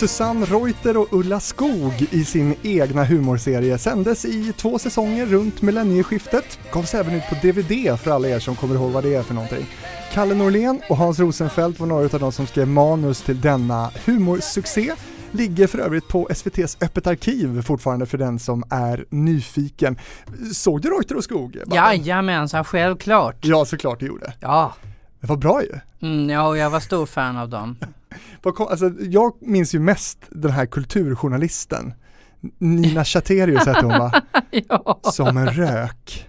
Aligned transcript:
Susanne 0.00 0.46
Reuter 0.46 0.96
och 0.96 1.08
Ulla 1.12 1.40
Skog 1.40 2.06
i 2.10 2.24
sin 2.24 2.54
egna 2.62 3.04
humorserie 3.04 3.78
sändes 3.78 4.24
i 4.24 4.52
två 4.52 4.78
säsonger 4.78 5.26
runt 5.26 5.62
millennieskiftet. 5.62 6.58
Gavs 6.72 6.94
även 6.94 7.14
ut 7.14 7.22
på 7.28 7.34
DVD 7.34 8.00
för 8.00 8.10
alla 8.10 8.28
er 8.28 8.38
som 8.38 8.56
kommer 8.56 8.74
ihåg 8.74 8.90
vad 8.90 9.04
det 9.04 9.14
är 9.14 9.22
för 9.22 9.34
någonting. 9.34 9.66
Kalle 10.12 10.34
Norlén 10.34 10.80
och 10.88 10.96
Hans 10.96 11.18
Rosenfeldt 11.18 11.80
var 11.80 11.86
några 11.86 12.04
av 12.04 12.20
de 12.20 12.32
som 12.32 12.46
skrev 12.46 12.68
manus 12.68 13.22
till 13.22 13.40
denna 13.40 13.90
humorsuccé 14.04 14.92
ligger 15.30 15.66
för 15.66 15.78
övrigt 15.78 16.08
på 16.08 16.28
SVTs 16.30 16.76
Öppet 16.80 17.06
arkiv 17.06 17.62
fortfarande 17.62 18.06
för 18.06 18.18
den 18.18 18.38
som 18.38 18.64
är 18.70 19.04
nyfiken. 19.10 19.98
Såg 20.54 20.82
du 20.82 20.90
Reuter 20.90 21.16
och 21.16 21.24
Skog? 21.24 21.56
Jajamensan, 21.72 22.64
självklart. 22.64 23.36
Ja, 23.40 23.64
såklart 23.64 24.00
du 24.00 24.06
gjorde. 24.06 24.32
Ja. 24.40 24.74
Det 25.20 25.26
var 25.26 25.36
bra 25.36 25.62
ju. 25.62 25.78
Mm, 26.08 26.30
ja, 26.30 26.56
jag 26.56 26.70
var 26.70 26.80
stor 26.80 27.06
fan 27.06 27.36
av 27.36 27.48
dem. 27.48 27.76
alltså, 28.70 28.90
jag 29.00 29.32
minns 29.40 29.74
ju 29.74 29.78
mest 29.78 30.18
den 30.30 30.50
här 30.50 30.66
kulturjournalisten. 30.66 31.94
Nina 32.58 33.04
Chaterius 33.04 33.66
hette 33.66 33.86
hon 33.86 33.98
va? 33.98 34.22
ja. 34.50 35.00
Som 35.02 35.36
en 35.36 35.48
rök. 35.50 36.28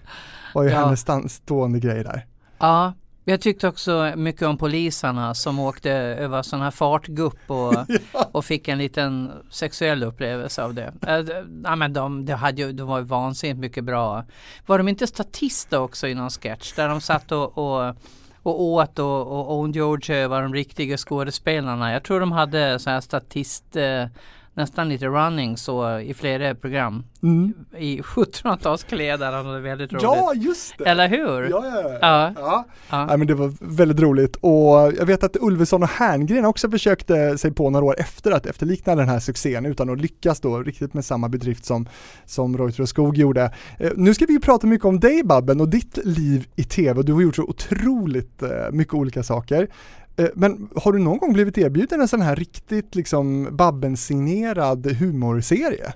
Var 0.54 0.62
ju 0.62 0.70
ja. 0.70 0.84
hennes 0.84 1.32
stående 1.32 1.78
grej 1.78 2.04
där. 2.04 2.26
Ja, 2.58 2.92
jag 3.24 3.40
tyckte 3.40 3.68
också 3.68 4.12
mycket 4.16 4.42
om 4.42 4.58
poliserna 4.58 5.34
som 5.34 5.58
åkte 5.58 5.90
över 5.92 6.42
sån 6.42 6.60
här 6.60 6.70
fartgupp 6.70 7.50
och, 7.50 7.74
ja. 8.12 8.28
och 8.32 8.44
fick 8.44 8.68
en 8.68 8.78
liten 8.78 9.30
sexuell 9.50 10.02
upplevelse 10.02 10.62
av 10.62 10.74
det. 10.74 10.92
Äh, 11.06 11.44
ja, 11.64 11.76
men 11.76 11.92
de, 11.92 12.26
de, 12.26 12.32
hade 12.32 12.62
ju, 12.62 12.72
de 12.72 12.88
var 12.88 12.98
ju 12.98 13.04
vansinnigt 13.04 13.60
mycket 13.60 13.84
bra. 13.84 14.24
Var 14.66 14.78
de 14.78 14.88
inte 14.88 15.06
statister 15.06 15.80
också 15.80 16.08
i 16.08 16.14
någon 16.14 16.30
sketch 16.30 16.72
där 16.72 16.88
de 16.88 17.00
satt 17.00 17.32
och, 17.32 17.58
och 17.58 17.96
och 18.42 18.62
åt 18.62 18.98
och, 18.98 19.20
och 19.20 19.58
ondgjorde 19.58 20.06
sig 20.06 20.16
över 20.16 20.42
de 20.42 20.54
riktiga 20.54 20.96
skådespelarna. 20.96 21.92
Jag 21.92 22.02
tror 22.02 22.20
de 22.20 22.32
hade 22.32 22.78
så 22.78 22.90
här 22.90 23.00
statist 23.00 23.76
eh, 23.76 24.06
nästan 24.54 24.88
lite 24.88 25.06
running 25.06 25.56
så 25.56 25.98
i 25.98 26.14
flera 26.14 26.54
program. 26.54 27.04
Mm. 27.22 27.54
I 27.78 28.00
1700-talskläder, 28.00 29.32
han 29.32 29.46
hade 29.46 29.60
väldigt 29.60 29.92
roligt. 29.92 30.02
Ja, 30.02 30.32
just 30.34 30.78
det! 30.78 30.84
Eller 30.84 31.08
hur? 31.08 31.50
Ja, 31.50 31.64
ja, 31.66 31.82
ja. 31.82 31.98
ja. 32.00 32.32
ja. 32.36 32.64
ja. 32.90 33.06
Nej, 33.06 33.18
men 33.18 33.26
det 33.26 33.34
var 33.34 33.52
väldigt 33.60 34.00
roligt 34.00 34.36
och 34.36 34.92
jag 34.98 35.06
vet 35.06 35.24
att 35.24 35.36
Ulveson 35.40 35.82
och 35.82 35.88
Herngren 35.88 36.44
också 36.44 36.70
försökte 36.70 37.38
sig 37.38 37.52
på 37.52 37.70
några 37.70 37.84
år 37.84 38.00
efter 38.00 38.30
att 38.30 38.46
efterlikna 38.46 38.94
den 38.94 39.08
här 39.08 39.20
succén 39.20 39.66
utan 39.66 39.90
att 39.90 40.00
lyckas 40.00 40.40
då 40.40 40.58
riktigt 40.58 40.94
med 40.94 41.04
samma 41.04 41.28
bedrift 41.28 41.64
som, 41.64 41.88
som 42.24 42.58
Reuter 42.58 42.82
och 42.82 42.88
Skog 42.88 43.16
gjorde. 43.16 43.54
Eh, 43.78 43.90
nu 43.96 44.14
ska 44.14 44.26
vi 44.26 44.32
ju 44.32 44.40
prata 44.40 44.66
mycket 44.66 44.84
om 44.84 45.00
dig 45.00 45.24
Babben 45.24 45.60
och 45.60 45.68
ditt 45.68 45.98
liv 46.04 46.46
i 46.56 46.64
tv. 46.64 47.02
Du 47.02 47.12
har 47.12 47.20
gjort 47.20 47.36
så 47.36 47.42
otroligt 47.42 48.42
eh, 48.42 48.48
mycket 48.70 48.94
olika 48.94 49.22
saker. 49.22 49.68
Eh, 50.16 50.28
men 50.34 50.68
har 50.76 50.92
du 50.92 50.98
någon 50.98 51.18
gång 51.18 51.32
blivit 51.32 51.58
erbjuden 51.58 52.00
en 52.00 52.08
sån 52.08 52.20
här 52.20 52.36
riktigt 52.36 52.94
liksom 52.94 53.56
Babben-signerad 53.56 54.86
humorserie? 54.86 55.92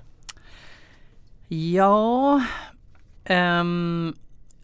Ja, 1.47 2.41
um, 3.29 4.13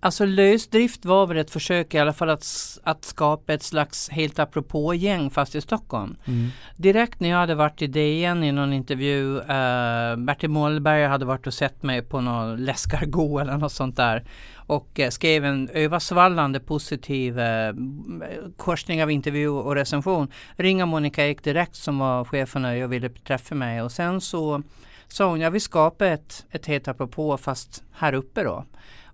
alltså 0.03 0.25
lösdrift 0.25 1.05
var 1.05 1.27
väl 1.27 1.37
ett 1.37 1.51
försök 1.51 1.93
i 1.93 1.99
alla 1.99 2.13
fall 2.13 2.29
att, 2.29 2.45
att 2.83 3.05
skapa 3.05 3.53
ett 3.53 3.63
slags 3.63 4.09
helt 4.09 4.39
apropå-gäng 4.39 5.29
fast 5.29 5.55
i 5.55 5.61
Stockholm. 5.61 6.15
Mm. 6.25 6.49
Direkt 6.77 7.19
när 7.19 7.29
jag 7.29 7.37
hade 7.37 7.55
varit 7.55 7.81
i 7.81 7.87
DN 7.87 8.43
i 8.43 8.51
någon 8.51 8.73
intervju, 8.73 9.37
uh, 9.37 10.15
Bertil 10.17 10.49
Mollberg 10.49 11.05
hade 11.05 11.25
varit 11.25 11.47
och 11.47 11.53
sett 11.53 11.83
mig 11.83 12.01
på 12.01 12.21
någon 12.21 12.65
läskargo 12.65 13.37
eller 13.41 13.57
något 13.57 13.71
sånt 13.71 13.97
där 13.97 14.23
och 14.65 14.99
eh, 14.99 15.09
skrev 15.09 15.45
en 15.45 15.69
översvallande 15.69 16.59
positiv 16.59 17.39
eh, 17.39 17.73
korsning 18.57 19.03
av 19.03 19.11
intervju 19.11 19.49
och 19.49 19.75
recension. 19.75 20.27
Ringa 20.55 20.85
Monica 20.85 21.25
Ek 21.27 21.43
direkt 21.43 21.75
som 21.75 21.99
var 21.99 22.25
chef 22.25 22.49
för 22.49 22.59
nöje 22.59 22.83
och 22.83 22.93
ville 22.93 23.09
träffa 23.09 23.55
mig 23.55 23.81
och 23.81 23.91
sen 23.91 24.21
så 24.21 24.63
sa 25.07 25.29
hon, 25.29 25.39
jag 25.39 25.51
vill 25.51 25.61
skapa 25.61 26.07
ett, 26.07 26.45
ett 26.51 26.65
helt 26.65 26.87
apropå 26.87 27.37
fast 27.37 27.83
här 27.91 28.13
uppe 28.13 28.43
då. 28.43 28.65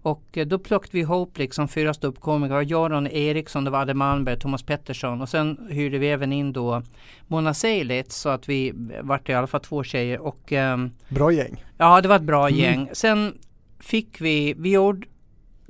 Och 0.01 0.37
eh, 0.37 0.47
då 0.47 0.59
plockade 0.59 0.91
vi 0.91 0.99
ihop 0.99 1.37
liksom 1.37 1.67
fyra 1.67 1.93
ståuppkomiker, 1.93 2.61
Göran 2.61 3.07
Eriksson, 3.07 3.63
det 3.63 3.71
var 3.71 3.81
Adde 3.81 3.93
Malmberg, 3.93 4.39
Thomas 4.39 4.63
Pettersson 4.63 5.21
och 5.21 5.29
sen 5.29 5.67
hyrde 5.69 5.97
vi 5.97 6.09
även 6.09 6.33
in 6.33 6.53
då 6.53 6.81
Mona 7.27 7.53
Seilitz 7.53 8.15
så 8.15 8.29
att 8.29 8.49
vi 8.49 8.73
vart 9.01 9.29
i 9.29 9.33
alla 9.33 9.47
fall 9.47 9.61
två 9.61 9.83
tjejer 9.83 10.19
och 10.19 10.51
um, 10.51 10.91
Bra 11.09 11.31
gäng. 11.31 11.63
Ja 11.77 12.01
det 12.01 12.07
var 12.07 12.15
ett 12.15 12.21
bra 12.21 12.47
mm. 12.47 12.59
gäng. 12.59 12.89
Sen 12.93 13.37
fick 13.79 14.21
vi, 14.21 14.53
vi 14.57 14.71
gjorde 14.71 15.07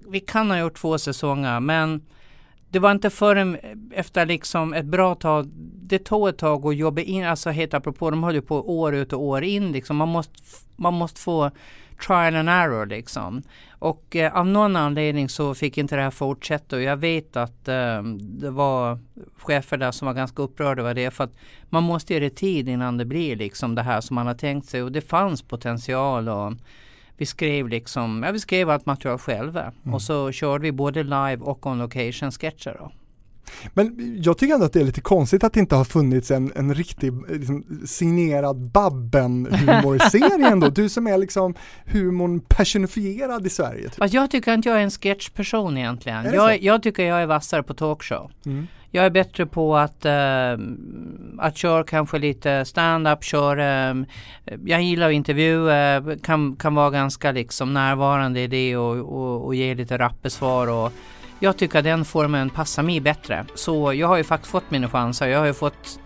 vi 0.08 0.20
kan 0.20 0.52
ha 0.52 0.60
gjort 0.60 0.78
två 0.78 0.98
säsonger 0.98 1.60
men 1.60 2.02
det 2.70 2.80
var 2.80 2.92
inte 2.92 3.10
förrän 3.10 3.58
efter 3.94 4.26
liksom 4.26 4.74
ett 4.74 4.86
bra 4.86 5.16
tag, 5.16 5.50
det 5.82 6.00
tog 6.00 6.30
ett 6.30 6.38
tag 6.38 6.66
att 6.66 6.76
jobba 6.76 7.02
in, 7.02 7.26
alltså 7.26 7.50
helt 7.50 7.74
apropå, 7.74 8.10
de 8.10 8.24
höll 8.24 8.36
ju 8.36 8.42
på 8.42 8.80
år 8.80 8.96
ut 8.96 9.14
och 9.14 9.22
år 9.22 9.44
in 9.44 9.72
liksom. 9.72 9.98
Man 9.98 10.08
måste, 10.08 10.34
man 10.76 10.94
måste 10.94 11.22
få 11.22 11.52
trial 12.08 12.36
and 12.36 12.50
error 12.50 12.86
liksom. 12.86 13.44
Och 13.80 14.16
eh, 14.16 14.36
av 14.36 14.48
någon 14.48 14.76
anledning 14.76 15.30
så 15.30 15.56
fick 15.56 15.78
inte 15.78 15.96
det 15.96 16.02
här 16.02 16.12
fortsätta 16.12 16.76
och 16.76 16.82
jag 16.82 16.98
vet 16.98 17.36
att 17.36 17.68
eh, 17.68 18.04
det 18.20 18.50
var 18.50 19.00
chefer 19.38 19.78
där 19.78 19.92
som 19.92 20.06
var 20.06 20.14
ganska 20.14 20.42
upprörda 20.42 20.82
över 20.82 20.94
det 20.94 21.12
för 21.12 21.24
att 21.24 21.34
man 21.70 21.84
måste 21.84 22.14
ge 22.14 22.20
det 22.20 22.30
tid 22.30 22.70
innan 22.70 22.98
det 22.98 23.06
blir 23.06 23.36
liksom 23.36 23.76
det 23.76 23.82
här 23.82 24.02
som 24.02 24.16
man 24.16 24.28
har 24.28 24.34
tänkt 24.34 24.70
sig 24.70 24.84
och 24.84 24.92
det 24.92 25.02
fanns 25.02 25.42
potential 25.42 26.30
och 26.30 26.54
vi 27.18 27.26
skrev 27.26 27.68
liksom, 27.68 28.24
ja 28.24 28.32
vi 28.32 28.40
skrev 28.40 28.70
allt 28.70 28.86
material 28.86 29.18
själva 29.18 29.62
mm. 29.62 29.94
och 29.94 30.02
så 30.02 30.32
körde 30.32 30.64
vi 30.64 30.72
både 30.72 31.04
live 31.04 31.38
och 31.38 31.66
on 31.66 31.78
location 31.78 32.32
sketcher 32.32 32.76
då. 32.80 32.92
Men 33.74 34.18
jag 34.24 34.38
tycker 34.38 34.54
ändå 34.54 34.66
att 34.66 34.74
det 34.74 34.80
är 34.80 34.86
lite 34.86 35.02
konstigt 35.02 35.44
att 35.44 35.54
det 35.54 35.60
inte 35.60 35.76
har 35.76 35.86
funnits 35.86 36.32
en, 36.32 36.52
en 36.56 36.74
riktig 36.74 37.14
liksom, 37.30 37.64
signerad 37.86 38.72
Babben-humorserie 38.72 40.52
ändå. 40.52 40.70
Du 40.80 40.90
som 40.90 41.08
är 41.08 41.18
liksom 41.18 41.56
humorn 41.86 42.40
personifierad 42.40 43.46
i 43.46 43.50
Sverige. 43.50 43.90
Typ. 43.90 44.14
Jag 44.14 44.32
tycker 44.32 44.54
inte 44.54 44.70
jag 44.70 44.78
är 44.78 44.84
en 44.84 44.92
sketchperson 44.92 45.78
egentligen. 45.78 46.34
Jag, 46.34 46.62
jag, 46.62 46.84
tycker 46.84 47.04
jag 47.04 47.22
är 47.22 47.26
vassare 47.26 47.64
på 47.64 47.74
talkshow. 47.74 48.32
Mm. 48.46 48.68
Jag 48.92 49.06
är 49.06 49.10
bättre 49.10 49.46
på 49.46 49.78
att, 49.78 50.06
uh, 50.06 50.66
att 51.38 51.58
köra 51.58 51.84
kanske 51.84 52.18
lite 52.18 52.66
stand-up, 52.66 53.24
köra, 53.24 53.94
uh, 53.94 54.04
jag 54.66 54.82
gillar 54.82 55.08
att 55.08 55.14
intervjua, 55.14 56.02
kan, 56.24 56.56
kan 56.56 56.76
vara 56.76 56.90
ganska 56.90 57.32
liksom 57.32 57.74
närvarande 57.74 58.40
i 58.40 58.48
det 58.48 58.78
och, 58.78 58.96
och, 58.96 59.46
och 59.46 59.56
ge 59.56 59.76
lite 59.76 59.98
rappesvar 59.98 60.68
och 60.68 60.92
jag 61.40 61.58
tycker 61.58 61.80
att 61.80 61.86
den 61.86 62.06
formen 62.06 62.50
passar 62.50 62.84
mig 62.84 63.00
bättre. 63.00 63.46
Så 63.56 63.94
jag 63.94 64.08
har 64.08 64.18
ju 64.18 64.24
faktiskt 64.24 64.52
fått 64.52 64.72
mina 64.72 64.90
chanser. 64.90 65.28
Jag 65.28 65.40
har 65.40 65.46
ju 65.46 65.54
fått 65.54 66.00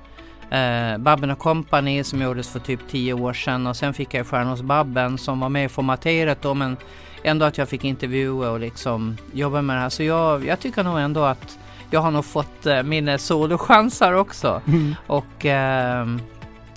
eh, 0.51 0.97
Babben 0.97 1.35
Company 1.35 2.03
som 2.03 2.21
gjordes 2.21 2.49
för 2.49 2.59
typ 2.59 2.79
tio 2.89 3.13
år 3.13 3.33
sedan 3.33 3.67
och 3.67 3.75
sen 3.75 3.93
fick 3.93 4.13
jag 4.13 4.27
Stjärnor 4.27 4.49
hos 4.49 4.61
Babben 4.61 5.17
som 5.17 5.39
var 5.39 5.49
med 5.49 5.65
i 5.65 5.69
formaterat 5.69 6.41
då 6.41 6.53
men 6.53 6.77
ändå 7.23 7.45
att 7.45 7.57
jag 7.57 7.69
fick 7.69 7.83
intervjua 7.83 8.49
och 8.49 8.59
liksom 8.59 9.17
jobba 9.33 9.61
med 9.61 9.75
det 9.75 9.79
här. 9.79 9.89
Så 9.89 10.03
jag, 10.03 10.45
jag 10.45 10.59
tycker 10.59 10.83
nog 10.83 10.99
ändå 10.99 11.23
att 11.23 11.59
jag 11.89 11.99
har 11.99 12.11
nog 12.11 12.25
fått 12.25 12.65
eh, 12.65 12.83
mina 12.83 13.17
solochanser 13.17 14.13
också. 14.13 14.61
Mm. 14.67 14.95
Och 15.07 15.45
eh, 15.45 16.05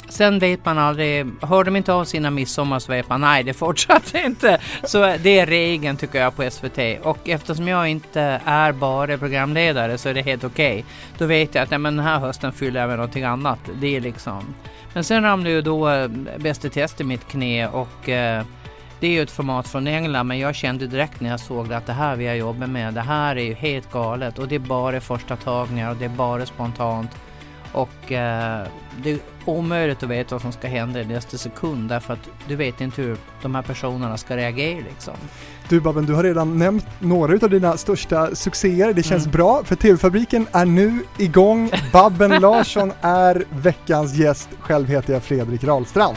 sen 0.08 0.38
vet 0.38 0.64
man 0.64 0.78
aldrig, 0.78 1.26
hör 1.42 1.64
de 1.64 1.76
inte 1.76 1.92
av 1.92 2.04
sina 2.04 2.30
midsommar 2.30 2.78
så 2.78 2.92
vet 2.92 3.08
man 3.08 3.20
nej 3.20 3.42
det 3.42 3.54
fortsatte 3.54 4.18
inte. 4.18 4.60
Så 4.84 4.98
det 4.98 5.38
är 5.38 5.46
regeln 5.46 5.96
tycker 5.96 6.18
jag 6.18 6.36
på 6.36 6.50
SVT 6.50 6.78
och 7.02 7.28
eftersom 7.28 7.68
jag 7.68 7.88
inte 7.88 8.40
är 8.44 8.72
bara 8.72 9.18
programledare 9.18 9.98
så 9.98 10.08
är 10.08 10.14
det 10.14 10.22
helt 10.22 10.44
okej. 10.44 10.72
Okay. 10.72 10.84
Då 11.18 11.26
vet 11.26 11.54
jag 11.54 11.62
att 11.62 11.70
nej, 11.70 11.78
men 11.78 11.96
den 11.96 12.04
här 12.04 12.18
hösten 12.18 12.52
fyller 12.52 12.80
jag 12.80 12.88
med 12.88 12.98
någonting 12.98 13.24
annat. 13.24 13.58
Det 13.80 13.96
är 13.96 14.00
liksom. 14.00 14.54
Men 14.94 15.04
sen 15.04 15.22
ramlade 15.22 15.50
ju 15.50 15.62
då 15.62 15.90
eh, 15.90 16.08
Bäst 16.38 16.64
i 16.64 16.70
test 16.70 17.00
i 17.00 17.04
mitt 17.04 17.28
knä 17.28 17.68
och 17.68 18.08
eh, 18.08 18.44
det 19.00 19.06
är 19.06 19.10
ju 19.10 19.22
ett 19.22 19.30
format 19.30 19.68
från 19.68 19.86
England 19.86 20.26
men 20.26 20.38
jag 20.38 20.54
kände 20.54 20.86
direkt 20.86 21.20
när 21.20 21.30
jag 21.30 21.40
såg 21.40 21.68
det 21.68 21.76
att 21.76 21.86
det 21.86 21.92
här 21.92 22.16
vi 22.16 22.26
har 22.26 22.34
jobbat 22.34 22.70
med, 22.70 22.94
det 22.94 23.00
här 23.00 23.36
är 23.36 23.42
ju 23.42 23.54
helt 23.54 23.92
galet 23.92 24.38
och 24.38 24.48
det 24.48 24.54
är 24.54 24.58
bara 24.58 25.00
första 25.00 25.36
tagningar 25.36 25.90
och 25.90 25.96
det 25.96 26.04
är 26.04 26.08
bara 26.08 26.46
spontant. 26.46 27.10
Och 27.72 28.12
eh, 28.12 28.66
det 29.02 29.10
är 29.10 29.18
omöjligt 29.44 30.02
att 30.02 30.10
veta 30.10 30.34
vad 30.34 30.42
som 30.42 30.52
ska 30.52 30.68
hända 30.68 31.00
i 31.00 31.04
nästa 31.04 31.36
sekund 31.38 31.88
därför 31.88 32.12
att 32.12 32.28
du 32.48 32.56
vet 32.56 32.80
inte 32.80 33.02
hur 33.02 33.16
de 33.42 33.54
här 33.54 33.62
personerna 33.62 34.16
ska 34.16 34.36
reagera 34.36 34.78
liksom. 34.78 35.14
Du 35.68 35.80
Babben, 35.80 36.06
du 36.06 36.14
har 36.14 36.22
redan 36.22 36.58
nämnt 36.58 36.86
några 36.98 37.32
av 37.32 37.50
dina 37.50 37.76
största 37.76 38.34
succéer. 38.34 38.92
Det 38.92 39.02
känns 39.02 39.24
mm. 39.24 39.32
bra 39.32 39.64
för 39.64 39.76
TV-fabriken 39.76 40.46
är 40.52 40.64
nu 40.64 41.02
igång. 41.18 41.70
Babben 41.92 42.40
Larsson 42.40 42.92
är 43.00 43.44
veckans 43.50 44.14
gäst. 44.14 44.48
Själv 44.60 44.88
heter 44.88 45.12
jag 45.12 45.22
Fredrik 45.22 45.64
Rahlstrand. 45.64 46.16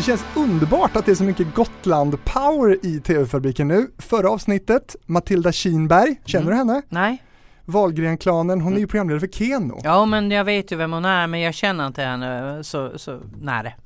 Det 0.00 0.04
känns 0.04 0.24
underbart 0.36 0.96
att 0.96 1.06
det 1.06 1.10
är 1.10 1.16
så 1.16 1.24
mycket 1.24 1.54
Gotland-power 1.54 2.86
i 2.86 3.00
TV-fabriken 3.00 3.68
nu. 3.68 3.90
Förra 3.98 4.30
avsnittet, 4.30 4.96
Matilda 5.06 5.52
Kinberg, 5.52 6.20
känner 6.24 6.52
mm. 6.52 6.66
du 6.66 6.72
henne? 6.72 6.82
Nej. 6.88 7.22
Wahlgren-klanen, 7.64 8.60
hon 8.60 8.72
är 8.72 8.76
ju 8.76 8.80
mm. 8.80 8.88
programledare 8.88 9.20
för 9.20 9.26
Keno. 9.26 9.80
Ja 9.84 10.06
men 10.06 10.30
jag 10.30 10.44
vet 10.44 10.72
ju 10.72 10.76
vem 10.76 10.92
hon 10.92 11.04
är 11.04 11.26
men 11.26 11.40
jag 11.40 11.54
känner 11.54 11.86
inte 11.86 12.02
henne 12.02 12.64
så, 12.64 12.98
så 12.98 13.20
nej. 13.40 13.76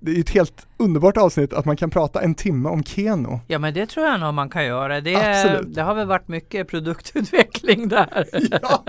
Det 0.00 0.16
är 0.16 0.20
ett 0.20 0.30
helt 0.30 0.66
underbart 0.76 1.16
avsnitt 1.16 1.52
att 1.52 1.64
man 1.64 1.76
kan 1.76 1.90
prata 1.90 2.22
en 2.22 2.34
timme 2.34 2.68
om 2.68 2.84
Keno. 2.84 3.40
Ja 3.46 3.58
men 3.58 3.74
det 3.74 3.86
tror 3.86 4.06
jag 4.06 4.20
nog 4.20 4.34
man 4.34 4.50
kan 4.50 4.64
göra. 4.64 5.00
Det, 5.00 5.14
är, 5.14 5.62
det 5.62 5.82
har 5.82 5.94
väl 5.94 6.06
varit 6.06 6.28
mycket 6.28 6.68
produktutveckling 6.68 7.88
där. 7.88 8.26
ja. 8.62 8.84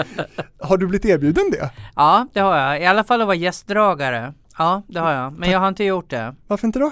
Har 0.60 0.78
du 0.78 0.88
blivit 0.88 1.06
erbjuden 1.06 1.52
det? 1.52 1.70
Ja 1.96 2.28
det 2.34 2.40
har 2.40 2.58
jag. 2.58 2.82
I 2.82 2.86
alla 2.86 3.04
fall 3.04 3.22
att 3.22 3.28
vara 3.28 3.36
gästdragare. 3.36 4.34
Ja 4.58 4.82
det 4.88 5.00
har 5.00 5.12
jag. 5.12 5.34
Men 5.34 5.52
jag 5.52 5.60
har 5.60 5.68
inte 5.68 5.84
gjort 5.84 6.10
det. 6.10 6.36
Varför 6.48 6.68
inte 6.68 6.80
då? 6.80 6.92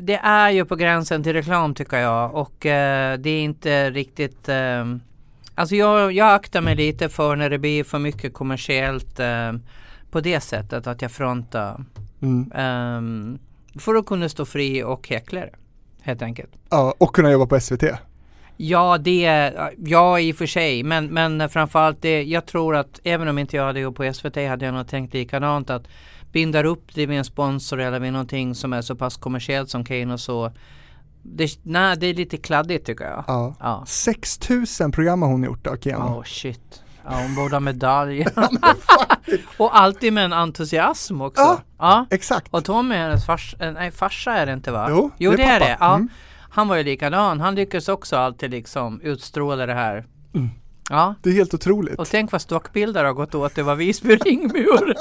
Det 0.00 0.20
är 0.22 0.50
ju 0.50 0.64
på 0.64 0.76
gränsen 0.76 1.22
till 1.22 1.32
reklam 1.32 1.74
tycker 1.74 1.96
jag 1.96 2.34
och 2.34 2.66
eh, 2.66 3.18
det 3.18 3.30
är 3.30 3.42
inte 3.42 3.90
riktigt 3.90 4.48
eh, 4.48 4.84
Alltså 5.54 5.76
jag, 5.76 6.12
jag 6.12 6.34
aktar 6.34 6.60
mig 6.60 6.76
lite 6.76 7.08
för 7.08 7.36
när 7.36 7.50
det 7.50 7.58
blir 7.58 7.84
för 7.84 7.98
mycket 7.98 8.34
kommersiellt 8.34 9.20
eh, 9.20 9.52
på 10.10 10.20
det 10.20 10.40
sättet 10.40 10.86
att 10.86 11.02
jag 11.02 11.10
frontar. 11.10 11.84
Mm. 12.22 13.38
För 13.78 13.94
att 13.94 14.06
kunna 14.06 14.28
stå 14.28 14.44
fri 14.44 14.82
och 14.82 15.08
häckla 15.08 15.40
det. 15.40 15.54
Helt 16.00 16.22
enkelt. 16.22 16.50
Ja, 16.70 16.94
och 16.98 17.14
kunna 17.14 17.32
jobba 17.32 17.46
på 17.46 17.60
SVT. 17.60 17.82
Ja, 18.56 18.98
det, 18.98 19.52
ja 19.76 20.20
i 20.20 20.32
och 20.32 20.36
för 20.36 20.46
sig, 20.46 20.82
men, 20.82 21.06
men 21.06 21.48
framförallt 21.48 22.02
det, 22.02 22.22
jag 22.22 22.46
tror 22.46 22.76
att 22.76 23.00
även 23.04 23.28
om 23.28 23.38
inte 23.38 23.56
jag 23.56 23.64
hade 23.64 23.80
jobbat 23.80 23.96
på 23.96 24.14
SVT 24.14 24.36
hade 24.36 24.64
jag 24.64 24.74
nog 24.74 24.88
tänkt 24.88 25.14
likadant 25.14 25.70
att 25.70 25.88
bindar 26.34 26.64
upp 26.64 26.94
det 26.94 27.06
vid 27.06 27.18
en 27.18 27.24
sponsor 27.24 27.80
eller 27.80 28.00
vid 28.00 28.12
någonting 28.12 28.54
som 28.54 28.72
är 28.72 28.82
så 28.82 28.96
pass 28.96 29.16
kommersiellt 29.16 29.70
som 29.70 29.84
Kane 29.84 30.12
och 30.12 30.20
så 30.20 30.52
det, 31.22 31.58
nej, 31.62 31.96
det 31.96 32.06
är 32.06 32.14
lite 32.14 32.36
kladdigt 32.36 32.86
tycker 32.86 33.04
jag. 33.04 33.24
Ja. 33.26 33.54
ja. 33.60 33.84
6000 33.86 34.92
program 34.92 35.22
har 35.22 35.28
hon 35.28 35.44
gjort 35.44 35.64
då, 35.64 35.76
Keno. 35.76 36.04
Oh 36.04 36.22
shit. 36.24 36.82
Ja, 37.04 37.10
hon 37.22 37.34
borde 37.34 37.54
ha 37.54 37.60
medalj. 37.60 38.26
och 39.58 39.78
alltid 39.78 40.12
med 40.12 40.24
en 40.24 40.32
entusiasm 40.32 41.20
också. 41.20 41.42
Ja, 41.42 41.60
ja. 41.78 42.06
exakt. 42.10 42.54
Och 42.54 42.64
Tommy, 42.64 42.94
hennes 42.94 43.26
fars, 43.26 43.54
eh, 43.58 43.72
nej, 43.72 43.90
farsa 43.90 44.32
är 44.32 44.46
det 44.46 44.52
inte 44.52 44.72
va? 44.72 44.86
Jo, 44.90 45.10
jo 45.18 45.30
det, 45.30 45.42
är, 45.42 45.46
det 45.46 45.52
är 45.52 45.60
det. 45.60 45.76
Ja. 45.80 45.94
Mm. 45.94 46.08
Han 46.50 46.68
var 46.68 46.76
ju 46.76 46.82
likadan. 46.82 47.40
Han 47.40 47.54
lyckades 47.54 47.88
också 47.88 48.16
alltid 48.16 48.50
liksom 48.50 49.00
utstråla 49.00 49.66
det 49.66 49.74
här 49.74 50.06
mm. 50.34 50.50
Ja. 50.90 51.14
Det 51.22 51.30
är 51.30 51.34
helt 51.34 51.54
otroligt. 51.54 51.98
Och 51.98 52.08
tänk 52.08 52.32
vad 52.32 52.40
stockbilder 52.40 53.04
har 53.04 53.12
gått 53.12 53.34
åt, 53.34 53.54
det 53.54 53.62
var 53.62 53.74
Visby 53.74 54.16
ringmur. 54.24 54.94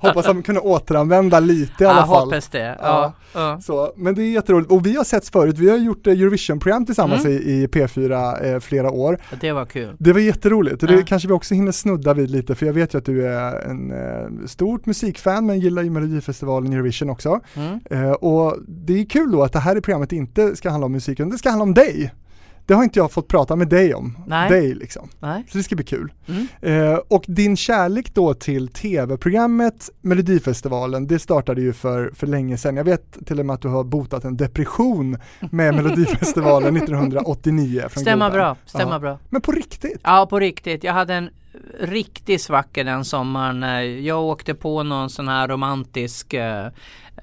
hoppas 0.00 0.26
att 0.26 0.36
man 0.36 0.42
kunde 0.42 0.60
återanvända 0.60 1.40
lite 1.40 1.84
i 1.84 1.86
alla 1.86 2.00
ja, 2.00 2.06
fall. 2.06 2.24
hoppas 2.24 2.48
det. 2.48 2.78
Ja. 2.82 3.12
ja. 3.34 3.60
Så, 3.60 3.92
men 3.96 4.14
det 4.14 4.22
är 4.22 4.30
jätteroligt 4.30 4.70
och 4.70 4.86
vi 4.86 4.96
har 4.96 5.04
setts 5.04 5.30
förut, 5.30 5.58
vi 5.58 5.70
har 5.70 5.76
gjort 5.76 6.06
eh, 6.06 6.12
Eurovision-program 6.12 6.86
tillsammans 6.86 7.24
mm. 7.24 7.38
i, 7.38 7.40
i, 7.40 7.66
P4 7.66 8.44
eh, 8.54 8.60
flera 8.60 8.90
år. 8.90 9.18
Det 9.40 9.52
var 9.52 9.64
kul. 9.64 9.96
Det 9.98 10.12
var 10.12 10.20
jätteroligt 10.20 10.82
och 10.82 10.88
det 10.88 11.02
kanske 11.02 11.28
vi 11.28 11.34
också 11.34 11.54
hinner 11.54 11.72
snudda 11.72 12.14
vid 12.14 12.30
lite 12.30 12.54
för 12.54 12.66
jag 12.66 12.72
vet 12.72 12.94
ju 12.94 12.98
att 12.98 13.04
du 13.04 13.26
är 13.26 13.70
en 13.70 13.92
eh, 13.92 14.46
stort 14.46 14.86
musikfan 14.86 15.46
men 15.46 15.60
gillar 15.60 15.82
ju 15.82 15.90
Melodifestivalen 15.90 16.72
Eurovision 16.72 17.10
också. 17.10 17.40
Mm. 17.54 17.80
Eh, 17.90 18.12
och 18.12 18.56
det 18.68 19.00
är 19.00 19.04
kul 19.04 19.32
då 19.32 19.42
att 19.42 19.52
det 19.52 19.58
här 19.58 19.76
i 19.76 19.80
programmet 19.80 20.12
inte 20.12 20.56
ska 20.56 20.70
handla 20.70 20.86
om 20.86 20.92
musiken, 20.92 21.30
det 21.30 21.38
ska 21.38 21.48
handla 21.48 21.62
om 21.62 21.74
dig 21.74 22.12
det 22.66 22.74
har 22.74 22.84
inte 22.84 22.98
jag 22.98 23.12
fått 23.12 23.28
prata 23.28 23.56
med 23.56 23.68
dig 23.68 23.94
om. 23.94 24.18
Nej. 24.26 24.50
Dig 24.50 24.74
liksom. 24.74 25.08
Nej. 25.20 25.44
Så 25.48 25.58
det 25.58 25.64
ska 25.64 25.76
bli 25.76 25.84
kul. 25.84 26.12
Mm. 26.28 26.46
Eh, 26.60 26.98
och 27.08 27.24
din 27.28 27.56
kärlek 27.56 28.14
då 28.14 28.34
till 28.34 28.68
tv-programmet 28.68 29.90
Melodifestivalen, 30.00 31.06
det 31.06 31.18
startade 31.18 31.60
ju 31.60 31.72
för, 31.72 32.10
för 32.14 32.26
länge 32.26 32.56
sedan. 32.56 32.76
Jag 32.76 32.84
vet 32.84 33.26
till 33.26 33.40
och 33.40 33.46
med 33.46 33.54
att 33.54 33.62
du 33.62 33.68
har 33.68 33.84
botat 33.84 34.24
en 34.24 34.36
depression 34.36 35.18
med 35.40 35.74
Melodifestivalen 35.82 36.76
1989. 36.76 37.84
Stämmer 37.96 38.30
bra, 38.30 38.56
stämmer 38.66 38.92
ja. 38.92 38.98
bra. 38.98 39.18
Men 39.28 39.40
på 39.40 39.52
riktigt? 39.52 40.00
Ja, 40.02 40.26
på 40.30 40.38
riktigt. 40.38 40.84
Jag 40.84 40.92
hade 40.92 41.14
en 41.14 41.30
riktig 41.80 42.40
svacka 42.40 42.84
den 42.84 43.04
sommaren. 43.04 44.04
Jag 44.04 44.22
åkte 44.22 44.54
på 44.54 44.82
någon 44.82 45.10
sån 45.10 45.28
här 45.28 45.48
romantisk 45.48 46.34
eh, 46.34 46.66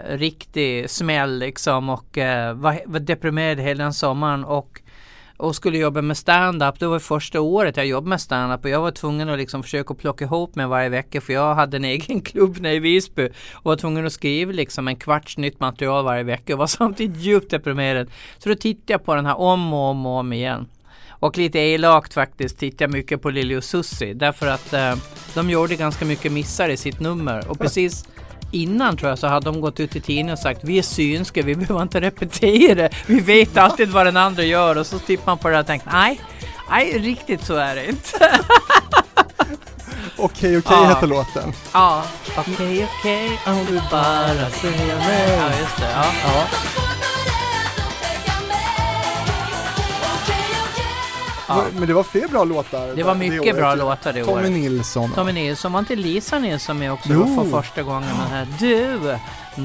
riktig 0.10 0.90
smäll 0.90 1.40
liksom 1.40 1.90
och 1.90 2.18
eh, 2.18 2.54
var, 2.54 2.80
var 2.86 3.00
deprimerad 3.00 3.60
hela 3.60 3.84
den 3.84 3.94
sommaren 3.94 4.46
och 4.46 4.82
och 5.40 5.56
skulle 5.56 5.78
jobba 5.78 6.02
med 6.02 6.18
stand-up. 6.18 6.80
Det 6.80 6.88
var 6.88 7.00
första 7.00 7.42
året 7.42 7.78
jag 7.78 7.86
jobbade 7.86 8.10
med 8.10 8.22
stand-up 8.22 8.64
och 8.64 8.70
jag 8.70 8.82
var 8.82 8.92
tvungen 8.92 9.30
att 9.30 9.38
liksom 9.38 9.64
försöka 9.64 9.94
plocka 9.94 10.26
ihop 10.26 10.56
mig 10.56 10.68
varje 10.68 10.90
vecka 10.90 11.22
för 11.22 11.34
jag 11.34 11.56
hade 11.56 11.78
en 11.78 11.86
egen 11.96 12.22
klubb 12.22 12.60
nere 12.60 12.74
i 12.74 12.80
Visby 12.80 13.30
och 13.54 13.66
var 13.66 13.76
tvungen 13.76 14.06
att 14.06 14.14
skriva 14.14 14.52
liksom 14.52 14.88
en 14.88 14.96
kvarts 14.96 15.38
nytt 15.38 15.60
material 15.60 16.06
varje 16.06 16.24
vecka 16.24 16.54
och 16.54 16.60
var 16.60 16.68
samtidigt 16.78 17.18
djupt 17.18 17.52
deprimerad. 17.52 18.10
Så 18.38 18.50
då 18.50 18.56
tittade 18.56 18.94
jag 18.94 19.06
på 19.06 19.16
den 19.16 19.26
här 19.26 19.40
om 19.40 19.74
och 19.74 19.80
om 19.80 20.06
och 20.06 20.20
om 20.20 20.34
igen. 20.34 20.68
Och 21.10 21.38
lite 21.38 21.60
elakt 21.60 22.14
faktiskt 22.14 22.60
tittade 22.60 22.84
jag 22.84 22.92
mycket 22.92 23.22
på 23.22 23.30
Lili 23.30 23.56
och 23.56 23.64
Susie 23.64 24.14
därför 24.14 24.48
att 24.48 24.74
eh, 24.74 24.96
de 25.34 25.50
gjorde 25.50 25.76
ganska 25.76 26.06
mycket 26.06 26.32
missar 26.32 26.70
i 26.70 26.78
sitt 26.78 27.00
nummer 27.00 27.52
och 27.52 27.60
precis 27.60 28.06
innan 28.52 28.98
tror 28.98 29.10
jag 29.10 29.20
så 29.20 29.28
hade 29.28 29.46
de 29.46 29.62
gått 29.62 29.80
ut 29.80 29.96
i 29.96 30.02
tidningen 30.02 30.34
och 30.34 30.40
sagt 30.40 30.60
vi 30.64 30.78
är 30.78 30.84
synska, 30.84 31.44
vi 31.44 31.56
behöver 31.56 31.82
inte 31.82 32.02
repetera, 32.02 32.90
vi 33.06 33.20
vet 33.20 33.58
alltid 33.58 33.90
vad 33.90 34.06
den 34.06 34.18
andra 34.18 34.44
gör 34.44 34.76
och 34.76 34.88
så 34.88 35.00
tittar 35.00 35.26
man 35.26 35.38
på 35.38 35.50
det 35.50 35.60
och 35.60 35.66
tänker 35.66 35.92
nej, 35.92 36.22
nej 36.70 37.00
riktigt 37.00 37.44
så 37.44 37.56
är 37.56 37.76
det 37.76 37.90
inte. 37.90 38.40
Okej, 40.18 40.58
okej 40.58 40.78
ja. 40.82 40.88
heter 40.88 41.08
låten. 41.08 41.54
Ja, 41.74 42.04
okej, 42.38 42.88
okej, 43.00 43.40
om 43.46 43.66
du 43.66 43.82
bara 43.92 44.50
säger 44.50 44.98
nej. 44.98 45.38
Ja, 45.38 45.60
just 45.60 45.78
det. 45.78 45.92
Ja. 45.96 46.06
ja. 46.24 46.46
Ja. 51.50 51.66
Men 51.78 51.88
det 51.88 51.94
var 51.94 52.04
fler 52.04 52.28
bra 52.28 52.44
låtar. 52.44 52.96
Det 52.96 53.04
var 53.04 53.16
mycket 53.16 53.44
det 53.44 53.54
bra 53.54 53.76
låtar 53.76 54.14
det 54.14 54.24
Tommy 54.24 54.42
året. 54.42 54.52
Nilsson. 54.52 55.12
Tommy 55.12 55.32
Nilsson, 55.32 55.72
var 55.72 55.80
inte 55.80 55.96
Lisa 55.96 56.40
Nilsson 56.40 56.80
med 56.80 56.92
också 56.92 57.10
jo. 57.14 57.36
för 57.36 57.62
första 57.62 57.84
gången? 57.84 58.10
Den 58.10 58.28
här 58.28 58.48
Du! 58.60 59.18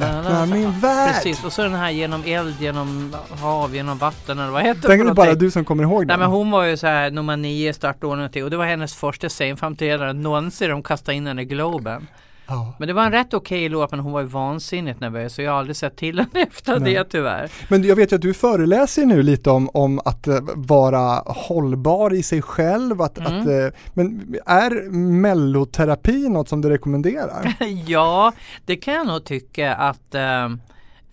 Öppna 0.02 0.46
min 0.46 0.80
värld! 0.80 1.14
Precis, 1.14 1.44
och 1.44 1.52
så 1.52 1.62
den 1.62 1.74
här 1.74 1.90
genom 1.90 2.22
eld, 2.26 2.60
genom 2.60 3.16
hav, 3.40 3.74
genom 3.74 3.98
vatten 3.98 4.38
eller 4.38 4.50
vad 4.50 4.62
heter 4.62 4.88
det? 4.88 4.96
Det 4.96 5.10
är 5.10 5.14
bara 5.14 5.34
du 5.34 5.50
som 5.50 5.64
kommer 5.64 5.82
ihåg 5.82 6.00
den. 6.00 6.06
Nej 6.06 6.18
men 6.18 6.28
hon 6.28 6.50
var 6.50 6.64
ju 6.64 6.76
så 6.76 6.86
här 6.86 7.10
nummer 7.10 7.36
nio 7.36 7.74
startordningen 7.74 8.44
och 8.44 8.50
det 8.50 8.56
var 8.56 8.66
hennes 8.66 8.94
första 8.94 9.28
scenframträdande 9.28 10.22
någonsin 10.22 10.70
de 10.70 10.82
kastade 10.82 11.16
in 11.16 11.26
henne 11.26 11.42
i 11.42 11.44
Globen. 11.44 12.06
Ja. 12.46 12.74
Men 12.78 12.88
det 12.88 12.94
var 12.94 13.04
en 13.04 13.12
rätt 13.12 13.34
okej 13.34 13.58
okay 13.58 13.68
låt 13.68 13.90
men 13.90 14.00
hon 14.00 14.12
var 14.12 14.20
ju 14.20 14.26
vansinnigt 14.26 15.00
nervös 15.00 15.34
så 15.34 15.42
jag 15.42 15.52
har 15.52 15.58
aldrig 15.58 15.76
sett 15.76 15.96
till 15.96 16.18
henne 16.18 16.30
efter 16.48 16.80
Nej. 16.80 16.94
det 16.94 17.04
tyvärr. 17.04 17.50
Men 17.68 17.84
jag 17.84 17.96
vet 17.96 18.12
ju 18.12 18.16
att 18.16 18.22
du 18.22 18.34
föreläser 18.34 19.06
nu 19.06 19.22
lite 19.22 19.50
om, 19.50 19.70
om 19.72 20.00
att 20.04 20.28
uh, 20.28 20.38
vara 20.54 21.22
hållbar 21.26 22.14
i 22.14 22.22
sig 22.22 22.42
själv. 22.42 23.02
Att, 23.02 23.18
mm. 23.18 23.40
att, 23.40 23.46
uh, 23.46 23.78
men 23.94 24.36
är 24.46 24.90
melloterapi 25.20 26.28
något 26.28 26.48
som 26.48 26.60
du 26.60 26.68
rekommenderar? 26.68 27.54
ja, 27.86 28.32
det 28.64 28.76
kan 28.76 28.94
jag 28.94 29.06
nog 29.06 29.24
tycka 29.24 29.74
att 29.74 30.14
uh, 30.14 30.56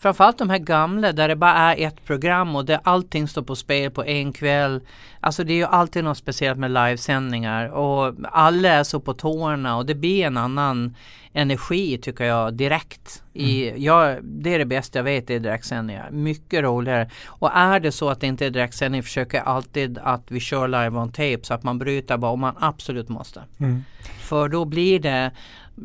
Framförallt 0.02 0.38
de 0.38 0.50
här 0.50 0.58
gamla 0.58 1.12
där 1.12 1.28
det 1.28 1.36
bara 1.36 1.76
är 1.76 1.88
ett 1.88 2.06
program 2.06 2.56
och 2.56 2.66
där 2.66 2.80
allting 2.84 3.28
står 3.28 3.42
på 3.42 3.56
spel 3.56 3.92
på 3.92 4.04
en 4.04 4.34
kväll. 4.34 4.82
Alltså 5.20 5.44
det 5.44 5.54
är 5.54 5.58
ju 5.58 5.66
alltid 5.66 6.04
något 6.04 6.18
speciellt 6.18 6.60
med 6.60 6.72
livesändningar 6.72 7.68
och 7.68 8.14
alla 8.32 8.70
är 8.70 8.84
så 8.84 9.00
på 9.00 9.14
tårna 9.14 9.78
och 9.78 9.86
det 9.86 9.96
blir 9.96 10.26
en 10.26 10.38
annan 10.38 10.96
energi 11.34 11.98
tycker 11.98 12.24
jag 12.24 12.54
direkt. 12.54 13.24
I, 13.34 13.70
mm. 13.70 13.84
ja, 13.84 14.16
det 14.22 14.54
är 14.54 14.60
det 14.60 14.66
bästa 14.66 15.00
jag 15.00 15.04
vet 15.04 15.30
i 15.30 15.40
direktsändningar. 15.40 16.12
Mycket 16.12 16.64
roligare. 16.64 17.10
Och 17.28 17.52
är 17.56 17.80
det 17.80 17.92
så 17.92 18.10
att 18.10 18.22
det 18.22 18.28
inte 18.28 18.46
är 18.46 18.50
direktsändning 18.50 19.04
försöker 19.04 19.38
jag 19.38 19.48
alltid 19.48 20.00
att 20.04 20.32
vi 20.32 20.40
kör 20.40 20.68
live 20.68 21.00
on 21.00 21.10
tape 21.12 21.40
så 21.44 21.54
att 21.54 21.64
man 21.64 21.80
bryter 21.80 22.18
bara 22.18 22.32
om 22.32 22.40
man 22.40 22.56
absolut 22.60 23.10
måste. 23.10 23.44
Mm. 23.60 23.84
För 24.20 24.50
då 24.50 24.66
blir 24.66 25.00
det 25.00 25.32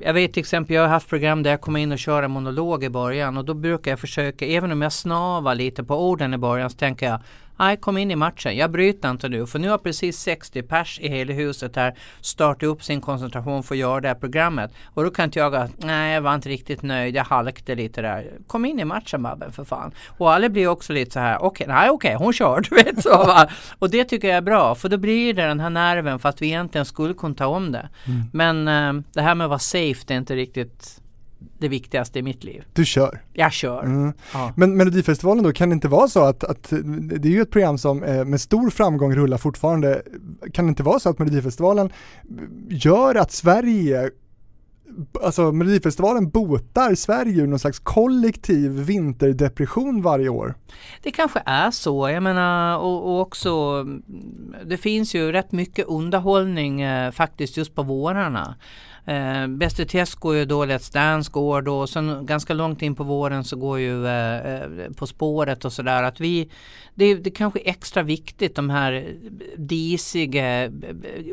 jag 0.00 0.14
vet 0.14 0.32
till 0.32 0.40
exempel, 0.40 0.76
jag 0.76 0.82
har 0.82 0.88
haft 0.88 1.08
program 1.08 1.42
där 1.42 1.50
jag 1.50 1.60
kommer 1.60 1.80
in 1.80 1.92
och 1.92 1.98
kör 1.98 2.22
en 2.22 2.30
monolog 2.30 2.84
i 2.84 2.88
början 2.88 3.36
och 3.36 3.44
då 3.44 3.54
brukar 3.54 3.90
jag 3.90 4.00
försöka, 4.00 4.46
även 4.46 4.72
om 4.72 4.82
jag 4.82 4.92
snavar 4.92 5.54
lite 5.54 5.84
på 5.84 6.10
orden 6.10 6.34
i 6.34 6.38
början 6.38 6.70
så 6.70 6.76
tänker 6.76 7.06
jag 7.06 7.20
Nej, 7.58 7.76
kom 7.76 7.98
in 7.98 8.10
i 8.10 8.16
matchen. 8.16 8.56
Jag 8.56 8.70
bryter 8.70 9.10
inte 9.10 9.28
nu. 9.28 9.46
För 9.46 9.58
nu 9.58 9.68
har 9.68 9.78
precis 9.78 10.18
60 10.18 10.62
pers 10.62 11.00
i 11.00 11.08
hela 11.08 11.32
huset 11.32 11.76
här 11.76 11.94
startat 12.20 12.62
upp 12.62 12.82
sin 12.82 13.00
koncentration 13.00 13.62
för 13.62 13.74
att 13.74 13.78
göra 13.78 14.00
det 14.00 14.08
här 14.08 14.14
programmet. 14.14 14.72
Och 14.84 15.04
då 15.04 15.10
kan 15.10 15.24
inte 15.24 15.38
jag 15.38 15.54
att 15.54 15.70
nej, 15.78 16.14
jag 16.14 16.20
var 16.20 16.34
inte 16.34 16.48
riktigt 16.48 16.82
nöjd. 16.82 17.14
Jag 17.14 17.24
halkade 17.24 17.74
lite 17.74 18.02
där. 18.02 18.30
Kom 18.46 18.64
in 18.64 18.80
i 18.80 18.84
matchen 18.84 19.22
Babben 19.22 19.52
för 19.52 19.64
fan. 19.64 19.92
Och 20.18 20.32
alla 20.32 20.48
blir 20.48 20.68
också 20.68 20.92
lite 20.92 21.10
så 21.10 21.20
här. 21.20 21.36
Okej, 21.36 21.46
okay, 21.46 21.66
nej 21.66 21.90
okej, 21.90 22.16
okay, 22.16 22.24
hon 22.24 22.32
kör. 22.32 22.60
Du 22.70 22.76
vet 22.76 23.02
så 23.02 23.10
va. 23.10 23.48
Och 23.78 23.90
det 23.90 24.04
tycker 24.04 24.28
jag 24.28 24.36
är 24.36 24.42
bra. 24.42 24.74
För 24.74 24.88
då 24.88 24.96
blir 24.96 25.34
det 25.34 25.46
den 25.46 25.60
här 25.60 25.70
nerven 25.70 26.18
för 26.18 26.28
att 26.28 26.42
vi 26.42 26.46
egentligen 26.46 26.84
skulle 26.84 27.14
kunna 27.14 27.34
ta 27.34 27.46
om 27.46 27.72
det. 27.72 27.88
Mm. 28.06 28.22
Men 28.32 28.68
äh, 28.68 29.02
det 29.12 29.22
här 29.22 29.34
med 29.34 29.44
att 29.44 29.48
vara 29.48 29.58
safe, 29.58 30.04
det 30.06 30.14
är 30.14 30.18
inte 30.18 30.36
riktigt 30.36 31.00
det 31.58 31.68
viktigaste 31.68 32.18
i 32.18 32.22
mitt 32.22 32.44
liv. 32.44 32.64
Du 32.72 32.84
kör? 32.84 33.22
Jag 33.32 33.52
kör. 33.52 33.82
Mm. 33.82 34.12
Ja. 34.32 34.52
Men 34.56 34.76
Melodifestivalen 34.76 35.44
då, 35.44 35.52
kan 35.52 35.68
det 35.68 35.72
inte 35.72 35.88
vara 35.88 36.08
så 36.08 36.24
att, 36.24 36.44
att 36.44 36.72
det 37.20 37.28
är 37.28 37.32
ju 37.32 37.42
ett 37.42 37.50
program 37.50 37.78
som 37.78 38.02
eh, 38.02 38.24
med 38.24 38.40
stor 38.40 38.70
framgång 38.70 39.14
rullar 39.14 39.38
fortfarande. 39.38 40.02
Kan 40.52 40.64
det 40.64 40.68
inte 40.68 40.82
vara 40.82 40.98
så 40.98 41.08
att 41.08 41.18
Melodifestivalen 41.18 41.92
gör 42.68 43.14
att 43.14 43.32
Sverige 43.32 44.10
Alltså 45.22 45.52
Melodifestivalen 45.52 46.28
botar 46.30 46.94
Sverige 46.94 47.42
ur 47.42 47.46
någon 47.46 47.58
slags 47.58 47.78
kollektiv 47.78 48.70
vinterdepression 48.70 50.02
varje 50.02 50.28
år. 50.28 50.54
Det 51.02 51.10
kanske 51.10 51.42
är 51.46 51.70
så, 51.70 52.10
jag 52.10 52.22
menar 52.22 52.78
och, 52.78 53.14
och 53.14 53.20
också 53.20 53.84
det 54.64 54.76
finns 54.76 55.14
ju 55.14 55.32
rätt 55.32 55.52
mycket 55.52 55.86
underhållning 55.86 56.80
eh, 56.80 57.10
faktiskt 57.10 57.56
just 57.56 57.74
på 57.74 57.82
vårarna. 57.82 58.56
Eh, 59.06 59.46
Bäst 59.46 59.80
i 59.80 59.86
test 59.86 60.14
går 60.14 60.36
ju 60.36 60.44
då 60.44 60.64
Let's 60.64 60.92
Dance 60.92 61.30
går 61.32 61.62
då 61.62 61.78
och 61.78 61.88
sen 61.88 62.26
ganska 62.26 62.54
långt 62.54 62.82
in 62.82 62.94
på 62.94 63.04
våren 63.04 63.44
så 63.44 63.56
går 63.56 63.78
ju 63.78 64.06
eh, 64.06 64.54
eh 64.54 64.90
På 64.96 65.06
spåret 65.06 65.64
och 65.64 65.72
sådär 65.72 66.02
att 66.02 66.20
vi 66.20 66.50
det, 66.94 67.14
det 67.14 67.30
kanske 67.30 67.60
är 67.60 67.70
extra 67.70 68.02
viktigt 68.02 68.54
de 68.54 68.70
här 68.70 69.14
disiga 69.56 70.70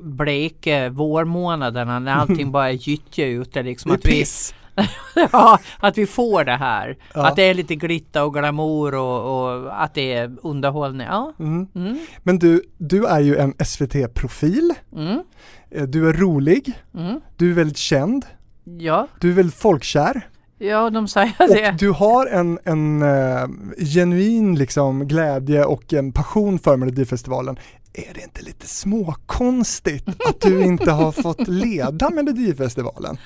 bleka 0.02 0.90
vårmånaderna 0.90 2.00
när 2.00 2.12
allting 2.16 2.52
bara 2.52 2.70
är 2.70 2.74
gyttja 2.74 3.26
ute 3.26 3.64
liksom. 3.64 3.92
Att 3.92 4.04
piss. 4.04 4.54
ja, 5.32 5.60
att 5.80 5.98
vi 5.98 6.06
får 6.06 6.44
det 6.44 6.56
här. 6.56 6.98
Ja. 7.14 7.28
Att 7.28 7.36
det 7.36 7.44
är 7.44 7.54
lite 7.54 7.76
glitta 7.76 8.24
och 8.24 8.34
glamour 8.34 8.96
och, 8.96 9.44
och 9.44 9.84
att 9.84 9.94
det 9.94 10.14
är 10.14 10.36
underhållning. 10.44 11.08
Ja. 11.08 11.34
Mm. 11.40 11.68
Mm. 11.76 12.00
Men 12.24 12.40
du, 12.40 12.64
du 12.78 13.06
är 13.06 13.20
ju 13.20 13.38
en 13.38 13.54
SVT-profil. 13.66 14.74
Mm. 14.96 15.24
Eh, 15.72 15.84
du 15.84 16.10
är 16.10 16.14
rolig. 16.14 16.74
Mm. 16.94 17.22
Du 17.38 17.52
är 17.52 17.56
väldigt 17.56 17.78
känd. 17.78 18.26
Ja. 18.64 19.08
Du 19.20 19.30
är 19.30 19.34
väldigt 19.34 19.56
folkkär. 19.56 20.22
Ja, 20.58 20.90
de 20.90 21.08
säger 21.08 21.34
det. 21.38 21.70
Och 21.70 21.76
du 21.76 21.92
har 21.92 22.26
en, 22.26 22.60
en 22.64 23.02
uh, 23.02 23.48
genuin 23.78 24.56
liksom 24.56 25.08
glädje 25.08 25.66
och 25.66 25.94
en 25.94 26.12
passion 26.12 26.60
för 26.60 26.78
Melodifestivalen. 26.78 27.58
Är 27.94 28.14
det 28.14 28.22
inte 28.24 28.42
lite 28.42 28.68
småkonstigt 28.68 30.08
att 30.08 30.42
du 30.42 30.64
inte 30.64 30.92
har 30.92 31.12
fått 31.12 31.48
leda 31.48 32.10
Melodifestivalen? 32.14 33.18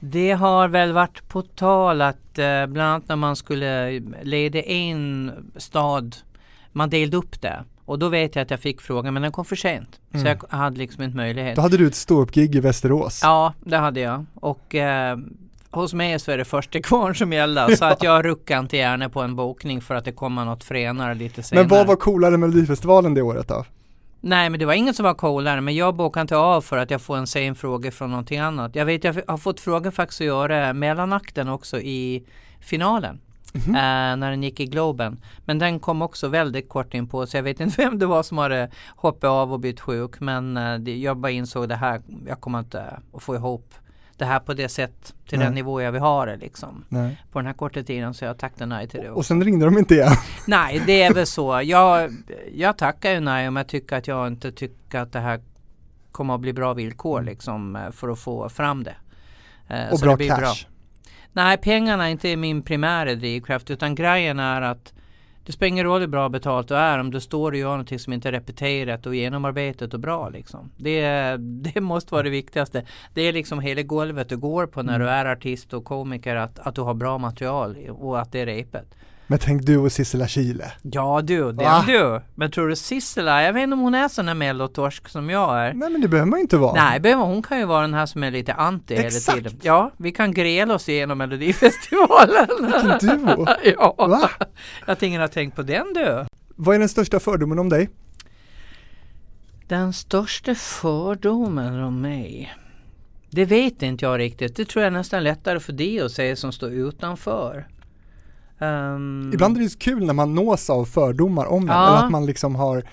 Det 0.00 0.32
har 0.32 0.68
väl 0.68 0.92
varit 0.92 1.28
på 1.28 1.42
tal 1.42 2.02
att 2.02 2.38
eh, 2.38 2.66
bland 2.66 2.80
annat 2.80 3.08
när 3.08 3.16
man 3.16 3.36
skulle 3.36 4.00
leda 4.22 4.62
en 4.62 5.32
stad, 5.56 6.16
man 6.72 6.90
delade 6.90 7.16
upp 7.16 7.40
det. 7.40 7.64
Och 7.84 7.98
då 7.98 8.08
vet 8.08 8.36
jag 8.36 8.42
att 8.42 8.50
jag 8.50 8.60
fick 8.60 8.80
frågan 8.80 9.14
men 9.14 9.22
den 9.22 9.32
kom 9.32 9.44
för 9.44 9.56
sent. 9.56 10.00
Mm. 10.12 10.24
Så 10.24 10.28
jag 10.28 10.58
hade 10.58 10.78
liksom 10.78 11.02
inte 11.02 11.16
möjlighet. 11.16 11.56
Då 11.56 11.62
hade 11.62 11.76
du 11.76 11.86
ett 11.86 11.94
ståuppgig 11.94 12.56
i 12.56 12.60
Västerås. 12.60 13.20
Ja, 13.22 13.54
det 13.60 13.76
hade 13.76 14.00
jag. 14.00 14.26
Och 14.34 14.74
eh, 14.74 15.18
hos 15.70 15.94
mig 15.94 16.18
så 16.18 16.32
är 16.32 16.38
det 16.38 16.44
första 16.44 16.80
kvarn 16.82 17.14
som 17.14 17.32
gäller. 17.32 17.76
Så 17.76 17.84
att 17.84 18.02
jag 18.02 18.24
ruckar 18.24 18.58
inte 18.58 18.76
gärna 18.76 19.08
på 19.08 19.20
en 19.20 19.36
bokning 19.36 19.80
för 19.80 19.94
att 19.94 20.04
det 20.04 20.12
kommer 20.12 20.44
något 20.44 20.64
fränare 20.64 21.14
lite 21.14 21.42
senare. 21.42 21.64
Men 21.64 21.78
vad 21.78 21.86
var 21.86 21.96
coolare 21.96 22.30
med 22.30 22.40
Melodifestivalen 22.40 23.14
det 23.14 23.22
året 23.22 23.48
då? 23.48 23.64
Nej 24.20 24.50
men 24.50 24.60
det 24.60 24.66
var 24.66 24.72
inget 24.74 24.96
som 24.96 25.04
var 25.04 25.14
coolare 25.14 25.60
men 25.60 25.74
jag 25.74 25.94
bokade 25.94 26.22
inte 26.22 26.36
av 26.36 26.60
för 26.60 26.76
att 26.76 26.90
jag 26.90 27.00
får 27.00 27.16
en 27.16 27.26
sen 27.26 27.54
fråga 27.54 27.90
från 27.90 28.10
någonting 28.10 28.38
annat. 28.38 28.74
Jag 28.74 28.84
vet 28.84 29.04
jag 29.04 29.22
har 29.26 29.38
fått 29.38 29.60
frågan 29.60 29.92
faktiskt 29.92 30.20
att 30.20 30.26
göra 30.26 30.72
mellanakten 30.72 31.48
också 31.48 31.80
i 31.80 32.24
finalen. 32.60 33.20
Mm 33.54 33.66
-hmm. 33.66 34.12
äh, 34.12 34.16
när 34.16 34.30
den 34.30 34.42
gick 34.42 34.60
i 34.60 34.66
Globen. 34.66 35.20
Men 35.44 35.58
den 35.58 35.80
kom 35.80 36.02
också 36.02 36.28
väldigt 36.28 36.68
kort 36.68 36.94
in 36.94 37.08
på 37.08 37.26
så 37.26 37.36
jag 37.36 37.42
vet 37.42 37.60
inte 37.60 37.74
vem 37.82 37.98
det 37.98 38.06
var 38.06 38.22
som 38.22 38.38
hade 38.38 38.70
hoppat 38.96 39.24
av 39.24 39.52
och 39.52 39.60
blivit 39.60 39.80
sjuk. 39.80 40.20
Men 40.20 40.56
äh, 40.56 40.78
det, 40.78 40.96
jag 40.96 41.16
bara 41.16 41.32
insåg 41.32 41.68
det 41.68 41.76
här, 41.76 42.02
jag 42.26 42.40
kommer 42.40 42.58
inte 42.58 43.00
att 43.12 43.22
få 43.22 43.34
ihop 43.34 43.74
det 44.20 44.26
här 44.26 44.40
på 44.40 44.54
det 44.54 44.68
sätt 44.68 45.14
till 45.28 45.38
nej. 45.38 45.46
den 45.46 45.54
nivå 45.54 45.80
jag 45.80 45.92
vill 45.92 46.00
ha 46.00 46.26
det 46.26 46.36
liksom. 46.36 46.84
Nej. 46.88 47.22
På 47.32 47.38
den 47.38 47.46
här 47.46 47.52
korta 47.52 47.82
tiden 47.82 48.14
så 48.14 48.24
jag 48.24 48.38
tackade 48.38 48.66
nej 48.66 48.88
till 48.88 49.00
det. 49.00 49.10
Också. 49.10 49.18
Och 49.18 49.26
sen 49.26 49.44
ringde 49.44 49.64
de 49.64 49.78
inte 49.78 49.94
igen? 49.94 50.12
Nej, 50.46 50.82
det 50.86 51.02
är 51.02 51.14
väl 51.14 51.26
så. 51.26 51.60
Jag, 51.64 52.10
jag 52.54 52.78
tackar 52.78 53.12
ju 53.12 53.20
nej 53.20 53.48
om 53.48 53.56
jag 53.56 53.68
tycker 53.68 53.96
att 53.96 54.08
jag 54.08 54.26
inte 54.26 54.52
tycker 54.52 54.98
att 54.98 55.12
det 55.12 55.20
här 55.20 55.40
kommer 56.12 56.34
att 56.34 56.40
bli 56.40 56.52
bra 56.52 56.74
villkor 56.74 57.18
mm. 57.18 57.30
liksom 57.30 57.76
eh, 57.76 57.90
för 57.90 58.08
att 58.08 58.18
få 58.18 58.48
fram 58.48 58.84
det. 58.84 58.94
Eh, 59.68 59.92
och 59.92 59.98
så 59.98 60.06
bra 60.06 60.16
cash? 60.16 60.38
Bra. 60.38 60.52
Nej, 61.32 61.56
pengarna 61.56 62.06
är 62.06 62.10
inte 62.10 62.36
min 62.36 62.62
primära 62.62 63.14
drivkraft 63.14 63.70
utan 63.70 63.94
grejen 63.94 64.38
är 64.38 64.62
att 64.62 64.92
det 65.50 65.54
spelar 65.54 65.68
ingen 65.68 65.84
roll 65.84 66.00
hur 66.00 66.08
bra 66.08 66.28
betalt 66.28 66.68
du 66.68 66.74
är 66.74 66.98
om 66.98 67.10
du 67.10 67.20
står 67.20 67.52
och 67.52 67.58
gör 67.58 67.70
någonting 67.70 67.98
som 67.98 68.12
inte 68.12 68.28
är 68.28 68.32
repeterat 68.32 69.06
och 69.06 69.14
genomarbetat 69.14 69.94
och 69.94 70.00
bra 70.00 70.28
liksom. 70.28 70.70
Det, 70.76 71.36
det 71.38 71.80
måste 71.80 72.14
vara 72.14 72.22
det 72.22 72.30
viktigaste. 72.30 72.86
Det 73.14 73.22
är 73.22 73.32
liksom 73.32 73.60
hela 73.60 73.82
golvet 73.82 74.28
du 74.28 74.36
går 74.36 74.66
på 74.66 74.82
när 74.82 74.94
mm. 74.94 75.06
du 75.06 75.12
är 75.12 75.26
artist 75.26 75.72
och 75.72 75.84
komiker 75.84 76.36
att, 76.36 76.58
att 76.58 76.74
du 76.74 76.80
har 76.80 76.94
bra 76.94 77.18
material 77.18 77.76
och 77.90 78.20
att 78.20 78.32
det 78.32 78.40
är 78.40 78.46
repet. 78.46 78.94
Men 79.30 79.38
tänk 79.38 79.62
du 79.62 79.78
och 79.78 79.92
Sissela 79.92 80.28
Kyle. 80.28 80.64
Ja 80.82 81.20
du, 81.24 81.52
det 81.52 81.64
är 81.64 81.82
du. 81.86 82.20
Men 82.34 82.50
tror 82.50 82.68
du 82.68 82.76
Sissela, 82.76 83.42
jag 83.42 83.52
vet 83.52 83.62
inte 83.62 83.74
om 83.74 83.80
hon 83.80 83.94
är 83.94 84.08
sån 84.08 84.26
där 84.26 84.34
mellotorsk 84.34 85.08
som 85.08 85.30
jag 85.30 85.58
är. 85.58 85.74
Nej 85.74 85.90
men 85.90 86.00
det 86.00 86.08
behöver 86.08 86.30
man 86.30 86.40
inte 86.40 86.56
vara. 86.56 86.84
Nej, 86.84 87.00
behöver, 87.00 87.24
hon 87.24 87.42
kan 87.42 87.58
ju 87.58 87.64
vara 87.64 87.80
den 87.80 87.94
här 87.94 88.06
som 88.06 88.22
är 88.22 88.30
lite 88.30 88.54
anti 88.54 88.94
Exakt. 88.94 89.38
hela 89.38 89.50
tiden. 89.50 89.60
Ja, 89.62 89.92
vi 89.96 90.12
kan 90.12 90.34
gräla 90.34 90.74
oss 90.74 90.88
igenom 90.88 91.18
Melodifestivalen. 91.18 92.46
Vilken 92.60 93.18
duo. 93.18 93.46
ja. 93.76 93.94
Va? 93.98 94.30
Jag 94.86 94.98
tänker 94.98 95.20
har 95.20 95.28
tänkt 95.28 95.56
på 95.56 95.62
den 95.62 95.92
du. 95.94 96.26
Vad 96.56 96.74
är 96.74 96.78
den 96.78 96.88
största 96.88 97.20
fördomen 97.20 97.58
om 97.58 97.68
dig? 97.68 97.88
Den 99.68 99.92
största 99.92 100.54
fördomen 100.54 101.82
om 101.82 102.00
mig? 102.00 102.54
Det 103.30 103.44
vet 103.44 103.82
inte 103.82 104.04
jag 104.04 104.18
riktigt. 104.18 104.56
Det 104.56 104.64
tror 104.64 104.82
jag 104.82 104.86
är 104.86 104.98
nästan 104.98 105.24
lättare 105.24 105.60
för 105.60 105.72
dig 105.72 106.00
att 106.00 106.12
säga 106.12 106.36
som 106.36 106.52
står 106.52 106.70
utanför. 106.70 107.66
Um, 108.60 109.30
Ibland 109.34 109.56
är 109.56 109.60
det 109.60 109.78
kul 109.78 110.06
när 110.06 110.14
man 110.14 110.34
nås 110.34 110.70
av 110.70 110.84
fördomar 110.84 111.46
om 111.46 111.66
ja. 111.68 111.88
eller 111.88 112.04
att 112.04 112.10
man 112.10 112.26
liksom 112.26 112.54
har, 112.54 112.84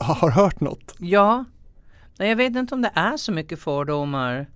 har 0.00 0.30
hört 0.30 0.60
något. 0.60 0.94
Ja, 0.98 1.44
jag 2.16 2.36
vet 2.36 2.56
inte 2.56 2.74
om 2.74 2.82
det 2.82 2.92
är 2.94 3.16
så 3.16 3.32
mycket 3.32 3.60
fördomar 3.60 4.46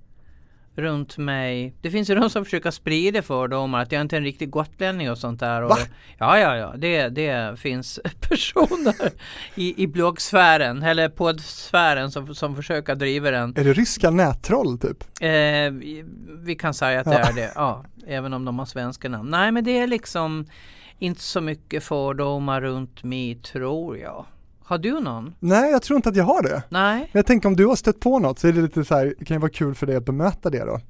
runt 0.76 1.18
mig. 1.18 1.74
Det 1.80 1.90
finns 1.90 2.10
ju 2.10 2.14
de 2.14 2.30
som 2.30 2.44
försöker 2.44 2.70
sprida 2.70 3.22
fördomar 3.22 3.82
att 3.82 3.92
jag 3.92 4.00
inte 4.00 4.16
är 4.16 4.18
en 4.18 4.24
riktig 4.24 4.50
gotlänning 4.50 5.10
och 5.10 5.18
sånt 5.18 5.40
där. 5.40 5.62
Och, 5.62 5.70
Va? 5.70 5.76
Ja, 6.18 6.38
ja, 6.38 6.56
ja. 6.56 6.74
Det, 6.76 7.08
det 7.08 7.60
finns 7.60 8.00
personer 8.28 9.10
i, 9.54 9.82
i 9.82 9.86
bloggsfären 9.86 10.82
eller 10.82 11.08
poddsfären 11.08 12.10
som, 12.10 12.34
som 12.34 12.56
försöker 12.56 12.94
driva 12.94 13.30
den. 13.30 13.54
Är 13.56 13.64
det 13.64 13.72
ryska 13.72 14.10
nättroll 14.10 14.78
typ? 14.78 15.04
Eh, 15.20 15.30
vi 16.38 16.56
kan 16.58 16.74
säga 16.74 17.00
att 17.00 17.06
det 17.06 17.12
ja. 17.12 17.28
är 17.28 17.32
det. 17.32 17.52
Ja, 17.54 17.84
även 18.06 18.32
om 18.32 18.44
de 18.44 18.58
har 18.58 18.66
svenska 18.66 19.08
namn. 19.08 19.30
Nej, 19.30 19.52
men 19.52 19.64
det 19.64 19.78
är 19.78 19.86
liksom 19.86 20.46
inte 20.98 21.20
så 21.20 21.40
mycket 21.40 21.84
fördomar 21.84 22.60
runt 22.60 23.04
mig 23.04 23.34
tror 23.34 23.98
jag. 23.98 24.26
Har 24.66 24.78
du 24.78 25.00
någon? 25.00 25.35
Nej, 25.40 25.71
jag 25.71 25.83
tror 25.83 25.97
inte 25.97 26.09
att 26.09 26.16
jag 26.16 26.25
har 26.25 26.42
det. 26.42 26.62
Nej. 26.68 26.99
Men 26.99 27.09
jag 27.18 27.26
tänker 27.26 27.49
om 27.49 27.56
du 27.56 27.66
har 27.66 27.76
stött 27.76 28.00
på 28.00 28.18
något 28.18 28.38
så 28.38 28.49
är 28.49 28.52
det 28.52 28.62
lite 28.62 28.85
så 28.85 28.94
här, 28.94 29.14
det 29.18 29.25
kan 29.25 29.35
ju 29.35 29.40
vara 29.40 29.50
kul 29.50 29.75
för 29.75 29.87
dig 29.87 29.97
att 29.97 30.04
bemöta 30.04 30.50
det 30.50 30.64
då. 30.64 30.80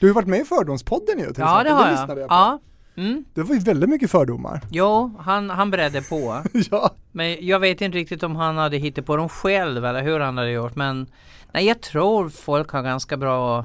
Du 0.00 0.06
har 0.06 0.08
ju 0.08 0.12
varit 0.12 0.28
med 0.28 0.40
i 0.40 0.44
Fördomspodden 0.44 1.18
ju 1.18 1.24
till 1.24 1.34
Ja, 1.38 1.60
exempel. 1.60 1.64
det 1.64 1.72
har 1.72 2.08
jag. 2.08 2.18
jag 2.18 2.26
ja. 2.30 2.60
Mm. 2.96 3.24
Det 3.34 3.42
var 3.42 3.54
ju 3.54 3.60
väldigt 3.60 3.90
mycket 3.90 4.10
fördomar. 4.10 4.60
Jo, 4.70 5.16
han, 5.18 5.50
han 5.50 5.70
beredde 5.70 6.02
på. 6.02 6.42
ja. 6.70 6.90
Men 7.12 7.46
jag 7.46 7.60
vet 7.60 7.80
inte 7.80 7.98
riktigt 7.98 8.22
om 8.22 8.36
han 8.36 8.56
hade 8.56 8.76
hittat 8.76 9.06
på 9.06 9.16
dem 9.16 9.28
själv 9.28 9.84
eller 9.84 10.02
hur 10.02 10.20
han 10.20 10.38
hade 10.38 10.50
gjort. 10.50 10.76
Men 10.76 11.06
nej, 11.52 11.66
jag 11.66 11.80
tror 11.80 12.28
folk 12.28 12.70
har 12.70 12.82
ganska 12.82 13.16
bra, 13.16 13.58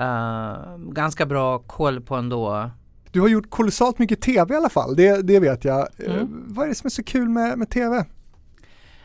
uh, 0.00 0.76
ganska 0.92 1.26
bra 1.26 1.58
koll 1.58 2.00
på 2.00 2.14
ändå. 2.16 2.70
Du 3.10 3.20
har 3.20 3.28
gjort 3.28 3.50
kolossalt 3.50 3.98
mycket 3.98 4.20
tv 4.20 4.54
i 4.54 4.56
alla 4.56 4.68
fall, 4.68 4.96
det, 4.96 5.22
det 5.22 5.40
vet 5.40 5.64
jag. 5.64 5.88
Mm. 5.98 6.16
Uh, 6.16 6.26
vad 6.28 6.64
är 6.64 6.68
det 6.68 6.74
som 6.74 6.86
är 6.86 6.90
så 6.90 7.04
kul 7.04 7.28
med, 7.28 7.58
med 7.58 7.70
tv? 7.70 8.04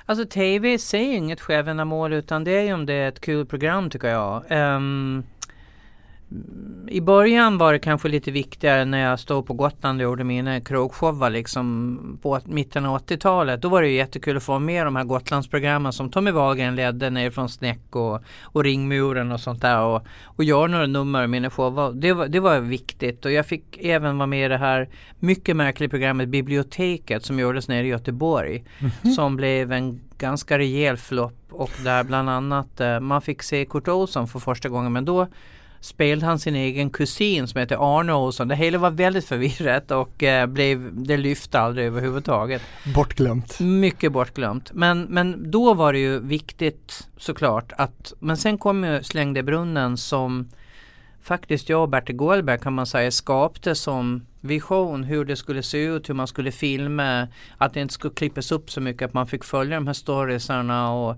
Alltså 0.06 0.26
tv 0.26 0.78
säger 0.78 1.16
inget 1.18 1.42
självändamål 1.42 2.14
utan 2.14 2.44
det 2.44 2.52
är 2.52 2.62
ju 2.62 2.74
om 2.74 2.86
det 2.86 2.94
är 2.94 3.08
ett 3.08 3.22
kul 3.22 3.46
program 3.46 3.90
tycker 3.90 4.08
jag. 4.08 4.44
Um, 4.52 5.24
i 6.88 7.02
början 7.02 7.58
var 7.58 7.74
det 7.74 7.80
kanske 7.80 8.10
lite 8.10 8.32
viktigare 8.32 8.86
när 8.86 8.98
jag 8.98 9.20
stod 9.20 9.46
på 9.46 9.54
Gotland 9.54 10.00
och 10.00 10.04
gjorde 10.04 10.24
mina 10.24 10.62
krogshower 10.62 11.30
liksom 11.30 12.20
på 12.22 12.40
mitten 12.46 12.86
av 12.86 13.00
80-talet. 13.00 13.62
Då 13.62 13.70
var 13.70 13.82
det 13.82 13.88
ju 13.88 13.96
jättekul 13.96 14.38
att 14.38 14.44
få 14.44 14.60
med 14.60 14.86
de 14.86 14.96
här 14.96 15.04
Gotlandsprogrammen 15.04 15.94
som 15.94 16.12
Tommy 16.12 16.32
Wahlgren 16.32 16.76
ledde 16.76 17.10
ner 17.10 17.30
från 17.30 17.50
Snäck 17.50 17.96
och, 17.96 18.24
och 18.42 18.64
Ringmuren 18.64 19.32
och 19.32 19.40
sånt 19.40 19.62
där 19.62 19.82
och, 19.82 20.06
och 20.24 20.44
göra 20.44 20.68
några 20.68 20.88
nummer 20.88 21.24
i 21.24 21.28
mina 21.28 21.50
shower. 21.50 21.92
Det 21.94 22.14
var, 22.14 22.28
det 22.28 22.40
var 22.40 22.60
viktigt 22.60 23.26
och 23.26 23.32
jag 23.32 23.46
fick 23.46 23.78
även 23.78 24.18
vara 24.18 24.28
med 24.28 24.46
i 24.46 24.50
det 24.50 24.58
här 24.58 24.90
mycket 25.20 25.56
märkliga 25.56 25.90
programmet 25.90 26.30
Biblioteket 26.30 27.26
som 27.26 27.40
gjordes 27.40 27.68
nere 27.68 27.86
i 27.86 27.90
Göteborg. 27.90 28.66
Mm 28.80 28.92
-hmm. 29.02 29.12
Som 29.12 29.36
blev 29.36 29.72
en 29.72 30.02
ganska 30.18 30.58
rejäl 30.58 30.98
flopp 30.98 31.46
och 31.50 31.72
där 31.84 32.04
bland 32.04 32.30
annat 32.30 32.82
eh, 32.82 33.00
man 33.00 33.22
fick 33.22 33.44
se 33.44 33.66
Kurt 33.66 33.88
Olsson 33.88 34.28
för 34.28 34.40
första 34.40 34.70
gången 34.70 34.94
men 34.94 35.06
då 35.06 35.28
spelade 35.86 36.26
han 36.26 36.40
sin 36.40 36.56
egen 36.56 36.90
kusin 36.90 37.48
som 37.48 37.60
heter 37.60 38.00
Arne 38.00 38.14
Olsson. 38.14 38.48
Det 38.48 38.56
hela 38.56 38.78
var 38.78 38.92
väldigt 38.92 39.26
förvirrat 39.26 39.92
och 39.92 40.24
eh, 40.24 40.46
blev, 40.48 41.04
det 41.06 41.18
lyfte 41.18 41.60
aldrig 41.60 41.88
överhuvudtaget. 41.88 42.62
Bortglömt. 42.96 43.60
Mycket 43.60 44.12
bortglömt. 44.12 44.72
Men, 44.74 45.02
men 45.02 45.52
då 45.52 45.74
var 45.74 45.94
det 45.94 46.00
ju 46.00 46.20
viktigt 46.20 47.08
såklart 47.18 47.72
att, 47.78 48.14
men 48.20 48.38
sen 48.38 48.58
kom 48.58 48.84
ju 48.84 49.04
Slängde 49.04 49.44
brunnen 49.44 49.98
som 49.98 50.50
faktiskt 51.26 51.70
jag 51.70 51.82
och 51.82 51.90
Bertil 51.90 52.16
Gåhlberg 52.16 52.60
kan 52.60 52.74
man 52.74 52.86
säga 52.86 53.12
skapade 53.12 53.76
som 53.76 54.26
vision 54.42 55.04
hur 55.04 55.26
det 55.26 55.36
skulle 55.36 55.64
se 55.64 55.84
ut, 55.84 56.10
hur 56.10 56.14
man 56.14 56.28
skulle 56.28 56.52
filma, 56.52 57.28
att 57.58 57.74
det 57.74 57.82
inte 57.82 57.94
skulle 57.94 58.14
klippas 58.14 58.52
upp 58.52 58.72
så 58.72 58.82
mycket, 58.82 59.06
att 59.06 59.14
man 59.14 59.28
fick 59.28 59.44
följa 59.44 59.76
de 59.76 59.88
här 59.88 59.94
storiesarna 59.94 60.94
och 60.94 61.16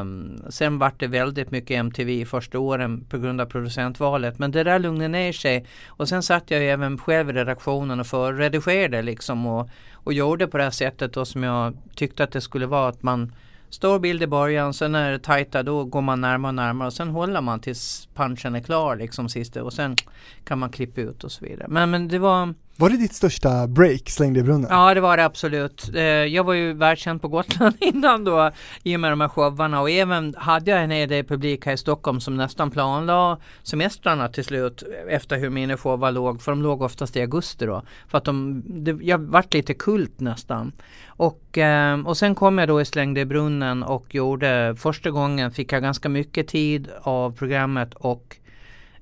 um, 0.00 0.42
sen 0.48 0.78
vart 0.78 1.00
det 1.00 1.06
väldigt 1.06 1.50
mycket 1.50 1.76
MTV 1.76 2.20
i 2.20 2.24
första 2.24 2.58
åren 2.58 3.04
på 3.10 3.18
grund 3.18 3.40
av 3.40 3.46
producentvalet. 3.46 4.38
Men 4.38 4.50
det 4.50 4.64
där 4.64 4.78
lugnade 4.78 5.08
ner 5.08 5.32
sig 5.32 5.66
och 5.86 6.08
sen 6.08 6.22
satt 6.22 6.50
jag 6.50 6.64
även 6.64 6.98
själv 6.98 7.30
i 7.30 7.32
redaktionen 7.32 8.00
och 8.00 8.06
förredigerade 8.06 9.02
liksom 9.02 9.46
och, 9.46 9.70
och 9.92 10.12
gjorde 10.12 10.46
på 10.46 10.58
det 10.58 10.64
här 10.64 10.70
sättet 10.70 11.12
då 11.12 11.24
som 11.24 11.42
jag 11.42 11.76
tyckte 11.94 12.24
att 12.24 12.32
det 12.32 12.40
skulle 12.40 12.66
vara 12.66 12.88
att 12.88 13.02
man 13.02 13.32
Stor 13.74 13.98
bild 13.98 14.22
i 14.22 14.26
början, 14.26 14.74
sen 14.74 14.92
när 14.92 15.08
det 15.08 15.16
är 15.16 15.18
tajta 15.18 15.62
då 15.62 15.84
går 15.84 16.00
man 16.00 16.20
närmare 16.20 16.50
och 16.50 16.54
närmare 16.54 16.86
och 16.86 16.92
sen 16.92 17.08
håller 17.08 17.40
man 17.40 17.60
tills 17.60 18.08
punchen 18.14 18.54
är 18.54 18.60
klar 18.60 18.96
liksom 18.96 19.28
sista 19.28 19.64
och 19.64 19.72
sen 19.72 19.96
kan 20.44 20.58
man 20.58 20.70
klippa 20.70 21.00
ut 21.00 21.24
och 21.24 21.32
så 21.32 21.44
vidare. 21.44 21.68
Men, 21.68 21.90
men 21.90 22.08
det 22.08 22.18
var 22.18 22.54
var 22.76 22.90
det 22.90 22.96
ditt 22.96 23.14
största 23.14 23.66
break, 23.66 24.10
slängde 24.10 24.40
i 24.40 24.42
brunnen? 24.42 24.66
Ja, 24.70 24.94
det 24.94 25.00
var 25.00 25.16
det 25.16 25.24
absolut. 25.24 25.90
Eh, 25.94 26.02
jag 26.02 26.44
var 26.44 26.54
ju 26.54 26.72
världskänd 26.72 27.22
på 27.22 27.28
Gotland 27.28 27.74
innan 27.80 28.24
då, 28.24 28.50
i 28.82 28.96
och 28.96 29.00
med 29.00 29.12
de 29.12 29.20
här 29.20 29.28
showarna 29.28 29.80
och 29.80 29.90
även 29.90 30.34
hade 30.38 30.70
jag 30.70 30.82
en 30.82 30.90
hel 30.90 31.08
del 31.08 31.24
publik 31.24 31.66
här 31.66 31.72
i 31.72 31.76
Stockholm 31.76 32.20
som 32.20 32.36
nästan 32.36 32.70
planlade 32.70 33.40
semestrarna 33.62 34.28
till 34.28 34.44
slut 34.44 34.82
efter 35.08 35.38
hur 35.38 35.50
mina 35.50 35.76
shower 35.76 36.12
låg, 36.12 36.42
för 36.42 36.52
de 36.52 36.62
låg 36.62 36.82
oftast 36.82 37.16
i 37.16 37.20
augusti 37.20 37.66
då. 37.66 37.82
För 38.08 38.18
att 38.18 38.24
de, 38.24 38.62
det, 38.66 38.98
jag 39.02 39.18
vart 39.18 39.54
lite 39.54 39.74
kult 39.74 40.20
nästan. 40.20 40.72
Och, 41.06 41.58
eh, 41.58 42.00
och 42.00 42.16
sen 42.16 42.34
kom 42.34 42.58
jag 42.58 42.68
då 42.68 42.80
i 42.80 42.84
Slängde 42.84 43.20
i 43.20 43.24
brunnen 43.24 43.82
och 43.82 44.14
gjorde, 44.14 44.74
första 44.78 45.10
gången 45.10 45.50
fick 45.50 45.72
jag 45.72 45.82
ganska 45.82 46.08
mycket 46.08 46.48
tid 46.48 46.88
av 47.02 47.36
programmet 47.36 47.94
och 47.94 48.36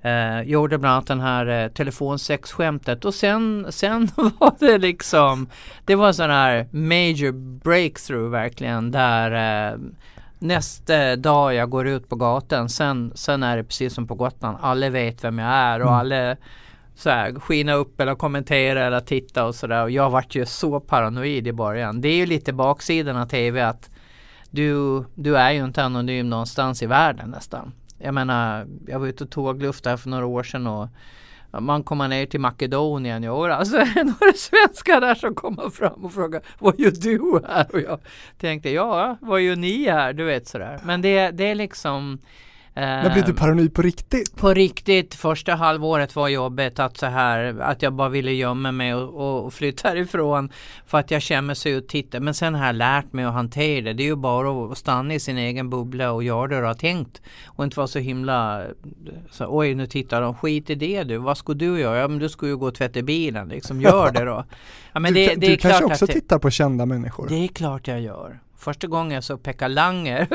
Eh, 0.03 0.43
gjorde 0.43 0.79
bland 0.79 0.95
annat 0.95 1.07
den 1.07 1.21
här 1.21 1.47
eh, 1.47 1.69
telefonsexskämtet 1.69 3.05
och 3.05 3.15
sen, 3.15 3.67
sen 3.71 4.09
var 4.17 4.55
det 4.59 4.79
liksom 4.79 5.49
Det 5.85 5.95
var 5.95 6.07
en 6.07 6.15
sån 6.15 6.31
här 6.31 6.69
major 6.71 7.33
breakthrough 7.59 8.31
verkligen 8.31 8.91
där 8.91 9.71
eh, 9.73 9.79
Nästa 10.39 11.17
dag 11.17 11.55
jag 11.55 11.71
går 11.71 11.87
ut 11.89 12.09
på 12.09 12.17
gatan 12.17 12.69
sen, 12.69 13.13
sen 13.15 13.43
är 13.43 13.57
det 13.57 13.65
precis 13.65 13.95
som 13.95 14.07
på 14.07 14.15
Gotland. 14.15 14.59
Alla 14.61 14.91
vet 14.91 15.25
vem 15.25 15.39
jag 15.39 15.49
är 15.49 15.81
och 15.81 15.89
mm. 15.89 15.99
alla 15.99 16.37
så 16.95 17.11
här, 17.11 17.41
skina 17.41 17.73
upp 17.73 18.01
eller 18.01 18.15
kommentera 18.15 18.85
eller 18.87 19.01
titta 19.01 19.45
och 19.45 19.55
sådär. 19.55 19.83
Och 19.83 19.91
jag 19.91 20.11
vart 20.11 20.35
ju 20.35 20.47
så 20.47 20.81
paranoid 20.81 21.47
i 21.47 21.53
början. 21.53 22.01
Det 22.01 22.09
är 22.09 22.17
ju 22.17 22.27
lite 22.27 22.53
baksidan 22.53 23.17
av 23.17 23.27
TV 23.27 23.63
att 23.63 23.91
du, 24.51 25.05
du 25.15 25.37
är 25.37 25.51
ju 25.51 25.65
inte 25.65 25.85
anonym 25.85 26.31
någonstans 26.31 26.83
i 26.83 26.87
världen 26.87 27.31
nästan. 27.31 27.73
Jag 28.03 28.15
menar, 28.15 28.67
jag 28.87 28.99
var 28.99 29.07
ute 29.07 29.25
och 29.25 29.31
tågluftade 29.31 29.97
för 29.97 30.11
några 30.11 30.27
år 30.27 30.43
sedan 30.43 30.67
och 30.67 30.89
man 31.61 31.83
kommer 31.83 32.09
ner 32.09 32.27
till 32.27 32.41
Makedonien, 32.41 33.23
jo 33.23 33.45
alltså 33.45 33.77
några 33.97 34.33
svenskar 34.37 35.01
där 35.01 35.15
som 35.15 35.35
kommer 35.35 35.71
fram 35.71 36.05
och 36.05 36.13
frågar 36.13 36.43
vad 36.59 36.81
gör 36.81 36.91
du 36.91 37.43
här? 37.49 37.67
Och 37.73 37.81
jag 37.81 38.01
tänkte 38.39 38.71
ja, 38.71 39.17
vad 39.21 39.41
gör 39.41 39.57
ni 39.57 39.89
här? 39.91 40.13
Du 40.13 40.25
vet 40.25 40.49
sådär. 40.49 40.81
Men 40.85 41.03
det, 41.03 41.31
det 41.31 41.45
är 41.45 41.55
liksom 41.55 42.19
men 42.75 43.13
blev 43.13 43.25
du 43.25 43.35
paranoid 43.35 43.75
på 43.75 43.83
riktigt? 43.83 44.37
På 44.37 44.55
riktigt. 44.55 45.15
Första 45.15 45.55
halvåret 45.55 46.17
var 46.17 46.29
jobbet 46.29 46.79
att 46.79 46.97
så 46.97 47.07
här 47.07 47.61
att 47.61 47.83
jag 47.83 47.93
bara 47.93 48.09
ville 48.09 48.33
gömma 48.33 48.73
mig 48.73 48.95
och, 48.95 49.45
och 49.45 49.55
flytta 49.55 49.89
härifrån 49.89 50.51
för 50.87 50.99
att 50.99 51.11
jag 51.11 51.23
känner 51.23 51.43
mig 51.43 51.57
så 51.57 51.77
och 51.77 51.89
tittar. 51.89 52.21
Men 52.21 52.35
sen 52.35 52.55
har 52.55 52.67
jag 52.67 52.75
lärt 52.75 53.13
mig 53.13 53.25
att 53.25 53.33
hantera 53.33 53.85
det. 53.85 53.93
Det 53.93 54.03
är 54.03 54.07
ju 54.07 54.17
bara 54.17 54.73
att 54.73 54.79
stanna 54.79 55.15
i 55.15 55.21
sin 55.21 55.39
egen 55.39 55.71
bubbla 55.71 56.13
och 56.13 56.23
göra 56.23 56.49
det 56.49 56.61
du 56.61 56.67
har 56.67 56.75
tänkt 56.75 57.23
och 57.47 57.65
inte 57.65 57.77
vara 57.77 57.87
så 57.87 57.99
himla 57.99 58.63
så, 59.31 59.47
oj 59.49 59.75
nu 59.75 59.87
tittar 59.87 60.21
de. 60.21 60.35
Skit 60.35 60.71
i 60.71 60.75
det 60.75 61.03
du. 61.03 61.19
Vad 61.19 61.39
ska 61.39 61.55
du 61.55 61.81
göra? 61.81 61.99
Ja 61.99 62.09
men 62.09 62.19
du 62.19 62.29
ska 62.29 62.47
ju 62.47 62.57
gå 62.57 62.67
och 62.67 62.75
tvätta 62.75 63.03
bilen 63.03 63.49
liksom. 63.49 63.81
Gör 63.81 64.13
det 64.13 64.25
då. 64.25 64.45
Ja, 64.95 65.01
men 65.01 65.15
du, 65.15 65.27
det, 65.27 65.35
det 65.35 65.47
du 65.47 65.57
kanske 65.57 65.85
också 65.85 66.07
tittar 66.07 66.39
på 66.39 66.51
kända 66.51 66.87
människor? 66.87 67.29
Det 67.29 67.35
är 67.35 67.49
klart 67.49 67.89
jag 67.89 68.01
gör. 68.01 68.41
Första 68.63 68.87
gången 68.87 69.15
jag 69.15 69.25
såg 69.25 69.43
Pekka 69.43 69.69
Langer, 69.69 70.29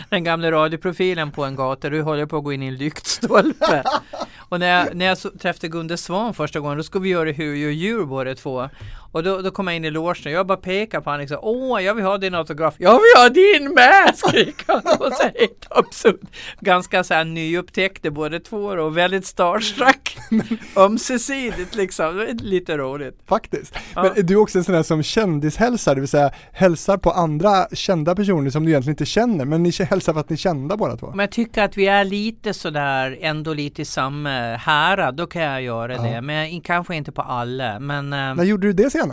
den 0.10 0.24
gamla 0.24 0.50
radioprofilen 0.50 1.32
på 1.32 1.44
en 1.44 1.56
gata, 1.56 1.90
du 1.90 2.02
håller 2.02 2.26
på 2.26 2.36
att 2.36 2.44
gå 2.44 2.52
in 2.52 2.62
i 2.62 2.66
en 2.66 2.76
lyktstolpe. 2.76 3.82
Och 4.48 4.60
när 4.60 4.66
jag, 4.66 4.94
när 4.94 5.06
jag 5.06 5.18
så, 5.18 5.30
träffade 5.30 5.68
Gunde 5.68 5.96
Svan 5.96 6.34
första 6.34 6.60
gången, 6.60 6.76
då 6.76 6.84
skulle 6.84 7.02
vi 7.02 7.08
göra 7.08 7.30
Hur 7.30 7.54
gör 7.54 7.70
djur 7.70 8.04
båda 8.04 8.34
två. 8.34 8.68
Och 9.14 9.22
då, 9.22 9.42
då 9.42 9.50
kom 9.50 9.66
jag 9.66 9.76
in 9.76 9.84
i 9.84 9.90
logen 9.90 10.22
och 10.24 10.32
jag 10.32 10.46
bara 10.46 10.58
pekar 10.58 11.00
på 11.00 11.10
honom 11.10 11.20
liksom, 11.20 11.38
åh 11.42 11.82
jag 11.82 11.94
vill 11.94 12.04
ha 12.04 12.18
din 12.18 12.34
autograf. 12.34 12.74
Jag 12.78 12.92
vill 12.92 13.22
ha 13.22 13.28
din 13.28 13.74
med! 13.74 14.14
skriker 14.16 14.64
han. 14.66 14.82
Och 14.98 15.12
så 15.12 15.22
helt 15.22 15.66
absurt. 15.70 16.20
Ganska 16.60 17.04
så 17.04 17.14
här 17.14 17.24
nyupptäckte 17.24 18.10
båda 18.10 18.40
två 18.40 18.56
och 18.56 18.96
väldigt 18.96 19.26
starstruck. 19.26 20.18
Ömsesidigt 20.76 21.74
liksom. 21.74 22.26
Lite 22.40 22.76
roligt. 22.76 23.18
Faktiskt. 23.26 23.74
Ja. 23.94 24.02
Men 24.02 24.18
är 24.18 24.22
du 24.22 24.36
också 24.36 24.58
en 24.58 24.64
sån 24.64 24.74
där 24.74 24.82
som 24.82 25.02
kändishälsar, 25.02 25.94
det 25.94 26.00
vill 26.00 26.08
säga 26.08 26.30
hälsar 26.52 26.96
på 26.96 27.10
andra 27.10 27.66
kända 27.72 28.14
personer 28.14 28.50
som 28.50 28.64
du 28.64 28.70
egentligen 28.70 28.92
inte 28.92 29.06
känner, 29.06 29.44
men 29.44 29.62
ni 29.62 29.72
hälsar 29.90 30.12
för 30.12 30.20
att 30.20 30.30
ni 30.30 30.34
är 30.34 30.38
kända 30.38 30.76
båda 30.76 30.96
två? 30.96 31.06
Men 31.06 31.20
jag 31.20 31.30
tycker 31.30 31.62
att 31.62 31.76
vi 31.76 31.86
är 31.86 32.04
lite 32.04 32.54
sådär, 32.54 33.18
ändå 33.20 33.54
lite 33.54 33.82
i 33.82 33.84
samma 33.84 34.56
härad, 34.56 35.16
då 35.16 35.26
kan 35.26 35.42
jag 35.42 35.62
göra 35.62 35.94
ja. 35.94 36.02
det. 36.02 36.20
Men 36.20 36.60
kanske 36.60 36.96
inte 36.96 37.12
på 37.12 37.22
alla. 37.22 37.80
Men, 37.80 38.12
eh, 38.12 38.34
När 38.34 38.44
gjorde 38.44 38.66
du 38.66 38.72
det 38.72 38.90
senast? 38.90 39.03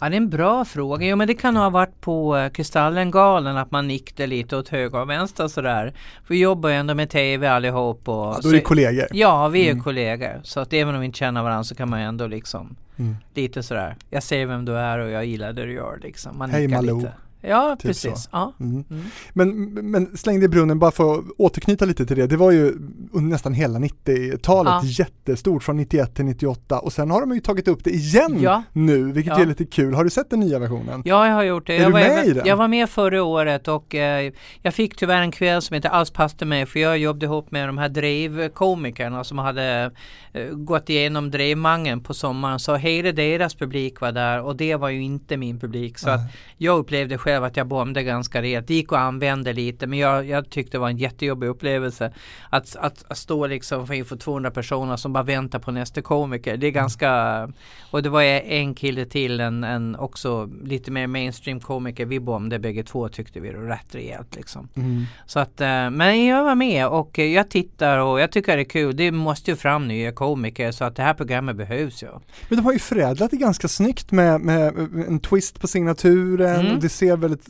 Ja, 0.00 0.08
det 0.08 0.14
är 0.14 0.16
en 0.16 0.30
bra 0.30 0.64
fråga. 0.64 1.06
Jo, 1.06 1.16
men 1.16 1.28
det 1.28 1.34
kan 1.34 1.56
ha 1.56 1.70
varit 1.70 2.00
på 2.00 2.36
uh, 2.36 2.48
Kristallengalen 2.48 3.56
att 3.56 3.70
man 3.70 3.88
nickade 3.88 4.26
lite 4.26 4.56
åt 4.56 4.68
höger 4.68 5.00
och 5.00 5.10
vänster 5.10 5.48
sådär. 5.48 5.92
För 6.24 6.34
vi 6.34 6.40
jobbar 6.40 6.68
ju 6.68 6.74
ändå 6.74 6.94
med 6.94 7.10
TV 7.10 7.48
allihop. 7.48 8.08
Och, 8.08 8.14
ja, 8.14 8.38
då 8.42 8.48
är 8.48 8.52
det 8.52 8.60
kollegor. 8.60 9.06
Ja, 9.12 9.48
vi 9.48 9.66
är 9.66 9.72
mm. 9.72 9.84
kollegor. 9.84 10.40
Så 10.42 10.60
att 10.60 10.72
även 10.72 10.94
om 10.94 11.00
vi 11.00 11.06
inte 11.06 11.18
känner 11.18 11.42
varandra 11.42 11.64
så 11.64 11.74
kan 11.74 11.90
man 11.90 12.00
ju 12.00 12.06
ändå 12.06 12.26
liksom 12.26 12.76
mm. 12.96 13.16
lite 13.34 13.62
sådär. 13.62 13.96
Jag 14.10 14.22
ser 14.22 14.46
vem 14.46 14.64
du 14.64 14.72
är 14.72 14.98
och 14.98 15.10
jag 15.10 15.26
gillar 15.26 15.52
det 15.52 15.66
du 15.66 15.72
gör 15.72 15.98
liksom. 16.02 16.38
Man 16.38 16.50
Hej 16.50 16.68
Malou. 16.68 16.98
Lite. 16.98 17.12
Ja, 17.48 17.76
typ 17.76 17.86
precis. 17.86 18.28
Ja. 18.32 18.52
Mm. 18.60 18.84
Mm. 18.90 19.04
Men, 19.32 19.72
men 19.90 20.16
släng 20.16 20.42
i 20.42 20.48
brunnen, 20.48 20.78
bara 20.78 20.90
för 20.90 21.14
att 21.14 21.24
återknyta 21.38 21.84
lite 21.84 22.06
till 22.06 22.16
det, 22.16 22.26
det 22.26 22.36
var 22.36 22.50
ju 22.50 22.66
under 23.12 23.30
nästan 23.30 23.54
hela 23.54 23.78
90-talet 23.78 24.72
ja. 24.72 24.82
jättestort 24.84 25.62
från 25.62 25.76
91 25.76 26.14
till 26.14 26.24
98 26.24 26.78
och 26.78 26.92
sen 26.92 27.10
har 27.10 27.20
de 27.20 27.34
ju 27.34 27.40
tagit 27.40 27.68
upp 27.68 27.84
det 27.84 27.90
igen 27.90 28.38
ja. 28.40 28.62
nu, 28.72 29.12
vilket 29.12 29.36
ja. 29.36 29.42
är 29.42 29.46
lite 29.46 29.64
kul. 29.64 29.94
Har 29.94 30.04
du 30.04 30.10
sett 30.10 30.30
den 30.30 30.40
nya 30.40 30.58
versionen? 30.58 31.02
Ja, 31.04 31.26
jag 31.26 31.34
har 31.34 31.42
gjort 31.42 31.66
det. 31.66 31.76
Är 31.76 31.82
jag 31.82 31.88
du 31.88 31.92
var, 31.92 32.00
med 32.00 32.26
i 32.26 32.32
den? 32.32 32.46
Jag 32.46 32.56
var 32.56 32.68
med 32.68 32.90
förra 32.90 33.22
året 33.22 33.68
och 33.68 33.94
eh, 33.94 34.32
jag 34.62 34.74
fick 34.74 34.96
tyvärr 34.96 35.20
en 35.22 35.32
kväll 35.32 35.62
som 35.62 35.76
inte 35.76 35.88
alls 35.88 36.10
passade 36.10 36.44
mig 36.44 36.66
för 36.66 36.80
jag 36.80 36.98
jobbade 36.98 37.26
ihop 37.26 37.50
med 37.50 37.68
de 37.68 37.78
här 37.78 37.88
drivkomikerna 37.88 39.24
som 39.24 39.38
hade 39.38 39.90
eh, 40.32 40.46
gått 40.50 40.90
igenom 40.90 41.30
drevmangen 41.30 42.02
på 42.02 42.14
sommaren 42.14 42.58
så 42.58 42.76
hela 42.76 43.12
deras 43.12 43.54
publik 43.54 44.00
var 44.00 44.12
där 44.12 44.42
och 44.42 44.56
det 44.56 44.76
var 44.76 44.88
ju 44.88 45.02
inte 45.02 45.36
min 45.36 45.60
publik 45.60 45.98
så 45.98 46.10
att 46.10 46.20
jag 46.56 46.78
upplevde 46.78 47.18
själv 47.18 47.35
att 47.42 47.56
jag 47.56 47.66
bombade 47.66 48.02
ganska 48.02 48.42
rejält. 48.42 48.66
Det 48.66 48.74
gick 48.74 48.92
att 48.92 48.98
använda 48.98 49.52
lite 49.52 49.86
men 49.86 49.98
jag, 49.98 50.26
jag 50.26 50.50
tyckte 50.50 50.76
det 50.76 50.80
var 50.80 50.88
en 50.88 50.96
jättejobbig 50.96 51.48
upplevelse. 51.48 52.12
Att, 52.50 52.76
att, 52.76 53.04
att 53.08 53.18
stå 53.18 53.46
liksom 53.46 53.92
inför 53.92 54.16
200 54.16 54.50
personer 54.50 54.96
som 54.96 55.12
bara 55.12 55.24
väntar 55.24 55.58
på 55.58 55.70
nästa 55.70 56.02
komiker. 56.02 56.56
Det 56.56 56.66
är 56.66 56.70
ganska 56.70 57.48
och 57.90 58.02
det 58.02 58.08
var 58.08 58.22
en 58.22 58.74
kille 58.74 59.04
till 59.04 59.40
en, 59.40 59.64
en 59.64 59.96
också 59.96 60.50
lite 60.64 60.90
mer 60.90 61.06
mainstream 61.06 61.60
komiker. 61.60 62.06
Vi 62.06 62.20
bombade 62.20 62.58
bägge 62.58 62.82
två 62.82 63.08
tyckte 63.08 63.40
vi 63.40 63.52
rätt 63.52 63.94
rejält 63.94 64.36
liksom. 64.36 64.68
Mm. 64.74 65.04
Så 65.26 65.38
att 65.38 65.60
eh, 65.60 65.90
men 65.90 66.24
jag 66.24 66.44
var 66.44 66.54
med 66.54 66.88
och 66.88 67.18
jag 67.18 67.50
tittar 67.50 67.98
och 67.98 68.20
jag 68.20 68.32
tycker 68.32 68.56
det 68.56 68.62
är 68.62 68.64
kul. 68.64 68.96
Det 68.96 69.10
måste 69.10 69.50
ju 69.50 69.56
fram 69.56 69.88
nya 69.88 70.12
komiker 70.12 70.72
så 70.72 70.84
att 70.84 70.96
det 70.96 71.02
här 71.02 71.14
programmet 71.14 71.56
behövs 71.56 72.02
ju. 72.02 72.08
Men 72.48 72.58
de 72.58 72.64
har 72.64 72.72
ju 72.72 72.78
förädlat 72.78 73.30
det 73.30 73.36
ganska 73.36 73.68
snyggt 73.68 74.12
med, 74.12 74.40
med 74.40 74.74
en 75.08 75.20
twist 75.20 75.60
på 75.60 75.66
signaturen. 75.66 76.66
Mm. 76.66 76.80
Det 76.80 76.88
ser 76.88 77.16
väldigt 77.28 77.48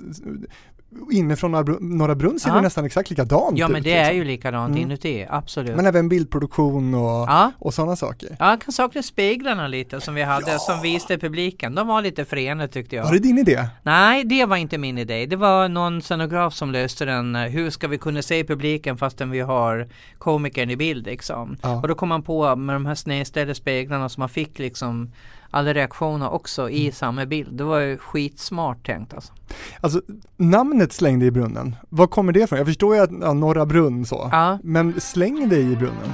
inifrån 1.12 1.52
Norra 1.80 2.14
Brunn 2.14 2.40
ser 2.40 2.52
det 2.52 2.60
nästan 2.60 2.84
exakt 2.84 3.10
likadant 3.10 3.58
Ja 3.58 3.68
men 3.68 3.82
det 3.82 3.88
liksom. 3.90 4.06
är 4.06 4.12
ju 4.12 4.24
likadant 4.24 4.70
mm. 4.70 4.82
inuti, 4.82 5.26
absolut. 5.30 5.76
Men 5.76 5.86
även 5.86 6.08
bildproduktion 6.08 6.94
och, 6.94 7.28
ja. 7.28 7.52
och 7.58 7.74
sådana 7.74 7.96
saker. 7.96 8.36
Ja, 8.38 8.50
jag 8.50 8.60
kan 8.60 8.72
sakna 8.72 9.02
speglarna 9.02 9.68
lite 9.68 10.00
som 10.00 10.14
vi 10.14 10.22
hade 10.22 10.52
ja. 10.52 10.58
som 10.58 10.82
visade 10.82 11.18
publiken. 11.18 11.74
De 11.74 11.86
var 11.86 12.02
lite 12.02 12.24
fräna 12.24 12.68
tyckte 12.68 12.96
jag. 12.96 13.04
Var 13.04 13.12
det 13.12 13.18
din 13.18 13.38
idé? 13.38 13.68
Nej, 13.82 14.24
det 14.24 14.44
var 14.44 14.56
inte 14.56 14.78
min 14.78 14.98
idé. 14.98 15.26
Det 15.26 15.36
var 15.36 15.68
någon 15.68 16.02
scenograf 16.02 16.54
som 16.54 16.70
löste 16.72 17.04
den. 17.04 17.34
Hur 17.34 17.70
ska 17.70 17.88
vi 17.88 17.98
kunna 17.98 18.22
se 18.22 18.44
publiken 18.44 18.96
fastän 18.96 19.30
vi 19.30 19.40
har 19.40 19.88
komikern 20.18 20.70
i 20.70 20.76
bild 20.76 21.06
liksom. 21.06 21.56
Ja. 21.62 21.80
Och 21.80 21.88
då 21.88 21.94
kom 21.94 22.08
man 22.08 22.22
på 22.22 22.56
med 22.56 22.74
de 22.74 22.86
här 22.86 22.94
snedställda 22.94 23.54
speglarna 23.54 24.08
som 24.08 24.20
man 24.20 24.28
fick 24.28 24.58
liksom 24.58 25.10
alla 25.56 25.74
reaktioner 25.74 26.30
också 26.30 26.70
i 26.70 26.80
mm. 26.80 26.92
samma 26.92 27.26
bild. 27.26 27.52
Det 27.52 27.64
var 27.64 27.80
ju 27.80 27.98
skitsmart 27.98 28.86
tänkt 28.86 29.14
alltså. 29.14 29.32
Alltså 29.80 30.00
namnet 30.36 30.92
slängde 30.92 31.26
i 31.26 31.30
brunnen, 31.30 31.76
var 31.88 32.06
kommer 32.06 32.32
det 32.32 32.40
ifrån? 32.40 32.58
Jag 32.58 32.66
förstår 32.66 32.94
ju 32.94 33.02
att 33.02 33.10
ja, 33.20 33.32
Norra 33.32 33.66
Brunn 33.66 34.06
så, 34.06 34.28
ja. 34.32 34.58
men 34.62 35.00
släng 35.00 35.48
det 35.48 35.58
i 35.58 35.76
brunnen? 35.76 36.12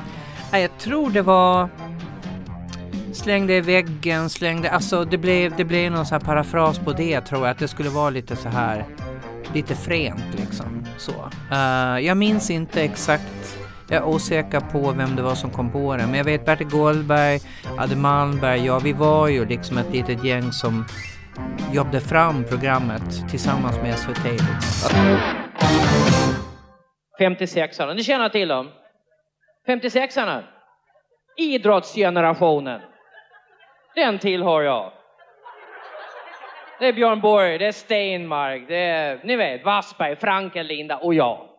Ja, 0.53 0.59
jag 0.59 0.79
tror 0.79 1.11
det 1.11 1.23
var 1.23 1.69
Slängde 3.13 3.55
i 3.55 3.61
väggen, 3.61 4.31
slängde, 4.31 4.71
alltså 4.71 5.05
det 5.05 5.19
blev, 5.19 5.57
det 5.57 5.65
blev 5.65 5.93
någon 5.93 6.07
sån 6.07 6.19
här 6.19 6.27
parafras 6.27 6.79
på 6.79 6.93
det 6.93 7.21
tror 7.21 7.41
jag, 7.41 7.51
att 7.51 7.59
det 7.59 7.69
skulle 7.69 7.89
vara 7.89 8.11
lite 8.11 8.37
så 8.37 8.49
här 8.49 8.87
lite 9.55 9.75
fränt 9.75 10.25
liksom 10.37 10.87
så. 10.99 11.13
Uh, 11.53 12.01
jag 12.01 12.17
minns 12.17 12.51
inte 12.51 12.83
exakt 12.83 13.59
jag 13.93 14.03
är 14.03 14.09
osäker 14.09 14.61
på 14.61 14.93
vem 14.93 15.17
det 15.17 15.23
var 15.23 15.35
som 15.35 15.51
kom 15.51 15.73
på 15.73 15.97
det. 15.97 16.07
Men 16.07 16.15
jag 16.15 16.25
vet 16.25 16.45
Bertil 16.45 16.67
Goldberg, 16.67 17.39
Adde 17.79 17.97
Malmberg, 17.97 18.67
ja 18.67 18.79
vi 18.85 18.93
var 18.93 19.29
ju 19.29 19.45
liksom 19.45 19.79
ett 19.79 19.93
litet 19.93 20.25
gäng 20.25 20.53
som 20.53 20.85
jobbade 21.73 22.01
fram 22.01 22.45
programmet 22.45 23.31
tillsammans 23.31 23.77
med 23.83 23.99
SVT. 23.99 24.25
Liksom. 24.25 25.19
56arna, 27.21 27.95
ni 27.95 28.03
känner 28.03 28.29
till 28.29 28.49
dem? 28.49 28.69
56arna? 29.69 30.43
Idrottsgenerationen. 31.37 32.81
Den 33.95 34.19
tillhör 34.19 34.63
jag. 34.63 34.93
Det 36.79 36.89
är 36.89 36.93
Björn 36.93 37.21
Borg, 37.21 37.59
det 37.59 37.67
är 37.67 37.73
Stenmark, 37.73 38.69
det 38.69 38.85
är, 38.85 39.21
ni 39.25 39.37
vet, 39.37 39.65
Wassberg, 39.65 40.17
Franken, 40.17 40.67
Linda 40.67 40.97
och 40.97 41.15
jag. 41.15 41.52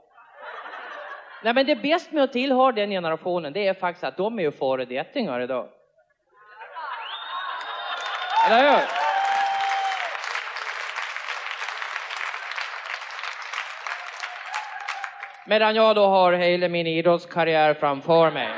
Nej 1.44 1.54
men 1.54 1.66
det 1.66 1.76
bästa 1.76 2.16
med 2.16 2.24
att 2.24 2.34
tillhöra 2.34 2.72
den 2.72 2.90
generationen 2.90 3.54
det 3.54 3.68
är 3.68 3.74
faktiskt 3.74 4.04
att 4.04 4.18
de 4.18 4.40
är 4.40 4.44
ju 4.44 4.52
föredettingar 4.52 5.42
idag. 5.42 5.68
Eller 8.48 8.72
hur? 8.72 8.82
Medan 15.46 15.76
jag 15.76 15.96
då 15.96 16.06
har 16.06 16.34
hela 16.34 16.70
min 16.70 16.88
idrottskarriär 16.88 17.74
framför 17.74 18.32
mig. 18.32 18.50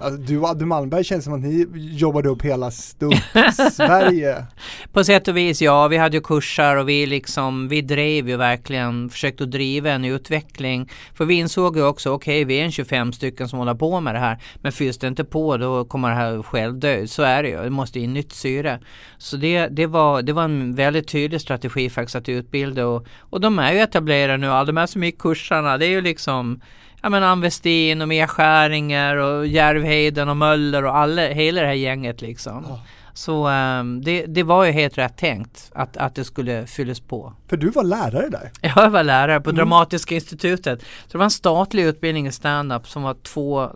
Alltså, 0.00 0.20
du 0.20 0.38
och 0.38 0.48
Adde 0.48 0.66
Malmberg 0.66 1.04
känns 1.04 1.24
som 1.24 1.34
att 1.34 1.40
ni 1.40 1.66
jobbade 1.74 2.28
upp 2.28 2.42
hela 2.42 2.70
Sverige. 3.72 4.46
På 4.92 5.04
sätt 5.04 5.28
och 5.28 5.36
vis, 5.36 5.62
ja. 5.62 5.88
Vi 5.88 5.96
hade 5.96 6.16
ju 6.16 6.22
kurser 6.22 6.76
och 6.76 6.88
vi 6.88 7.06
liksom, 7.06 7.68
vi 7.68 7.82
drev 7.82 8.28
ju 8.28 8.36
verkligen, 8.36 9.10
försökte 9.10 9.46
driva 9.46 9.90
en 9.90 10.04
utveckling. 10.04 10.90
För 11.14 11.24
vi 11.24 11.34
insåg 11.34 11.76
ju 11.76 11.84
också, 11.84 12.10
okej, 12.10 12.42
okay, 12.42 12.44
vi 12.44 12.60
är 12.60 12.64
en 12.64 12.72
25 12.72 13.12
stycken 13.12 13.48
som 13.48 13.58
håller 13.58 13.74
på 13.74 14.00
med 14.00 14.14
det 14.14 14.18
här. 14.18 14.42
Men 14.62 14.72
fylls 14.72 14.98
det 14.98 15.06
inte 15.06 15.24
på, 15.24 15.56
då 15.56 15.84
kommer 15.84 16.08
det 16.08 16.14
här 16.14 16.42
själv 16.42 16.78
dö. 16.78 17.06
Så 17.06 17.22
är 17.22 17.42
det 17.42 17.48
ju. 17.48 17.62
Det 17.62 17.70
måste 17.70 18.00
in 18.00 18.14
nytt 18.14 18.32
syre. 18.32 18.80
Så 19.18 19.36
det, 19.36 19.66
det, 19.66 19.86
var, 19.86 20.22
det 20.22 20.32
var 20.32 20.44
en 20.44 20.74
väldigt 20.74 21.08
tydlig 21.08 21.40
strategi 21.40 21.90
faktiskt 21.90 22.16
att 22.16 22.28
utbilda 22.28 22.86
och, 22.86 23.06
och 23.18 23.40
de 23.40 23.58
är 23.58 23.72
ju 23.72 23.78
etablerade 23.78 24.36
nu. 24.36 24.46
Alla 24.46 24.64
de 24.64 24.76
här 24.76 24.86
som 24.86 25.04
gick 25.04 25.18
kurserna, 25.18 25.78
det 25.78 25.86
är 25.86 25.90
ju 25.90 26.00
liksom 26.00 26.60
ja 27.02 27.08
men 27.08 27.22
Ann 27.22 27.40
Westin 27.40 28.02
och 28.02 28.08
Mia 28.08 28.26
Skäringer 28.26 29.16
och 29.16 29.46
Järvheden 29.46 30.28
och 30.28 30.36
Möller 30.36 30.84
och 30.84 30.96
alla, 30.96 31.28
hela 31.28 31.60
det 31.60 31.66
här 31.66 31.74
gänget 31.74 32.20
liksom. 32.20 32.64
Oh. 32.64 32.78
Så 33.18 33.48
um, 33.48 34.02
det, 34.04 34.26
det 34.26 34.42
var 34.42 34.64
ju 34.64 34.72
helt 34.72 34.98
rätt 34.98 35.16
tänkt 35.16 35.70
att, 35.74 35.96
att 35.96 36.14
det 36.14 36.24
skulle 36.24 36.66
fyllas 36.66 37.00
på. 37.00 37.32
För 37.48 37.56
du 37.56 37.70
var 37.70 37.84
lärare 37.84 38.28
där? 38.28 38.50
Ja, 38.60 38.72
jag 38.76 38.90
var 38.90 39.04
lärare 39.04 39.40
på 39.40 39.50
mm. 39.50 39.56
Dramatiska 39.56 40.14
institutet. 40.14 40.80
Så 40.82 41.12
det 41.12 41.18
var 41.18 41.24
en 41.24 41.30
statlig 41.30 41.84
utbildning 41.84 42.26
i 42.26 42.32
stand-up 42.32 42.88
som 42.88 43.02
var 43.02 43.14
två, 43.14 43.70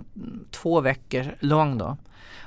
två 0.50 0.80
veckor 0.80 1.34
lång 1.40 1.78
då. 1.78 1.96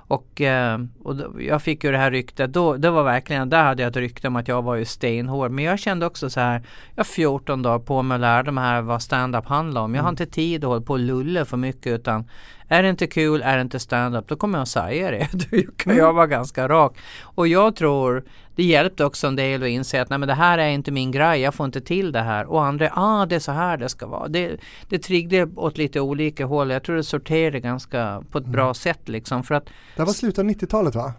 Och, 0.07 0.41
eh, 0.41 0.79
och 1.03 1.15
jag 1.41 1.61
fick 1.61 1.83
ju 1.83 1.91
det 1.91 1.97
här 1.97 2.11
ryktet, 2.11 2.53
då, 2.53 2.77
det 2.77 2.91
var 2.91 3.03
verkligen, 3.03 3.49
där 3.49 3.63
hade 3.63 3.83
jag 3.83 3.89
ett 3.89 3.97
rykte 3.97 4.27
om 4.27 4.35
att 4.35 4.47
jag 4.47 4.61
var 4.61 4.75
ju 4.75 4.85
stenhård. 4.85 5.51
Men 5.51 5.63
jag 5.63 5.79
kände 5.79 6.05
också 6.05 6.29
så 6.29 6.39
här, 6.39 6.61
jag 6.95 6.99
har 6.99 7.03
14 7.03 7.61
dagar 7.61 7.79
på 7.79 8.01
mig 8.01 8.15
att 8.15 8.21
lära 8.21 8.51
mig 8.51 8.63
här 8.63 8.81
vad 8.81 9.01
stand-up 9.01 9.45
handlar 9.45 9.81
om. 9.81 9.95
Jag 9.95 10.01
har 10.01 10.09
mm. 10.09 10.13
inte 10.21 10.35
tid 10.35 10.63
att 10.63 10.67
hålla 10.67 10.81
på 10.81 10.93
och 10.93 10.99
lulla 10.99 11.45
för 11.45 11.57
mycket 11.57 11.87
utan 11.87 12.29
är 12.67 12.83
det 12.83 12.89
inte 12.89 13.07
kul, 13.07 13.41
är 13.41 13.55
det 13.55 13.61
inte 13.61 13.79
stand-up, 13.79 14.27
då 14.27 14.35
kommer 14.35 14.57
jag 14.57 14.67
säga 14.67 15.11
det. 15.11 15.29
Då 15.33 15.71
kan 15.77 15.95
jag 15.95 16.03
mm. 16.03 16.15
vara 16.15 16.27
ganska 16.27 16.67
rak. 16.67 16.97
Och 17.21 17.47
jag 17.47 17.75
tror 17.75 18.23
det 18.55 18.63
hjälpte 18.63 19.05
också 19.05 19.27
en 19.27 19.35
del 19.35 19.63
att 19.63 19.69
inse 19.69 20.01
att 20.01 20.09
nej 20.09 20.19
men 20.19 20.27
det 20.27 20.33
här 20.33 20.57
är 20.57 20.69
inte 20.69 20.91
min 20.91 21.11
grej, 21.11 21.41
jag 21.41 21.53
får 21.53 21.65
inte 21.65 21.81
till 21.81 22.11
det 22.11 22.21
här. 22.21 22.45
Och 22.45 22.65
andra, 22.65 22.89
ah 22.93 23.25
det 23.25 23.35
är 23.35 23.39
så 23.39 23.51
här 23.51 23.77
det 23.77 23.89
ska 23.89 24.07
vara. 24.07 24.27
Det, 24.27 24.57
det 24.89 24.99
triggade 24.99 25.51
åt 25.55 25.77
lite 25.77 25.99
olika 25.99 26.45
håll. 26.45 26.71
Jag 26.71 26.83
tror 26.83 26.95
det 26.95 27.03
sorterade 27.03 27.59
ganska 27.59 28.23
på 28.31 28.37
ett 28.37 28.43
mm. 28.43 28.51
bra 28.51 28.73
sätt 28.73 29.09
liksom. 29.09 29.43
För 29.43 29.55
att, 29.55 29.69
det 29.95 30.03
var 30.03 30.13
slutet 30.13 30.39
av 30.39 30.45
90-talet 30.45 30.95
va? 30.95 31.13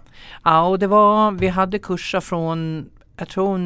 Ja, 0.44 0.66
och 0.66 0.78
det 0.78 0.86
var, 0.86 1.30
vi 1.30 1.48
hade 1.48 1.78
kurser 1.78 2.20
från 2.20 2.86
jag 3.16 3.28
tror 3.28 3.58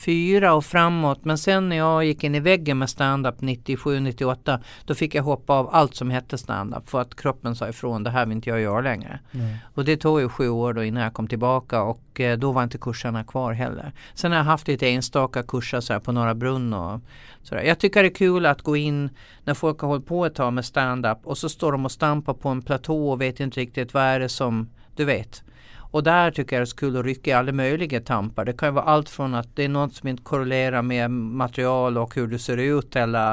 94 0.00 0.54
och 0.54 0.64
framåt. 0.64 1.24
Men 1.24 1.38
sen 1.38 1.68
när 1.68 1.76
jag 1.76 2.04
gick 2.04 2.24
in 2.24 2.34
i 2.34 2.40
väggen 2.40 2.78
med 2.78 2.90
standup 2.90 3.40
97-98 3.40 4.58
då 4.84 4.94
fick 4.94 5.14
jag 5.14 5.22
hoppa 5.22 5.52
av 5.52 5.74
allt 5.74 5.94
som 5.94 6.10
hette 6.10 6.38
standup 6.38 6.90
för 6.90 7.00
att 7.00 7.16
kroppen 7.16 7.56
sa 7.56 7.68
ifrån 7.68 8.02
det 8.02 8.10
här 8.10 8.26
vill 8.26 8.36
inte 8.36 8.50
jag 8.50 8.60
göra 8.60 8.80
längre. 8.80 9.20
Mm. 9.32 9.56
Och 9.74 9.84
det 9.84 9.96
tog 9.96 10.20
ju 10.20 10.28
sju 10.28 10.48
år 10.48 10.72
då 10.72 10.84
innan 10.84 11.02
jag 11.02 11.14
kom 11.14 11.28
tillbaka 11.28 11.82
och 11.82 12.20
eh, 12.20 12.38
då 12.38 12.52
var 12.52 12.62
inte 12.62 12.78
kurserna 12.78 13.24
kvar 13.24 13.52
heller. 13.52 13.92
Sen 14.14 14.30
har 14.32 14.38
jag 14.38 14.44
haft 14.44 14.68
lite 14.68 14.88
enstaka 14.88 15.42
kurser 15.42 15.80
så 15.80 15.92
här 15.92 16.00
på 16.00 16.12
Norra 16.12 16.34
Brunn 16.34 16.74
och 16.74 17.00
sådär. 17.42 17.62
Jag 17.62 17.78
tycker 17.78 18.02
det 18.02 18.08
är 18.08 18.14
kul 18.14 18.46
att 18.46 18.62
gå 18.62 18.76
in 18.76 19.10
när 19.44 19.54
folk 19.54 19.80
har 19.80 19.88
hållit 19.88 20.06
på 20.06 20.26
ett 20.26 20.34
tag 20.34 20.52
med 20.52 20.64
standup 20.64 21.18
och 21.24 21.38
så 21.38 21.48
står 21.48 21.72
de 21.72 21.84
och 21.84 21.92
stampar 21.92 22.34
på 22.34 22.48
en 22.48 22.62
platå 22.62 23.10
och 23.10 23.20
vet 23.20 23.40
inte 23.40 23.60
riktigt 23.60 23.94
vad 23.94 24.02
är 24.02 24.20
det 24.20 24.28
som 24.28 24.70
du 24.96 25.04
vet. 25.04 25.42
Och 25.90 26.02
där 26.02 26.30
tycker 26.30 26.58
jag 26.58 26.68
det 26.92 26.98
att 26.98 27.04
rycka 27.04 27.30
i 27.30 27.32
alla 27.32 27.52
möjliga 27.52 28.00
tampar. 28.00 28.44
Det 28.44 28.52
kan 28.52 28.68
ju 28.68 28.72
vara 28.72 28.84
allt 28.84 29.08
från 29.08 29.34
att 29.34 29.56
det 29.56 29.64
är 29.64 29.68
något 29.68 29.94
som 29.94 30.08
inte 30.08 30.22
korrelerar 30.22 30.82
med 30.82 31.10
material 31.10 31.98
och 31.98 32.14
hur 32.14 32.26
du 32.26 32.38
ser 32.38 32.56
ut 32.56 32.96
eller 32.96 33.32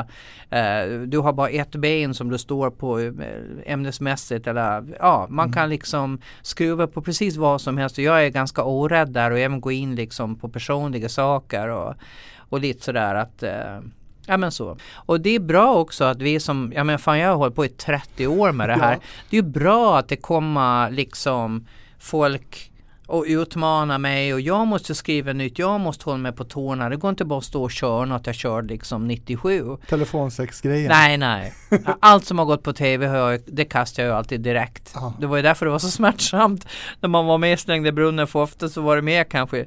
eh, 0.49 1.01
du 1.05 1.17
har 1.17 1.33
bara 1.33 1.49
ett 1.49 1.75
ben 1.75 2.13
som 2.13 2.29
du 2.29 2.37
står 2.37 2.69
på 2.69 2.99
eh, 2.99 3.11
ämnesmässigt 3.65 4.47
eller 4.47 4.83
ja, 4.99 5.27
man 5.29 5.45
mm. 5.45 5.53
kan 5.53 5.69
liksom 5.69 6.21
skruva 6.41 6.87
på 6.87 7.01
precis 7.01 7.37
vad 7.37 7.61
som 7.61 7.77
helst. 7.77 7.97
Jag 7.97 8.25
är 8.25 8.29
ganska 8.29 8.63
orädd 8.63 9.11
där 9.11 9.31
och 9.31 9.39
även 9.39 9.61
gå 9.61 9.71
in 9.71 9.95
liksom 9.95 10.35
på 10.35 10.49
personliga 10.49 11.09
saker 11.09 11.67
och, 11.67 11.93
och 12.49 12.59
lite 12.59 12.83
sådär 12.83 13.15
att 13.15 13.43
eh, 13.43 13.79
Ja 14.29 14.37
men 14.37 14.51
så. 14.51 14.77
Och 14.93 15.21
det 15.21 15.29
är 15.29 15.39
bra 15.39 15.75
också 15.75 16.03
att 16.03 16.21
vi 16.21 16.39
som, 16.39 16.73
ja 16.75 16.83
men 16.83 16.99
fan 16.99 17.19
jag 17.19 17.29
har 17.29 17.35
hållit 17.35 17.55
på 17.55 17.65
i 17.65 17.69
30 17.69 18.27
år 18.27 18.51
med 18.51 18.69
det 18.69 18.75
här. 18.75 18.93
Ja. 18.93 18.99
Det 19.29 19.37
är 19.37 19.41
bra 19.41 19.97
att 19.97 20.07
det 20.07 20.15
kommer 20.15 20.91
liksom 20.91 21.65
folk 21.99 22.71
och 23.07 23.23
utmana 23.27 23.97
mig 23.97 24.33
och 24.33 24.41
jag 24.41 24.67
måste 24.67 24.95
skriva 24.95 25.33
nytt, 25.33 25.59
jag 25.59 25.79
måste 25.79 26.05
hålla 26.05 26.17
mig 26.17 26.31
på 26.31 26.43
tårna. 26.43 26.89
Det 26.89 26.95
går 26.95 27.09
inte 27.09 27.25
bara 27.25 27.39
att 27.39 27.45
stå 27.45 27.63
och 27.63 27.71
köra 27.71 28.05
något 28.05 28.27
jag 28.27 28.35
körde 28.35 28.67
liksom 28.67 29.07
97. 29.07 29.77
Telefonsexgrejen? 29.89 30.89
Nej, 30.89 31.17
nej. 31.17 31.53
Allt 31.99 32.25
som 32.25 32.39
har 32.39 32.45
gått 32.45 32.63
på 32.63 32.73
tv, 32.73 33.37
det 33.47 33.65
kastar 33.65 34.03
jag 34.03 34.17
alltid 34.17 34.41
direkt. 34.41 34.95
Aha. 34.95 35.13
Det 35.19 35.27
var 35.27 35.37
ju 35.37 35.43
därför 35.43 35.65
det 35.65 35.71
var 35.71 35.79
så 35.79 35.91
smärtsamt. 35.91 36.67
När 36.99 37.09
man 37.09 37.25
var 37.25 37.37
med 37.37 37.87
i 37.87 37.91
brunnen 37.91 38.27
för 38.27 38.39
ofta 38.39 38.69
så 38.69 38.81
var 38.81 38.95
det 38.95 39.01
mer 39.01 39.23
kanske 39.23 39.65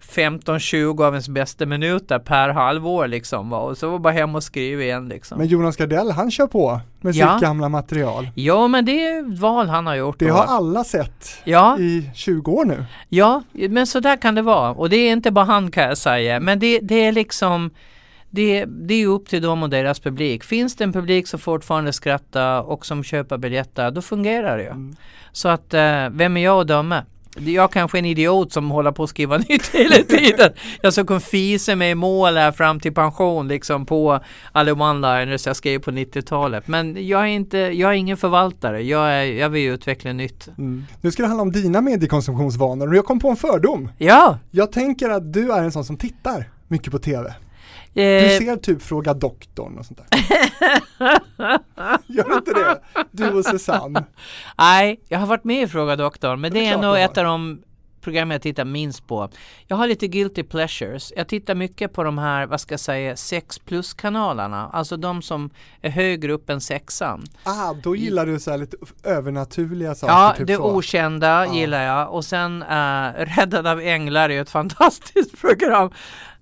15-20 0.00 1.04
av 1.04 1.14
ens 1.14 1.28
bästa 1.28 1.66
minuter 1.66 2.18
per 2.18 2.48
halvår 2.48 3.06
liksom. 3.06 3.52
Och 3.52 3.78
så 3.78 3.90
var 3.90 3.98
bara 3.98 4.12
hem 4.12 4.34
och 4.34 4.42
skriva 4.42 4.82
igen 4.82 5.08
liksom. 5.08 5.38
Men 5.38 5.46
Jonas 5.46 5.76
Gardell 5.76 6.10
han 6.10 6.30
kör 6.30 6.46
på 6.46 6.80
med 7.00 7.14
ja. 7.14 7.32
sitt 7.32 7.42
gamla 7.42 7.68
material. 7.68 8.30
Ja 8.34 8.68
men 8.68 8.84
det 8.84 9.06
är 9.06 9.40
val 9.40 9.68
han 9.68 9.86
har 9.86 9.94
gjort. 9.94 10.18
Det 10.18 10.28
har 10.28 10.44
alla 10.44 10.84
sett 10.84 11.40
ja. 11.44 11.78
i 11.78 12.10
20 12.14 12.52
år 12.52 12.64
nu. 12.64 12.84
Ja 13.08 13.42
men 13.52 13.86
så 13.86 14.00
där 14.00 14.16
kan 14.16 14.34
det 14.34 14.42
vara. 14.42 14.70
Och 14.70 14.90
det 14.90 14.96
är 14.96 15.12
inte 15.12 15.30
bara 15.30 15.44
han 15.44 15.70
kan 15.70 15.84
jag 15.84 15.98
säga. 15.98 16.40
Men 16.40 16.58
det, 16.58 16.78
det 16.82 17.04
är 17.04 17.12
liksom 17.12 17.70
det, 18.30 18.64
det 18.64 18.94
är 18.94 19.06
upp 19.06 19.28
till 19.28 19.42
dem 19.42 19.62
och 19.62 19.70
deras 19.70 20.00
publik. 20.00 20.44
Finns 20.44 20.76
det 20.76 20.84
en 20.84 20.92
publik 20.92 21.28
som 21.28 21.40
fortfarande 21.40 21.92
skrattar 21.92 22.62
och 22.62 22.86
som 22.86 23.04
köper 23.04 23.38
biljetter, 23.38 23.90
då 23.90 24.02
fungerar 24.02 24.56
det 24.56 24.62
ju. 24.62 24.70
Mm. 24.70 24.96
Så 25.32 25.48
att, 25.48 25.74
eh, 25.74 26.08
vem 26.10 26.36
är 26.36 26.44
jag 26.44 26.60
att 26.60 26.68
döma? 26.68 27.04
Jag 27.44 27.72
kanske 27.72 27.98
är 27.98 27.98
en 27.98 28.04
idiot 28.04 28.52
som 28.52 28.70
håller 28.70 28.92
på 28.92 29.02
att 29.02 29.10
skriva 29.10 29.38
nytt 29.48 29.66
hela 29.66 29.96
tiden. 29.96 30.52
Jag 30.82 30.92
ska 30.92 31.04
kunna 31.04 31.20
fisa 31.20 31.76
mig 31.76 31.90
i 31.90 31.94
mål 31.94 32.36
här 32.36 32.52
fram 32.52 32.80
till 32.80 32.94
pension 32.94 33.48
liksom 33.48 33.86
på 33.86 34.20
alla 34.52 34.72
one-liners 34.72 35.46
jag 35.46 35.56
skrev 35.56 35.78
på 35.78 35.90
90-talet. 35.90 36.68
Men 36.68 37.06
jag 37.08 37.20
är 37.20 37.26
inte, 37.26 37.58
jag 37.58 37.90
är 37.90 37.94
ingen 37.94 38.16
förvaltare. 38.16 38.82
Jag, 38.82 39.12
är, 39.12 39.24
jag 39.24 39.48
vill 39.48 39.68
utveckla 39.68 40.12
nytt. 40.12 40.48
Mm. 40.58 40.84
Nu 41.00 41.10
ska 41.10 41.22
det 41.22 41.28
handla 41.28 41.42
om 41.42 41.52
dina 41.52 41.80
mediekonsumtionsvanor 41.80 42.88
och 42.88 42.96
jag 42.96 43.04
kom 43.04 43.20
på 43.20 43.28
en 43.28 43.36
fördom. 43.36 43.88
Ja! 43.98 44.38
Jag 44.50 44.72
tänker 44.72 45.10
att 45.10 45.32
du 45.32 45.52
är 45.52 45.62
en 45.62 45.72
sån 45.72 45.84
som 45.84 45.96
tittar 45.96 46.50
mycket 46.68 46.92
på 46.92 46.98
TV. 46.98 47.34
Du 47.92 48.02
eh. 48.02 48.38
ser 48.38 48.56
typ 48.56 48.82
Fråga 48.82 49.14
doktorn 49.14 49.78
och 49.78 49.86
sånt 49.86 50.00
där. 50.10 50.20
Gör 52.06 52.36
inte 52.36 52.52
det? 52.52 52.80
Du 53.10 53.30
och 53.30 53.44
Susanne. 53.44 54.04
Nej, 54.58 55.00
jag 55.08 55.18
har 55.18 55.26
varit 55.26 55.44
med 55.44 55.62
i 55.62 55.66
Fråga 55.66 55.96
doktorn 55.96 56.40
men 56.40 56.52
det, 56.52 56.60
det 56.60 56.66
är, 56.66 56.78
är 56.78 56.82
nog 56.82 56.98
ett 56.98 57.18
av 57.18 57.24
de 57.24 57.62
program 58.00 58.30
jag 58.30 58.42
tittar 58.42 58.64
minst 58.64 59.06
på. 59.06 59.28
Jag 59.66 59.76
har 59.76 59.86
lite 59.86 60.08
guilty 60.08 60.42
pleasures. 60.42 61.12
Jag 61.16 61.28
tittar 61.28 61.54
mycket 61.54 61.92
på 61.92 62.04
de 62.04 62.18
här, 62.18 62.46
vad 62.46 62.60
ska 62.60 62.72
jag 62.72 62.80
säga, 62.80 63.16
6 63.16 63.58
plus 63.58 63.94
kanalerna. 63.94 64.70
Alltså 64.72 64.96
de 64.96 65.22
som 65.22 65.50
är 65.80 65.90
högre 65.90 66.32
upp 66.32 66.50
än 66.50 66.60
sexan. 66.60 67.24
Ah, 67.42 67.74
då 67.82 67.96
gillar 67.96 68.26
du 68.26 68.40
så 68.40 68.50
här 68.50 68.58
lite 68.58 68.76
övernaturliga 69.04 69.94
saker? 69.94 70.14
Ja, 70.14 70.34
typ 70.36 70.46
det 70.46 70.56
så. 70.56 70.76
okända 70.76 71.38
ah. 71.38 71.54
gillar 71.54 71.82
jag. 71.82 72.14
Och 72.14 72.24
sen 72.24 72.62
uh, 72.62 73.12
Räddad 73.36 73.66
av 73.66 73.80
änglar 73.80 74.30
är 74.30 74.42
ett 74.42 74.50
fantastiskt 74.50 75.40
program 75.40 75.90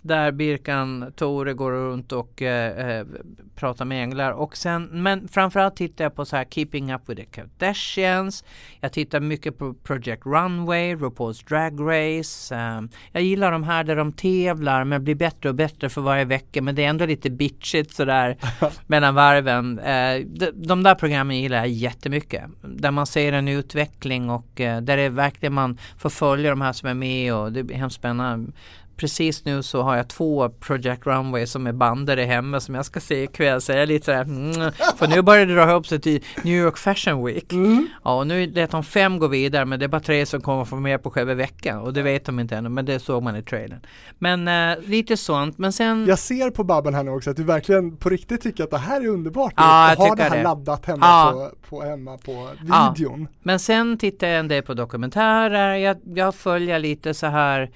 där 0.03 0.33
Birkan 0.33 1.13
Tore 1.17 1.55
går 1.55 1.73
runt 1.73 2.13
och 2.13 2.43
eh, 2.43 2.99
eh, 2.99 3.07
pratar 3.55 3.85
med 3.85 4.03
änglar. 4.03 4.33
Och 4.33 4.57
sen, 4.57 4.89
men 4.93 5.29
framförallt 5.29 5.77
tittar 5.77 6.05
jag 6.05 6.15
på 6.15 6.25
så 6.25 6.37
här 6.37 6.45
Keeping 6.45 6.95
Up 6.95 7.03
with 7.07 7.21
the 7.21 7.27
Kardashians. 7.27 8.45
Jag 8.81 8.93
tittar 8.93 9.21
mycket 9.21 9.59
på 9.59 9.75
Project 9.75 10.27
Runway, 10.27 10.95
RuPaul's 10.95 11.49
Drag 11.49 11.81
Race. 11.81 12.55
Eh, 12.55 12.81
jag 13.13 13.23
gillar 13.23 13.53
de 13.53 13.63
här 13.63 13.85
där 13.85 13.97
de 13.97 14.13
tävlar 14.13 14.85
men 14.85 15.05
blir 15.05 15.15
bättre 15.15 15.49
och 15.49 15.55
bättre 15.55 15.89
för 15.89 16.01
varje 16.01 16.25
vecka. 16.25 16.63
Men 16.63 16.75
det 16.75 16.85
är 16.85 16.89
ändå 16.89 17.07
lite 17.07 17.31
bitchigt 17.31 17.95
sådär 17.95 18.37
mellan 18.87 19.15
varven. 19.15 19.79
Eh, 19.79 20.19
de, 20.27 20.51
de, 20.55 20.83
där 20.83 20.95
programmen 20.95 21.41
gillar 21.41 21.59
jag 21.59 21.69
jättemycket. 21.69 22.45
Där 22.63 22.91
man 22.91 23.07
ser 23.07 23.33
en 23.33 23.49
utveckling 23.49 24.31
och 24.31 24.61
eh, 24.61 24.81
där 24.81 24.97
det 24.97 25.09
verkligen 25.09 25.53
man 25.53 25.79
får 25.99 26.11
följa 26.11 26.51
de 26.51 26.61
här 26.61 26.73
som 26.73 26.89
är 26.89 26.95
med 26.95 27.35
och 27.35 27.53
det 27.53 27.61
är 27.61 27.75
hemskt 27.75 27.97
spännande 27.97 28.53
precis 28.99 29.45
nu 29.45 29.63
så 29.63 29.83
har 29.83 29.97
jag 29.97 30.09
två 30.09 30.49
Project 30.49 31.07
Runway 31.07 31.47
som 31.47 31.67
är 31.67 31.73
bandade 31.73 32.25
hemma 32.25 32.61
som 32.61 32.75
jag 32.75 32.85
ska 32.85 33.01
se 33.01 33.23
ikväll. 33.23 33.61
Så 33.61 33.73
jag 33.73 33.83
är 33.83 33.87
lite 33.87 34.05
sådär, 34.05 34.23
mm, 34.23 34.73
för 34.97 35.07
nu 35.07 35.23
börjar 35.23 35.47
det 35.47 35.55
dra 35.55 35.71
ihop 35.71 35.87
sig 35.87 36.01
till 36.01 36.25
New 36.45 36.55
York 36.55 36.79
Fashion 36.79 37.25
Week. 37.25 37.53
Mm. 37.53 37.89
Ja, 38.05 38.19
och 38.19 38.27
nu 38.27 38.47
lät 38.47 38.71
de 38.71 38.85
fem 38.85 39.19
gå 39.19 39.27
vidare 39.27 39.65
men 39.65 39.79
det 39.79 39.85
är 39.85 39.89
bara 39.89 40.01
tre 40.01 40.27
som 40.27 40.41
kommer 40.41 40.65
få 40.65 40.77
med 40.77 41.03
på 41.03 41.11
själva 41.11 41.35
veckan 41.35 41.79
och 41.79 41.93
det 41.93 42.03
vet 42.03 42.25
de 42.25 42.41
inte 42.41 42.57
ännu 42.57 42.69
men 42.69 42.85
det 42.85 42.99
såg 42.99 43.23
man 43.23 43.37
i 43.37 43.43
trailern. 43.43 43.81
Men 44.19 44.49
äh, 44.49 44.79
lite 44.85 45.17
sånt 45.17 45.59
men 45.59 45.73
sen 45.73 46.07
Jag 46.07 46.19
ser 46.19 46.51
på 46.51 46.65
Babben 46.65 46.95
här 46.95 47.03
nu 47.03 47.11
också 47.11 47.31
att 47.31 47.37
du 47.37 47.45
verkligen 47.45 47.97
på 47.97 48.09
riktigt 48.09 48.43
tycker 48.43 48.65
att 48.65 48.71
det 48.71 48.79
här 48.79 49.01
är 49.01 49.07
underbart 49.09 49.53
ja, 49.57 49.95
och 49.97 50.07
har 50.07 50.17
det 50.17 50.23
här 50.23 50.37
det. 50.37 50.43
laddat 50.43 50.87
hemma, 50.87 51.07
ja. 51.07 51.51
på, 51.61 51.69
på, 51.69 51.83
hemma 51.83 52.19
på 52.19 52.49
videon. 52.61 53.21
Ja. 53.21 53.39
Men 53.43 53.59
sen 53.59 53.99
tittar 53.99 54.27
jag 54.27 54.39
en 54.39 54.49
del 54.49 54.63
på 54.63 54.75
dokumentärer, 54.75 55.75
jag, 55.75 55.97
jag 56.05 56.35
följer 56.35 56.79
lite 56.79 57.15
så 57.15 57.27
här 57.27 57.71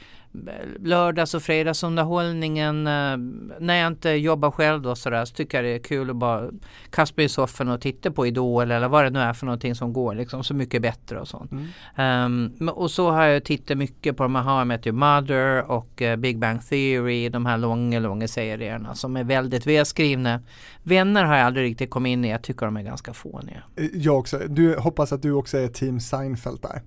lördags 0.79 1.35
och 1.35 1.43
fredagsunderhållningen 1.43 2.87
eh, 2.87 3.17
när 3.61 3.75
jag 3.75 3.87
inte 3.87 4.11
jobbar 4.11 4.51
själv 4.51 4.83
då 4.83 4.95
sådär 4.95 5.25
så 5.25 5.35
tycker 5.35 5.59
jag 5.59 5.65
det 5.65 5.75
är 5.75 5.79
kul 5.79 6.11
att 6.11 6.17
bara 6.17 6.51
kasta 6.91 7.15
mig 7.17 7.25
i 7.25 7.29
soffan 7.29 7.69
och 7.69 7.81
titta 7.81 8.11
på 8.11 8.27
Idol 8.27 8.71
eller 8.71 8.89
vad 8.89 9.05
det 9.05 9.11
nu 9.11 9.19
är 9.19 9.33
för 9.33 9.47
någonting 9.47 9.75
som 9.75 9.93
går 9.93 10.15
liksom 10.15 10.45
så 10.45 10.55
mycket 10.55 10.83
bättre 10.83 11.21
och 11.21 11.29
sånt. 11.29 11.53
Mm. 11.97 12.53
Um, 12.59 12.69
och 12.69 12.91
så 12.91 13.11
har 13.11 13.27
jag 13.27 13.45
tittat 13.45 13.79
mycket 13.79 14.17
på 14.17 14.23
de 14.23 14.35
här 14.35 14.43
How 14.43 14.63
I 14.63 14.65
Met 14.65 14.87
Your 14.87 14.97
Mother 14.97 15.71
och 15.71 16.03
uh, 16.03 16.17
Big 16.17 16.39
Bang 16.39 16.69
Theory, 16.69 17.29
de 17.29 17.47
här 17.47 17.59
långa, 17.59 17.99
långa 17.99 18.29
serierna 18.29 18.95
som 18.95 19.17
är 19.17 19.25
väldigt 19.25 19.67
välskrivna. 19.67 20.41
Vänner 20.83 21.25
har 21.25 21.37
jag 21.37 21.47
aldrig 21.47 21.65
riktigt 21.71 21.91
kommit 21.91 22.11
in 22.11 22.25
i, 22.25 22.31
jag 22.31 22.43
tycker 22.43 22.67
de 22.67 22.77
är 22.77 22.83
ganska 22.83 23.13
fåniga. 23.13 23.63
Eh, 23.77 23.87
jag 23.95 24.19
också, 24.19 24.39
du 24.49 24.77
hoppas 24.77 25.13
att 25.13 25.23
du 25.23 25.33
också 25.33 25.59
är 25.59 25.69
team 25.69 26.01
Seinfeld 26.01 26.61
där. 26.63 26.83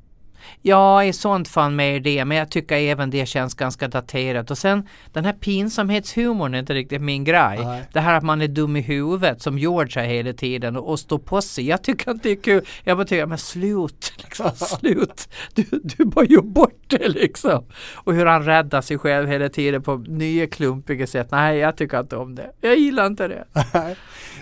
Ja, 0.61 1.03
i 1.03 1.13
sånt 1.13 1.47
fall 1.47 1.71
mer 1.71 1.99
det, 1.99 2.25
men 2.25 2.37
jag 2.37 2.51
tycker 2.51 2.75
även 2.75 3.09
det 3.09 3.25
känns 3.25 3.55
ganska 3.55 3.87
daterat. 3.87 4.51
Och 4.51 4.57
sen 4.57 4.87
den 5.13 5.25
här 5.25 5.33
pinsamhetshumorn 5.33 6.53
är 6.53 6.59
inte 6.59 6.73
riktigt 6.73 7.01
min 7.01 7.23
grej. 7.23 7.59
Nej. 7.63 7.83
Det 7.93 7.99
här 7.99 8.17
att 8.17 8.23
man 8.23 8.41
är 8.41 8.47
dum 8.47 8.75
i 8.75 8.81
huvudet 8.81 9.41
som 9.41 9.57
George 9.57 10.01
är 10.01 10.07
hela 10.07 10.33
tiden 10.33 10.75
och, 10.75 10.89
och 10.89 10.99
står 10.99 11.17
på 11.17 11.41
sig. 11.41 11.67
Jag 11.67 11.83
tycker 11.83 12.11
inte 12.11 12.29
det 12.29 12.31
är 12.31 12.41
kul. 12.41 12.65
Jag 12.83 12.97
bara 12.97 13.07
tycker, 13.07 13.25
men 13.25 13.37
slut, 13.37 14.13
liksom, 14.17 14.51
slut. 14.55 15.29
Du, 15.53 15.63
du 15.71 16.05
bara 16.05 16.25
gör 16.25 16.41
bort 16.41 16.83
det 16.87 17.07
liksom. 17.07 17.65
Och 17.93 18.13
hur 18.13 18.25
han 18.25 18.45
räddar 18.45 18.81
sig 18.81 18.97
själv 18.97 19.27
hela 19.27 19.49
tiden 19.49 19.83
på 19.83 19.95
nya 19.95 20.47
klumpiga 20.47 21.07
sätt. 21.07 21.27
Nej, 21.31 21.57
jag 21.57 21.77
tycker 21.77 21.99
inte 21.99 22.15
om 22.17 22.35
det. 22.35 22.51
Jag 22.61 22.77
gillar 22.77 23.05
inte 23.05 23.27
det. 23.27 23.45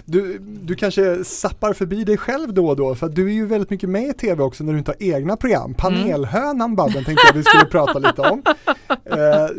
du, 0.05 0.37
du 0.39 0.75
kanske 0.75 1.23
sappar 1.23 1.73
förbi 1.73 2.03
dig 2.03 2.17
själv 2.17 2.53
då 2.53 2.67
och 2.67 2.75
då, 2.75 2.95
för 2.95 3.09
du 3.09 3.27
är 3.27 3.33
ju 3.33 3.45
väldigt 3.45 3.69
mycket 3.69 3.89
med 3.89 4.09
i 4.09 4.13
tv 4.13 4.43
också 4.43 4.63
när 4.63 4.73
du 4.73 4.79
inte 4.79 4.91
har 4.91 5.15
egna 5.15 5.37
program 5.37 5.73
panelhönan 5.95 6.75
Babben 6.75 7.05
tänkte 7.05 7.27
jag 7.27 7.33
vi 7.33 7.43
skulle 7.43 7.65
prata 7.65 7.99
lite 7.99 8.21
om. 8.21 8.43
Eh, 9.05 9.49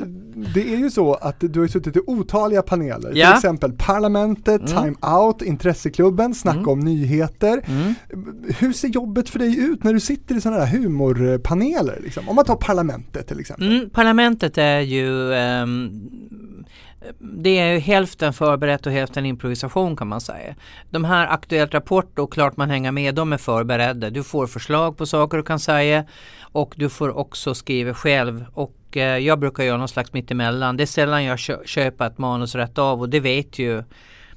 det 0.55 0.75
är 0.75 0.77
ju 0.77 0.91
så 0.91 1.15
att 1.15 1.37
du 1.39 1.61
har 1.61 1.67
suttit 1.67 1.97
i 1.97 2.01
otaliga 2.07 2.63
paneler, 2.63 3.13
ja. 3.15 3.27
till 3.27 3.37
exempel 3.37 3.73
Parlamentet, 3.73 4.71
mm. 4.71 4.83
Time 4.83 5.15
Out, 5.17 5.43
Intresseklubben, 5.43 6.35
Snacka 6.35 6.59
mm. 6.59 6.69
om 6.69 6.81
nyheter. 6.81 7.63
Mm. 7.67 7.95
Hur 8.59 8.73
ser 8.73 8.89
jobbet 8.89 9.29
för 9.29 9.39
dig 9.39 9.59
ut 9.59 9.85
när 9.85 9.93
du 9.93 10.01
sitter 10.01 10.35
i 10.35 10.41
sådana 10.41 10.65
här 10.65 10.79
humorpaneler? 10.79 12.01
Liksom? 12.05 12.29
Om 12.29 12.37
man 12.37 12.45
tar 12.45 12.57
Parlamentet 12.57 13.29
till 13.29 13.41
exempel. 13.41 13.77
Mm, 13.77 13.91
parlamentet 13.91 14.59
är 14.59 14.81
ju 14.81 15.09
um 15.63 16.11
det 17.19 17.59
är 17.59 17.79
hälften 17.79 18.33
förberett 18.33 18.87
och 18.87 18.93
hälften 18.93 19.27
improvisation 19.27 19.97
kan 19.97 20.09
man 20.09 20.21
säga. 20.21 20.55
De 20.91 21.05
här 21.05 21.27
Aktuellt 21.27 21.75
Rapport 21.75 22.19
och 22.19 22.33
Klart 22.33 22.57
man 22.57 22.71
hänger 22.71 22.93
med, 22.93 23.15
de 23.15 23.33
är 23.33 23.39
förberedda. 23.39 24.11
Du 24.11 24.23
får 24.23 24.47
förslag 24.47 24.97
på 24.97 25.07
saker 25.07 25.37
du 25.37 25.43
kan 25.43 25.61
säga 25.61 26.05
och 26.41 26.75
du 26.77 26.89
får 26.89 27.19
också 27.19 27.55
skriva 27.55 27.95
själv. 27.95 28.45
Och 28.55 28.97
eh, 28.97 29.19
jag 29.19 29.39
brukar 29.39 29.65
göra 29.65 29.77
någon 29.77 29.89
slags 29.89 30.13
mittemellan. 30.13 30.77
Det 30.77 30.85
är 30.85 30.87
sällan 30.87 31.25
jag 31.25 31.39
köper 31.65 32.07
ett 32.07 32.19
manus 32.19 32.55
rätt 32.55 32.79
av 32.79 33.01
och 33.01 33.09
det 33.09 33.21
vet 33.21 33.59
ju 33.59 33.83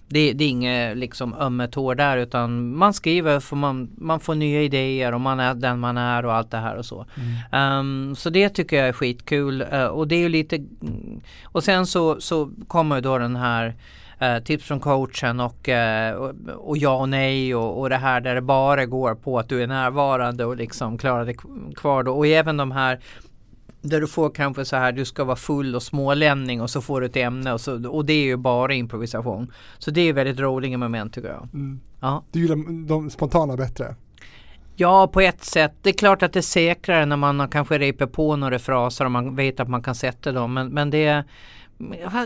det, 0.09 0.33
det 0.33 0.43
är 0.43 0.49
inget 0.49 0.97
liksom 0.97 1.33
ömmet 1.33 1.75
hår 1.75 1.95
där 1.95 2.17
utan 2.17 2.75
man 2.75 2.93
skriver 2.93 3.39
för 3.39 3.55
man, 3.55 3.89
man 3.97 4.19
får 4.19 4.35
nya 4.35 4.61
idéer 4.61 5.13
och 5.13 5.21
man 5.21 5.39
är 5.39 5.53
den 5.53 5.79
man 5.79 5.97
är 5.97 6.25
och 6.25 6.33
allt 6.33 6.51
det 6.51 6.57
här 6.57 6.75
och 6.75 6.85
så. 6.85 7.05
Mm. 7.51 7.79
Um, 7.79 8.15
så 8.15 8.29
det 8.29 8.49
tycker 8.49 8.77
jag 8.77 8.87
är 8.87 8.93
skitkul 8.93 9.61
uh, 9.73 9.85
och 9.85 10.07
det 10.07 10.15
är 10.15 10.19
ju 10.19 10.29
lite 10.29 10.65
och 11.43 11.63
sen 11.63 11.85
så, 11.85 12.21
så 12.21 12.51
kommer 12.67 13.01
då 13.01 13.17
den 13.17 13.35
här 13.35 13.75
uh, 14.21 14.43
tips 14.43 14.65
från 14.65 14.79
coachen 14.79 15.39
och, 15.39 15.69
uh, 15.69 16.17
och, 16.17 16.33
och, 16.57 16.77
ja 16.77 16.95
och 16.95 17.09
nej 17.09 17.55
och, 17.55 17.79
och 17.79 17.89
det 17.89 17.97
här 17.97 18.21
där 18.21 18.35
det 18.35 18.41
bara 18.41 18.85
går 18.85 19.15
på 19.15 19.39
att 19.39 19.49
du 19.49 19.63
är 19.63 19.67
närvarande 19.67 20.45
och 20.45 20.57
liksom 20.57 20.97
klarar 20.97 21.25
dig 21.25 21.35
kvar 21.75 22.03
då 22.03 22.17
och 22.17 22.27
även 22.27 22.57
de 22.57 22.71
här 22.71 22.99
där 23.81 24.01
du 24.01 24.07
får 24.07 24.29
kanske 24.29 24.65
så 24.65 24.75
här, 24.75 24.91
du 24.91 25.05
ska 25.05 25.23
vara 25.23 25.35
full 25.35 25.75
och 25.75 25.83
smålänning 25.83 26.61
och 26.61 26.69
så 26.69 26.81
får 26.81 27.01
du 27.01 27.07
ett 27.07 27.17
ämne 27.17 27.53
och, 27.53 27.61
så, 27.61 27.89
och 27.89 28.05
det 28.05 28.13
är 28.13 28.23
ju 28.23 28.37
bara 28.37 28.73
improvisation. 28.73 29.51
Så 29.77 29.91
det 29.91 30.01
är 30.01 30.13
väldigt 30.13 30.39
roliga 30.39 30.77
moment 30.77 31.13
tycker 31.13 31.29
jag. 31.29 31.49
Mm. 31.53 31.79
Ja. 31.99 32.23
Du 32.31 32.39
gillar 32.39 32.87
de 32.87 33.09
spontana 33.09 33.57
bättre? 33.57 33.95
Ja, 34.75 35.07
på 35.07 35.21
ett 35.21 35.43
sätt. 35.43 35.73
Det 35.81 35.89
är 35.89 35.93
klart 35.93 36.23
att 36.23 36.33
det 36.33 36.39
är 36.39 36.41
säkrare 36.41 37.05
när 37.05 37.17
man 37.17 37.49
kanske 37.49 37.77
reper 37.77 38.05
på 38.05 38.35
några 38.35 38.59
fraser 38.59 39.05
och 39.05 39.11
man 39.11 39.35
vet 39.35 39.59
att 39.59 39.69
man 39.69 39.83
kan 39.83 39.95
sätta 39.95 40.31
dem. 40.31 40.53
Men, 40.53 40.67
men 40.67 40.89
det 40.89 41.05
är 41.05 41.23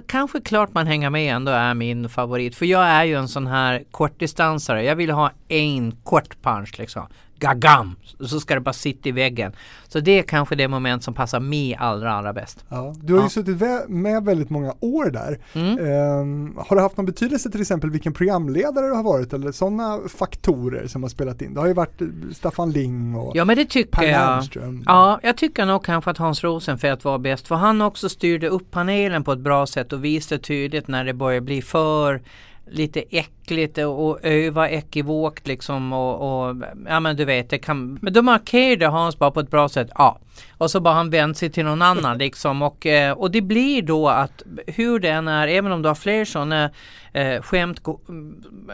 kanske 0.06 0.42
klart 0.42 0.74
man 0.74 0.88
hänger 0.88 1.10
med 1.10 1.36
ändå 1.36 1.52
är 1.52 1.74
min 1.74 2.10
favorit. 2.10 2.56
För 2.56 2.66
jag 2.66 2.84
är 2.84 3.04
ju 3.04 3.16
en 3.16 3.28
sån 3.28 3.48
här 3.48 3.84
kortdistansare. 3.92 4.84
Jag 4.84 4.96
vill 4.96 5.12
ha 5.12 5.32
en 5.48 5.92
kort 5.92 6.42
punch 6.42 6.80
liksom 6.80 7.08
gagam, 7.42 7.96
så 8.20 8.40
ska 8.40 8.56
det 8.56 8.62
bara 8.62 8.74
sitta 8.74 9.10
i 9.10 9.12
väggen. 9.12 9.52
Så 9.88 10.00
det 10.00 10.20
är 10.20 10.24
kanske 10.24 10.56
det 10.56 10.68
moment 10.68 11.04
som 11.04 11.14
passar 11.14 11.40
mig 11.40 11.76
allra, 11.76 12.14
allra 12.14 12.34
bäst. 12.34 12.66
Ja, 12.70 12.96
du 13.02 13.14
har 13.14 13.20
ja. 13.20 13.26
ju 13.26 13.30
suttit 13.30 13.62
med 13.88 14.24
väldigt 14.24 14.50
många 14.50 14.74
år 14.80 15.10
där. 15.10 15.40
Mm. 15.54 15.80
Um, 15.80 16.58
har 16.68 16.76
det 16.76 16.82
haft 16.82 16.98
någon 16.98 17.06
betydelse 17.06 17.52
till 17.52 17.62
exempel 17.62 17.90
vilken 17.90 18.14
programledare 18.14 18.86
du 18.86 18.94
har 18.94 19.04
varit 19.04 19.34
eller 19.34 19.52
sådana 19.52 20.00
faktorer 20.08 20.88
som 20.88 21.04
har 21.04 21.10
spelat 21.10 21.42
in? 21.42 21.54
Det 21.54 21.60
har 21.60 21.68
ju 21.68 21.74
varit 21.74 22.02
Staffan 22.34 22.72
Ling 22.72 23.16
och 23.16 23.32
Ja 23.36 23.46
men 23.46 23.58
det 23.58 23.66
tycker 23.66 23.92
per 23.92 24.04
jag. 24.04 24.12
Lernström. 24.12 24.84
Ja, 24.86 25.20
jag 25.24 25.38
tycker 25.38 25.66
nog 25.66 25.86
kanske 25.86 26.12
att 26.12 26.18
Hans 26.18 26.44
Rosenfeldt 26.44 27.04
var 27.04 27.18
bäst 27.18 27.48
för 27.48 27.56
han 27.56 27.82
också 27.82 28.10
styrde 28.10 28.48
upp 28.50 28.72
panelen 28.72 29.24
på 29.24 29.32
ett 29.32 29.40
bra 29.40 29.68
sätt 29.68 29.94
och 29.94 30.06
visade 30.06 30.42
tydligt 30.42 30.88
när 30.88 31.06
det 31.06 31.14
börjar 31.14 31.42
bli 31.42 31.62
för 31.62 32.22
lite 32.66 33.04
äckligt 33.10 33.78
och 33.78 34.20
öva 34.24 34.70
ekivokt 34.70 35.48
liksom 35.48 35.94
och, 35.94 36.48
och, 36.50 36.56
ja 36.88 37.00
men 37.00 37.16
du 37.16 37.26
vet 37.26 37.50
det 37.50 37.58
kan 37.58 38.00
men 38.02 38.14
då 38.14 38.22
markerade 38.22 38.88
Hans 38.88 39.20
bara 39.20 39.32
på 39.32 39.40
ett 39.40 39.50
bra 39.50 39.70
sätt 39.70 39.90
ja. 39.96 40.20
Och 40.58 40.72
så 40.72 40.80
bara 40.80 40.94
han 40.94 41.10
vänt 41.10 41.38
sig 41.38 41.50
till 41.50 41.66
någon 41.66 41.82
annan 41.82 42.18
liksom 42.18 42.62
och, 42.62 42.86
eh, 42.86 43.12
och 43.12 43.32
det 43.32 43.42
blir 43.42 43.82
då 43.82 44.10
att 44.10 44.44
hur 44.68 45.00
det 45.00 45.10
än 45.10 45.28
är 45.28 45.48
även 45.48 45.72
om 45.72 45.82
du 45.82 45.88
har 45.88 45.96
fler 45.96 46.26
sådana 46.26 46.72
eh, 47.14 47.42
skämt 47.42 47.82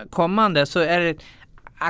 kommande 0.09 0.65
så 0.65 0.79
är 0.79 0.99
det 0.99 1.15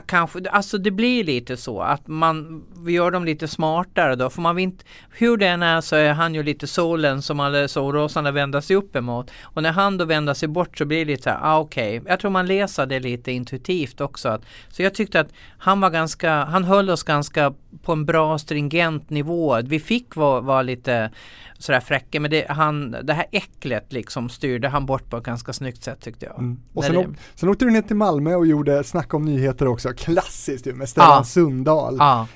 kanske, 0.05 0.49
alltså 0.49 0.77
det 0.77 0.91
blir 0.91 1.23
lite 1.23 1.57
så 1.57 1.81
att 1.81 2.07
man 2.07 2.63
vi 2.85 2.93
gör 2.93 3.11
dem 3.11 3.25
lite 3.25 3.47
smartare 3.47 4.15
då 4.15 4.29
för 4.29 4.41
man 4.41 4.55
vill 4.55 4.63
inte, 4.63 4.85
hur 5.11 5.43
än 5.43 5.63
är 5.63 5.81
så 5.81 5.95
är 5.95 6.13
han 6.13 6.35
ju 6.35 6.43
lite 6.43 6.67
solen 6.67 7.21
som 7.21 7.39
alla 7.39 7.67
solrosarna 7.67 8.31
vänder 8.31 8.61
sig 8.61 8.75
upp 8.75 8.95
emot 8.95 9.31
och 9.43 9.63
när 9.63 9.71
han 9.71 9.97
då 9.97 10.05
vänder 10.05 10.33
sig 10.33 10.49
bort 10.49 10.77
så 10.77 10.85
blir 10.85 11.05
det 11.05 11.11
lite 11.11 11.23
så 11.23 11.29
här, 11.29 11.39
ah, 11.41 11.59
okej, 11.59 11.99
okay. 11.99 12.11
jag 12.11 12.19
tror 12.19 12.31
man 12.31 12.47
läser 12.47 12.85
det 12.85 12.99
lite 12.99 13.31
intuitivt 13.31 14.01
också. 14.01 14.29
Att, 14.29 14.41
så 14.69 14.83
jag 14.83 14.93
tyckte 14.93 15.19
att 15.19 15.33
han 15.57 15.81
var 15.81 15.89
ganska, 15.89 16.43
han 16.43 16.63
höll 16.63 16.89
oss 16.89 17.03
ganska 17.03 17.53
på 17.83 17.91
en 17.91 18.05
bra 18.05 18.37
stringent 18.37 19.09
nivå. 19.09 19.61
Vi 19.61 19.79
fick 19.79 20.15
vara, 20.15 20.41
vara 20.41 20.61
lite 20.61 21.11
sådär 21.57 21.79
fräcka 21.79 22.19
men 22.19 22.31
det, 22.31 22.45
han, 22.49 22.95
det 23.03 23.13
här 23.13 23.25
äcklet 23.31 23.93
liksom 23.93 24.29
styrde 24.29 24.67
han 24.67 24.85
bort 24.85 25.09
på 25.09 25.17
ett 25.17 25.23
ganska 25.23 25.53
snyggt 25.53 25.83
sätt 25.83 26.01
tyckte 26.01 26.25
jag. 26.25 26.39
Mm. 26.39 26.59
Och 26.73 26.83
sen, 26.83 26.95
det... 26.95 27.07
sen 27.35 27.49
åkte 27.49 27.65
du 27.65 27.71
ner 27.71 27.81
till 27.81 27.95
Malmö 27.95 28.35
och 28.35 28.47
gjorde 28.47 28.83
Snacka 28.83 29.17
om 29.17 29.25
nyheter 29.25 29.67
också, 29.67 29.89
klassiskt 29.89 30.67
ju 30.67 30.73
med 30.73 30.89
Stellan 30.89 31.09
ja. 31.17 31.23
Sundahl. 31.23 31.95
Ja. 31.99 32.27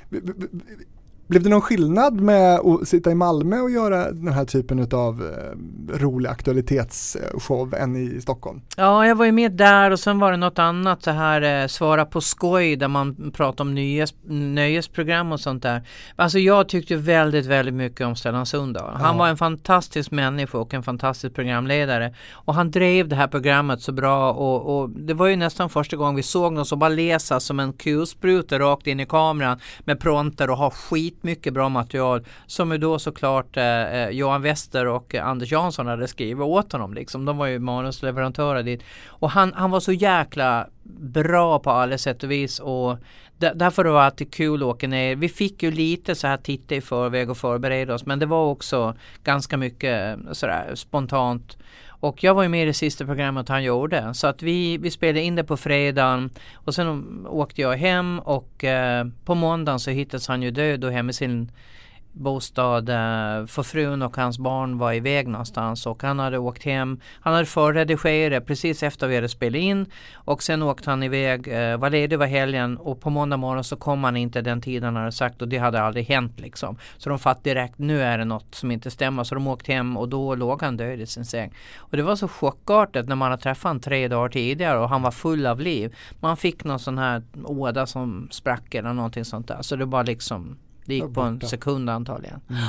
Blev 1.31 1.43
det 1.43 1.49
någon 1.49 1.61
skillnad 1.61 2.21
med 2.21 2.59
att 2.59 2.87
sitta 2.87 3.11
i 3.11 3.15
Malmö 3.15 3.59
och 3.59 3.71
göra 3.71 4.11
den 4.11 4.33
här 4.33 4.45
typen 4.45 4.87
av 4.91 5.21
eh, 5.21 5.97
rolig 5.97 6.29
aktualitetsshow 6.29 7.73
än 7.73 7.95
i 7.95 8.21
Stockholm? 8.21 8.61
Ja, 8.77 9.07
jag 9.07 9.15
var 9.15 9.25
ju 9.25 9.31
med 9.31 9.51
där 9.51 9.91
och 9.91 9.99
sen 9.99 10.19
var 10.19 10.31
det 10.31 10.37
något 10.37 10.59
annat 10.59 11.03
så 11.03 11.11
här 11.11 11.61
eh, 11.61 11.67
Svara 11.67 12.05
på 12.05 12.21
skoj 12.21 12.75
där 12.75 12.87
man 12.87 13.31
pratar 13.31 13.63
om 13.63 13.75
nyes, 13.75 14.13
nöjesprogram 14.27 15.31
och 15.31 15.39
sånt 15.39 15.63
där. 15.63 15.87
Alltså 16.15 16.39
jag 16.39 16.69
tyckte 16.69 16.95
väldigt, 16.95 17.45
väldigt 17.45 17.73
mycket 17.73 18.07
om 18.07 18.15
Stellan 18.15 18.45
Sundahl. 18.45 18.93
Han 18.93 19.15
ja. 19.15 19.19
var 19.19 19.27
en 19.27 19.37
fantastisk 19.37 20.11
människa 20.11 20.57
och 20.57 20.73
en 20.73 20.83
fantastisk 20.83 21.35
programledare. 21.35 22.15
Och 22.31 22.55
han 22.55 22.71
drev 22.71 23.07
det 23.07 23.15
här 23.15 23.27
programmet 23.27 23.81
så 23.81 23.91
bra 23.91 24.33
och, 24.33 24.81
och 24.81 24.89
det 24.89 25.13
var 25.13 25.27
ju 25.27 25.35
nästan 25.35 25.69
första 25.69 25.97
gången 25.97 26.15
vi 26.15 26.23
såg 26.23 26.53
någon 26.53 26.65
som 26.65 26.79
bara 26.79 26.89
läsa 26.89 27.39
som 27.39 27.59
en 27.59 27.73
kulspruta 27.73 28.59
rakt 28.59 28.87
in 28.87 28.99
i 28.99 29.05
kameran 29.05 29.59
med 29.79 29.99
pronter 29.99 30.49
och 30.49 30.57
ha 30.57 30.71
skit 30.71 31.17
mycket 31.21 31.53
bra 31.53 31.69
material 31.69 32.25
som 32.47 32.71
ju 32.71 32.77
då 32.77 32.99
såklart 32.99 33.57
eh, 33.57 33.63
eh, 33.63 34.09
Johan 34.09 34.41
Wester 34.41 34.87
och 34.87 35.15
Anders 35.15 35.51
Jansson 35.51 35.87
hade 35.87 36.07
skrivit 36.07 36.43
åt 36.43 36.71
honom 36.71 36.93
liksom. 36.93 37.25
De 37.25 37.37
var 37.37 37.45
ju 37.45 37.59
manusleverantörer 37.59 38.63
dit. 38.63 38.83
Och 39.07 39.31
han, 39.31 39.53
han 39.53 39.71
var 39.71 39.79
så 39.79 39.91
jäkla 39.91 40.67
bra 40.99 41.59
på 41.59 41.71
alla 41.71 41.97
sätt 41.97 42.23
och 42.23 42.31
vis 42.31 42.59
och 42.59 42.97
därför 43.37 43.85
var 43.85 43.99
det 43.99 44.05
alltid 44.05 44.33
kul 44.33 44.63
att 44.63 44.67
åka 44.67 44.87
ner. 44.87 45.15
Vi 45.15 45.29
fick 45.29 45.63
ju 45.63 45.71
lite 45.71 46.15
så 46.15 46.27
här 46.27 46.37
titta 46.37 46.75
i 46.75 46.81
förväg 46.81 47.29
och 47.29 47.37
förbereda 47.37 47.93
oss 47.93 48.05
men 48.05 48.19
det 48.19 48.25
var 48.25 48.45
också 48.45 48.95
ganska 49.23 49.57
mycket 49.57 50.17
eh, 50.17 50.31
sådär 50.31 50.71
spontant. 50.75 51.57
Och 52.01 52.23
jag 52.23 52.33
var 52.33 52.43
ju 52.43 52.49
med 52.49 52.63
i 52.63 52.65
det 52.65 52.73
sista 52.73 53.05
programmet 53.05 53.49
han 53.49 53.63
gjorde. 53.63 54.13
Så 54.13 54.27
att 54.27 54.43
vi, 54.43 54.77
vi 54.77 54.91
spelade 54.91 55.21
in 55.21 55.35
det 55.35 55.43
på 55.43 55.57
fredagen. 55.57 56.29
Och 56.53 56.75
sen 56.75 57.27
åkte 57.27 57.61
jag 57.61 57.77
hem 57.77 58.19
och 58.19 58.63
eh, 58.63 59.05
på 59.25 59.35
måndagen 59.35 59.79
så 59.79 59.91
hittades 59.91 60.27
han 60.27 60.41
ju 60.41 60.51
död 60.51 60.83
och 60.83 60.91
hemma 60.91 61.09
i 61.09 61.13
sin 61.13 61.51
bostad 62.13 62.89
eh, 62.89 63.45
för 63.45 63.63
frun 63.63 64.01
och 64.01 64.17
hans 64.17 64.39
barn 64.39 64.77
var 64.77 64.93
iväg 64.93 65.27
någonstans 65.27 65.85
och 65.85 66.03
han 66.03 66.19
hade 66.19 66.37
åkt 66.37 66.63
hem. 66.63 66.99
Han 67.19 67.33
hade 67.33 67.45
förredigerat 67.45 68.45
precis 68.45 68.83
efter 68.83 69.07
vi 69.07 69.15
hade 69.15 69.29
spelat 69.29 69.59
in 69.59 69.85
och 70.13 70.43
sen 70.43 70.63
åkte 70.63 70.89
han 70.89 71.03
iväg, 71.03 71.47
eh, 71.47 71.77
var 71.77 71.89
ledig 71.89 72.19
var 72.19 72.25
helgen 72.25 72.77
och 72.77 73.01
på 73.01 73.09
måndag 73.09 73.37
morgon 73.37 73.63
så 73.63 73.75
kom 73.75 74.03
han 74.03 74.17
inte 74.17 74.41
den 74.41 74.61
tiden 74.61 74.83
han 74.83 74.95
hade 74.95 75.11
sagt 75.11 75.41
och 75.41 75.47
det 75.47 75.57
hade 75.57 75.81
aldrig 75.81 76.05
hänt 76.05 76.39
liksom. 76.39 76.77
Så 76.97 77.09
de 77.09 77.19
fattade 77.19 77.49
direkt, 77.49 77.77
nu 77.77 78.01
är 78.01 78.17
det 78.17 78.25
något 78.25 78.55
som 78.55 78.71
inte 78.71 78.91
stämmer 78.91 79.23
så 79.23 79.35
de 79.35 79.47
åkte 79.47 79.73
hem 79.73 79.97
och 79.97 80.09
då 80.09 80.35
låg 80.35 80.61
han 80.61 80.77
död 80.77 81.01
i 81.01 81.05
sin 81.05 81.25
säng. 81.25 81.53
Och 81.77 81.97
det 81.97 82.03
var 82.03 82.15
så 82.15 82.27
chockartat 82.27 83.07
när 83.07 83.15
man 83.15 83.31
hade 83.31 83.43
träffat 83.43 83.63
honom 83.63 83.79
tre 83.79 84.07
dagar 84.07 84.29
tidigare 84.29 84.79
och 84.79 84.89
han 84.89 85.01
var 85.01 85.11
full 85.11 85.45
av 85.45 85.59
liv. 85.59 85.95
Man 86.19 86.37
fick 86.37 86.63
någon 86.63 86.79
sån 86.79 86.97
här 86.97 87.23
åda 87.43 87.85
som 87.85 88.27
sprack 88.31 88.75
eller 88.75 88.93
någonting 88.93 89.25
sånt 89.25 89.47
där. 89.47 89.61
Så 89.61 89.75
det 89.75 89.85
var 89.85 90.03
liksom 90.03 90.57
det 90.85 90.95
gick 90.95 91.13
på 91.13 91.21
en 91.21 91.41
sekund 91.41 91.89
antagligen. 91.89 92.41
Mm. 92.49 92.61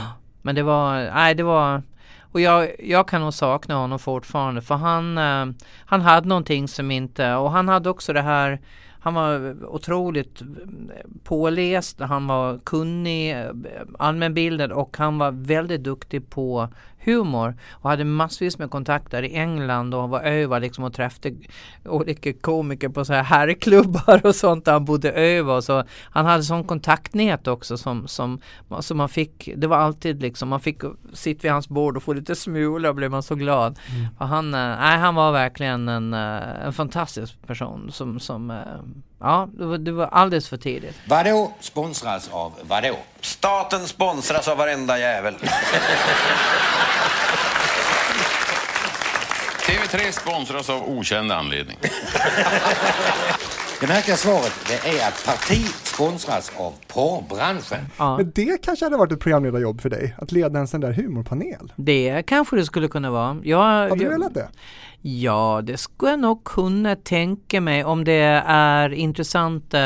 Men 0.42 0.54
det 0.54 0.62
var, 0.62 0.94
nej 0.94 1.34
det 1.34 1.42
var 1.42 1.82
och 2.20 2.40
jag, 2.40 2.70
jag 2.78 3.08
kan 3.08 3.20
nog 3.20 3.34
sakna 3.34 3.74
honom 3.74 3.98
fortfarande 3.98 4.62
för 4.62 4.74
han, 4.74 5.18
eh, 5.18 5.46
han 5.86 6.00
hade 6.00 6.28
någonting 6.28 6.68
som 6.68 6.90
inte, 6.90 7.34
och 7.34 7.50
han 7.50 7.68
hade 7.68 7.90
också 7.90 8.12
det 8.12 8.22
här 8.22 8.60
han 9.02 9.14
var 9.14 9.56
otroligt 9.66 10.42
påläst, 11.24 12.00
han 12.00 12.26
var 12.26 12.58
kunnig, 12.58 13.36
allmänbildad 13.98 14.72
och 14.72 14.96
han 14.96 15.18
var 15.18 15.30
väldigt 15.30 15.82
duktig 15.82 16.30
på 16.30 16.68
humor 17.04 17.56
och 17.70 17.90
hade 17.90 18.04
massvis 18.04 18.58
med 18.58 18.70
kontakter 18.70 19.22
i 19.22 19.34
England 19.34 19.94
och 19.94 20.08
var 20.08 20.20
över 20.20 20.60
liksom 20.60 20.84
och 20.84 20.92
träffade 20.92 21.34
olika 21.84 22.32
komiker 22.32 22.88
på 22.88 23.04
så 23.04 23.12
här 23.12 23.22
herrklubbar 23.22 24.20
och 24.26 24.34
sånt 24.34 24.64
där 24.64 24.72
han 24.72 24.84
bodde 24.84 25.12
över. 25.12 25.60
Så 25.60 25.84
han 26.10 26.26
hade 26.26 26.42
sån 26.42 26.64
kontaktnät 26.64 27.46
också 27.46 27.76
som, 27.76 28.08
som, 28.08 28.40
som 28.80 28.96
man 28.96 29.08
fick, 29.08 29.50
det 29.56 29.66
var 29.66 29.76
alltid 29.76 30.22
liksom, 30.22 30.48
man 30.48 30.60
fick 30.60 30.82
sitta 31.12 31.42
vid 31.42 31.52
hans 31.52 31.68
bord 31.68 31.96
och 31.96 32.02
få 32.02 32.12
lite 32.12 32.34
smulor 32.34 32.88
och 32.88 32.94
blev 32.96 33.10
man 33.10 33.22
så 33.22 33.34
glad. 33.34 33.78
Mm. 33.90 34.06
Och 34.18 34.28
han, 34.28 34.54
eh, 34.54 34.60
nej, 34.60 34.98
han 34.98 35.14
var 35.14 35.32
verkligen 35.32 35.88
en, 35.88 36.14
eh, 36.14 36.64
en 36.66 36.72
fantastisk 36.72 37.46
person 37.46 37.92
som, 37.92 38.20
som 38.20 38.50
eh, 38.50 38.56
Ja, 39.22 39.48
det 39.52 39.64
var, 39.64 39.78
det 39.78 39.92
var 39.92 40.06
alldeles 40.06 40.48
för 40.48 40.56
tidigt. 40.56 40.96
Vadå 41.06 41.52
sponsras 41.60 42.28
av 42.32 42.52
vadå? 42.62 42.96
Staten 43.20 43.88
sponsras 43.88 44.48
av 44.48 44.56
varenda 44.56 44.98
jävel. 44.98 45.34
TV3 49.66 50.10
sponsras 50.12 50.70
av 50.70 50.88
okänd 50.88 51.32
anledning. 51.32 51.76
Det 53.82 53.88
märkliga 53.88 54.16
svaret 54.16 54.52
det 54.68 54.88
är 54.88 55.08
att 55.08 55.24
parti 55.26 55.66
sponsras 55.66 56.52
av 56.56 56.72
porrbranschen. 56.88 57.78
Ja. 57.98 58.16
Men 58.16 58.32
det 58.34 58.62
kanske 58.62 58.84
hade 58.84 58.96
varit 58.96 59.12
ett 59.12 59.20
programledarjobb 59.20 59.80
för 59.80 59.90
dig, 59.90 60.14
att 60.18 60.32
leda 60.32 60.58
en 60.58 60.68
sån 60.68 60.80
där 60.80 60.92
humorpanel? 60.92 61.72
Det 61.76 62.22
kanske 62.26 62.56
det 62.56 62.64
skulle 62.64 62.88
kunna 62.88 63.10
vara. 63.10 63.36
Jag, 63.42 63.58
hade 63.58 63.94
du 63.94 64.08
velat 64.08 64.34
det? 64.34 64.48
Ja, 65.00 65.60
det 65.64 65.76
skulle 65.76 66.10
jag 66.10 66.20
nog 66.20 66.44
kunna 66.44 66.96
tänka 66.96 67.60
mig 67.60 67.84
om 67.84 68.04
det 68.04 68.42
är 68.46 68.92
intressant. 68.92 69.74
Uh, 69.74 69.80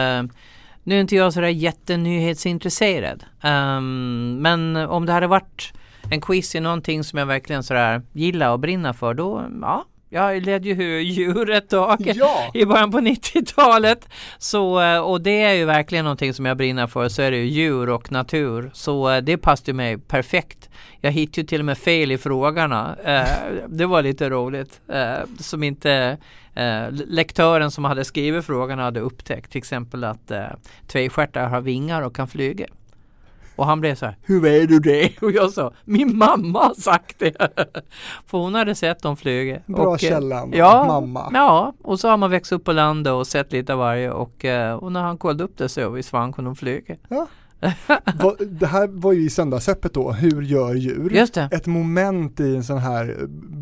nu 0.82 0.96
är 0.96 1.00
inte 1.00 1.16
jag 1.16 1.32
sådär 1.32 1.48
jättenyhetsintresserad. 1.48 3.24
Um, 3.44 4.38
men 4.42 4.76
om 4.76 5.06
det 5.06 5.12
hade 5.12 5.26
varit 5.26 5.72
en 6.10 6.20
quiz 6.20 6.54
i 6.54 6.60
någonting 6.60 7.04
som 7.04 7.18
jag 7.18 7.26
verkligen 7.26 7.62
sådär 7.62 8.02
gillar 8.12 8.52
och 8.52 8.60
brinner 8.60 8.92
för, 8.92 9.14
då 9.14 9.44
ja, 9.60 9.84
jag 10.16 10.42
ledde 10.42 10.68
ju 10.68 11.02
djur 11.02 11.50
ett 11.50 11.68
tag 11.68 12.12
ja. 12.14 12.50
i 12.54 12.64
början 12.64 12.90
på 12.90 12.98
90-talet. 12.98 14.08
Så, 14.38 14.80
eh, 14.80 14.98
och 14.98 15.20
det 15.20 15.42
är 15.42 15.52
ju 15.52 15.64
verkligen 15.64 16.04
någonting 16.04 16.34
som 16.34 16.46
jag 16.46 16.56
brinner 16.56 16.86
för, 16.86 17.08
så 17.08 17.22
är 17.22 17.30
det 17.30 17.36
ju 17.36 17.44
djur 17.44 17.88
och 17.88 18.12
natur. 18.12 18.70
Så 18.72 19.10
eh, 19.10 19.22
det 19.22 19.36
passade 19.36 19.72
mig 19.72 19.98
perfekt. 19.98 20.70
Jag 21.00 21.10
hittade 21.10 21.40
ju 21.40 21.46
till 21.46 21.60
och 21.60 21.64
med 21.64 21.78
fel 21.78 22.12
i 22.12 22.18
frågorna. 22.18 22.96
Eh, 23.04 23.28
det 23.68 23.86
var 23.86 24.02
lite 24.02 24.30
roligt. 24.30 24.80
Som 25.38 25.62
inte 25.62 26.18
lektören 26.90 27.70
som 27.70 27.84
hade 27.84 28.04
skrivit 28.04 28.44
frågorna 28.44 28.82
hade 28.82 29.00
upptäckt. 29.00 29.50
Till 29.50 29.58
exempel 29.58 30.04
att 30.04 30.32
tvestjärtar 30.86 31.48
har 31.48 31.60
vingar 31.60 32.02
och 32.02 32.16
kan 32.16 32.28
flyga. 32.28 32.66
Och 33.56 33.66
han 33.66 33.80
blev 33.80 33.94
så 33.94 34.06
här, 34.06 34.16
hur 34.22 34.40
vet 34.40 34.68
du 34.68 34.78
det? 34.78 35.12
Och 35.22 35.32
jag 35.32 35.50
sa, 35.50 35.72
min 35.84 36.16
mamma 36.18 36.58
har 36.58 36.74
sagt 36.74 37.18
det. 37.18 37.32
För 38.26 38.38
hon 38.38 38.54
hade 38.54 38.74
sett 38.74 39.02
dem 39.02 39.16
flyga. 39.16 39.60
Bra 39.66 39.86
och, 39.86 40.04
eh, 40.04 40.08
källan, 40.10 40.52
ja, 40.54 40.86
mamma. 40.86 41.30
Ja, 41.34 41.72
och 41.82 42.00
så 42.00 42.08
har 42.08 42.16
man 42.16 42.30
växt 42.30 42.52
upp 42.52 42.64
på 42.64 42.72
landet 42.72 43.12
och 43.12 43.26
sett 43.26 43.52
lite 43.52 43.72
av 43.72 43.78
varje 43.78 44.10
och, 44.10 44.44
eh, 44.44 44.74
och 44.74 44.92
när 44.92 45.02
han 45.02 45.18
kollade 45.18 45.44
upp 45.44 45.58
det 45.58 45.68
så 45.68 45.90
visst 45.90 46.08
fan 46.08 46.32
kunde 46.32 46.48
de 46.48 46.56
flyga. 46.56 46.96
Ja. 47.08 47.26
det 48.46 48.66
här 48.66 48.88
var 48.88 49.12
ju 49.12 49.26
i 49.26 49.30
söndagsöppet 49.30 49.94
då, 49.94 50.12
Hur 50.12 50.42
gör 50.42 50.74
djur? 50.74 51.10
Just 51.10 51.34
det. 51.34 51.48
Ett 51.52 51.66
moment 51.66 52.40
i 52.40 52.56
en 52.56 52.64
sån 52.64 52.78
här 52.78 53.16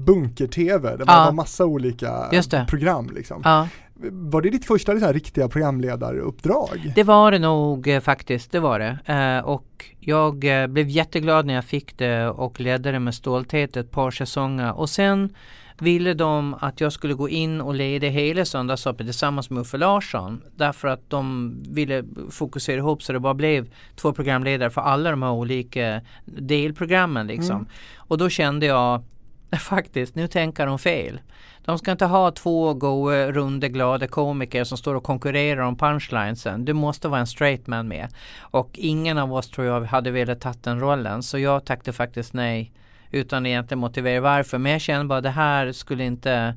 bunker-tv, 0.07 0.97
det 0.97 1.05
var, 1.05 1.15
ja. 1.15 1.33
massa 1.33 1.65
olika 1.65 2.31
program 2.69 3.11
liksom. 3.15 3.41
Ja. 3.45 3.69
Var 4.11 4.43
det 4.43 4.51
ditt 4.51 4.65
första 4.65 4.93
liksom, 4.93 5.13
riktiga 5.13 5.49
programledaruppdrag? 5.49 6.93
Det 6.95 7.03
var 7.03 7.31
det 7.31 7.39
nog 7.39 7.89
eh, 7.89 8.01
faktiskt, 8.01 8.53
det 8.53 8.61
var 8.61 8.79
det. 8.79 8.99
Eh, 9.07 9.45
och 9.45 9.85
jag 10.01 10.63
eh, 10.63 10.67
blev 10.67 10.89
jätteglad 10.89 11.47
när 11.47 11.55
jag 11.55 11.65
fick 11.65 11.99
det 11.99 12.29
och 12.29 12.61
ledde 12.61 12.93
det 12.93 13.01
med 13.01 13.15
stolthet 13.15 13.77
ett 13.77 13.91
par 13.91 14.11
säsonger. 14.11 14.79
Och 14.79 14.91
sen 14.91 15.35
ville 15.79 16.15
de 16.15 16.55
att 16.61 16.81
jag 16.81 16.93
skulle 16.93 17.15
gå 17.15 17.29
in 17.29 17.61
och 17.61 17.75
leda 17.75 18.07
hela 18.07 18.45
Söndagsöppet 18.45 19.07
tillsammans 19.07 19.51
med 19.51 19.61
Uffe 19.61 19.77
Larsson. 19.77 20.43
Därför 20.57 20.89
att 20.89 21.11
de 21.11 21.55
ville 21.69 22.05
fokusera 22.31 22.77
ihop 22.77 23.03
så 23.03 23.13
det 23.13 23.21
bara 23.21 23.35
blev 23.35 23.69
två 23.97 24.13
programledare 24.13 24.71
för 24.71 24.81
alla 24.81 25.11
de 25.11 25.23
här 25.23 25.33
olika 25.33 26.01
delprogrammen 26.25 27.27
liksom. 27.27 27.57
Mm. 27.57 27.69
Och 27.97 28.19
då 28.19 28.29
kände 28.29 28.67
jag 28.67 29.03
faktiskt, 29.61 30.15
nu 30.15 30.29
tänker 30.29 30.67
de 30.67 30.79
fel. 30.79 31.21
De 31.65 31.79
ska 31.79 31.93
inte 31.93 32.07
ha 32.07 32.31
två 32.31 32.75
goa, 32.75 33.33
runda, 33.33 33.69
glada 33.69 34.07
komiker 34.07 34.65
som 34.65 34.79
står 34.79 34.95
och 34.95 35.05
konkurrerar 35.05 35.61
om 35.61 35.77
punchlinesen. 35.77 36.65
Du 36.65 36.73
måste 36.73 37.09
vara 37.09 37.21
en 37.21 37.27
straight 37.27 37.67
man 37.67 37.89
med. 37.89 38.09
Och 38.41 38.71
ingen 38.73 39.19
av 39.19 39.33
oss 39.33 39.51
tror 39.51 39.67
jag 39.67 39.85
hade 39.85 40.11
velat 40.11 40.41
ta 40.41 40.55
den 40.63 40.81
rollen. 40.81 41.23
Så 41.23 41.39
jag 41.39 41.65
tackade 41.65 41.93
faktiskt 41.93 42.33
nej 42.33 42.73
utan 43.11 43.47
egentligen 43.47 43.79
motivera 43.79 44.21
varför. 44.21 44.59
Men 44.59 44.73
jag 44.73 44.81
kände 44.81 45.05
bara 45.05 45.21
det 45.21 45.31
här 45.31 45.73
skulle 45.73 46.05
inte 46.05 46.55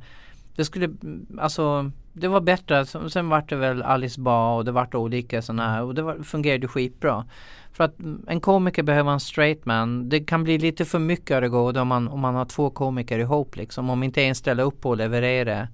det 0.58 0.66
skulle, 0.66 0.90
alltså 1.38 1.92
det 2.20 2.28
var 2.28 2.42
bättre. 2.42 2.86
Sen 2.86 3.30
vart 3.30 3.50
det 3.50 3.56
väl 3.56 3.82
Alice 3.82 4.22
Ba 4.22 4.56
och 4.56 4.66
det 4.66 4.72
vart 4.72 4.96
olika 4.96 5.42
sådana 5.42 5.70
här 5.72 5.84
och 5.84 5.96
det 5.96 6.02
var, 6.02 6.24
fungerade 6.24 6.68
skitbra. 6.68 7.26
För 7.72 7.84
att 7.84 7.96
en 8.28 8.42
komiker 8.42 8.84
behöver 8.84 9.12
en 9.12 9.20
straight 9.20 9.66
man. 9.66 10.10
Det 10.10 10.20
kan 10.20 10.44
bli 10.44 10.58
lite 10.58 10.86
för 10.86 11.00
mycket 11.00 11.36
av 11.36 11.42
det 11.42 11.50
goda 11.50 11.82
om 11.82 11.88
man, 11.88 12.08
om 12.08 12.20
man 12.20 12.36
har 12.36 12.46
två 12.46 12.70
komiker 12.70 13.20
ihop 13.20 13.56
liksom. 13.56 13.90
Om 13.90 14.04
inte 14.04 14.24
en 14.24 14.36
ställer 14.36 14.64
upp 14.64 14.82
på 14.82 14.92
att 14.92 14.98
leverera 14.98 15.68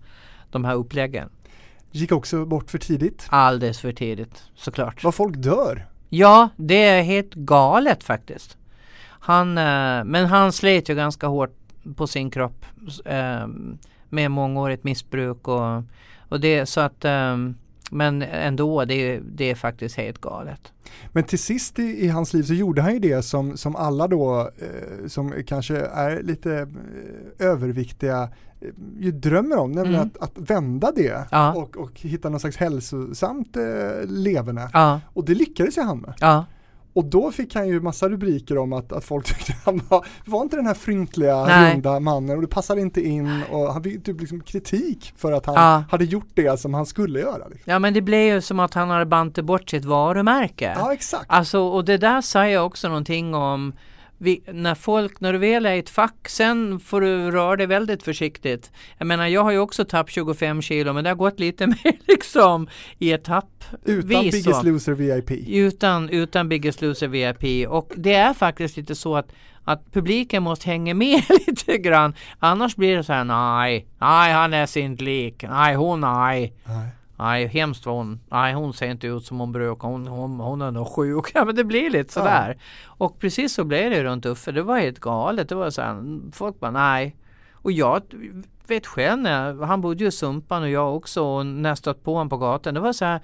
de 0.51 0.65
här 0.65 0.75
uppläggen. 0.75 1.29
Gick 1.91 2.12
också 2.12 2.45
bort 2.45 2.71
för 2.71 2.77
tidigt? 2.77 3.27
Alldeles 3.29 3.79
för 3.79 3.91
tidigt, 3.91 4.43
såklart. 4.56 5.03
Vad 5.03 5.15
folk 5.15 5.36
dör? 5.38 5.88
Ja, 6.10 6.49
det 6.56 6.84
är 6.84 7.03
helt 7.03 7.34
galet 7.34 8.03
faktiskt. 8.03 8.58
Han, 9.08 9.58
eh, 9.58 10.03
men 10.03 10.25
han 10.25 10.51
slet 10.51 10.89
ju 10.89 10.95
ganska 10.95 11.27
hårt 11.27 11.56
på 11.95 12.08
sin 12.08 12.32
kropp 12.32 12.65
eh, 13.06 13.47
med 14.10 14.32
mångårigt 14.32 14.84
missbruk 14.84 15.47
och, 15.47 15.84
och 16.33 16.39
det 16.39 16.65
så 16.65 16.81
att 16.81 17.05
eh, 17.05 17.37
men 17.91 18.21
ändå, 18.21 18.85
det, 18.85 19.19
det 19.19 19.51
är 19.51 19.55
faktiskt 19.55 19.95
helt 19.95 20.21
galet. 20.21 20.73
Men 21.11 21.23
till 21.23 21.39
sist 21.39 21.79
i, 21.79 22.05
i, 22.05 22.07
hans 22.07 22.33
liv 22.33 22.43
så 22.43 22.53
gjorde 22.53 22.81
han 22.81 22.93
ju 22.93 22.99
det 22.99 23.21
som, 23.21 23.57
som 23.57 23.75
alla 23.75 24.07
då 24.07 24.39
eh, 24.57 25.07
som 25.07 25.33
kanske 25.47 25.77
är 25.77 26.23
lite 26.23 26.53
eh, 27.39 27.47
överviktiga 27.47 28.29
eh, 28.61 28.67
ju 28.99 29.11
drömmer 29.11 29.57
om, 29.57 29.71
nämligen 29.71 30.01
mm. 30.01 30.11
att, 30.19 30.29
att 30.37 30.49
vända 30.49 30.91
det 30.95 31.27
ja. 31.31 31.53
och, 31.53 31.77
och 31.77 31.99
hitta 31.99 32.29
någon 32.29 32.39
slags 32.39 32.57
hälsosamt 32.57 33.57
eh, 33.57 33.63
leverne. 34.07 34.69
Ja. 34.73 35.01
Och 35.13 35.25
det 35.25 35.35
lyckades 35.35 35.77
ju 35.77 35.81
han 35.81 35.99
med. 35.99 36.13
Ja. 36.19 36.45
Och 36.93 37.05
då 37.05 37.31
fick 37.31 37.55
han 37.55 37.67
ju 37.67 37.81
massa 37.81 38.09
rubriker 38.09 38.57
om 38.57 38.73
att, 38.73 38.91
att 38.91 39.05
folk 39.05 39.25
tyckte 39.37 39.53
han 39.65 39.81
var, 39.89 40.05
var 40.25 40.41
inte 40.41 40.55
den 40.55 40.67
här 40.67 40.73
fryntliga, 40.73 41.45
Nej. 41.45 41.73
runda 41.73 41.99
mannen 41.99 42.35
och 42.35 42.41
det 42.41 42.47
passade 42.47 42.81
inte 42.81 43.01
in 43.01 43.41
och 43.51 43.73
han 43.73 43.83
fick 43.83 44.03
typ 44.03 44.21
liksom 44.21 44.41
kritik 44.41 45.13
för 45.17 45.31
att 45.31 45.45
han 45.45 45.55
ja. 45.55 45.83
hade 45.91 46.05
gjort 46.05 46.29
det 46.33 46.59
som 46.59 46.73
han 46.73 46.85
skulle 46.85 47.19
göra. 47.19 47.47
Liksom. 47.47 47.71
Ja 47.71 47.79
men 47.79 47.93
det 47.93 48.01
blev 48.01 48.33
ju 48.33 48.41
som 48.41 48.59
att 48.59 48.73
han 48.73 48.89
hade 48.89 49.05
bantat 49.05 49.45
bort 49.45 49.69
sitt 49.69 49.85
varumärke. 49.85 50.75
Ja 50.77 50.93
exakt. 50.93 51.25
Alltså 51.27 51.59
och 51.59 51.85
det 51.85 51.97
där 51.97 52.21
säger 52.21 52.61
också 52.61 52.87
någonting 52.87 53.35
om 53.35 53.73
vi, 54.24 54.43
när 54.47 54.76
folk, 54.76 55.19
när 55.19 55.34
du 55.34 55.39
väl 55.39 55.65
är 55.65 55.74
i 55.74 55.80
ett 55.80 55.89
fack, 55.89 56.30
sen 56.30 56.80
får 56.80 57.01
du 57.01 57.32
röra 57.32 57.55
dig 57.55 57.67
väldigt 57.67 58.03
försiktigt. 58.03 58.71
Jag 58.97 59.07
menar, 59.07 59.28
jag 59.28 59.43
har 59.43 59.51
ju 59.51 59.59
också 59.59 59.86
tappat 59.86 60.11
25 60.11 60.61
kilo, 60.61 60.93
men 60.93 61.03
det 61.03 61.09
har 61.09 61.15
gått 61.15 61.39
lite 61.39 61.67
mer 61.84 62.07
liksom 62.07 62.67
i 62.99 63.11
etapp. 63.11 63.63
Utan 63.86 64.07
Biggest 64.07 64.63
Loser 64.63 64.93
VIP? 64.93 65.32
Utan, 65.47 66.09
utan 66.09 66.49
Biggest 66.49 66.82
Loser 66.82 67.07
VIP. 67.07 67.69
Och 67.69 67.91
det 67.95 68.13
är 68.13 68.34
faktiskt 68.34 68.78
lite 68.78 68.95
så 68.95 69.15
att 69.15 69.32
att 69.65 69.91
publiken 69.91 70.43
måste 70.43 70.69
hänga 70.69 70.93
med 70.93 71.21
lite 71.47 71.78
grann. 71.78 72.15
Annars 72.39 72.76
blir 72.76 72.97
det 72.97 73.03
så 73.03 73.13
här, 73.13 73.24
nej, 73.24 73.88
nej 73.99 74.34
han 74.34 74.53
är 74.53 74.65
sin 74.65 74.95
lik, 74.95 75.43
nej 75.49 75.76
hon, 75.76 76.01
nej. 76.01 76.53
nej. 76.65 76.88
Nej, 77.24 77.47
hemskt 77.47 77.86
vad 77.86 77.95
hon, 77.95 78.19
nej 78.30 78.53
hon 78.53 78.74
ser 78.74 78.88
inte 78.88 79.07
ut 79.07 79.26
som 79.26 79.39
hon 79.39 79.51
brukar, 79.51 79.88
hon, 79.88 80.07
hon, 80.07 80.39
hon 80.39 80.61
är 80.61 80.71
nog 80.71 80.88
sjuk. 80.88 81.32
Ja 81.34 81.45
men 81.45 81.55
det 81.55 81.63
blir 81.63 81.89
lite 81.89 82.13
sådär. 82.13 82.57
Ja. 82.57 82.93
Och 83.05 83.19
precis 83.19 83.53
så 83.53 83.63
blev 83.63 83.89
det 83.89 84.03
runt 84.03 84.26
Uffe, 84.26 84.51
det 84.51 84.63
var 84.63 84.80
helt 84.80 84.99
galet. 84.99 85.49
Det 85.49 85.55
var 85.55 85.69
så 85.69 85.82
här, 85.82 86.19
folk 86.32 86.59
bara 86.59 86.71
nej. 86.71 87.15
Och 87.53 87.71
jag 87.71 88.01
vet 88.67 88.88
själv 88.88 89.21
när, 89.21 89.65
han 89.65 89.82
bodde 89.82 90.03
ju 90.03 90.07
i 90.07 90.11
Sumpan 90.11 90.63
och 90.63 90.69
jag 90.69 90.95
också 90.95 91.24
och 91.24 91.45
när 91.45 91.69
jag 91.69 91.78
stött 91.78 92.03
på 92.03 92.13
honom 92.13 92.30
på 92.30 92.38
gatan, 92.38 92.74
det 92.74 92.80
var 92.80 92.93
så 92.93 93.05
här 93.05 93.21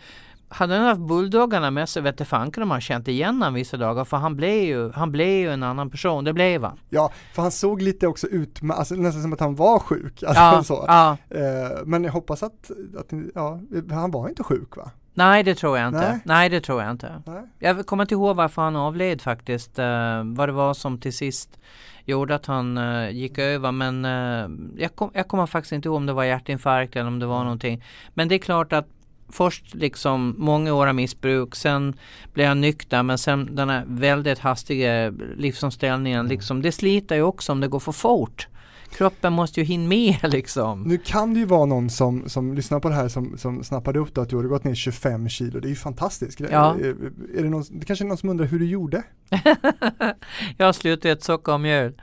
hade 0.50 0.76
han 0.76 0.86
haft 0.86 1.02
bulldoggarna 1.02 1.72
med 1.72 1.90
sig 1.90 2.02
vete 2.02 2.26
fanken 2.26 2.64
om 2.64 2.72
han 2.72 2.82
känt 2.82 3.08
igen 3.08 3.36
honom 3.36 3.54
vissa 3.54 3.78
dagar 3.78 4.06
för 4.06 4.18
han 4.18 4.36
blev 4.36 4.64
ju, 4.64 4.92
han 4.92 5.12
blev 5.12 5.28
ju 5.28 5.54
en 5.54 5.64
annan 5.64 5.90
person, 5.90 6.24
det 6.24 6.34
blev 6.34 6.64
han. 6.64 6.80
Ja, 6.90 7.12
för 7.34 7.42
han 7.42 7.52
såg 7.52 7.82
lite 7.82 8.08
också 8.08 8.28
ut, 8.28 8.60
alltså, 8.74 8.96
nästan 8.96 9.22
som 9.22 9.34
att 9.34 9.40
han 9.40 9.56
var 9.56 9.80
sjuk. 9.80 10.24
Alltså, 10.30 10.44
ja, 10.44 10.64
så. 10.64 10.86
Ja. 10.88 11.18
Eh, 11.30 11.86
men 11.86 12.04
jag 12.04 12.12
hoppas 12.12 12.44
att, 12.44 12.72
att, 12.98 13.14
ja, 13.36 13.60
han 13.92 14.12
var 14.12 14.30
inte 14.30 14.44
sjuk 14.44 14.78
va? 14.78 14.92
Nej 15.14 15.44
det 15.44 15.56
tror 15.56 15.78
jag 15.78 15.88
inte. 15.88 16.00
Nej, 16.00 16.20
Nej 16.24 16.50
det 16.50 16.62
tror 16.62 16.82
jag 16.82 16.92
inte. 16.92 17.22
Nej. 17.26 17.44
Jag 17.60 17.86
kommer 17.86 18.04
inte 18.04 18.14
ihåg 18.14 18.36
varför 18.36 18.62
han 18.62 18.76
avled 18.76 19.22
faktiskt. 19.22 19.80
Uh, 19.80 20.24
vad 20.24 20.50
det 20.50 20.54
var 20.54 20.74
som 20.74 21.00
till 21.00 21.14
sist 21.14 21.60
gjorde 22.06 22.36
att 22.36 22.46
han 22.46 22.78
uh, 22.78 23.12
gick 23.12 23.38
över. 23.38 23.72
Men 23.72 24.06
uh, 24.06 24.50
jag, 24.82 24.96
kom, 24.96 25.12
jag 25.14 25.28
kommer 25.28 25.46
faktiskt 25.46 25.72
inte 25.72 25.88
ihåg 25.88 25.96
om 25.96 26.06
det 26.06 26.14
var 26.14 26.24
hjärtinfarkt 26.24 26.96
eller 26.96 27.08
om 27.08 27.20
det 27.20 27.26
var 27.26 27.44
någonting. 27.44 27.84
Men 28.14 28.28
det 28.28 28.36
är 28.36 28.40
klart 28.40 28.74
att 28.74 28.88
först 29.30 29.76
liksom 29.76 30.36
många 30.38 30.74
år 30.74 30.88
av 30.88 30.96
missbruk, 30.96 31.56
sen 31.56 31.94
blev 32.34 32.48
jag 32.48 32.58
nykter 32.58 33.04
men 33.04 33.18
sen 33.18 33.56
den 33.56 33.70
här 33.70 33.84
väldigt 33.88 34.40
hastiga 34.40 35.10
livsomställningen, 35.38 36.20
mm. 36.20 36.30
liksom, 36.30 36.62
det 36.62 36.72
sliter 36.72 37.16
ju 37.16 37.22
också 37.22 37.52
om 37.52 37.62
det 37.62 37.68
går 37.68 37.80
för 37.80 37.92
fort. 37.92 38.48
Kroppen 38.92 39.34
måste 39.34 39.60
ju 39.60 39.66
hinna 39.66 39.88
med 39.88 40.18
liksom. 40.24 40.82
Nu 40.82 40.98
kan 40.98 41.34
det 41.34 41.40
ju 41.40 41.46
vara 41.46 41.66
någon 41.66 41.90
som, 41.90 42.30
som 42.30 42.54
lyssnar 42.54 42.80
på 42.80 42.90
det 42.90 42.96
här 42.96 43.08
som, 43.08 43.38
som 43.38 43.64
snappade 43.64 44.00
upp 44.00 44.14
då 44.14 44.22
att 44.22 44.30
du 44.30 44.36
har 44.36 44.44
gått 44.44 44.64
ner 44.64 44.76
25 44.76 45.30
kilo, 45.30 45.60
det 45.60 45.68
är 45.68 45.70
ju 45.70 45.76
fantastiskt. 45.76 46.40
Ja. 46.40 46.76
Är, 46.76 46.96
är 47.38 47.44
det, 47.44 47.50
någon, 47.50 47.64
det 47.70 47.86
kanske 47.86 48.06
är 48.06 48.08
någon 48.08 48.18
som 48.18 48.30
undrar 48.30 48.46
hur 48.46 48.60
du 48.60 48.66
gjorde? 48.66 49.04
jag 50.58 50.76
slutat 50.76 51.06
äta 51.06 51.22
socker 51.22 51.54
och 51.54 51.62
mjöl. 51.62 51.94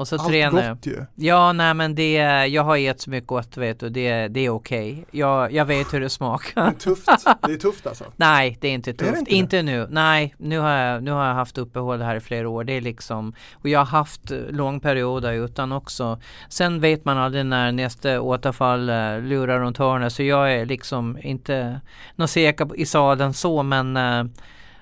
Och 0.00 0.08
så 0.08 0.16
Allt 0.16 0.28
tränar 0.28 0.70
gott 0.70 0.86
ju. 0.86 1.04
Ja, 1.14 1.52
nej 1.52 1.74
men 1.74 1.94
det, 1.94 2.12
jag 2.46 2.62
har 2.62 2.76
gett 2.76 3.00
så 3.00 3.10
mycket 3.10 3.26
gott 3.26 3.56
vet 3.56 3.80
du, 3.80 3.88
det, 3.88 4.28
det 4.28 4.40
är 4.40 4.50
okej. 4.50 4.92
Okay. 4.92 5.04
Jag, 5.20 5.52
jag 5.52 5.64
vet 5.64 5.94
hur 5.94 6.00
det 6.00 6.10
smakar. 6.10 6.62
Det 6.62 6.68
är 6.68 6.72
tufft, 6.72 7.08
det 7.42 7.52
är 7.52 7.56
tufft 7.56 7.86
alltså? 7.86 8.04
nej, 8.16 8.58
det 8.60 8.68
är 8.68 8.72
inte 8.72 8.92
tufft. 8.92 9.12
Är 9.12 9.18
inte, 9.18 9.34
inte 9.34 9.62
nu. 9.62 9.86
Nej, 9.90 10.34
nu 10.38 10.58
har, 10.58 10.70
jag, 10.70 11.02
nu 11.02 11.10
har 11.10 11.26
jag 11.26 11.34
haft 11.34 11.58
uppehåll 11.58 12.02
här 12.02 12.16
i 12.16 12.20
flera 12.20 12.48
år. 12.48 12.64
Det 12.64 12.72
är 12.72 12.80
liksom, 12.80 13.34
och 13.52 13.68
jag 13.68 13.78
har 13.78 13.86
haft 13.86 14.30
lång 14.48 14.80
perioder 14.80 15.32
utan 15.32 15.72
också. 15.72 16.20
Sen 16.48 16.80
vet 16.80 17.04
man 17.04 17.18
aldrig 17.18 17.46
när 17.46 17.72
nästa 17.72 18.20
återfall 18.20 18.90
uh, 18.90 19.20
lurar 19.22 19.60
runt 19.60 19.78
hörnet. 19.78 20.12
Så 20.12 20.22
jag 20.22 20.54
är 20.54 20.66
liksom 20.66 21.18
inte 21.22 21.80
någon 22.16 22.28
säker 22.28 22.68
i 22.76 22.86
sadeln 22.86 23.34
så 23.34 23.62
men 23.62 23.96
uh, 23.96 24.24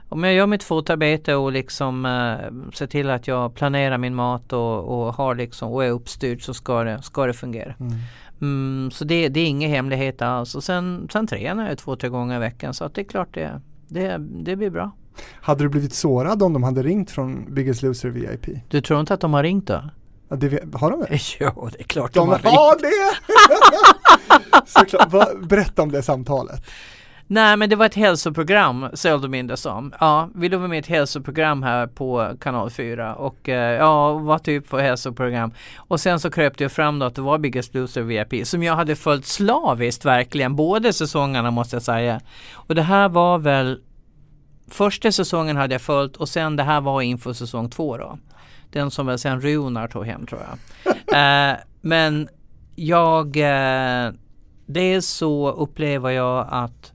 om 0.08 0.24
jag 0.24 0.34
gör 0.34 0.46
mitt 0.46 0.62
fotarbete 0.62 1.34
och 1.34 1.52
liksom 1.52 2.04
uh, 2.04 2.70
ser 2.72 2.86
till 2.86 3.10
att 3.10 3.28
jag 3.28 3.54
planerar 3.54 3.98
min 3.98 4.14
mat 4.14 4.52
och, 4.52 4.84
och, 4.84 5.14
har 5.14 5.34
liksom, 5.34 5.72
och 5.72 5.84
är 5.84 5.90
uppstyrd 5.90 6.44
så 6.44 6.54
ska 6.54 6.84
det, 6.84 7.02
ska 7.02 7.26
det 7.26 7.32
fungera. 7.32 7.74
Mm. 7.80 7.92
Mm, 8.40 8.90
så 8.90 9.04
det, 9.04 9.28
det 9.28 9.40
är 9.40 9.46
inga 9.46 9.68
hemligheter 9.68 10.26
alls. 10.26 10.54
Och 10.54 10.64
sen, 10.64 11.08
sen 11.12 11.26
tränar 11.26 11.68
jag 11.68 11.78
två, 11.78 11.96
tre 11.96 12.08
gånger 12.08 12.36
i 12.36 12.38
veckan 12.38 12.74
så 12.74 12.84
att 12.84 12.94
det 12.94 13.00
är 13.00 13.04
klart 13.04 13.34
det, 13.34 13.60
det, 13.88 14.18
det 14.18 14.56
blir 14.56 14.70
bra. 14.70 14.92
Hade 15.40 15.64
du 15.64 15.68
blivit 15.68 15.94
sårad 15.94 16.42
om 16.42 16.52
de 16.52 16.62
hade 16.62 16.82
ringt 16.82 17.10
från 17.10 17.54
Biggest 17.54 17.82
Loser 17.82 18.08
VIP? 18.08 18.46
Du 18.68 18.80
tror 18.80 19.00
inte 19.00 19.14
att 19.14 19.20
de 19.20 19.34
har 19.34 19.42
ringt 19.42 19.66
då? 19.66 19.82
Ja, 20.28 20.36
det, 20.36 20.74
har 20.74 20.90
de 20.90 21.00
det? 21.00 21.18
Jo, 21.40 21.68
det 21.72 21.80
är 21.80 21.84
klart 21.84 22.14
de, 22.14 22.18
de 22.18 22.28
har, 22.28 22.38
har 22.38 22.72
ringt. 22.72 22.82
det! 22.82 24.60
Såklart. 24.66 25.40
Berätta 25.48 25.82
om 25.82 25.92
det 25.92 26.02
samtalet. 26.02 26.62
Nej 27.30 27.56
men 27.56 27.70
det 27.70 27.76
var 27.76 27.86
ett 27.86 27.94
hälsoprogram 27.94 28.88
såg 28.94 29.22
de 29.22 29.28
mindre 29.28 29.56
som. 29.56 29.92
Ja, 30.00 30.28
vi 30.34 30.48
var 30.48 30.68
med 30.68 30.76
i 30.76 30.78
ett 30.78 30.86
hälsoprogram 30.86 31.62
här 31.62 31.86
på 31.86 32.32
kanal 32.40 32.70
4 32.70 33.14
och 33.14 33.48
eh, 33.48 33.78
ja, 33.78 34.12
vad 34.12 34.42
typ 34.42 34.66
för 34.66 34.78
hälsoprogram. 34.78 35.52
Och 35.76 36.00
sen 36.00 36.20
så 36.20 36.30
kröp 36.30 36.58
det 36.58 36.68
fram 36.68 36.98
då 36.98 37.06
att 37.06 37.14
det 37.14 37.20
var 37.20 37.38
Biggest 37.38 37.74
Loser 37.74 38.02
VIP 38.02 38.46
som 38.46 38.62
jag 38.62 38.76
hade 38.76 38.96
följt 38.96 39.26
slaviskt 39.26 40.04
verkligen, 40.04 40.56
båda 40.56 40.92
säsongerna 40.92 41.50
måste 41.50 41.76
jag 41.76 41.82
säga. 41.82 42.20
Och 42.52 42.74
det 42.74 42.82
här 42.82 43.08
var 43.08 43.38
väl 43.38 43.80
Första 44.70 45.12
säsongen 45.12 45.56
hade 45.56 45.74
jag 45.74 45.82
följt 45.82 46.16
och 46.16 46.28
sen 46.28 46.56
det 46.56 46.62
här 46.62 46.80
var 46.80 47.02
inför 47.02 47.32
säsong 47.32 47.70
två 47.70 47.96
då. 47.96 48.18
Den 48.70 48.90
som 48.90 49.06
väl 49.06 49.18
sen 49.18 49.40
Runar 49.40 49.88
tog 49.88 50.06
hem 50.06 50.26
tror 50.26 50.40
jag. 50.40 50.58
eh, 51.50 51.56
men 51.80 52.28
jag, 52.76 53.36
eh, 53.36 54.12
dels 54.66 55.06
så 55.06 55.50
upplever 55.50 56.10
jag 56.10 56.46
att 56.50 56.92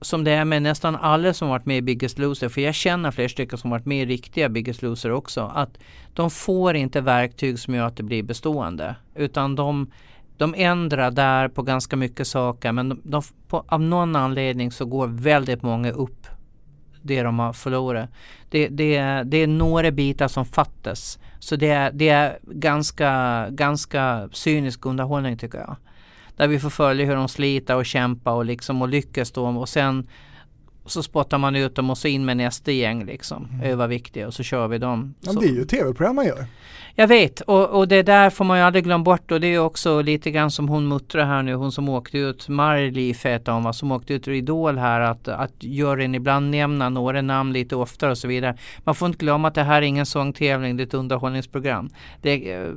som 0.00 0.24
det 0.24 0.30
är 0.30 0.44
med 0.44 0.62
nästan 0.62 0.96
alla 0.96 1.34
som 1.34 1.48
varit 1.48 1.66
med 1.66 1.78
i 1.78 1.82
Biggest 1.82 2.18
Loser, 2.18 2.48
för 2.48 2.60
jag 2.60 2.74
känner 2.74 3.10
flera 3.10 3.28
stycken 3.28 3.58
som 3.58 3.70
varit 3.70 3.86
med 3.86 4.02
i 4.02 4.06
riktiga 4.06 4.48
Biggest 4.48 4.82
Loser 4.82 5.10
också, 5.12 5.52
att 5.54 5.78
de 6.14 6.30
får 6.30 6.76
inte 6.76 7.00
verktyg 7.00 7.58
som 7.58 7.74
gör 7.74 7.86
att 7.86 7.96
det 7.96 8.02
blir 8.02 8.22
bestående. 8.22 8.96
Utan 9.14 9.56
de, 9.56 9.90
de 10.36 10.54
ändrar 10.56 11.10
där 11.10 11.48
på 11.48 11.62
ganska 11.62 11.96
mycket 11.96 12.26
saker 12.26 12.72
men 12.72 12.88
de, 12.88 13.00
de, 13.04 13.22
på, 13.48 13.64
av 13.68 13.80
någon 13.80 14.16
anledning 14.16 14.72
så 14.72 14.84
går 14.84 15.06
väldigt 15.06 15.62
många 15.62 15.90
upp 15.90 16.26
det 17.02 17.22
de 17.22 17.38
har 17.38 17.52
förlorat. 17.52 18.10
Det, 18.50 18.68
det, 18.68 19.22
det 19.22 19.36
är 19.36 19.46
några 19.46 19.90
bitar 19.90 20.28
som 20.28 20.44
fattas. 20.46 21.18
Så 21.38 21.56
det 21.56 21.68
är, 21.68 21.92
det 21.92 22.08
är 22.08 22.38
ganska, 22.42 23.46
ganska 23.50 24.28
cynisk 24.32 24.86
underhållning 24.86 25.38
tycker 25.38 25.58
jag. 25.58 25.76
Där 26.40 26.48
vi 26.48 26.58
får 26.58 26.70
följa 26.70 27.06
hur 27.06 27.14
de 27.14 27.28
sliter 27.28 27.76
och 27.76 27.86
kämpar 27.86 28.32
och 28.32 28.44
liksom 28.44 28.82
och 28.82 28.88
lyckas 28.88 29.32
då. 29.32 29.46
Och 29.46 29.68
sen 29.68 30.06
så 30.90 31.02
spottar 31.02 31.38
man 31.38 31.56
ut 31.56 31.74
dem 31.74 31.90
och 31.90 31.98
så 31.98 32.08
in 32.08 32.24
med 32.24 32.36
nästa 32.36 32.72
gäng 32.72 33.04
liksom, 33.04 33.48
mm. 33.52 33.72
överviktiga 33.72 34.26
och 34.26 34.34
så 34.34 34.42
kör 34.42 34.68
vi 34.68 34.78
dem. 34.78 35.14
Ja, 35.20 35.32
det 35.32 35.46
är 35.46 35.52
ju 35.52 35.64
tv-program 35.64 36.16
man 36.16 36.26
gör. 36.26 36.46
Jag 36.94 37.08
vet 37.08 37.40
och, 37.40 37.70
och 37.70 37.88
det 37.88 38.02
där 38.02 38.30
får 38.30 38.44
man 38.44 38.58
ju 38.58 38.64
aldrig 38.64 38.84
glömma 38.84 39.04
bort 39.04 39.32
och 39.32 39.40
det 39.40 39.46
är 39.46 39.58
också 39.58 40.02
lite 40.02 40.30
grann 40.30 40.50
som 40.50 40.68
hon 40.68 40.88
muttrar 40.88 41.24
här 41.24 41.42
nu, 41.42 41.54
hon 41.54 41.72
som 41.72 41.88
åkte 41.88 42.18
ut, 42.18 42.48
Marli 42.48 43.14
heter 43.24 43.52
hon 43.52 43.62
va, 43.62 43.72
som 43.72 43.92
åkte 43.92 44.14
ut 44.14 44.28
ur 44.28 44.32
Idol 44.32 44.78
här 44.78 45.00
att, 45.00 45.28
att 45.28 45.52
juryn 45.58 46.14
ibland 46.14 46.50
nämna 46.50 46.88
några 46.88 47.22
namn 47.22 47.52
lite 47.52 47.76
oftare 47.76 48.10
och 48.10 48.18
så 48.18 48.28
vidare. 48.28 48.56
Man 48.84 48.94
får 48.94 49.06
inte 49.06 49.18
glömma 49.18 49.48
att 49.48 49.54
det 49.54 49.62
här 49.62 49.82
är 49.82 49.86
ingen 49.86 50.06
sångtävling, 50.06 50.76
det 50.76 50.82
är 50.82 50.86
ett 50.86 50.94
underhållningsprogram. 50.94 51.90
Det, 52.22 52.52
eh, 52.52 52.68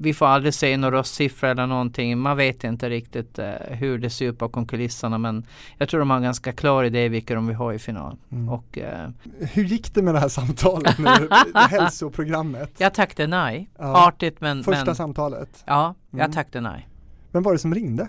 vi 0.00 0.14
får 0.14 0.26
aldrig 0.26 0.54
se 0.54 0.76
några 0.76 0.98
röstsiffror 0.98 1.48
eller 1.48 1.66
någonting, 1.66 2.18
man 2.18 2.36
vet 2.36 2.64
inte 2.64 2.88
riktigt 2.88 3.38
uh, 3.38 3.44
hur 3.68 3.98
det 3.98 4.10
ser 4.10 4.26
ut 4.26 4.38
bakom 4.38 4.66
kulisserna 4.66 5.18
men 5.18 5.46
jag 5.78 5.88
tror 5.88 6.00
de 6.00 6.10
har 6.10 6.16
en 6.16 6.22
ganska 6.22 6.52
klar 6.52 6.84
idé 6.84 7.08
vilka 7.08 7.34
de 7.34 7.46
vill 7.46 7.56
ha 7.60 7.74
i 7.74 7.78
final. 7.78 8.16
Mm. 8.32 8.48
Och, 8.48 8.78
uh, 8.78 9.08
hur 9.52 9.64
gick 9.64 9.94
det 9.94 10.02
med 10.02 10.14
det 10.14 10.20
här 10.20 10.28
samtalet 10.28 10.98
med 10.98 11.28
hälsoprogrammet? 11.70 12.70
Jag 12.78 12.94
tackade 12.94 13.26
nej. 13.26 13.70
Ja. 13.78 14.08
Artigt 14.08 14.40
men 14.40 14.64
Första 14.64 14.84
men, 14.84 14.94
samtalet? 14.94 15.64
Ja, 15.64 15.94
jag 16.10 16.20
mm. 16.20 16.32
tackade 16.32 16.60
nej. 16.60 16.88
Vem 17.32 17.42
var 17.42 17.52
det 17.52 17.58
som 17.58 17.74
ringde? 17.74 18.08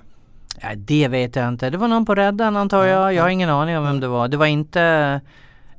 Ja, 0.61 0.69
det 0.75 1.07
vet 1.07 1.35
jag 1.35 1.47
inte. 1.47 1.69
Det 1.69 1.77
var 1.77 1.87
någon 1.87 2.05
på 2.05 2.15
Räddan 2.15 2.57
antar 2.57 2.85
jag. 2.85 3.13
Jag 3.13 3.23
har 3.23 3.29
ingen 3.29 3.49
aning 3.49 3.77
om 3.77 3.83
vem 3.83 3.99
det 3.99 4.07
var. 4.07 4.27
Det 4.27 4.37
var 4.37 4.45
inte 4.45 5.21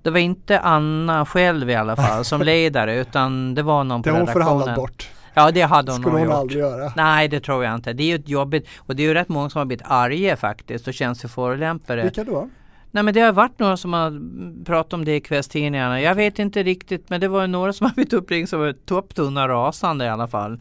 det 0.03 0.11
var 0.11 0.19
inte 0.19 0.61
Anna 0.61 1.27
själv 1.27 1.71
i 1.71 1.75
alla 1.75 1.97
fall 1.97 2.25
som 2.25 2.43
ledare 2.43 2.97
utan 2.97 3.55
det 3.55 3.63
var 3.63 3.85
någon 3.85 4.03
på 4.03 4.11
redaktionen. 4.11 4.35
Det 4.39 4.45
har 4.45 4.51
hon 4.51 4.63
förhandlat 4.63 4.77
bort. 4.77 5.11
Ja 5.35 5.51
det 5.51 5.63
hade 5.63 5.93
hon 5.93 6.01
Skulle 6.01 6.17
hon 6.17 6.25
gjort. 6.25 6.35
aldrig 6.35 6.61
göra. 6.61 6.93
Nej 6.97 7.29
det 7.29 7.41
tror 7.41 7.65
jag 7.65 7.75
inte. 7.75 7.93
Det 7.93 8.03
är 8.03 8.07
ju 8.07 8.15
ett 8.15 8.29
jobbigt 8.29 8.69
och 8.79 8.97
det 8.97 9.03
är 9.03 9.07
ju 9.07 9.15
rätt 9.15 9.29
många 9.29 9.51
som 9.51 9.59
har 9.59 9.67
blivit 9.67 9.87
arga 9.89 10.37
faktiskt 10.37 10.89
och 10.89 10.95
känns 10.95 11.21
sig 11.21 11.31
förolämpade. 11.31 12.03
Vilka 12.03 12.25
då? 12.25 12.49
Nej 12.95 13.03
men 13.03 13.15
det 13.15 13.21
har 13.21 13.33
varit 13.33 13.59
några 13.59 13.77
som 13.77 13.93
har 13.93 14.21
pratat 14.65 14.93
om 14.93 15.05
det 15.05 15.17
i 15.17 15.21
kvällstidningarna. 15.21 16.01
Jag 16.01 16.15
vet 16.15 16.39
inte 16.39 16.63
riktigt 16.63 17.11
men 17.11 17.21
det 17.21 17.29
var 17.29 17.47
några 17.47 17.73
som 17.73 17.87
har 17.87 17.95
blivit 17.95 18.13
uppringda 18.13 18.47
som 18.47 18.61
var 18.61 18.73
topptunna 18.73 19.49
rasande 19.49 20.05
i 20.05 20.09
alla 20.09 20.29
fall. 20.29 20.61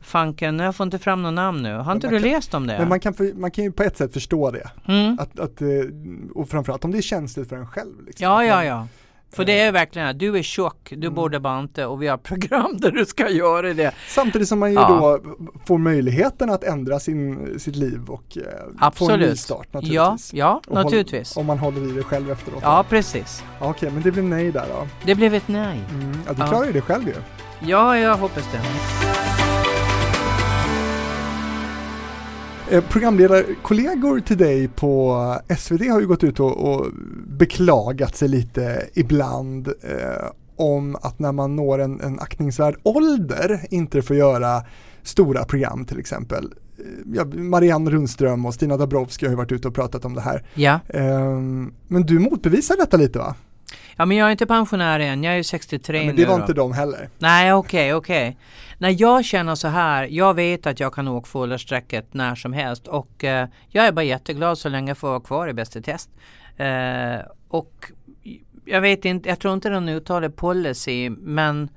Fanken, 0.00 0.58
jag 0.58 0.76
får 0.76 0.84
inte 0.84 0.98
fram 0.98 1.22
något 1.22 1.34
namn 1.34 1.62
nu. 1.62 1.74
Har 1.74 1.92
inte 1.92 2.08
du 2.08 2.20
kan, 2.20 2.30
läst 2.30 2.54
om 2.54 2.66
det? 2.66 2.78
Men 2.78 2.88
man 2.88 3.00
kan, 3.00 3.14
för, 3.14 3.34
man 3.34 3.50
kan 3.50 3.64
ju 3.64 3.72
på 3.72 3.82
ett 3.82 3.96
sätt 3.96 4.12
förstå 4.12 4.50
det. 4.50 4.70
Mm. 4.88 5.18
Att, 5.20 5.40
att, 5.40 5.62
eh, 5.62 5.68
och 6.34 6.48
framförallt 6.48 6.84
om 6.84 6.90
det 6.90 6.98
är 6.98 7.02
känsligt 7.02 7.48
för 7.48 7.56
en 7.56 7.66
själv. 7.66 8.06
Liksom. 8.06 8.24
Ja, 8.24 8.44
ja, 8.44 8.64
ja. 8.64 8.86
För 9.32 9.44
det 9.44 9.60
är 9.60 9.72
verkligen 9.72 10.18
du 10.18 10.38
är 10.38 10.42
tjock, 10.42 10.88
du 10.90 10.96
mm. 10.96 11.14
borde 11.14 11.40
banta 11.40 11.88
och 11.88 12.02
vi 12.02 12.08
har 12.08 12.16
program 12.32 12.76
där 12.76 12.90
du 12.90 13.06
ska 13.06 13.28
göra 13.28 13.74
det. 13.74 13.94
Samtidigt 14.08 14.48
som 14.48 14.58
man 14.58 14.70
ju 14.70 14.74
ja. 14.74 14.88
då 14.88 15.20
får 15.66 15.78
möjligheten 15.78 16.50
att 16.50 16.64
ändra 16.64 17.00
sin, 17.00 17.54
sitt 17.60 17.76
liv 17.76 18.00
och 18.08 18.38
eh, 18.38 18.90
få 18.90 19.10
en 19.10 19.20
ny 19.20 19.36
start 19.36 19.72
naturligtvis. 19.72 20.34
Ja, 20.34 20.60
ja 20.66 20.74
naturligtvis. 20.74 21.36
Om 21.36 21.46
man 21.46 21.58
håller 21.58 21.90
i 21.90 21.92
det 21.92 22.02
själv 22.02 22.30
efteråt. 22.30 22.60
Ja, 22.62 22.84
precis. 22.88 23.44
Okej, 23.58 23.70
okay, 23.70 23.90
men 23.90 24.02
det 24.02 24.12
blev 24.12 24.24
nej 24.24 24.52
där 24.52 24.66
då? 24.68 24.86
Det 25.04 25.14
blev 25.14 25.34
ett 25.34 25.48
nej. 25.48 25.80
Mm. 25.90 26.12
Ja, 26.26 26.32
du 26.32 26.36
klarar 26.36 26.64
ju 26.64 26.72
det 26.72 26.80
själv 26.80 27.08
ju. 27.08 27.14
Ja, 27.60 27.98
jag 27.98 28.16
hoppas 28.16 28.52
det. 28.52 28.60
Programledarkollegor 32.80 34.20
till 34.20 34.38
dig 34.38 34.68
på 34.68 35.36
SVT 35.58 35.90
har 35.90 36.00
ju 36.00 36.06
gått 36.06 36.24
ut 36.24 36.40
och, 36.40 36.72
och 36.72 36.86
beklagat 37.26 38.16
sig 38.16 38.28
lite 38.28 38.88
ibland 38.94 39.68
eh, 39.68 40.26
om 40.56 40.96
att 41.02 41.18
när 41.18 41.32
man 41.32 41.56
når 41.56 41.78
en, 41.78 42.00
en 42.00 42.20
aktningsvärd 42.20 42.76
ålder 42.82 43.66
inte 43.70 44.02
får 44.02 44.16
göra 44.16 44.62
stora 45.02 45.44
program 45.44 45.84
till 45.84 45.98
exempel. 45.98 46.44
Eh, 46.78 46.84
ja, 47.14 47.24
Marianne 47.24 47.90
Rundström 47.90 48.46
och 48.46 48.54
Stina 48.54 48.76
Dabrowski 48.76 49.26
har 49.26 49.30
ju 49.30 49.36
varit 49.36 49.52
ute 49.52 49.68
och 49.68 49.74
pratat 49.74 50.04
om 50.04 50.14
det 50.14 50.20
här. 50.20 50.44
Ja. 50.54 50.80
Eh, 50.88 51.30
men 51.88 52.02
du 52.02 52.18
motbevisar 52.18 52.76
detta 52.76 52.96
lite 52.96 53.18
va? 53.18 53.34
Ja 53.96 54.06
men 54.06 54.16
jag 54.16 54.26
är 54.26 54.32
inte 54.32 54.46
pensionär 54.46 55.00
än, 55.00 55.24
jag 55.24 55.32
är 55.32 55.36
ju 55.36 55.44
63 55.44 55.98
ja, 55.98 56.06
Men 56.06 56.16
det 56.16 56.24
var 56.24 56.34
då. 56.34 56.40
inte 56.40 56.52
de 56.52 56.72
heller. 56.72 57.08
Nej 57.18 57.52
okej, 57.52 57.94
okay, 57.94 57.94
okej. 57.94 58.28
Okay. 58.28 58.36
När 58.82 59.00
jag 59.00 59.24
känner 59.24 59.54
så 59.54 59.68
här, 59.68 60.08
jag 60.10 60.34
vet 60.34 60.66
att 60.66 60.80
jag 60.80 60.94
kan 60.94 61.08
åka 61.08 61.26
fullersträcket 61.26 62.14
när 62.14 62.34
som 62.34 62.52
helst 62.52 62.86
och 62.86 63.24
eh, 63.24 63.48
jag 63.68 63.86
är 63.86 63.92
bara 63.92 64.04
jätteglad 64.04 64.58
så 64.58 64.68
länge 64.68 64.90
jag 64.90 64.98
får 64.98 65.08
vara 65.08 65.20
kvar 65.20 65.48
i 65.48 65.52
Bäst 65.52 65.76
i 65.76 65.82
test. 65.82 66.10
Eh, 66.56 67.20
och 67.48 67.92
jag 68.64 68.80
vet 68.80 69.04
inte, 69.04 69.28
jag 69.28 69.38
tror 69.38 69.54
inte 69.54 69.68
den 69.68 69.88
uttalar 69.88 70.28
policy 70.28 71.10
men 71.10 71.68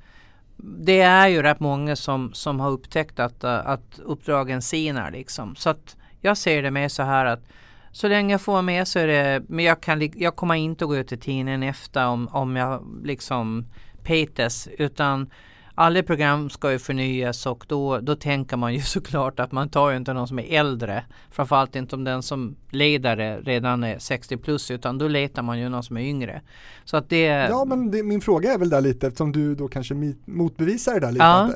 det 0.57 1.01
är 1.01 1.27
ju 1.27 1.41
rätt 1.41 1.59
många 1.59 1.95
som, 1.95 2.33
som 2.33 2.59
har 2.59 2.69
upptäckt 2.69 3.19
att, 3.19 3.43
eh, 3.43 3.67
att 3.67 3.99
uppdragen 3.99 4.61
sinar 4.61 5.11
liksom. 5.11 5.55
Så 5.55 5.69
att 5.69 5.95
jag 6.21 6.37
ser 6.37 6.63
det 6.63 6.71
mer 6.71 6.87
så 6.87 7.03
här 7.03 7.25
att 7.25 7.43
så 7.91 8.07
länge 8.07 8.33
jag 8.33 8.41
får 8.41 8.61
med 8.61 8.87
så 8.87 8.99
är 8.99 9.07
det, 9.07 9.43
men 9.47 9.65
jag, 9.65 9.81
kan, 9.81 10.11
jag 10.15 10.35
kommer 10.35 10.55
inte 10.55 10.85
att 10.85 10.89
gå 10.89 10.97
ut 10.97 11.11
i 11.11 11.17
tidningen 11.17 11.63
efter 11.63 12.07
om, 12.07 12.27
om 12.27 12.55
jag 12.55 12.83
liksom 13.03 13.65
petes 14.03 14.67
utan 14.77 15.29
alla 15.75 16.03
program 16.03 16.49
ska 16.49 16.71
ju 16.71 16.79
förnyas 16.79 17.45
och 17.45 17.65
då, 17.67 17.99
då 17.99 18.15
tänker 18.15 18.57
man 18.57 18.73
ju 18.73 18.79
såklart 18.81 19.39
att 19.39 19.51
man 19.51 19.69
tar 19.69 19.91
ju 19.91 19.97
inte 19.97 20.13
någon 20.13 20.27
som 20.27 20.39
är 20.39 20.59
äldre. 20.59 21.03
Framförallt 21.31 21.75
inte 21.75 21.95
om 21.95 22.03
den 22.03 22.23
som 22.23 22.55
ledare 22.69 23.39
redan 23.39 23.83
är 23.83 23.99
60 23.99 24.37
plus 24.37 24.71
utan 24.71 24.97
då 24.97 25.07
letar 25.07 25.41
man 25.41 25.59
ju 25.59 25.69
någon 25.69 25.83
som 25.83 25.97
är 25.97 26.01
yngre. 26.01 26.41
Så 26.83 26.97
att 26.97 27.09
det... 27.09 27.25
Ja 27.25 27.65
men 27.65 27.91
det, 27.91 28.03
min 28.03 28.21
fråga 28.21 28.53
är 28.53 28.57
väl 28.57 28.69
där 28.69 28.81
lite 28.81 29.07
eftersom 29.07 29.31
du 29.31 29.55
då 29.55 29.67
kanske 29.67 30.13
motbevisar 30.25 30.93
det 30.93 30.99
där 30.99 31.11
lite. 31.11 31.25
Ja. 31.25 31.49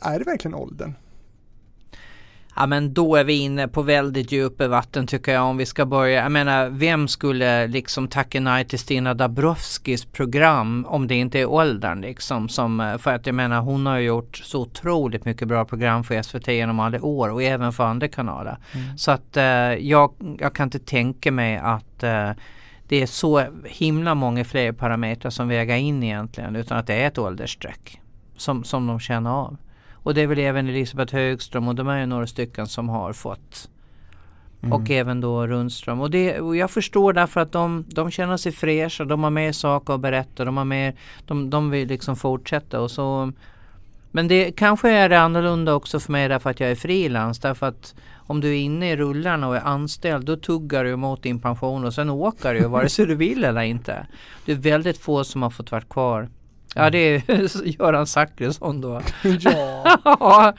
Är 0.00 0.18
det 0.18 0.24
verkligen 0.24 0.54
åldern? 0.54 0.94
Ja 2.56 2.66
men 2.66 2.94
då 2.94 3.16
är 3.16 3.24
vi 3.24 3.32
inne 3.32 3.68
på 3.68 3.82
väldigt 3.82 4.32
djupa 4.32 4.68
vatten 4.68 5.06
tycker 5.06 5.32
jag 5.32 5.44
om 5.44 5.56
vi 5.56 5.66
ska 5.66 5.86
börja. 5.86 6.22
Jag 6.22 6.32
menar 6.32 6.68
vem 6.68 7.08
skulle 7.08 7.66
liksom 7.66 8.08
tacka 8.08 8.40
nej 8.40 8.64
till 8.64 8.78
Stina 8.78 9.14
Dabrowskis 9.14 10.04
program 10.04 10.86
om 10.88 11.06
det 11.06 11.14
inte 11.14 11.38
är 11.38 11.46
åldern 11.46 12.00
liksom. 12.00 12.48
Som, 12.48 12.80
eh, 12.80 12.98
för 12.98 13.14
att 13.14 13.26
jag 13.26 13.34
menar 13.34 13.60
hon 13.60 13.86
har 13.86 13.98
gjort 13.98 14.36
så 14.36 14.60
otroligt 14.60 15.24
mycket 15.24 15.48
bra 15.48 15.64
program 15.64 16.04
för 16.04 16.22
SVT 16.22 16.48
genom 16.48 16.80
alla 16.80 17.02
år 17.02 17.28
och 17.28 17.42
även 17.42 17.72
för 17.72 17.84
andra 17.84 18.08
kanaler. 18.08 18.56
Mm. 18.72 18.98
Så 18.98 19.10
att 19.10 19.36
uh, 19.36 19.42
jag, 19.88 20.12
jag 20.38 20.54
kan 20.54 20.66
inte 20.66 20.78
tänka 20.78 21.32
mig 21.32 21.56
att 21.56 22.04
uh, 22.04 22.30
det 22.88 23.02
är 23.02 23.06
så 23.06 23.44
himla 23.64 24.14
många 24.14 24.44
fler 24.44 24.72
parametrar 24.72 25.30
som 25.30 25.48
väger 25.48 25.76
in 25.76 26.02
egentligen 26.02 26.56
utan 26.56 26.78
att 26.78 26.86
det 26.86 26.94
är 26.94 27.06
ett 27.06 27.18
åldersstreck 27.18 28.00
som, 28.36 28.64
som 28.64 28.86
de 28.86 29.00
känner 29.00 29.30
av. 29.30 29.56
Och 30.02 30.14
det 30.14 30.20
är 30.22 30.26
väl 30.26 30.38
även 30.38 30.68
Elisabeth 30.68 31.14
Högström 31.14 31.68
och 31.68 31.74
de 31.74 31.88
är 31.88 32.00
ju 32.00 32.06
några 32.06 32.26
stycken 32.26 32.66
som 32.66 32.88
har 32.88 33.12
fått. 33.12 33.68
Mm. 34.62 34.72
Och 34.72 34.90
även 34.90 35.20
då 35.20 35.46
Rundström. 35.46 36.00
Och, 36.00 36.10
det, 36.10 36.40
och 36.40 36.56
jag 36.56 36.70
förstår 36.70 37.12
därför 37.12 37.40
att 37.40 37.52
de, 37.52 37.84
de 37.88 38.10
känner 38.10 38.36
sig 38.36 38.52
fräscha, 38.52 39.04
de 39.04 39.22
har 39.22 39.30
mer 39.30 39.52
saker 39.52 39.94
att 39.94 40.00
berätta, 40.00 40.44
de, 40.44 40.56
har 40.56 40.64
mer, 40.64 40.94
de, 41.26 41.50
de 41.50 41.70
vill 41.70 41.88
liksom 41.88 42.16
fortsätta. 42.16 42.80
Och 42.80 42.90
så, 42.90 43.32
men 44.10 44.28
det 44.28 44.52
kanske 44.52 44.90
är 44.90 45.08
det 45.08 45.20
annorlunda 45.20 45.74
också 45.74 46.00
för 46.00 46.12
mig 46.12 46.28
därför 46.28 46.50
att 46.50 46.60
jag 46.60 46.70
är 46.70 46.74
frilans. 46.74 47.38
Därför 47.38 47.66
att 47.66 47.94
om 48.14 48.40
du 48.40 48.48
är 48.48 48.60
inne 48.60 48.90
i 48.90 48.96
rullarna 48.96 49.48
och 49.48 49.56
är 49.56 49.60
anställd 49.66 50.26
då 50.26 50.36
tuggar 50.36 50.84
du 50.84 50.96
mot 50.96 51.22
din 51.22 51.40
pension 51.40 51.84
och 51.84 51.94
sen 51.94 52.10
åker 52.10 52.54
du 52.54 52.68
vare 52.68 52.88
sig 52.88 53.06
du 53.06 53.14
vill 53.14 53.44
eller 53.44 53.62
inte. 53.62 54.06
Det 54.44 54.52
är 54.52 54.56
väldigt 54.56 54.98
få 54.98 55.24
som 55.24 55.42
har 55.42 55.50
fått 55.50 55.70
vara 55.70 55.82
kvar 55.82 56.28
Ja 56.74 56.90
det 56.90 56.98
är 56.98 57.22
Göran 57.82 58.06
Zachrisson 58.06 58.80
då. 58.80 59.00
ja. 59.40 59.98
ja. 60.04 60.54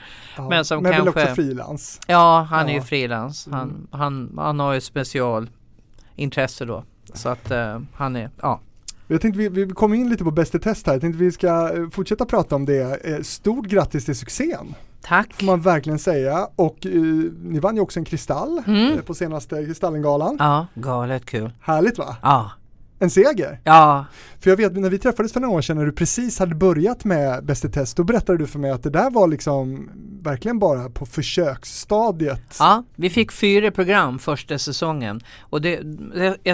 Men 0.50 0.64
som 0.64 0.82
Men 0.82 0.92
kanske. 0.92 1.10
väl 1.10 1.28
också 1.28 1.34
frilans. 1.34 2.00
Ja 2.06 2.46
han 2.50 2.68
ja. 2.68 2.72
är 2.72 2.74
ju 2.74 2.82
frilans. 2.82 3.48
Han, 3.52 3.62
mm. 3.62 3.86
han, 3.90 4.34
han 4.36 4.60
har 4.60 4.72
ju 4.72 4.80
specialintresse 4.80 6.64
då. 6.64 6.84
Så 7.14 7.28
att 7.28 7.50
uh, 7.50 7.80
han 7.94 8.16
är, 8.16 8.30
ja. 8.40 8.60
Jag 9.06 9.20
tänkte 9.20 9.38
vi, 9.38 9.48
vi 9.48 9.70
kommer 9.70 9.96
in 9.96 10.08
lite 10.08 10.24
på 10.24 10.30
Bäst 10.30 10.54
i 10.54 10.58
test 10.58 10.86
här. 10.86 10.94
Jag 10.94 11.00
tänkte 11.00 11.24
vi 11.24 11.32
ska 11.32 11.76
eh, 11.76 11.88
fortsätta 11.90 12.24
prata 12.24 12.56
om 12.56 12.64
det. 12.64 13.04
Eh, 13.04 13.20
stort 13.22 13.66
grattis 13.66 14.04
till 14.04 14.16
succén! 14.16 14.74
Tack! 15.02 15.34
Får 15.34 15.46
man 15.46 15.60
verkligen 15.60 15.98
säga. 15.98 16.48
Och 16.56 16.86
uh, 16.86 17.32
ni 17.42 17.58
vann 17.58 17.76
ju 17.76 17.80
också 17.80 17.98
en 17.98 18.04
kristall 18.04 18.62
mm. 18.66 19.02
på 19.02 19.14
senaste 19.14 19.64
Kristallengalan. 19.64 20.36
Ja, 20.38 20.66
galet 20.74 21.26
kul. 21.26 21.52
Härligt 21.60 21.98
va? 21.98 22.16
Ja. 22.22 22.50
En 22.98 23.10
seger? 23.10 23.60
Ja. 23.64 24.06
För 24.40 24.50
jag 24.50 24.56
vet 24.56 24.76
när 24.76 24.90
vi 24.90 24.98
träffades 24.98 25.32
för 25.32 25.40
några 25.40 25.54
år 25.54 25.62
sedan 25.62 25.76
när 25.76 25.86
du 25.86 25.92
precis 25.92 26.38
hade 26.38 26.54
börjat 26.54 27.04
med 27.04 27.44
Bäst 27.44 27.64
i 27.64 27.68
test, 27.68 27.96
då 27.96 28.04
berättade 28.04 28.38
du 28.38 28.46
för 28.46 28.58
mig 28.58 28.70
att 28.70 28.82
det 28.82 28.90
där 28.90 29.10
var 29.10 29.28
liksom 29.28 29.90
verkligen 30.22 30.58
bara 30.58 30.90
på 30.90 31.06
försöksstadiet. 31.06 32.56
Ja, 32.58 32.84
vi 32.96 33.10
fick 33.10 33.32
fyra 33.32 33.70
program 33.70 34.18
första 34.18 34.58
säsongen 34.58 35.20
och 35.40 35.60
det, 35.60 35.78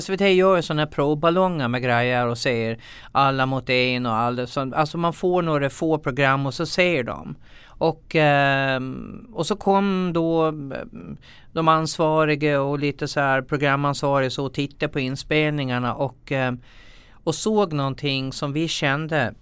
SVT 0.02 0.20
gör 0.20 0.56
ju 0.56 0.62
sådana 0.62 0.86
provballonger 0.86 1.68
med 1.68 1.82
grejer 1.82 2.26
och 2.26 2.38
säger 2.38 2.82
alla 3.12 3.46
mot 3.46 3.70
en 3.70 4.06
och 4.06 4.14
alla, 4.14 4.46
alltså 4.74 4.98
man 4.98 5.12
får 5.12 5.42
några 5.42 5.70
få 5.70 5.98
program 5.98 6.46
och 6.46 6.54
så 6.54 6.66
säger 6.66 7.04
de. 7.04 7.34
Och, 7.80 8.16
eh, 8.16 8.80
och 9.32 9.46
så 9.46 9.56
kom 9.56 10.12
då 10.12 10.46
eh, 10.48 10.52
de 11.52 11.68
ansvariga 11.68 12.62
och 12.62 12.78
lite 12.78 13.08
så 13.08 13.20
här 13.20 13.42
programansvariga 13.42 14.30
så 14.30 14.44
och 14.44 14.54
tittade 14.54 14.92
på 14.92 15.00
inspelningarna 15.00 15.94
och, 15.94 16.32
eh, 16.32 16.52
och 17.24 17.34
såg 17.34 17.72
någonting 17.72 18.32
som 18.32 18.52
vi 18.52 18.68
kände 18.68 19.34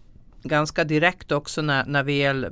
ganska 0.43 0.84
direkt 0.84 1.32
också 1.32 1.62
när, 1.62 1.84
när 1.84 2.03
väl 2.03 2.45
eh, 2.45 2.51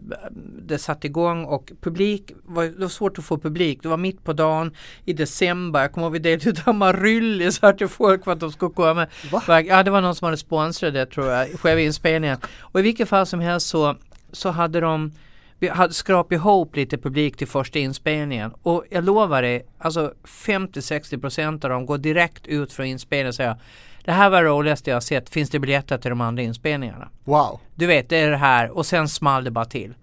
det 0.67 0.79
satte 0.79 1.07
igång 1.07 1.45
och 1.45 1.73
publik, 1.81 2.33
var, 2.45 2.65
det 2.65 2.79
var 2.79 2.89
svårt 2.89 3.19
att 3.19 3.25
få 3.25 3.39
publik. 3.39 3.83
Det 3.83 3.89
var 3.89 3.97
mitt 3.97 4.25
på 4.25 4.33
dagen 4.33 4.75
i 5.05 5.13
december. 5.13 5.81
Jag 5.81 5.93
kommer 5.93 6.07
ihåg 6.07 6.13
vi 6.13 6.19
delade 6.19 6.51
ut 6.51 6.69
amaryllis 6.69 7.63
här 7.63 7.73
till 7.73 7.89
folk 7.89 8.25
för 8.25 8.33
att 8.33 8.41
de 8.41 8.53
skulle 8.53 8.73
komma. 8.73 9.07
Va? 9.47 9.63
Ja 9.63 9.83
det 9.83 9.91
var 9.91 10.01
någon 10.01 10.15
som 10.15 10.25
hade 10.25 10.37
sponsrat 10.37 10.95
det 10.95 11.07
tror 11.07 11.27
jag, 11.27 11.61
själva 11.61 11.81
inspelningen. 11.81 12.39
Och 12.59 12.81
i 12.81 12.83
vilket 12.83 13.09
fall 13.09 13.27
som 13.27 13.41
helst 13.41 13.69
så, 13.69 13.97
så 14.33 14.51
hade 14.51 14.81
de 14.81 15.13
vi 15.59 15.69
hade 15.69 15.95
skrapat 15.95 16.33
ihop 16.33 16.77
lite 16.77 16.99
publik 16.99 17.37
till 17.37 17.47
första 17.47 17.79
inspelningen 17.79 18.53
och 18.63 18.85
jag 18.91 19.05
lovar 19.05 19.43
dig, 19.43 19.67
alltså 19.79 20.13
50-60% 20.25 21.65
av 21.65 21.71
dem 21.71 21.87
går 21.87 21.99
direkt 21.99 22.47
ut 22.47 22.73
från 22.73 22.87
inspelningen 22.87 23.29
och 23.29 23.35
säger 23.35 23.57
det 24.05 24.13
här 24.13 24.31
var 24.31 24.43
det 24.43 24.49
roligaste 24.49 24.91
jag 24.91 25.03
sett, 25.03 25.29
finns 25.31 25.51
det 25.51 25.59
biljetter 25.59 25.99
till 25.99 26.11
de 26.11 26.21
andra 26.21 26.43
inspelningarna? 26.43 27.09
Wow! 27.25 27.61
Du 27.75 27.87
vet, 27.87 28.09
det 28.09 28.17
är 28.17 28.31
det 28.31 28.37
här 28.37 28.77
och 28.77 28.87
sen 28.87 29.09
small 29.09 29.45
det 29.45 29.51
bara 29.51 29.65
till. 29.65 29.95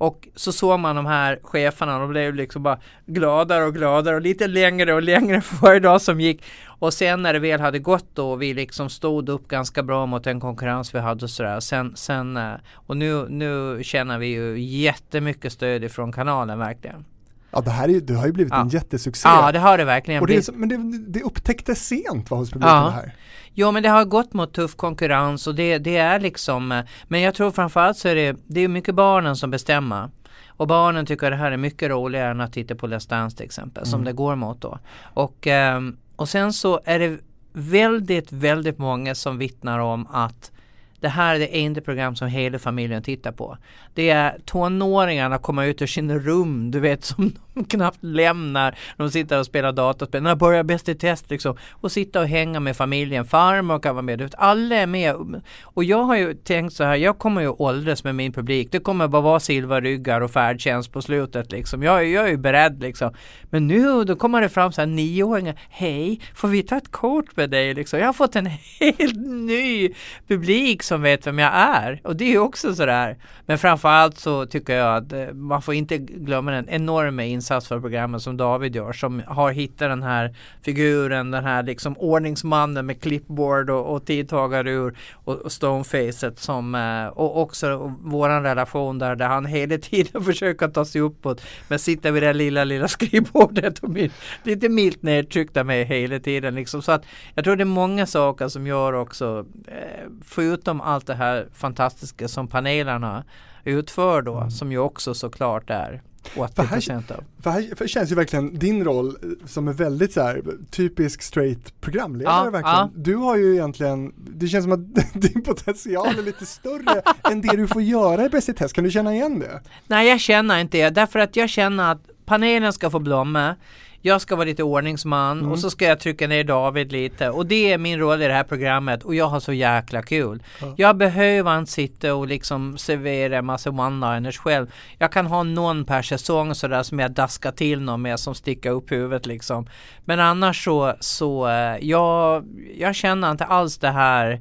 Och 0.00 0.28
så 0.34 0.52
såg 0.52 0.80
man 0.80 0.96
de 0.96 1.06
här 1.06 1.38
cheferna, 1.42 1.98
de 1.98 2.10
blev 2.10 2.34
liksom 2.34 2.62
bara 2.62 2.80
gladare 3.06 3.64
och 3.64 3.74
gladare 3.74 4.16
och 4.16 4.20
lite 4.20 4.46
längre 4.46 4.94
och 4.94 5.02
längre 5.02 5.40
för 5.40 5.56
varje 5.56 5.80
dag 5.80 6.02
som 6.02 6.20
gick. 6.20 6.44
Och 6.66 6.94
sen 6.94 7.22
när 7.22 7.32
det 7.32 7.38
väl 7.38 7.60
hade 7.60 7.78
gått 7.78 8.06
då 8.14 8.30
och 8.30 8.42
vi 8.42 8.54
liksom 8.54 8.90
stod 8.90 9.28
upp 9.28 9.48
ganska 9.48 9.82
bra 9.82 10.06
mot 10.06 10.24
den 10.24 10.40
konkurrens 10.40 10.94
vi 10.94 10.98
hade 10.98 11.24
och 11.24 11.30
sådär. 11.30 11.60
Sen, 11.60 11.96
sen, 11.96 12.36
eh, 12.36 12.52
och 12.74 12.96
nu, 12.96 13.26
nu 13.28 13.80
känner 13.84 14.18
vi 14.18 14.26
ju 14.26 14.58
jättemycket 14.60 15.52
stöd 15.52 15.84
ifrån 15.84 16.12
kanalen 16.12 16.58
verkligen. 16.58 17.04
Ja 17.50 17.60
det 17.60 17.70
här 17.70 17.88
är, 17.88 18.00
det 18.00 18.14
har 18.14 18.26
ju 18.26 18.32
blivit 18.32 18.52
ja. 18.52 18.60
en 18.60 18.68
jättesuccé. 18.68 19.28
Ja 19.28 19.52
det 19.52 19.58
har 19.58 19.78
det 19.78 19.84
verkligen 19.84 20.20
och 20.20 20.26
det 20.26 20.48
är, 20.48 20.52
Men 20.52 20.68
det, 20.68 20.98
det 21.12 21.22
upptäcktes 21.22 21.86
sent 21.86 22.30
va, 22.30 22.36
hos 22.36 22.50
publiken 22.50 22.76
ja. 22.76 22.84
det 22.84 22.90
här. 22.90 23.14
Ja 23.54 23.70
men 23.70 23.82
det 23.82 23.88
har 23.88 24.04
gått 24.04 24.32
mot 24.32 24.52
tuff 24.52 24.76
konkurrens 24.76 25.46
och 25.46 25.54
det, 25.54 25.78
det 25.78 25.96
är 25.96 26.20
liksom 26.20 26.72
eh, 26.72 26.84
Men 27.08 27.20
jag 27.20 27.34
tror 27.34 27.50
framförallt 27.50 27.96
så 27.96 28.08
är 28.08 28.14
det, 28.14 28.36
det 28.46 28.60
är 28.60 28.68
mycket 28.68 28.94
barnen 28.94 29.36
som 29.36 29.50
bestämmer. 29.50 30.10
Och 30.46 30.66
barnen 30.66 31.06
tycker 31.06 31.30
det 31.30 31.36
här 31.36 31.52
är 31.52 31.56
mycket 31.56 31.90
roligare 31.90 32.30
än 32.30 32.40
att 32.40 32.52
titta 32.52 32.74
på 32.74 32.86
Let's 32.86 33.08
Dance 33.08 33.36
till 33.36 33.46
exempel 33.46 33.82
mm. 33.82 33.90
som 33.90 34.04
det 34.04 34.12
går 34.12 34.36
mot 34.36 34.60
då. 34.60 34.78
Och, 35.02 35.46
ehm, 35.46 35.96
och 36.16 36.28
sen 36.28 36.52
så 36.52 36.80
är 36.84 36.98
det 36.98 37.18
väldigt, 37.52 38.32
väldigt 38.32 38.78
många 38.78 39.14
som 39.14 39.38
vittnar 39.38 39.78
om 39.78 40.06
att 40.06 40.52
det 41.00 41.08
här 41.08 41.34
är 41.34 41.38
det 41.38 41.64
enda 41.64 41.80
program 41.80 42.16
som 42.16 42.28
hela 42.28 42.58
familjen 42.58 43.02
tittar 43.02 43.32
på. 43.32 43.56
Det 43.94 44.10
är 44.10 44.38
tonåringarna 44.44 45.38
kommer 45.38 45.64
ut 45.64 45.82
ur 45.82 45.86
sina 45.86 46.14
rum, 46.14 46.70
du 46.70 46.80
vet 46.80 47.04
som 47.04 47.32
de 47.54 47.64
knappt 47.64 47.98
lämnar. 48.04 48.78
De 48.96 49.10
sitter 49.10 49.38
och 49.38 49.46
spelar 49.46 49.72
dataspel. 49.72 50.22
När 50.22 50.34
börjar 50.34 50.62
Bäst 50.62 50.88
i 50.88 50.94
test 50.94 51.30
liksom? 51.30 51.56
Och 51.70 51.92
sitta 51.92 52.20
och 52.20 52.28
hänga 52.28 52.60
med 52.60 52.76
familjen. 52.76 53.24
Farmor 53.24 53.78
kan 53.78 53.94
vara 53.94 54.02
med. 54.02 54.18
Du 54.18 54.24
vet, 54.24 54.34
alla 54.38 54.76
är 54.76 54.86
med. 54.86 55.42
Och 55.62 55.84
jag 55.84 56.02
har 56.02 56.16
ju 56.16 56.34
tänkt 56.34 56.74
så 56.74 56.84
här, 56.84 56.96
jag 56.96 57.18
kommer 57.18 57.40
ju 57.40 57.48
åldras 57.48 58.04
med 58.04 58.14
min 58.14 58.32
publik. 58.32 58.68
Det 58.72 58.78
kommer 58.78 59.08
bara 59.08 59.22
vara 59.22 59.40
silverryggar 59.40 60.20
och 60.20 60.30
färdtjänst 60.30 60.92
på 60.92 61.02
slutet 61.02 61.52
liksom. 61.52 61.82
Jag, 61.82 62.06
jag 62.06 62.24
är 62.24 62.30
ju 62.30 62.36
beredd 62.36 62.80
liksom. 62.80 63.14
Men 63.44 63.66
nu 63.66 64.04
då 64.04 64.16
kommer 64.16 64.40
det 64.40 64.48
fram 64.48 64.72
så 64.72 64.80
här 64.80 64.86
nioåringar. 64.86 65.60
Hej, 65.70 66.20
får 66.34 66.48
vi 66.48 66.62
ta 66.62 66.76
ett 66.76 66.92
kort 66.92 67.36
med 67.36 67.50
dig 67.50 67.74
liksom? 67.74 67.98
Jag 67.98 68.06
har 68.06 68.12
fått 68.12 68.36
en 68.36 68.46
helt 68.80 69.16
ny 69.26 69.94
publik 70.28 70.82
som 70.90 71.02
vet 71.02 71.26
vem 71.26 71.38
jag 71.38 71.52
är. 71.54 72.00
Och 72.04 72.16
det 72.16 72.24
är 72.24 72.28
ju 72.28 72.38
också 72.38 72.74
sådär. 72.74 73.16
Men 73.46 73.58
framförallt 73.58 74.18
så 74.18 74.46
tycker 74.46 74.76
jag 74.76 74.96
att 74.96 75.12
eh, 75.12 75.32
man 75.32 75.62
får 75.62 75.74
inte 75.74 75.98
glömma 75.98 76.50
den 76.50 76.68
enorma 76.68 77.24
insats 77.24 77.68
för 77.68 77.80
programmet 77.80 78.22
som 78.22 78.36
David 78.36 78.76
gör. 78.76 78.92
Som 78.92 79.22
har 79.26 79.52
hittat 79.52 79.78
den 79.78 80.02
här 80.02 80.34
figuren, 80.62 81.30
den 81.30 81.44
här 81.44 81.62
liksom 81.62 81.96
ordningsmannen 81.98 82.86
med 82.86 83.00
clipboard 83.00 83.70
och, 83.70 83.94
och 83.94 84.04
tidtagarur 84.06 84.96
och, 85.24 85.34
och 85.34 85.52
stonefacet 85.52 86.38
som 86.38 86.74
eh, 86.74 87.06
och 87.06 87.40
också 87.40 87.94
våran 88.00 88.42
relation 88.42 88.98
där, 88.98 89.16
där 89.16 89.28
han 89.28 89.46
hela 89.46 89.78
tiden 89.78 90.24
försöker 90.30 90.68
ta 90.68 90.84
sig 90.84 91.00
uppåt 91.00 91.42
men 91.68 91.78
sitter 91.78 92.12
vid 92.12 92.22
det 92.22 92.32
lilla, 92.32 92.64
lilla 92.64 92.88
skrivbordet 92.88 93.78
och 93.78 93.90
min, 93.90 94.10
lite 94.42 94.68
milt 94.68 95.02
nedtryckta 95.02 95.64
mig 95.64 95.84
hela 95.84 96.18
tiden 96.18 96.54
liksom. 96.54 96.82
Så 96.82 96.92
att 96.92 97.04
jag 97.34 97.44
tror 97.44 97.56
det 97.56 97.62
är 97.62 97.64
många 97.64 98.06
saker 98.06 98.48
som 98.48 98.66
gör 98.66 98.92
också, 98.92 99.46
eh, 99.66 100.06
förutom 100.24 100.79
förutom 100.80 100.94
allt 100.94 101.06
det 101.06 101.14
här 101.14 101.48
fantastiska 101.52 102.28
som 102.28 102.48
panelerna 102.48 103.24
utför 103.64 104.22
då, 104.22 104.36
mm. 104.36 104.50
som 104.50 104.72
ju 104.72 104.78
också 104.78 105.14
såklart 105.14 105.70
är 105.70 106.02
80 106.36 106.66
procent 106.66 107.10
av. 107.10 107.24
För 107.42 107.50
här, 107.50 107.76
för 107.76 107.86
känns 107.86 108.10
ju 108.10 108.14
verkligen 108.14 108.58
din 108.58 108.84
roll 108.84 109.08
eh, 109.08 109.46
som 109.46 109.68
en 109.68 109.74
väldigt 109.74 110.12
så 110.12 110.22
här, 110.22 110.42
typisk 110.70 111.22
straight 111.22 111.80
programledare 111.80 112.44
ja, 112.44 112.50
verkligen. 112.50 112.76
Ja. 112.76 112.90
Du 112.94 113.16
har 113.16 113.36
ju 113.36 113.54
egentligen, 113.54 114.12
det 114.16 114.48
känns 114.48 114.64
som 114.64 114.72
att 114.72 115.12
din 115.14 115.42
potential 115.42 116.18
är 116.18 116.22
lite 116.22 116.46
större 116.46 117.02
än 117.30 117.40
det 117.40 117.56
du 117.56 117.66
får 117.66 117.82
göra 117.82 118.24
i 118.24 118.28
Bäst 118.28 118.48
i 118.48 118.54
test. 118.54 118.74
Kan 118.74 118.84
du 118.84 118.90
känna 118.90 119.14
igen 119.14 119.38
det? 119.38 119.60
Nej, 119.86 120.08
jag 120.08 120.20
känner 120.20 120.58
inte 120.60 120.78
det. 120.78 120.90
Därför 120.90 121.18
att 121.18 121.36
jag 121.36 121.48
känner 121.48 121.92
att 121.92 122.10
panelen 122.24 122.72
ska 122.72 122.90
få 122.90 122.98
blomma 122.98 123.56
jag 124.02 124.20
ska 124.20 124.36
vara 124.36 124.46
lite 124.46 124.62
ordningsman 124.62 125.38
mm. 125.38 125.52
och 125.52 125.58
så 125.58 125.70
ska 125.70 125.84
jag 125.84 126.00
trycka 126.00 126.26
ner 126.26 126.44
David 126.44 126.92
lite 126.92 127.30
och 127.30 127.46
det 127.46 127.72
är 127.72 127.78
min 127.78 127.98
roll 127.98 128.22
i 128.22 128.26
det 128.26 128.32
här 128.32 128.44
programmet 128.44 129.02
och 129.02 129.14
jag 129.14 129.26
har 129.26 129.40
så 129.40 129.52
jäkla 129.52 130.02
kul. 130.02 130.42
Ja. 130.60 130.74
Jag 130.76 130.96
behöver 130.96 131.58
inte 131.58 131.72
sitta 131.72 132.14
och 132.14 132.26
liksom 132.26 132.78
servera 132.78 133.38
en 133.38 133.46
massa 133.46 133.70
one-liners 133.70 134.38
själv. 134.38 134.72
Jag 134.98 135.12
kan 135.12 135.26
ha 135.26 135.42
någon 135.42 135.84
per 135.84 136.02
säsong 136.02 136.54
sådär 136.54 136.82
som 136.82 136.98
jag 136.98 137.10
daskar 137.10 137.52
till 137.52 137.80
någon 137.80 138.02
med 138.02 138.20
som 138.20 138.34
sticker 138.34 138.70
upp 138.70 138.92
huvudet 138.92 139.26
liksom. 139.26 139.66
Men 140.04 140.20
annars 140.20 140.64
så, 140.64 140.94
så 141.00 141.46
uh, 141.46 141.76
jag, 141.80 142.44
jag 142.76 142.94
känner 142.94 143.30
inte 143.30 143.44
alls 143.44 143.78
det 143.78 143.90
här 143.90 144.40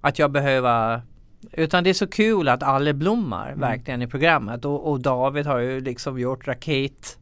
att 0.00 0.18
jag 0.18 0.30
behöver 0.30 1.02
utan 1.52 1.84
det 1.84 1.90
är 1.90 1.94
så 1.94 2.06
kul 2.06 2.48
att 2.48 2.62
alla 2.62 2.92
blommar 2.92 3.48
mm. 3.48 3.60
verkligen 3.60 4.02
i 4.02 4.06
programmet 4.06 4.64
och, 4.64 4.90
och 4.90 5.00
David 5.00 5.46
har 5.46 5.58
ju 5.58 5.80
liksom 5.80 6.18
gjort 6.18 6.48
raket 6.48 7.18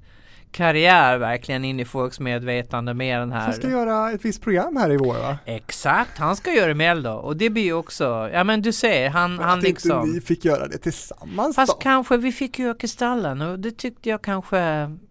karriär 0.53 1.19
verkligen 1.19 1.65
in 1.65 1.81
i 1.81 1.85
folks 1.85 2.21
medvetande 2.21 2.95
med 2.95 3.21
den 3.21 3.33
här. 3.33 3.41
Han 3.41 3.53
ska 3.53 3.71
göra 3.71 4.11
ett 4.11 4.25
visst 4.25 4.43
program 4.43 4.77
här 4.77 4.91
i 4.93 4.97
vår 4.97 5.15
va? 5.15 5.39
Exakt, 5.45 6.19
han 6.19 6.37
ska 6.37 6.53
göra 6.53 6.75
Mello 6.75 7.11
och 7.11 7.37
det 7.37 7.51
blir 7.51 7.63
ju 7.63 7.73
också, 7.73 8.31
ja 8.33 8.45
men 8.45 8.63
du 8.63 8.73
ser, 8.73 9.09
han, 9.09 9.39
han 9.39 9.61
liksom. 9.61 10.01
inte 10.01 10.13
ni 10.13 10.21
fick 10.21 10.45
göra 10.45 10.69
det 10.69 10.79
tillsammans 10.79 11.57
Fast 11.57 11.73
då? 11.73 11.79
kanske 11.79 12.17
vi 12.17 12.33
fick 12.33 12.59
ju 12.59 12.75
Kristallen 12.75 13.41
och 13.41 13.59
det 13.59 13.71
tyckte 13.71 14.09
jag 14.09 14.23
kanske, 14.23 14.61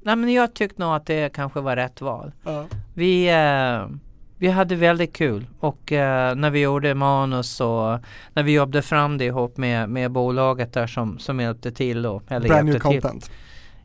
nej 0.02 0.16
men 0.16 0.34
jag 0.34 0.54
tyckte 0.54 0.82
nog 0.82 0.96
att 0.96 1.06
det 1.06 1.34
kanske 1.34 1.60
var 1.62 1.76
rätt 1.76 2.02
val. 2.02 2.32
Ja. 2.44 2.66
Vi 2.94 3.30
eh, 3.30 3.98
vi 4.42 4.48
hade 4.48 4.76
väldigt 4.76 5.14
kul 5.14 5.48
och 5.60 5.92
eh, 5.92 6.36
när 6.36 6.50
vi 6.50 6.60
gjorde 6.60 6.96
manus 6.96 7.62
och 7.62 8.00
när 8.34 8.44
vi 8.44 8.54
jobbade 8.54 8.82
fram 8.82 9.18
det 9.18 9.26
ihop 9.26 9.58
med, 9.58 9.90
med 9.90 10.12
bolaget 10.12 10.74
där 10.74 10.88
som, 10.88 11.20
som 11.20 11.40
hjälpte 11.40 11.72
till. 11.72 12.06
Och, 12.06 12.24
eller 12.28 12.48
Brand 12.48 12.70
new 12.70 12.80
content. 12.80 13.24
Till. 13.24 13.34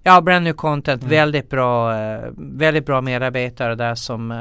Ja, 0.06 0.20
brand 0.20 0.44
new 0.44 0.52
content, 0.52 1.02
mm. 1.02 1.10
väldigt 1.10 1.50
bra, 1.50 1.98
eh, 1.98 2.30
väldigt 2.36 2.86
bra 2.86 3.00
medarbetare 3.00 3.74
där 3.74 3.94
som 3.94 4.30
eh, 4.30 4.38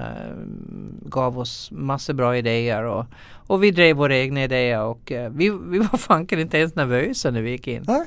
gav 1.02 1.40
oss 1.40 1.72
massor 1.72 2.14
bra 2.14 2.38
idéer 2.38 2.84
och, 2.84 3.06
och 3.48 3.64
vi 3.64 3.72
drev 3.72 3.96
våra 3.96 4.18
egna 4.18 4.44
idéer 4.44 4.82
och 4.82 5.12
eh, 5.12 5.32
vi, 5.32 5.50
vi 5.50 5.80
var 5.80 5.98
fanken 5.98 6.40
inte 6.40 6.58
ens 6.58 6.76
nervösa 6.76 7.32
när 7.32 7.42
vi 7.42 7.50
gick 7.50 7.68
in. 7.68 7.84
Nej. 7.88 8.06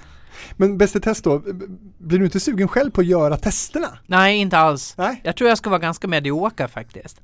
Men 0.57 0.79
Bäst 0.79 0.97
i 0.97 1.01
test 1.01 1.25
då, 1.25 1.43
blir 1.99 2.19
du 2.19 2.25
inte 2.25 2.41
sugen 2.41 2.69
själv 2.69 2.91
på 2.91 3.01
att 3.01 3.07
göra 3.07 3.37
testerna? 3.37 3.99
Nej, 4.07 4.39
inte 4.39 4.59
alls. 4.59 4.95
Nej. 4.99 5.21
Jag 5.25 5.37
tror 5.37 5.49
jag 5.49 5.59
ska 5.59 5.71
vara 5.71 5.81
ganska 5.81 6.09
medioker 6.09 6.67
faktiskt. 6.67 7.21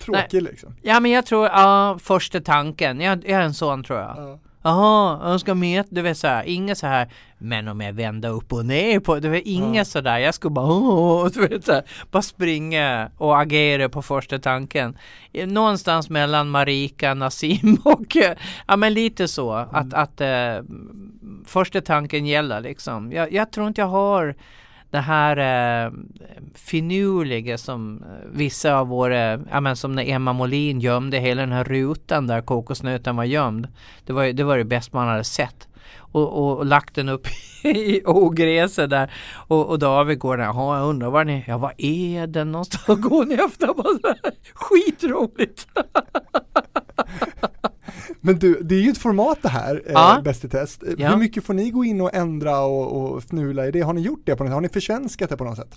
Tråkig 0.00 0.42
Nej. 0.42 0.42
liksom? 0.42 0.76
Ja, 0.82 1.00
men 1.00 1.10
jag 1.10 1.26
tror, 1.26 1.46
ja, 1.46 1.98
första 2.02 2.40
tanken. 2.40 3.00
Jag, 3.00 3.18
jag 3.24 3.40
är 3.40 3.44
en 3.44 3.54
sån 3.54 3.84
tror 3.84 3.98
jag. 3.98 4.14
Ja. 4.16 4.38
Jaha, 4.62 5.30
jag 5.30 5.40
ska 5.40 5.54
mäta, 5.54 5.88
du 5.90 6.02
vet 6.02 6.18
såhär, 6.18 6.44
inget 6.44 6.78
så 6.78 6.86
här 6.86 7.08
men 7.38 7.68
om 7.68 7.80
jag 7.80 7.92
vänder 7.92 8.28
upp 8.28 8.52
och 8.52 8.66
ner 8.66 9.00
på 9.00 9.18
det, 9.18 9.28
var 9.28 9.42
inget 9.44 9.76
ja. 9.76 9.84
sådär, 9.84 10.18
jag 10.18 10.34
skulle 10.34 10.52
bara 10.52 10.66
åh, 10.66 11.28
du 11.34 11.48
vet, 11.48 11.64
så 11.64 11.82
bara 12.10 12.22
springa 12.22 13.10
och 13.18 13.40
agera 13.40 13.88
på 13.88 14.02
första 14.02 14.38
tanken. 14.38 14.98
Någonstans 15.32 16.10
mellan 16.10 16.50
Marika, 16.50 17.14
Nassim 17.14 17.78
och, 17.84 18.16
ja 18.66 18.76
men 18.76 18.94
lite 18.94 19.28
så, 19.28 19.52
mm. 19.52 19.68
att, 19.72 19.94
att 19.94 20.20
äh, 20.20 20.64
första 21.46 21.80
tanken 21.80 22.26
gäller 22.26 22.60
liksom. 22.60 23.12
Jag, 23.12 23.32
jag 23.32 23.50
tror 23.50 23.68
inte 23.68 23.80
jag 23.80 23.88
har 23.88 24.34
det 24.92 25.00
här 25.00 25.36
eh, 25.86 25.92
finurliga 26.54 27.58
som 27.58 28.02
eh, 28.02 28.28
vissa 28.32 28.74
av 28.74 28.88
våra, 28.88 29.40
ja 29.50 29.60
men 29.60 29.76
som 29.76 29.92
när 29.92 30.08
Emma 30.08 30.32
Molin 30.32 30.80
gömde 30.80 31.18
hela 31.18 31.42
den 31.42 31.52
här 31.52 31.64
rutan 31.64 32.26
där 32.26 32.42
kokosnöten 32.42 33.16
var 33.16 33.24
gömd. 33.24 33.68
Det 34.06 34.12
var, 34.12 34.24
det 34.24 34.44
var 34.44 34.58
det 34.58 34.64
bästa 34.64 34.96
man 34.96 35.08
hade 35.08 35.24
sett. 35.24 35.68
Och, 35.96 36.32
och, 36.32 36.58
och 36.58 36.66
lagt 36.66 36.94
den 36.94 37.08
upp 37.08 37.26
i 37.64 38.02
ogräset 38.04 38.90
där. 38.90 39.12
Och, 39.34 39.66
och 39.66 39.78
David 39.78 40.18
går 40.18 40.36
där, 40.36 40.44
jaha 40.44 40.78
jag 40.78 40.88
undrar 40.88 41.10
var 41.10 41.24
ni, 41.24 41.44
ja 41.46 41.58
var 41.58 41.74
är 41.78 42.26
den 42.26 42.52
någonstans? 42.52 43.00
Går 43.00 43.24
ni 43.24 43.34
efter? 43.34 43.68
Skitroligt! 44.54 45.68
Men 48.20 48.38
du, 48.38 48.62
det 48.62 48.74
är 48.74 48.80
ju 48.80 48.90
ett 48.90 48.98
format 48.98 49.38
det 49.42 49.48
här, 49.48 49.82
eh, 49.86 49.92
ja. 49.92 50.16
eh, 50.16 50.22
Bäst 50.22 50.44
i 50.44 50.48
test. 50.48 50.82
Ja. 50.98 51.08
Hur 51.08 51.16
mycket 51.16 51.44
får 51.44 51.54
ni 51.54 51.70
gå 51.70 51.84
in 51.84 52.00
och 52.00 52.14
ändra 52.14 52.60
och, 52.60 53.12
och 53.12 53.18
fnula 53.18 53.66
i 53.66 53.70
det? 53.70 53.80
Har 53.80 53.92
ni 53.92 54.00
gjort 54.00 54.22
det 54.24 54.36
på 54.36 54.44
något 54.44 54.50
sätt? 54.50 54.54
Har 54.54 54.60
ni 54.60 54.68
försvenskat 54.68 55.30
det 55.30 55.36
på 55.36 55.44
något 55.44 55.56
sätt? 55.56 55.74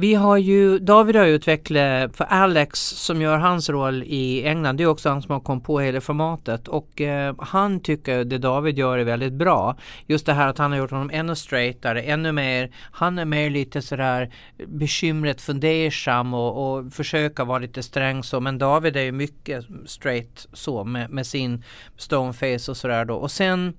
Vi 0.00 0.14
har 0.14 0.36
ju, 0.36 0.78
David 0.78 1.16
har 1.16 1.26
utvecklat, 1.26 2.16
för 2.16 2.24
Alex 2.24 2.80
som 2.80 3.22
gör 3.22 3.38
hans 3.38 3.70
roll 3.70 4.02
i 4.06 4.44
England, 4.46 4.76
det 4.76 4.82
är 4.82 4.86
också 4.86 5.08
han 5.08 5.22
som 5.22 5.32
har 5.32 5.40
kommit 5.40 5.64
på 5.64 5.80
hela 5.80 6.00
formatet. 6.00 6.68
Och 6.68 7.00
eh, 7.00 7.34
han 7.38 7.80
tycker 7.80 8.24
det 8.24 8.38
David 8.38 8.78
gör 8.78 8.98
är 8.98 9.04
väldigt 9.04 9.32
bra. 9.32 9.76
Just 10.06 10.26
det 10.26 10.32
här 10.32 10.48
att 10.48 10.58
han 10.58 10.70
har 10.70 10.78
gjort 10.78 10.90
honom 10.90 11.10
ännu 11.12 11.34
straightare, 11.34 12.02
ännu 12.02 12.32
mer, 12.32 12.70
han 12.74 13.18
är 13.18 13.24
mer 13.24 13.50
lite 13.50 13.82
sådär 13.82 14.34
bekymret 14.66 15.40
fundersam 15.40 16.34
och, 16.34 16.78
och 16.78 16.92
försöka 16.92 17.44
vara 17.44 17.58
lite 17.58 17.82
sträng 17.82 18.22
så. 18.22 18.40
Men 18.40 18.58
David 18.58 18.96
är 18.96 19.02
ju 19.02 19.12
mycket 19.12 19.64
straight 19.86 20.46
så 20.52 20.84
med, 20.84 21.10
med 21.10 21.26
sin 21.26 21.64
stoneface 21.96 22.70
och 22.70 22.76
sådär 22.76 23.04
då. 23.04 23.14
Och 23.14 23.30
sen 23.30 23.72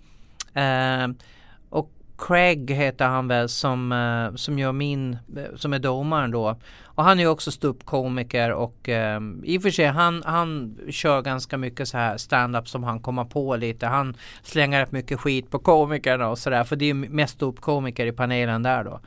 eh, 0.53 1.07
Craig 2.19 2.71
heter 2.71 3.05
han 3.05 3.27
väl 3.27 3.49
som, 3.49 3.91
eh, 3.91 4.35
som 4.35 4.59
gör 4.59 4.71
min, 4.71 5.13
eh, 5.37 5.55
som 5.55 5.73
är 5.73 5.79
domaren 5.79 6.31
då. 6.31 6.59
Och 6.83 7.03
han 7.03 7.19
är 7.19 7.23
ju 7.23 7.29
också 7.29 7.51
ståuppkomiker 7.51 8.51
och 8.51 8.89
uh, 8.89 9.19
i 9.43 9.57
och 9.57 9.61
för 9.61 9.69
sig 9.69 9.85
han, 9.85 10.23
han 10.25 10.77
kör 10.89 11.21
ganska 11.21 11.57
mycket 11.57 11.87
så 11.87 11.97
här 11.97 12.17
stand-up 12.17 12.67
som 12.67 12.83
han 12.83 12.99
kommer 12.99 13.25
på 13.25 13.55
lite. 13.55 13.85
Han 13.85 14.15
slänger 14.43 14.79
rätt 14.79 14.91
mycket 14.91 15.19
skit 15.19 15.51
på 15.51 15.59
komikerna 15.59 16.29
och 16.29 16.37
sådär 16.37 16.63
för 16.63 16.75
det 16.75 16.89
är 16.89 16.93
mest 16.93 17.33
ståuppkomiker 17.33 18.05
i 18.05 18.11
panelen 18.11 18.63
där 18.63 18.83
då. 18.83 18.99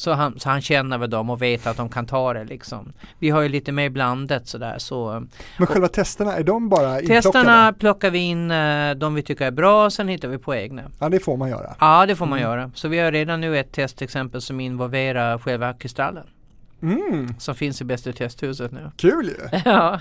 Så 0.00 0.12
han, 0.12 0.40
så 0.40 0.48
han 0.48 0.60
känner 0.60 0.98
väl 0.98 1.10
dem 1.10 1.30
och 1.30 1.42
vet 1.42 1.66
att 1.66 1.76
de 1.76 1.88
kan 1.88 2.06
ta 2.06 2.32
det 2.32 2.44
liksom. 2.44 2.92
Vi 3.18 3.30
har 3.30 3.40
ju 3.42 3.48
lite 3.48 3.72
mer 3.72 3.90
blandat 3.90 4.48
sådär 4.48 4.74
så. 4.78 5.26
Men 5.58 5.66
själva 5.66 5.86
och, 5.86 5.92
testerna, 5.92 6.36
är 6.36 6.42
de 6.42 6.68
bara 6.68 7.00
inplockade? 7.00 7.22
Testerna 7.22 7.72
plockar 7.72 8.10
vi 8.10 8.18
in 8.18 8.50
uh, 8.50 8.94
de 8.94 9.14
vi 9.14 9.22
tycker 9.22 9.46
är 9.46 9.50
bra, 9.50 9.90
sen 9.90 10.08
hittar 10.08 10.28
vi 10.28 10.38
på 10.38 10.54
egna. 10.54 10.82
Ja 10.98 11.08
det 11.08 11.20
får 11.20 11.36
man 11.36 11.48
göra. 11.48 11.74
Ja 11.80 12.06
det 12.06 12.16
får 12.16 12.26
man 12.26 12.38
mm. 12.38 12.50
göra. 12.50 12.70
Så 12.74 12.88
vi 12.88 12.98
har 12.98 13.12
redan 13.12 13.40
nu 13.40 13.58
ett 13.58 13.72
testexempel 13.72 14.40
som 14.40 14.60
involverar 14.60 15.38
själva 15.38 15.74
kristallen. 15.74 16.26
Mm. 16.82 17.34
Som 17.38 17.54
finns 17.54 17.80
i 17.80 17.84
Bäst 17.84 18.16
testhuset 18.16 18.72
nu. 18.72 18.90
Kul 18.96 19.26
ju! 19.26 19.58
ja. 19.64 20.00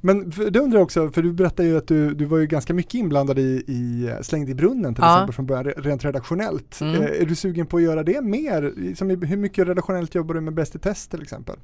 Men 0.00 0.30
det 0.30 0.60
undrar 0.60 0.78
jag 0.78 0.82
också, 0.82 1.10
för 1.10 1.22
du 1.22 1.32
berättade 1.32 1.68
ju 1.68 1.78
att 1.78 1.88
du, 1.88 2.14
du 2.14 2.24
var 2.24 2.38
ju 2.38 2.46
ganska 2.46 2.74
mycket 2.74 2.94
inblandad 2.94 3.38
i, 3.38 3.64
i 3.66 4.14
Slängd 4.22 4.48
i 4.48 4.54
brunnen 4.54 4.94
till 4.94 5.04
ja. 5.04 5.14
exempel 5.14 5.34
från 5.34 5.46
början, 5.46 5.64
rent 5.64 6.04
redaktionellt. 6.04 6.80
Mm. 6.80 7.02
Eh, 7.02 7.22
är 7.22 7.26
du 7.26 7.34
sugen 7.34 7.66
på 7.66 7.76
att 7.76 7.82
göra 7.82 8.02
det 8.02 8.20
mer? 8.20 8.94
Som, 8.94 9.10
hur 9.10 9.36
mycket 9.36 9.68
redaktionellt 9.68 10.14
jobbar 10.14 10.34
du 10.34 10.40
med 10.40 10.54
Bäst 10.54 10.74
i 10.74 10.78
test 10.78 11.10
till 11.10 11.22
exempel? 11.22 11.56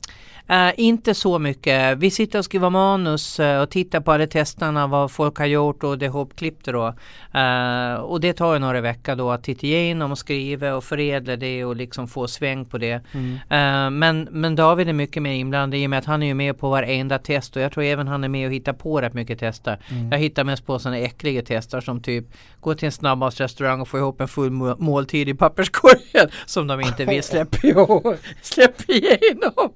Uh, 0.51 0.81
inte 0.81 1.15
så 1.15 1.39
mycket. 1.39 1.99
Vi 1.99 2.11
sitter 2.11 2.39
och 2.39 2.45
skriver 2.45 2.71
manus 2.71 3.41
uh, 3.41 3.59
och 3.59 3.71
tittar 3.71 4.01
på 4.01 4.13
alla 4.13 4.27
testerna, 4.27 4.87
vad 4.87 5.11
folk 5.11 5.39
har 5.39 5.47
gjort 5.47 5.85
och 5.85 5.99
det 5.99 6.05
är 6.05 6.09
ihopklippt 6.09 6.67
då. 6.67 6.95
Uh, 7.35 7.95
och 7.95 8.21
det 8.21 8.33
tar 8.33 8.53
ju 8.53 8.59
några 8.59 8.81
veckor 8.81 9.15
då 9.15 9.31
att 9.31 9.45
titta 9.45 9.67
igenom 9.67 10.13
och 10.13 10.19
skriva 10.19 10.75
och 10.75 10.85
förädla 10.85 11.37
det 11.37 11.65
och 11.65 11.77
liksom 11.77 12.09
få 12.09 12.29
sväng 12.29 12.65
på 12.65 12.79
det. 12.79 13.01
Mm. 13.13 13.99
men, 13.99 14.29
men 14.31 14.56
David 14.57 14.89
är 14.89 14.93
mycket 14.93 15.23
mer 15.23 15.33
inblandad 15.33 15.81
i 15.81 15.87
och 15.87 15.91
med 15.91 15.99
att 15.99 16.05
han 16.05 16.23
är 16.23 16.27
ju 16.27 16.35
med 16.35 16.59
på 16.59 16.71
varenda 16.71 17.19
test 17.19 17.57
och 17.57 17.63
jag 17.63 17.73
tror 17.73 17.85
även 17.85 18.09
han 18.09 18.25
är 18.25 18.29
med 18.29 18.47
och 18.47 18.53
hittar 18.53 18.73
på 18.73 19.01
rätt 19.01 19.15
mycket 19.15 19.39
tester. 19.39 19.79
Mm. 19.89 20.13
Jag 20.13 20.19
hittar 20.19 20.45
mest 20.45 20.67
på 20.67 20.79
sådana 20.79 20.99
äckliga 20.99 21.43
tester 21.43 21.81
som 21.81 22.01
typ 22.01 22.25
gå 22.61 22.75
till 22.75 22.87
en 22.87 22.93
snabbmatsrestaurang 22.93 23.81
och 23.81 23.89
få 23.89 23.99
ihop 23.99 24.21
en 24.21 24.29
full 24.29 24.51
måltid 24.79 25.29
i 25.29 25.35
papperskorgen 25.35 26.31
som 26.47 26.67
de 26.67 26.81
inte 26.81 27.05
vill 27.05 27.23
släppa, 27.23 27.59
släppa 28.43 28.93
igenom. 28.93 29.71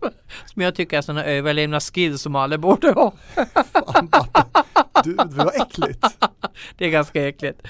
Som 0.47 0.63
jag 0.63 0.75
tycker 0.75 0.99
är 0.99 1.03
sådana 1.03 1.25
överlevnadsskills 1.25 2.23
som 2.23 2.37
alla 2.37 2.59
borde 2.59 2.91
ha. 2.91 3.13
du, 5.05 5.15
det 5.15 5.35
var 5.37 5.53
äckligt. 5.63 6.07
Det 6.79 6.85
är 6.85 6.91
ganska 6.91 7.29
äckligt. 7.29 7.61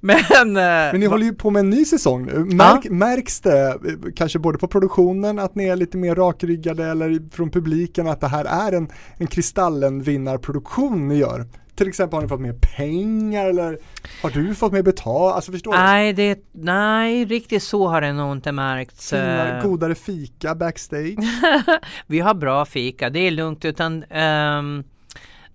Men, 0.00 0.16
eh, 0.56 0.62
Men 0.92 1.00
ni 1.00 1.06
håller 1.06 1.24
ju 1.26 1.34
på 1.34 1.50
med 1.50 1.60
en 1.60 1.70
ny 1.70 1.84
säsong 1.84 2.26
nu. 2.26 2.38
Märk, 2.38 2.80
ja. 2.84 2.92
Märks 2.92 3.40
det 3.40 3.68
eh, 3.68 3.74
kanske 4.16 4.38
både 4.38 4.58
på 4.58 4.68
produktionen 4.68 5.38
att 5.38 5.54
ni 5.54 5.64
är 5.64 5.76
lite 5.76 5.96
mer 5.96 6.14
rakryggade 6.14 6.55
eller 6.64 7.30
från 7.30 7.50
publiken 7.50 8.08
att 8.08 8.20
det 8.20 8.28
här 8.28 8.44
är 8.44 8.72
en, 8.72 8.88
en 9.16 9.26
Kristallen-vinnarproduktion 9.26 11.08
ni 11.08 11.16
gör? 11.16 11.46
Till 11.76 11.88
exempel 11.88 12.16
har 12.16 12.22
ni 12.22 12.28
fått 12.28 12.40
mer 12.40 12.58
pengar 12.76 13.46
eller 13.46 13.78
har 14.22 14.30
du 14.30 14.54
fått 14.54 14.72
mer 14.72 14.82
betalt? 14.82 15.34
Alltså 15.34 15.52
förstår 15.52 15.72
nej? 15.72 16.12
Det, 16.12 16.38
nej, 16.52 17.24
riktigt 17.24 17.62
så 17.62 17.88
har 17.88 18.00
det 18.00 18.12
nog 18.12 18.32
inte 18.32 18.52
märkts. 18.52 19.10
Fina, 19.10 19.58
eh. 19.58 19.62
godare 19.62 19.94
fika 19.94 20.54
backstage? 20.54 21.16
Vi 22.06 22.20
har 22.20 22.34
bra 22.34 22.64
fika, 22.64 23.10
det 23.10 23.18
är 23.18 23.30
lugnt 23.30 23.64
utan 23.64 24.04
um, 24.04 24.84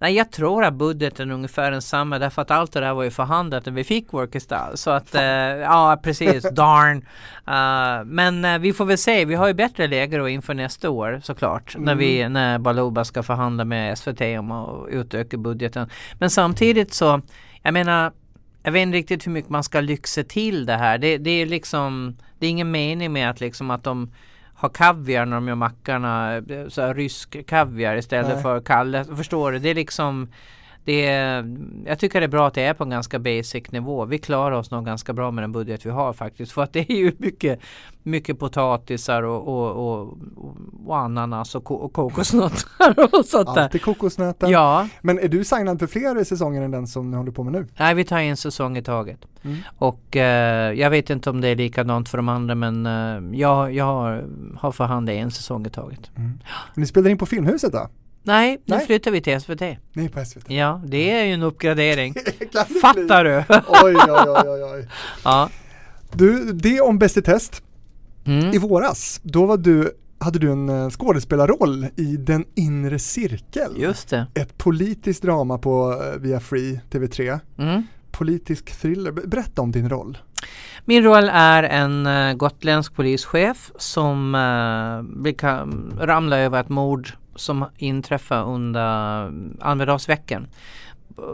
Nej, 0.01 0.13
jag 0.13 0.31
tror 0.31 0.63
att 0.63 0.73
budgeten 0.73 1.29
är 1.29 1.33
ungefär 1.33 1.71
densamma 1.71 2.19
därför 2.19 2.41
att 2.41 2.51
allt 2.51 2.71
det 2.73 2.79
där 2.79 2.93
var 2.93 3.03
ju 3.03 3.11
förhandlat 3.11 3.65
när 3.65 3.73
vi 3.73 3.83
fick 3.83 4.13
Workistyle. 4.13 4.71
Så 4.75 4.89
att, 4.89 5.15
uh, 5.15 5.21
ja 5.21 5.99
precis, 6.03 6.43
darn. 6.51 6.97
Uh, 6.97 8.05
men 8.05 8.45
uh, 8.45 8.57
vi 8.57 8.73
får 8.73 8.85
väl 8.85 8.97
se, 8.97 9.25
vi 9.25 9.35
har 9.35 9.47
ju 9.47 9.53
bättre 9.53 9.87
läge 9.87 10.17
då 10.17 10.29
inför 10.29 10.53
nästa 10.53 10.89
år 10.89 11.21
såklart. 11.23 11.75
Mm. 11.75 11.85
När, 11.85 11.95
vi, 11.95 12.29
när 12.29 12.59
Baluba 12.59 13.05
ska 13.05 13.23
förhandla 13.23 13.65
med 13.65 13.97
SVT 13.97 14.21
om 14.21 14.51
att 14.51 14.89
utöka 14.89 15.37
budgeten. 15.37 15.89
Men 16.19 16.29
samtidigt 16.29 16.93
så, 16.93 17.21
jag 17.61 17.73
menar, 17.73 18.11
jag 18.63 18.71
vet 18.71 18.81
inte 18.81 18.97
riktigt 18.97 19.27
hur 19.27 19.31
mycket 19.31 19.49
man 19.49 19.63
ska 19.63 19.81
lyxa 19.81 20.23
till 20.23 20.65
det 20.65 20.77
här. 20.77 20.97
Det, 20.97 21.17
det 21.17 21.31
är 21.31 21.45
liksom, 21.45 22.17
det 22.39 22.45
är 22.45 22.49
ingen 22.49 22.71
mening 22.71 23.13
med 23.13 23.29
att 23.29 23.39
liksom 23.39 23.71
att 23.71 23.83
de 23.83 24.11
ha 24.61 24.69
kaviar 24.69 25.25
när 25.25 25.35
de 25.35 25.47
gör 25.47 25.55
mackarna, 25.55 26.41
så 26.69 26.81
här, 26.81 26.93
rysk 26.93 27.45
kaviar 27.47 27.95
istället 27.95 28.33
Nej. 28.33 28.43
för 28.43 28.59
kalle. 28.59 29.05
Förstår 29.05 29.51
du? 29.51 29.59
Det 29.59 29.69
är 29.69 29.75
liksom 29.75 30.27
det 30.83 31.05
är, 31.05 31.57
jag 31.85 31.99
tycker 31.99 32.19
det 32.19 32.25
är 32.25 32.27
bra 32.27 32.47
att 32.47 32.53
det 32.53 32.61
är 32.61 32.73
på 32.73 32.83
en 32.83 32.89
ganska 32.89 33.19
basic 33.19 33.71
nivå. 33.71 34.05
Vi 34.05 34.17
klarar 34.17 34.55
oss 34.55 34.71
nog 34.71 34.85
ganska 34.85 35.13
bra 35.13 35.31
med 35.31 35.43
den 35.43 35.51
budget 35.51 35.85
vi 35.85 35.89
har 35.89 36.13
faktiskt. 36.13 36.51
För 36.53 36.63
att 36.63 36.73
det 36.73 36.91
är 36.91 36.95
ju 36.95 37.11
mycket, 37.17 37.59
mycket 38.03 38.39
potatisar 38.39 39.23
och, 39.23 39.47
och, 39.47 40.01
och, 40.01 40.17
och 40.85 40.97
ananas 40.97 41.55
och, 41.55 41.71
och 41.83 41.93
kokosnötter 41.93 43.15
och 43.19 43.25
sånt 43.25 43.55
där. 43.55 43.63
Alltid 43.63 43.81
kokosnötter. 43.81 44.47
Ja. 44.47 44.87
Men 45.01 45.19
är 45.19 45.27
du 45.27 45.43
signad 45.43 45.79
för 45.79 45.87
fler 45.87 46.23
säsonger 46.23 46.61
än 46.61 46.71
den 46.71 46.87
som 46.87 47.11
ni 47.11 47.17
håller 47.17 47.31
på 47.31 47.43
med 47.43 47.53
nu? 47.53 47.67
Nej, 47.79 47.95
vi 47.95 48.03
tar 48.03 48.19
en 48.19 48.37
säsong 48.37 48.77
i 48.77 48.83
taget. 48.83 49.25
Mm. 49.43 49.57
Och 49.77 50.15
eh, 50.15 50.73
jag 50.73 50.89
vet 50.89 51.09
inte 51.09 51.29
om 51.29 51.41
det 51.41 51.47
är 51.47 51.55
likadant 51.55 52.09
för 52.09 52.17
de 52.17 52.29
andra 52.29 52.55
men 52.55 52.85
eh, 52.85 53.39
jag, 53.39 53.73
jag 53.73 53.85
har, 53.85 54.25
har 54.57 54.71
förhandlat 54.71 55.15
en 55.15 55.31
säsong 55.31 55.65
i 55.65 55.69
taget. 55.69 56.11
Mm. 56.15 56.39
Ni 56.73 56.85
spelar 56.85 57.09
in 57.09 57.17
på 57.17 57.25
Filmhuset 57.25 57.71
då? 57.71 57.87
Nej, 58.23 58.61
nu 58.65 58.75
Nej. 58.75 58.85
flyttar 58.85 59.11
vi 59.11 59.21
till 59.21 59.41
SVT. 59.41 59.61
Ni 59.93 60.05
är 60.05 60.09
på 60.09 60.25
SVT? 60.25 60.43
Ja, 60.47 60.81
det 60.85 61.11
är 61.11 61.25
ju 61.25 61.33
en 61.33 61.43
uppgradering. 61.43 62.13
Fattar 62.81 63.23
du? 63.23 63.37
oj, 63.83 63.95
oj, 64.09 64.43
oj, 64.45 64.63
oj. 64.63 64.87
Ja. 65.23 65.49
Du, 66.13 66.53
det 66.53 66.81
om 66.81 66.99
Bäst 66.99 67.17
i 67.17 67.21
test. 67.21 67.63
Mm. 68.25 68.53
I 68.53 68.57
våras, 68.57 69.19
då 69.23 69.45
var 69.45 69.57
du, 69.57 69.91
hade 70.19 70.39
du 70.39 70.51
en 70.51 70.69
eh, 70.69 70.89
skådespelarroll 70.89 71.87
i 71.95 72.17
Den 72.17 72.45
inre 72.55 72.99
cirkel. 72.99 73.71
Just 73.77 74.09
det. 74.09 74.27
Ett 74.33 74.57
politiskt 74.57 75.21
drama 75.21 75.57
på 75.57 76.01
eh, 76.03 76.19
via 76.19 76.39
Free 76.39 76.81
TV3. 76.91 77.39
Mm. 77.57 77.83
Politisk 78.11 78.81
thriller. 78.81 79.11
Berätta 79.11 79.61
om 79.61 79.71
din 79.71 79.89
roll. 79.89 80.17
Min 80.85 81.03
roll 81.03 81.29
är 81.33 81.63
en 81.63 82.07
uh, 82.07 82.33
gotländsk 82.33 82.95
polischef 82.95 83.71
som 83.77 84.35
uh, 84.35 85.33
ramlar 85.99 86.39
över 86.39 86.61
ett 86.61 86.69
mord 86.69 87.13
som 87.35 87.65
inträffar 87.77 88.43
under 88.43 89.31
Almedalsveckan 89.59 90.47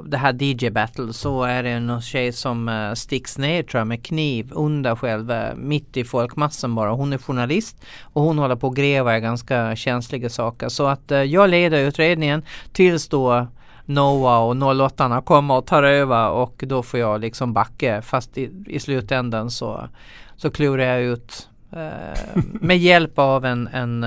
det 0.05 0.17
här 0.17 0.43
DJ 0.43 0.69
battle 0.69 1.13
så 1.13 1.43
är 1.43 1.63
det 1.63 1.79
någon 1.79 2.01
tjej 2.01 2.31
som 2.31 2.69
uh, 2.69 2.93
sticks 2.93 3.37
ner 3.37 3.63
tror 3.63 3.79
jag 3.79 3.87
med 3.87 4.05
kniv 4.05 4.51
under 4.51 4.95
själva 4.95 5.55
mitt 5.55 5.97
i 5.97 6.03
folkmassan 6.03 6.75
bara. 6.75 6.91
Hon 6.91 7.13
är 7.13 7.17
journalist 7.17 7.85
och 8.01 8.21
hon 8.21 8.37
håller 8.37 8.55
på 8.55 8.67
att 8.67 8.75
gräva 8.75 9.17
i 9.17 9.21
ganska 9.21 9.75
känsliga 9.75 10.29
saker. 10.29 10.69
Så 10.69 10.87
att 10.87 11.11
uh, 11.11 11.23
jag 11.23 11.49
leder 11.49 11.87
utredningen 11.87 12.43
tills 12.71 13.07
då 13.07 13.47
Noah 13.85 14.43
och 14.43 14.81
08 14.81 15.21
kommer 15.21 15.57
och 15.57 15.65
tar 15.65 15.83
över 15.83 16.29
och 16.29 16.63
då 16.67 16.83
får 16.83 16.99
jag 16.99 17.21
liksom 17.21 17.53
backa 17.53 18.01
fast 18.01 18.37
i, 18.37 18.51
i 18.67 18.79
slutändan 18.79 19.51
så, 19.51 19.87
så 20.35 20.51
klurar 20.51 20.83
jag 20.83 21.01
ut 21.01 21.49
uh, 21.73 22.41
med 22.43 22.77
hjälp 22.77 23.19
av 23.19 23.45
en, 23.45 23.67
en 23.67 24.03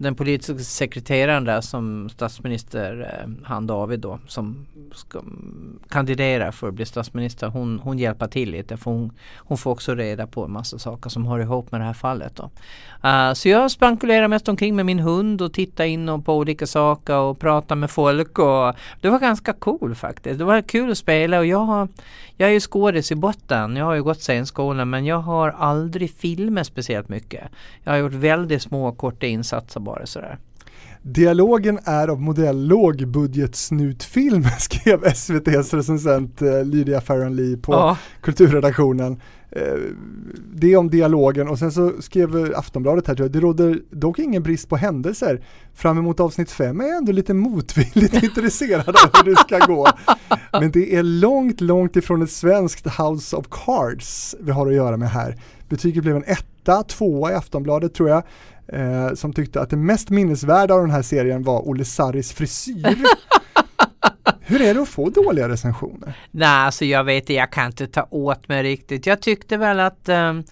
den 0.00 0.14
politiska 0.14 0.58
sekreteraren 0.58 1.44
där 1.44 1.60
som 1.60 2.08
statsminister, 2.08 3.00
eh, 3.00 3.30
han 3.44 3.66
David 3.66 4.00
då, 4.00 4.18
som 4.26 4.66
ska 4.94 5.18
mm, 5.18 5.78
kandidera 5.88 6.52
för 6.52 6.68
att 6.68 6.74
bli 6.74 6.86
statsminister, 6.86 7.48
hon, 7.48 7.80
hon 7.82 7.98
hjälper 7.98 8.26
till 8.26 8.50
lite 8.50 8.76
för 8.76 8.90
hon, 8.90 9.12
hon 9.36 9.58
får 9.58 9.70
också 9.70 9.94
reda 9.94 10.26
på 10.26 10.44
en 10.44 10.52
massa 10.52 10.78
saker 10.78 11.10
som 11.10 11.26
hör 11.26 11.38
ihop 11.38 11.72
med 11.72 11.80
det 11.80 11.84
här 11.84 11.92
fallet 11.92 12.36
då. 12.36 12.50
Uh, 13.08 13.32
så 13.32 13.48
jag 13.48 13.70
spankulerar 13.70 14.28
mest 14.28 14.48
omkring 14.48 14.76
med 14.76 14.86
min 14.86 14.98
hund 14.98 15.42
och 15.42 15.52
tittar 15.52 15.84
in 15.84 16.22
på 16.22 16.36
olika 16.36 16.66
saker 16.66 17.16
och 17.16 17.38
pratar 17.38 17.76
med 17.76 17.90
folk 17.90 18.38
och 18.38 18.74
det 19.00 19.08
var 19.10 19.18
ganska 19.18 19.52
cool 19.52 19.94
faktiskt. 19.94 20.38
Det 20.38 20.44
var 20.44 20.62
kul 20.62 20.90
att 20.90 20.98
spela 20.98 21.38
och 21.38 21.46
jag 21.46 21.58
har, 21.58 21.88
jag 22.36 22.48
är 22.48 22.52
ju 22.52 22.60
skådis 22.60 23.12
i 23.12 23.14
botten. 23.14 23.76
Jag 23.76 23.84
har 23.84 23.94
ju 23.94 24.02
gått 24.02 24.20
scenskolan 24.20 24.90
men 24.90 25.04
jag 25.06 25.18
har 25.18 25.50
aldrig 25.50 26.14
filmat 26.14 26.66
speciellt 26.66 27.08
mycket. 27.08 27.44
Jag 27.84 27.92
har 27.92 27.98
gjort 27.98 28.12
väldigt 28.12 28.62
små 28.62 28.92
korta 28.92 29.26
insatser 29.26 29.80
bara 29.90 30.06
sådär. 30.06 30.38
Dialogen 31.02 31.78
är 31.84 32.08
av 32.08 32.20
modell 32.20 32.66
lågbudgetsnutfilm 32.66 34.44
skrev 34.58 35.04
SVTs 35.04 35.74
recensent 35.74 36.42
eh, 36.42 36.64
Lydia 36.64 37.00
Farron 37.00 37.36
Lee 37.36 37.56
på 37.56 37.72
ja. 37.72 37.98
kulturredaktionen. 38.20 39.20
Eh, 39.52 39.78
det 40.54 40.76
om 40.76 40.90
dialogen 40.90 41.48
och 41.48 41.58
sen 41.58 41.72
så 41.72 41.92
skrev 42.00 42.52
Aftonbladet 42.56 43.06
här, 43.06 43.14
det 43.14 43.40
råder 43.40 43.80
dock 43.90 44.18
ingen 44.18 44.42
brist 44.42 44.68
på 44.68 44.76
händelser. 44.76 45.44
Fram 45.74 45.98
emot 45.98 46.20
avsnitt 46.20 46.50
fem 46.50 46.80
är 46.80 46.84
jag 46.84 46.96
ändå 46.96 47.12
lite 47.12 47.34
motvilligt 47.34 48.14
intresserad 48.22 48.88
av 48.88 49.10
hur 49.14 49.30
det 49.30 49.36
ska 49.36 49.58
gå. 49.58 49.88
Men 50.52 50.70
det 50.70 50.96
är 50.96 51.02
långt, 51.02 51.60
långt 51.60 51.96
ifrån 51.96 52.22
ett 52.22 52.30
svenskt 52.30 52.86
House 52.86 53.36
of 53.36 53.46
Cards 53.50 54.36
vi 54.40 54.52
har 54.52 54.66
att 54.66 54.74
göra 54.74 54.96
med 54.96 55.10
här. 55.10 55.36
Betyget 55.68 56.02
blev 56.02 56.16
en 56.16 56.24
etta, 56.26 56.82
tvåa 56.82 57.32
i 57.32 57.34
Aftonbladet 57.34 57.94
tror 57.94 58.08
jag 58.08 58.22
eh, 58.72 59.14
som 59.14 59.32
tyckte 59.32 59.60
att 59.60 59.70
det 59.70 59.76
mest 59.76 60.10
minnesvärda 60.10 60.74
av 60.74 60.80
den 60.80 60.90
här 60.90 61.02
serien 61.02 61.42
var 61.42 61.68
Olle 61.68 61.84
Sarris 61.84 62.32
frisyr. 62.32 62.86
Hur 64.40 64.62
är 64.62 64.74
det 64.74 64.82
att 64.82 64.88
få 64.88 65.10
dåliga 65.10 65.48
recensioner? 65.48 66.18
Nej, 66.30 66.48
alltså 66.48 66.84
jag 66.84 67.04
vet 67.04 67.22
inte, 67.22 67.32
jag 67.32 67.52
kan 67.52 67.66
inte 67.66 67.86
ta 67.86 68.06
åt 68.10 68.48
mig 68.48 68.62
riktigt. 68.62 69.06
Jag 69.06 69.22
tyckte 69.22 69.56
väl 69.56 69.80
att 69.80 70.08
um, 70.08 70.44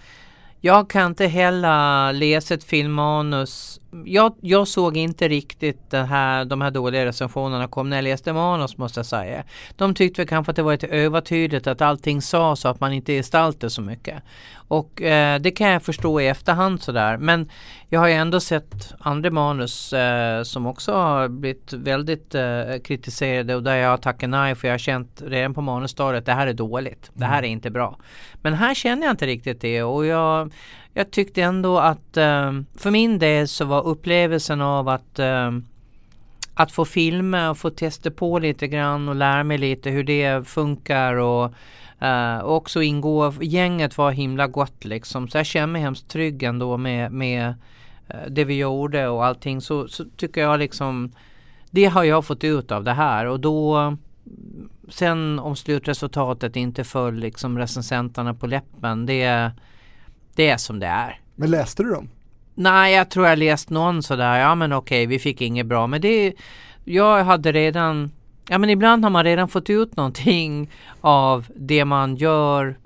jag 0.61 0.91
kan 0.91 1.07
inte 1.07 1.27
heller 1.27 2.12
läsa 2.12 2.55
ett 2.55 2.64
filmmanus. 2.64 3.81
Jag, 4.05 4.34
jag 4.41 4.68
såg 4.68 4.97
inte 4.97 5.28
riktigt 5.28 5.91
det 5.91 6.03
här, 6.03 6.45
de 6.45 6.61
här 6.61 6.70
dåliga 6.70 7.05
recensionerna 7.05 7.68
kom 7.68 7.91
när 7.91 7.97
jag 7.97 8.03
läste 8.03 8.32
manus 8.32 8.78
måste 8.78 8.99
jag 8.99 9.07
säga. 9.07 9.45
De 9.76 9.95
tyckte 9.95 10.20
väl 10.20 10.28
kanske 10.28 10.51
att 10.51 10.57
det 10.57 10.62
var 10.62 10.72
lite 10.72 10.86
övertydligt 10.86 11.66
att 11.66 11.80
allting 11.80 12.22
sa 12.22 12.57
så 12.57 12.68
att 12.68 12.80
man 12.80 12.93
inte 12.93 13.12
gestaltade 13.12 13.70
så 13.70 13.82
mycket. 13.82 14.22
Och 14.68 15.03
eh, 15.03 15.41
det 15.41 15.51
kan 15.51 15.68
jag 15.68 15.82
förstå 15.82 16.20
i 16.20 16.26
efterhand 16.26 16.82
sådär. 16.82 17.16
Men 17.16 17.49
jag 17.89 18.01
har 18.01 18.09
ju 18.09 18.14
ändå 18.14 18.41
sett 18.41 18.95
andra 18.99 19.30
manus 19.30 19.93
eh, 19.93 20.43
som 20.43 20.66
också 20.66 20.93
har 20.93 21.28
blivit 21.28 21.72
väldigt 21.72 22.34
eh, 22.34 22.78
kritiserade 22.84 23.55
och 23.55 23.62
där 23.62 23.76
jag 23.76 23.91
har 23.91 23.97
tackat 23.97 24.30
nej 24.30 24.55
för 24.55 24.68
jag 24.68 24.72
har 24.72 24.78
känt 24.78 25.22
redan 25.26 25.55
på 25.55 25.61
manusstadiet 25.61 26.22
att 26.22 26.26
det 26.26 26.32
här 26.32 26.47
är 26.47 26.53
dåligt. 26.53 27.11
Det 27.14 27.24
här 27.24 27.43
är 27.43 27.47
inte 27.49 27.70
bra. 27.70 27.99
Men 28.43 28.55
här 28.55 28.74
känner 28.74 29.03
jag 29.03 29.12
inte 29.12 29.26
riktigt 29.26 29.61
det 29.61 29.82
och 29.82 30.07
jag 30.07 30.53
jag 30.99 31.11
tyckte 31.11 31.43
ändå 31.43 31.79
att 31.79 32.17
eh, 32.17 32.53
för 32.77 32.91
min 32.91 33.19
del 33.19 33.49
så 33.49 33.65
var 33.65 33.87
upplevelsen 33.87 34.61
av 34.61 34.89
att 34.89 35.19
eh, 35.19 35.51
att 36.55 36.73
få 36.73 36.85
filma 36.85 37.51
och 37.51 37.59
få 37.59 37.71
testa 37.71 38.11
på 38.11 38.39
lite 38.39 38.69
grann 38.69 39.09
och 39.09 39.15
lära 39.15 39.45
mig 39.45 39.59
lite 39.59 39.91
hur 39.91 40.05
det 40.05 40.49
funkar 40.49 41.15
och 41.15 41.53
uh, 42.03 42.45
också 42.45 42.83
ingå, 42.83 43.33
gänget 43.41 43.99
var 43.99 44.11
himla 44.11 44.47
gott 44.47 44.85
liksom. 44.85 45.29
Så 45.29 45.39
jag 45.39 45.47
känner 45.47 45.67
mig 45.67 45.83
hemskt 45.83 46.09
trygg 46.09 46.43
ändå 46.43 46.77
med, 46.77 47.13
med 47.13 47.55
uh, 48.15 48.31
det 48.31 48.45
vi 48.45 48.59
gjorde 48.59 49.09
och 49.09 49.25
allting. 49.25 49.61
Så, 49.61 49.89
så 49.89 50.05
tycker 50.17 50.41
jag 50.41 50.59
liksom 50.59 51.13
det 51.71 51.85
har 51.85 52.05
jag 52.05 52.25
fått 52.25 52.45
ut 52.45 52.73
av 52.73 52.85
det 52.85 52.93
här. 52.93 53.27
Och 53.27 53.41
då 53.41 53.97
sen 54.89 55.39
om 55.39 55.57
slutresultatet 55.57 56.57
inte 56.57 56.85
föll 56.85 57.15
liksom 57.15 57.59
recensenterna 57.59 58.35
på 58.35 58.47
läppen 58.47 59.07
det, 59.07 59.51
det 60.39 60.49
är 60.49 60.57
som 60.57 60.78
det 60.78 60.86
är. 60.86 61.20
Men 61.34 61.51
läste 61.51 61.82
du 61.82 61.91
dem? 61.91 62.09
Nej, 62.55 62.95
jag 62.95 63.11
tror 63.11 63.26
jag 63.26 63.39
läst 63.39 63.70
någon 63.70 64.03
sådär, 64.03 64.39
ja 64.39 64.55
men 64.55 64.72
okej, 64.72 65.07
vi 65.07 65.18
fick 65.18 65.41
inget 65.41 65.66
bra. 65.66 65.86
Men 65.86 66.01
det, 66.01 66.34
jag 66.84 67.24
hade 67.24 67.53
redan, 67.53 68.11
ja 68.49 68.59
men 68.59 68.70
ibland 68.70 69.05
har 69.05 69.11
man 69.11 69.24
redan 69.24 69.49
fått 69.49 69.70
ut 69.70 69.97
någonting 69.97 70.70
av 71.01 71.47
det 71.57 71.84
man 71.84 72.16
gör 72.16 72.76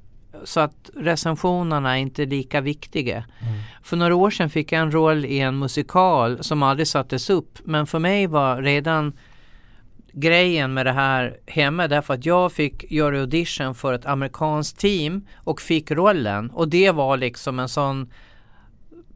så 0.45 0.61
att 0.61 0.91
recensionerna 0.97 1.97
är 1.97 2.01
inte 2.01 2.27
lika 2.27 2.61
viktiga. 2.61 3.17
Mm. 3.17 3.55
För 3.83 3.97
några 3.97 4.15
år 4.15 4.31
sedan 4.31 4.51
fick 4.51 4.73
jag 4.73 4.81
en 4.81 4.93
roll 4.93 5.25
i 5.25 5.41
en 5.41 5.59
musikal 5.59 6.45
som 6.45 6.63
aldrig 6.63 6.89
sattes 6.89 7.31
upp. 7.31 7.59
Men 7.65 7.87
för 7.87 7.99
mig 7.99 8.27
var 8.27 8.63
redan 8.63 9.13
grejen 10.13 10.75
med 10.75 10.87
det 10.87 10.93
här 10.93 11.37
hemma 11.47 11.89
därför 11.89 12.15
att 12.15 12.27
jag 12.27 12.53
fick 12.53 12.93
göra 12.93 13.21
audition 13.21 13.75
för 13.75 13.93
ett 13.93 14.07
amerikanskt 14.07 14.79
team 14.79 15.27
och 15.35 15.61
fick 15.61 15.91
rollen. 15.91 16.51
Och 16.51 16.69
det 16.69 16.91
var 16.91 17.17
liksom 17.17 17.59
en 17.59 17.69
sån 17.69 18.13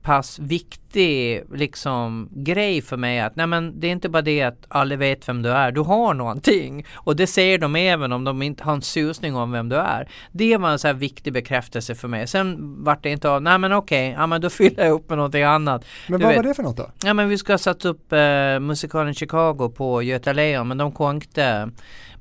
pass 0.06 0.38
viktig 0.38 1.42
liksom 1.54 2.28
grej 2.32 2.82
för 2.82 2.96
mig 2.96 3.20
att 3.20 3.36
nej 3.36 3.46
men 3.46 3.80
det 3.80 3.86
är 3.86 3.90
inte 3.92 4.08
bara 4.08 4.22
det 4.22 4.42
att 4.42 4.66
alla 4.68 4.96
vet 4.96 5.28
vem 5.28 5.42
du 5.42 5.50
är, 5.50 5.72
du 5.72 5.80
har 5.80 6.14
någonting 6.14 6.86
och 6.94 7.16
det 7.16 7.26
säger 7.26 7.58
de 7.58 7.76
även 7.76 8.12
om 8.12 8.24
de 8.24 8.42
inte 8.42 8.64
har 8.64 8.72
en 8.72 8.82
susning 8.82 9.36
om 9.36 9.52
vem 9.52 9.68
du 9.68 9.76
är. 9.76 10.08
Det 10.32 10.56
var 10.56 10.70
en 10.70 10.78
så 10.78 10.86
här 10.86 10.94
viktig 10.94 11.32
bekräftelse 11.32 11.94
för 11.94 12.08
mig. 12.08 12.26
Sen 12.26 12.56
vart 12.84 13.02
det 13.02 13.10
inte 13.10 13.30
av, 13.30 13.42
nej 13.42 13.58
men 13.58 13.72
okej, 13.72 14.14
ja 14.18 14.26
men 14.26 14.40
då 14.40 14.50
fyller 14.60 14.84
jag 14.84 14.92
upp 14.92 15.08
med 15.08 15.18
någonting 15.18 15.42
annat. 15.42 15.84
Men 16.08 16.20
du 16.20 16.24
vad 16.24 16.34
vet. 16.34 16.44
var 16.44 16.48
det 16.48 16.54
för 16.54 16.62
något 16.62 16.76
då? 16.76 16.90
Ja 17.04 17.14
men 17.14 17.28
vi 17.28 17.38
ska 17.38 17.52
ha 17.52 17.58
satt 17.58 17.84
upp 17.84 18.12
eh, 18.12 18.60
musikalen 18.60 19.14
Chicago 19.14 19.72
på 19.76 20.02
Göta 20.02 20.32
Lejon 20.32 20.68
men 20.68 20.78
de 20.78 20.92
konkte 20.92 21.70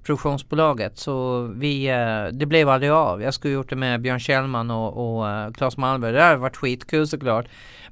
produktionsbolaget 0.05 0.97
så 0.97 1.41
vi, 1.41 1.87
eh, 1.87 2.37
det 2.37 2.45
blev 2.45 2.69
aldrig 2.69 2.91
av. 2.91 3.21
Jag 3.21 3.33
skulle 3.33 3.53
gjort 3.53 3.69
det 3.69 3.75
med 3.75 4.01
Björn 4.01 4.19
Kjellman 4.19 4.71
och, 4.71 5.17
och 5.17 5.25
uh, 5.25 5.53
Claes 5.53 5.77
Malmberg. 5.77 6.13
Det 6.13 6.21
hade 6.21 6.37
varit 6.37 6.57
skitkul 6.57 7.07
såklart. 7.07 7.45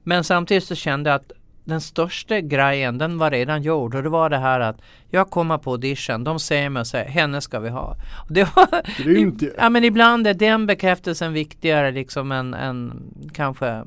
Men 0.04 0.24
samtidigt 0.24 0.64
så 0.64 0.76
kände 0.76 1.10
jag 1.10 1.16
att 1.16 1.32
den 1.66 1.82
största 1.82 2.40
grejen 2.40 2.98
den 2.98 3.18
var 3.18 3.32
redan 3.32 3.62
gjord 3.62 3.96
och 3.96 4.04
det 4.04 4.10
var 4.10 4.30
det 4.30 4.38
här 4.38 4.60
att 4.60 4.78
jag 5.10 5.30
kommer 5.30 5.58
på 5.58 5.72
audition, 5.72 6.24
de 6.24 6.40
säger 6.40 6.70
mig 6.70 6.80
och 6.80 6.88
säger 6.88 7.10
henne 7.10 7.42
ska 7.42 7.60
vi 7.60 7.70
ha. 7.70 7.96
Och 8.28 8.34
det 8.34 8.56
var, 8.56 9.04
Grymt. 9.04 9.44
Ja 9.58 9.70
men 9.70 9.84
ibland 9.84 10.28
är 10.28 10.34
den 10.34 10.66
bekräftelsen 10.66 11.34
viktigare 11.34 11.92
liksom 11.92 12.32
än, 12.32 12.54
än 12.54 13.04
kanske 13.34 13.84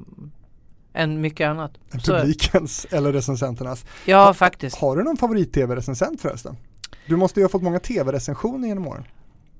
än 0.92 1.20
mycket 1.20 1.48
annat. 1.48 1.72
Publikens 2.06 2.86
eller 2.90 3.12
recensenternas. 3.12 3.84
Ja 4.04 4.24
ha, 4.24 4.34
faktiskt. 4.34 4.76
Har 4.76 4.96
du 4.96 5.02
någon 5.02 5.16
favorit-tv-recensent 5.16 6.20
förresten? 6.20 6.56
Du 7.06 7.16
måste 7.16 7.40
ju 7.40 7.44
ha 7.44 7.48
fått 7.48 7.62
många 7.62 7.78
tv-recensioner 7.78 8.68
genom 8.68 8.86
åren. 8.88 9.04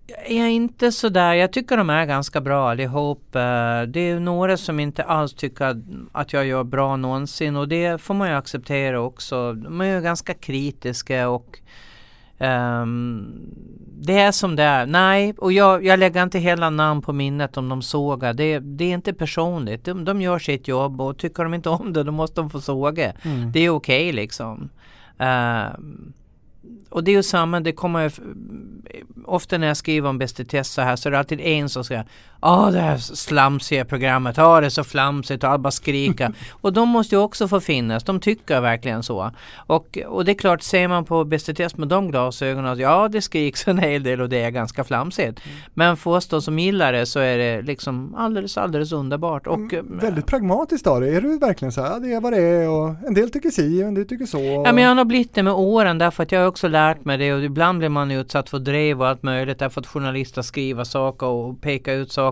Jag 0.09 0.47
är 0.47 0.51
inte 0.51 0.92
sådär, 0.92 1.34
jag 1.34 1.53
tycker 1.53 1.76
de 1.76 1.90
är 1.90 2.07
ganska 2.07 2.40
bra 2.40 2.70
allihop. 2.70 3.36
Eh, 3.36 3.82
det 3.82 4.01
är 4.01 4.20
några 4.20 4.57
som 4.57 4.80
inte 4.80 5.03
alls 5.03 5.34
tycker 5.34 5.82
att 6.12 6.32
jag 6.32 6.47
gör 6.47 6.64
bra 6.64 6.97
någonsin 6.97 7.57
och 7.57 7.68
det 7.68 8.01
får 8.01 8.14
man 8.14 8.28
ju 8.28 8.34
acceptera 8.34 9.01
också. 9.01 9.53
De 9.53 9.80
är 9.80 9.94
ju 9.94 10.01
ganska 10.01 10.34
kritiska 10.34 11.28
och 11.28 11.59
um, 12.38 13.26
det 14.01 14.18
är 14.18 14.32
som 14.32 14.57
det 14.57 14.62
är. 14.62 14.86
Nej, 14.86 15.34
och 15.38 15.53
jag, 15.53 15.84
jag 15.84 15.99
lägger 15.99 16.22
inte 16.22 16.38
hela 16.38 16.70
namn 16.70 17.03
på 17.03 17.12
minnet 17.12 17.57
om 17.57 17.68
de 17.68 17.82
sågar. 17.82 18.34
Det, 18.34 18.59
det 18.59 18.84
är 18.84 18.94
inte 18.94 19.14
personligt. 19.14 19.84
De, 19.84 20.05
de 20.05 20.22
gör 20.22 20.38
sitt 20.38 20.68
jobb 20.68 21.01
och 21.01 21.18
tycker 21.18 21.42
de 21.44 21.55
inte 21.55 21.68
om 21.68 21.92
det 21.92 22.03
då 22.03 22.12
måste 22.12 22.40
de 22.40 22.51
få 22.51 22.61
såga. 22.61 23.12
Mm. 23.22 23.53
Det 23.53 23.61
är 23.61 23.70
okej 23.70 24.09
okay, 24.09 24.12
liksom. 24.12 24.68
Um, 25.18 26.12
och 26.88 27.04
det 27.04 27.10
är 27.10 27.16
ju 27.16 27.22
samma, 27.22 27.60
det 27.60 27.72
kommer 27.72 28.12
ofta 29.24 29.58
när 29.58 29.66
jag 29.66 29.76
skriver 29.76 30.08
om 30.08 30.18
Bäst 30.18 30.40
i 30.40 30.44
test 30.44 30.72
så 30.72 30.82
här 30.82 30.96
så 30.96 31.08
är 31.08 31.10
det 31.10 31.18
alltid 31.18 31.40
en 31.40 31.68
som 31.68 31.84
säger 31.84 32.06
Ja, 32.43 32.70
det 32.72 32.80
här 32.80 32.97
slamsiga 32.99 33.84
programmet, 33.84 34.37
ja 34.37 34.61
det 34.61 34.66
är 34.66 34.70
så 34.70 34.84
flamsigt 34.84 35.45
och 35.45 35.51
alla 35.51 35.59
bara 35.59 35.70
skrika. 35.70 36.32
och 36.51 36.72
de 36.72 36.89
måste 36.89 37.14
ju 37.14 37.20
också 37.20 37.49
få 37.49 37.61
finnas, 37.61 38.05
de 38.05 38.20
tycker 38.20 38.61
verkligen 38.61 39.03
så. 39.03 39.30
Och, 39.57 39.99
och 40.07 40.24
det 40.24 40.32
är 40.32 40.34
klart, 40.34 40.62
ser 40.62 40.89
man 40.89 41.05
på 41.05 41.24
Bäst 41.24 41.57
test 41.57 41.76
med 41.76 41.89
de 41.89 42.11
glasögonen, 42.11 42.72
att 42.72 42.78
ja 42.78 43.09
det 43.09 43.22
skriks 43.22 43.68
en 43.68 43.78
hel 43.78 44.03
del 44.03 44.20
och 44.20 44.28
det 44.28 44.43
är 44.43 44.51
ganska 44.51 44.84
flamsigt. 44.84 45.47
Mm. 45.47 45.59
Men 45.74 45.97
för 45.97 46.11
oss 46.11 46.28
då 46.28 46.41
som 46.41 46.59
gillar 46.59 46.93
det 46.93 47.07
så 47.07 47.20
är 47.20 47.39
det 47.39 47.62
liksom 47.62 48.14
alldeles, 48.14 48.59
alldeles 48.59 48.93
underbart. 48.93 49.47
Och, 49.47 49.72
mm, 49.72 49.99
väldigt 49.99 50.26
pragmatiskt 50.26 50.87
av 50.87 51.01
det, 51.01 51.09
är 51.09 51.20
du 51.20 51.39
verkligen 51.39 51.72
så 51.72 51.82
här, 51.82 52.01
det 52.01 52.12
är 52.12 52.20
vad 52.20 52.32
det 52.32 52.43
är 52.43 52.68
och 52.68 52.95
en 53.07 53.14
del 53.14 53.30
tycker 53.30 53.51
si 53.51 53.82
och 53.82 53.89
en 53.89 53.95
del 53.95 54.09
tycker 54.09 54.26
så. 54.26 54.39
Ja 54.39 54.72
men 54.72 54.84
jag 54.84 54.95
har 54.95 55.05
blivit 55.05 55.34
det 55.34 55.43
med 55.43 55.53
åren 55.53 55.99
därför 55.99 56.22
att 56.22 56.32
jag 56.32 56.41
har 56.41 56.47
också 56.47 56.68
lärt 56.68 57.05
mig 57.05 57.18
det 57.18 57.32
och 57.32 57.43
ibland 57.43 57.78
blir 57.78 57.89
man 57.89 58.11
utsatt 58.11 58.49
för 58.49 58.59
drev 58.59 59.01
och 59.01 59.09
allt 59.09 59.22
möjligt 59.22 59.59
därför 59.59 59.80
att 59.80 59.87
journalister 59.87 60.43
skriver 60.43 60.84
saker 60.84 61.26
och 61.26 61.61
pekar 61.61 61.93
ut 61.93 62.12
saker. 62.12 62.25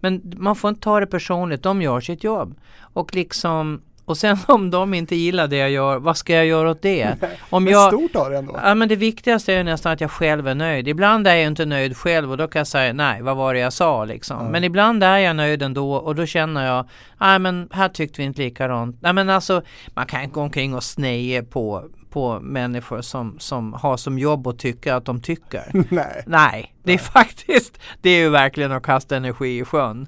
Men 0.00 0.34
man 0.36 0.56
får 0.56 0.68
inte 0.68 0.80
ta 0.80 1.00
det 1.00 1.06
personligt, 1.06 1.62
de 1.62 1.82
gör 1.82 2.00
sitt 2.00 2.24
jobb. 2.24 2.60
Och 2.80 3.14
liksom 3.14 3.80
och 4.08 4.18
sen 4.18 4.36
om 4.46 4.70
de 4.70 4.94
inte 4.94 5.16
gillar 5.16 5.48
det 5.48 5.56
jag 5.56 5.70
gör, 5.70 5.98
vad 5.98 6.16
ska 6.16 6.34
jag 6.34 6.46
göra 6.46 6.70
åt 6.70 6.82
det? 6.82 7.14
Om 7.50 7.64
men 7.64 7.72
jag, 7.72 7.92
stort 7.92 8.16
av 8.16 8.30
det 8.30 8.38
ändå. 8.38 8.60
Ja 8.62 8.74
men 8.74 8.88
det 8.88 8.96
viktigaste 8.96 9.52
är 9.54 9.64
nästan 9.64 9.92
att 9.92 10.00
jag 10.00 10.10
själv 10.10 10.48
är 10.48 10.54
nöjd. 10.54 10.88
Ibland 10.88 11.26
är 11.26 11.34
jag 11.34 11.46
inte 11.46 11.66
nöjd 11.66 11.96
själv 11.96 12.30
och 12.30 12.36
då 12.36 12.48
kan 12.48 12.60
jag 12.60 12.66
säga 12.66 12.92
nej, 12.92 13.22
vad 13.22 13.36
var 13.36 13.54
det 13.54 13.60
jag 13.60 13.72
sa 13.72 14.04
liksom. 14.04 14.40
Mm. 14.40 14.52
Men 14.52 14.64
ibland 14.64 15.04
är 15.04 15.18
jag 15.18 15.36
nöjd 15.36 15.62
ändå 15.62 15.94
och 15.94 16.14
då 16.14 16.26
känner 16.26 16.66
jag, 16.66 16.88
nej 17.20 17.38
men 17.38 17.68
här 17.72 17.88
tyckte 17.88 18.20
vi 18.20 18.26
inte 18.26 18.40
likadant. 18.40 18.96
Nej 19.00 19.12
men 19.12 19.30
alltså, 19.30 19.62
man 19.94 20.06
kan 20.06 20.22
inte 20.22 20.34
gå 20.34 20.40
omkring 20.40 20.74
och 20.74 20.84
sneja 20.84 21.42
på 21.42 21.84
på 22.10 22.40
människor 22.40 23.00
som, 23.00 23.38
som 23.38 23.72
har 23.72 23.96
som 23.96 24.18
jobb 24.18 24.46
att 24.46 24.58
tycka 24.58 24.96
att 24.96 25.04
de 25.04 25.20
tycker. 25.20 25.64
Nej. 25.94 26.22
Nej, 26.26 26.74
det 26.82 26.92
är 26.92 26.98
faktiskt, 26.98 27.78
det 28.00 28.10
är 28.10 28.18
ju 28.18 28.28
verkligen 28.28 28.72
att 28.72 28.82
kasta 28.82 29.16
energi 29.16 29.58
i 29.58 29.64
sjön. 29.64 30.06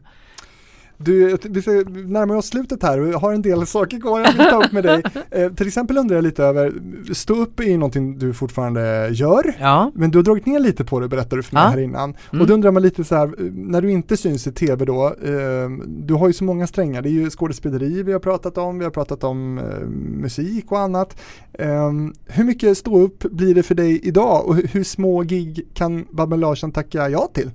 Du, 1.05 1.37
vi 1.43 1.63
ska 1.63 1.71
närma 1.71 2.37
oss 2.37 2.47
slutet 2.47 2.83
här 2.83 3.01
och 3.01 3.09
jag 3.09 3.19
har 3.19 3.33
en 3.33 3.43
del 3.43 3.67
saker 3.67 4.01
kvar 4.01 4.21
jag 4.21 4.33
vill 4.33 4.47
ta 4.47 4.65
upp 4.65 4.73
med 4.73 4.85
dig. 4.85 5.03
Eh, 5.33 5.53
till 5.53 5.67
exempel 5.67 5.99
undrar 5.99 6.17
jag 6.17 6.23
lite 6.23 6.45
över, 6.45 6.73
stå 7.15 7.35
upp 7.35 7.61
är 7.61 7.79
någonting 7.79 8.19
du 8.19 8.35
fortfarande 8.35 9.09
gör, 9.13 9.57
ja. 9.61 9.93
men 9.95 10.11
du 10.11 10.19
har 10.19 10.23
dragit 10.23 10.47
ner 10.47 10.59
lite 10.59 10.85
på 10.85 11.01
det 11.01 11.09
berättade 11.09 11.37
du 11.37 11.43
för 11.43 11.55
mig 11.55 11.63
ja. 11.63 11.69
här 11.69 11.81
innan. 11.81 12.15
Mm. 12.33 12.41
Och 12.41 12.47
då 12.47 12.55
undrar 12.55 12.71
man 12.71 12.83
lite 12.83 13.05
så 13.05 13.15
här, 13.15 13.35
när 13.53 13.83
du 13.83 13.91
inte 13.91 14.17
syns 14.17 14.47
i 14.47 14.53
tv 14.53 14.85
då, 14.85 15.07
eh, 15.07 15.71
du 15.87 16.15
har 16.15 16.27
ju 16.27 16.33
så 16.33 16.45
många 16.45 16.67
strängar, 16.67 17.03
det 17.03 17.09
är 17.09 17.11
ju 17.11 17.31
skådespeleri 17.31 18.03
vi 18.03 18.13
har 18.13 18.21
pratat 18.21 18.59
om, 18.59 18.79
vi 18.79 18.85
har 18.85 18.91
pratat 18.91 19.25
om 19.25 19.59
eh, 19.59 19.87
musik 20.21 20.73
och 20.73 20.79
annat. 20.79 21.21
Ehm, 21.59 22.15
hur 22.27 22.45
mycket 22.45 22.79
stå 22.79 23.01
upp 23.01 23.19
blir 23.19 23.55
det 23.55 23.63
för 23.63 23.75
dig 23.75 24.01
idag 24.03 24.47
och 24.47 24.57
hur, 24.57 24.69
hur 24.73 24.85
små 24.85 25.23
gig 25.23 25.69
kan 25.75 26.07
Babben 26.11 26.41
Larsson 26.41 26.73
tacka 26.73 27.09
ja 27.09 27.29
till? 27.35 27.51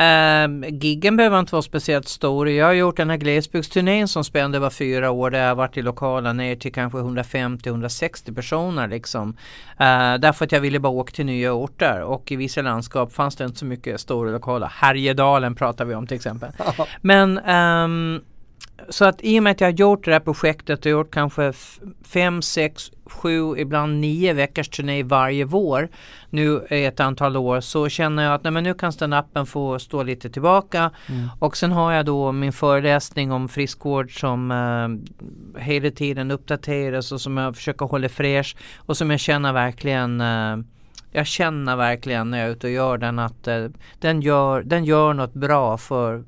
Um, 0.00 0.64
giggen 0.68 1.16
behöver 1.16 1.40
inte 1.40 1.54
vara 1.54 1.62
speciellt 1.62 2.08
stor. 2.08 2.48
Jag 2.48 2.66
har 2.66 2.72
gjort 2.72 2.96
den 2.96 3.10
här 3.10 3.16
glesbygdsturnén 3.16 4.08
som 4.08 4.24
spände 4.24 4.58
över 4.58 4.70
fyra 4.70 5.10
år. 5.10 5.30
Där 5.30 5.46
jag 5.46 5.54
varit 5.54 5.76
i 5.76 5.82
lokala 5.82 6.32
ner 6.32 6.56
till 6.56 6.72
kanske 6.72 6.98
150-160 6.98 8.34
personer 8.34 8.88
liksom. 8.88 9.28
Uh, 9.28 10.20
därför 10.20 10.44
att 10.44 10.52
jag 10.52 10.60
ville 10.60 10.78
bara 10.78 10.92
åka 10.92 11.12
till 11.12 11.26
nya 11.26 11.52
orter 11.52 12.02
och 12.02 12.32
i 12.32 12.36
vissa 12.36 12.62
landskap 12.62 13.12
fanns 13.12 13.36
det 13.36 13.44
inte 13.44 13.58
så 13.58 13.64
mycket 13.64 14.00
stora 14.00 14.30
lokala. 14.30 14.66
Härjedalen 14.66 15.54
pratar 15.54 15.84
vi 15.84 15.94
om 15.94 16.06
till 16.06 16.16
exempel. 16.16 16.50
Men 17.00 17.38
um, 17.38 18.20
så 18.88 19.04
att 19.04 19.20
i 19.22 19.38
och 19.38 19.42
med 19.42 19.50
att 19.50 19.60
jag 19.60 19.68
har 19.68 19.72
gjort 19.72 20.04
det 20.04 20.12
här 20.12 20.20
projektet 20.20 20.86
och 20.86 20.92
gjort 20.92 21.10
kanske 21.10 21.52
fem, 22.04 22.42
sex, 22.42 22.90
sju, 23.06 23.56
ibland 23.56 24.00
nio 24.00 24.32
veckors 24.32 24.68
turné 24.68 25.02
varje 25.02 25.44
vår 25.44 25.88
nu 26.30 26.66
i 26.70 26.84
ett 26.84 27.00
antal 27.00 27.36
år 27.36 27.60
så 27.60 27.88
känner 27.88 28.22
jag 28.22 28.34
att 28.34 28.44
nej, 28.44 28.50
men 28.50 28.64
nu 28.64 28.74
kan 28.74 28.92
stand 28.92 29.14
få 29.46 29.78
stå 29.78 30.02
lite 30.02 30.30
tillbaka. 30.30 30.90
Mm. 31.08 31.28
Och 31.38 31.56
sen 31.56 31.72
har 31.72 31.92
jag 31.92 32.06
då 32.06 32.32
min 32.32 32.52
föreläsning 32.52 33.32
om 33.32 33.48
friskvård 33.48 34.20
som 34.20 34.50
eh, 34.50 35.62
hela 35.62 35.90
tiden 35.90 36.30
uppdateras 36.30 37.12
och 37.12 37.20
som 37.20 37.36
jag 37.36 37.56
försöker 37.56 37.86
hålla 37.86 38.08
fräsch 38.08 38.56
och 38.76 38.96
som 38.96 39.10
jag 39.10 39.20
känner 39.20 39.52
verkligen 39.52 40.20
eh, 40.20 40.56
jag 41.12 41.26
känner 41.26 41.76
verkligen 41.76 42.30
när 42.30 42.38
jag 42.38 42.48
är 42.48 42.52
ute 42.52 42.66
och 42.66 42.72
gör 42.72 42.98
den 42.98 43.18
att 43.18 43.48
eh, 43.48 43.66
den, 43.98 44.20
gör, 44.20 44.62
den 44.62 44.84
gör 44.84 45.14
något 45.14 45.34
bra 45.34 45.78
för 45.78 46.24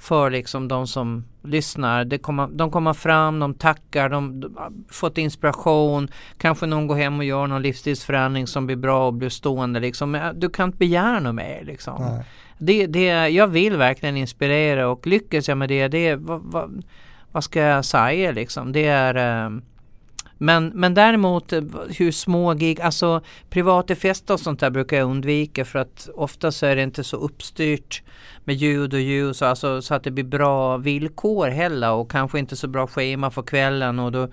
för 0.00 0.30
liksom 0.30 0.68
de 0.68 0.86
som 0.86 1.24
lyssnar. 1.42 2.04
Det 2.04 2.18
kommer, 2.18 2.48
de 2.48 2.70
kommer 2.70 2.92
fram, 2.92 3.38
de 3.38 3.54
tackar, 3.54 4.08
de, 4.08 4.40
de 4.40 4.56
har 4.56 4.72
fått 4.88 5.18
inspiration. 5.18 6.08
Kanske 6.38 6.66
någon 6.66 6.86
går 6.86 6.94
hem 6.94 7.18
och 7.18 7.24
gör 7.24 7.46
någon 7.46 7.62
livsstilsförändring 7.62 8.46
som 8.46 8.66
blir 8.66 8.76
bra 8.76 9.06
och 9.06 9.14
blir 9.14 9.28
stående 9.28 9.80
liksom. 9.80 10.32
Du 10.34 10.50
kan 10.50 10.68
inte 10.68 10.78
begära 10.78 11.20
något 11.20 11.34
mer 11.34 11.64
liksom. 11.64 12.22
Det, 12.58 12.86
det, 12.86 13.28
jag 13.28 13.46
vill 13.46 13.76
verkligen 13.76 14.16
inspirera 14.16 14.88
och 14.88 15.06
lyckas 15.06 15.48
jag 15.48 15.58
med 15.58 15.68
det, 15.68 15.88
det 15.88 16.16
vad, 16.16 16.40
vad, 16.44 16.84
vad 17.32 17.44
ska 17.44 17.60
jag 17.60 17.84
säga 17.84 18.32
liksom? 18.32 18.72
Det 18.72 18.84
är 18.84 19.44
eh, 19.44 19.50
men, 20.42 20.72
men 20.74 20.94
däremot 20.94 21.52
eh, 21.52 21.62
hur 21.98 22.12
små 22.12 22.54
gig, 22.54 22.80
alltså 22.80 23.20
privata 23.50 23.94
fester 23.94 24.34
och 24.34 24.40
sånt 24.40 24.60
där 24.60 24.70
brukar 24.70 24.96
jag 24.96 25.10
undvika 25.10 25.64
för 25.64 25.78
att 25.78 26.08
ofta 26.14 26.52
så 26.52 26.66
är 26.66 26.76
det 26.76 26.82
inte 26.82 27.04
så 27.04 27.16
uppstyrt 27.16 28.02
med 28.44 28.54
ljud 28.56 28.94
och 28.94 29.00
ljus 29.00 29.42
alltså, 29.42 29.82
så 29.82 29.94
att 29.94 30.04
det 30.04 30.10
blir 30.10 30.24
bra 30.24 30.76
villkor 30.76 31.48
heller 31.48 31.92
och 31.92 32.10
kanske 32.10 32.38
inte 32.38 32.56
så 32.56 32.68
bra 32.68 32.86
schema 32.86 33.30
för 33.30 33.42
kvällen 33.42 33.98
och 33.98 34.12
då 34.12 34.28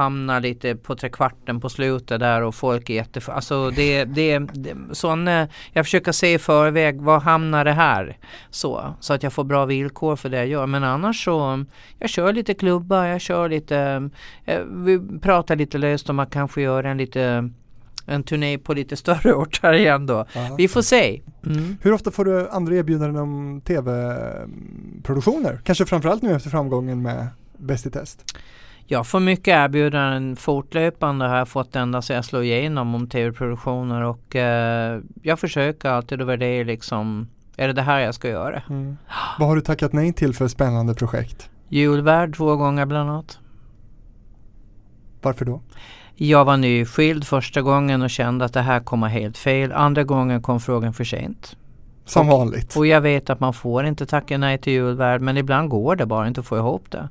hamnar 0.00 0.40
lite 0.40 0.76
på 0.76 0.96
trekvarten 0.96 1.60
på 1.60 1.68
slutet 1.68 2.20
där 2.20 2.42
och 2.42 2.54
folk 2.54 2.90
är 2.90 2.94
jätte... 2.94 3.32
Alltså 3.32 3.70
det, 3.70 4.04
det, 4.04 4.38
det 4.38 4.76
sån, 4.92 5.26
jag 5.72 5.84
försöker 5.84 6.12
se 6.12 6.34
i 6.34 6.38
förväg, 6.38 7.00
var 7.00 7.20
hamnar 7.20 7.64
det 7.64 7.72
här? 7.72 8.18
Så, 8.50 8.94
så 9.00 9.14
att 9.14 9.22
jag 9.22 9.32
får 9.32 9.44
bra 9.44 9.64
villkor 9.64 10.16
för 10.16 10.28
det 10.28 10.36
jag 10.36 10.46
gör. 10.46 10.66
Men 10.66 10.84
annars 10.84 11.24
så, 11.24 11.64
jag 11.98 12.10
kör 12.10 12.32
lite 12.32 12.54
klubbar, 12.54 13.04
jag 13.04 13.20
kör 13.20 13.48
lite, 13.48 14.10
eh, 14.44 14.60
vi 14.60 15.00
pratar 15.20 15.56
lite 15.56 15.78
löst 15.78 16.10
om 16.10 16.18
att 16.18 16.30
kanske 16.30 16.62
göra 16.62 16.90
en 16.90 16.98
lite 16.98 17.50
en 18.06 18.22
turné 18.22 18.58
på 18.58 18.74
lite 18.74 18.96
större 18.96 19.32
orter 19.42 19.72
igen 19.72 20.06
då. 20.06 20.26
Aha. 20.36 20.54
Vi 20.58 20.68
får 20.68 20.82
se. 20.82 21.20
Mm. 21.46 21.76
Hur 21.82 21.92
ofta 21.92 22.10
får 22.10 22.24
du 22.24 22.48
andra 22.48 22.74
erbjudanden 22.74 23.22
om 23.22 23.60
tv-produktioner? 23.60 25.60
Kanske 25.64 25.86
framförallt 25.86 26.22
nu 26.22 26.34
efter 26.34 26.50
framgången 26.50 27.02
med 27.02 27.26
Bäst 27.56 27.86
i 27.86 27.90
test? 27.90 28.36
Jag 28.92 29.06
får 29.06 29.20
mycket 29.20 29.48
erbjudanden 29.48 30.36
fortlöpande 30.36 31.26
har 31.26 31.36
jag 31.36 31.48
fått 31.48 31.76
ända 31.76 32.02
sedan 32.02 32.16
jag 32.16 32.24
slog 32.24 32.44
igenom 32.44 32.94
om 32.94 33.08
tv-produktioner 33.08 34.04
och 34.04 34.36
eh, 34.36 35.00
jag 35.22 35.38
försöker 35.38 35.88
alltid 35.88 36.20
att 36.20 36.26
värdera 36.26 36.64
liksom, 36.64 37.28
är 37.56 37.66
det 37.66 37.72
det 37.72 37.82
här 37.82 38.00
jag 38.00 38.14
ska 38.14 38.28
göra? 38.28 38.62
Mm. 38.70 38.96
Vad 39.38 39.48
har 39.48 39.56
du 39.56 39.62
tackat 39.62 39.92
nej 39.92 40.12
till 40.12 40.34
för 40.34 40.48
spännande 40.48 40.94
projekt? 40.94 41.50
Julvärd 41.68 42.36
två 42.36 42.56
gånger 42.56 42.86
bland 42.86 43.10
annat. 43.10 43.38
Varför 45.22 45.44
då? 45.44 45.60
Jag 46.14 46.44
var 46.44 46.56
nyskild 46.56 47.26
första 47.26 47.62
gången 47.62 48.02
och 48.02 48.10
kände 48.10 48.44
att 48.44 48.52
det 48.52 48.62
här 48.62 48.80
kommer 48.80 49.08
helt 49.08 49.38
fel. 49.38 49.72
Andra 49.72 50.04
gången 50.04 50.42
kom 50.42 50.60
frågan 50.60 50.92
för 50.92 51.04
sent. 51.04 51.56
Som 52.04 52.26
vanligt. 52.26 52.76
Och 52.76 52.86
jag 52.86 53.00
vet 53.00 53.30
att 53.30 53.40
man 53.40 53.52
får 53.52 53.84
inte 53.84 54.06
tacka 54.06 54.38
nej 54.38 54.58
till 54.58 54.72
julvärd 54.72 55.20
men 55.20 55.36
ibland 55.36 55.68
går 55.68 55.96
det 55.96 56.06
bara 56.06 56.28
inte 56.28 56.40
att 56.40 56.46
få 56.46 56.56
ihop 56.56 56.90
det. 56.90 57.08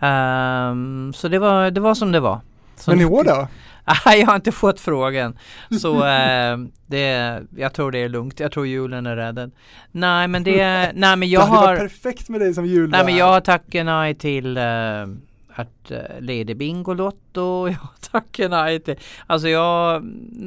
Um, 0.00 1.12
så 1.12 1.28
det 1.28 1.38
var, 1.38 1.70
det 1.70 1.80
var 1.80 1.94
som 1.94 2.12
det 2.12 2.20
var. 2.20 2.40
Som 2.76 2.92
men 2.92 3.00
i 3.00 3.10
år 3.10 3.24
då? 3.24 3.48
jag 4.04 4.26
har 4.26 4.36
inte 4.36 4.52
fått 4.52 4.80
frågan. 4.80 5.38
Så 5.80 5.94
uh, 5.96 6.66
det, 6.86 7.40
jag 7.56 7.72
tror 7.72 7.90
det 7.92 7.98
är 7.98 8.08
lugnt. 8.08 8.40
Jag 8.40 8.52
tror 8.52 8.66
julen 8.66 9.06
är 9.06 9.16
räddad. 9.16 9.50
Nej 9.92 10.28
men 10.28 10.44
det, 10.44 10.92
nej 10.94 11.16
men 11.16 11.30
jag 11.30 11.42
det 11.42 11.50
har... 11.50 11.72
Det 11.72 11.78
perfekt 11.78 12.28
med 12.28 12.40
dig 12.40 12.54
som 12.54 12.66
julvärd. 12.66 12.90
Nej 12.90 13.04
men 13.04 13.16
jag 13.16 13.32
har 13.32 13.40
tackat 13.40 13.86
nej 13.86 14.14
till 14.14 14.58
uh, 14.58 15.06
att 15.48 15.90
uh, 15.90 16.20
leda 16.20 16.54
Bingolotto. 16.54 17.68
Jag 17.68 18.10
tackar 18.10 18.48
nej 18.48 18.80
till... 18.80 18.96
Alltså 19.26 19.48
jag... 19.48 19.96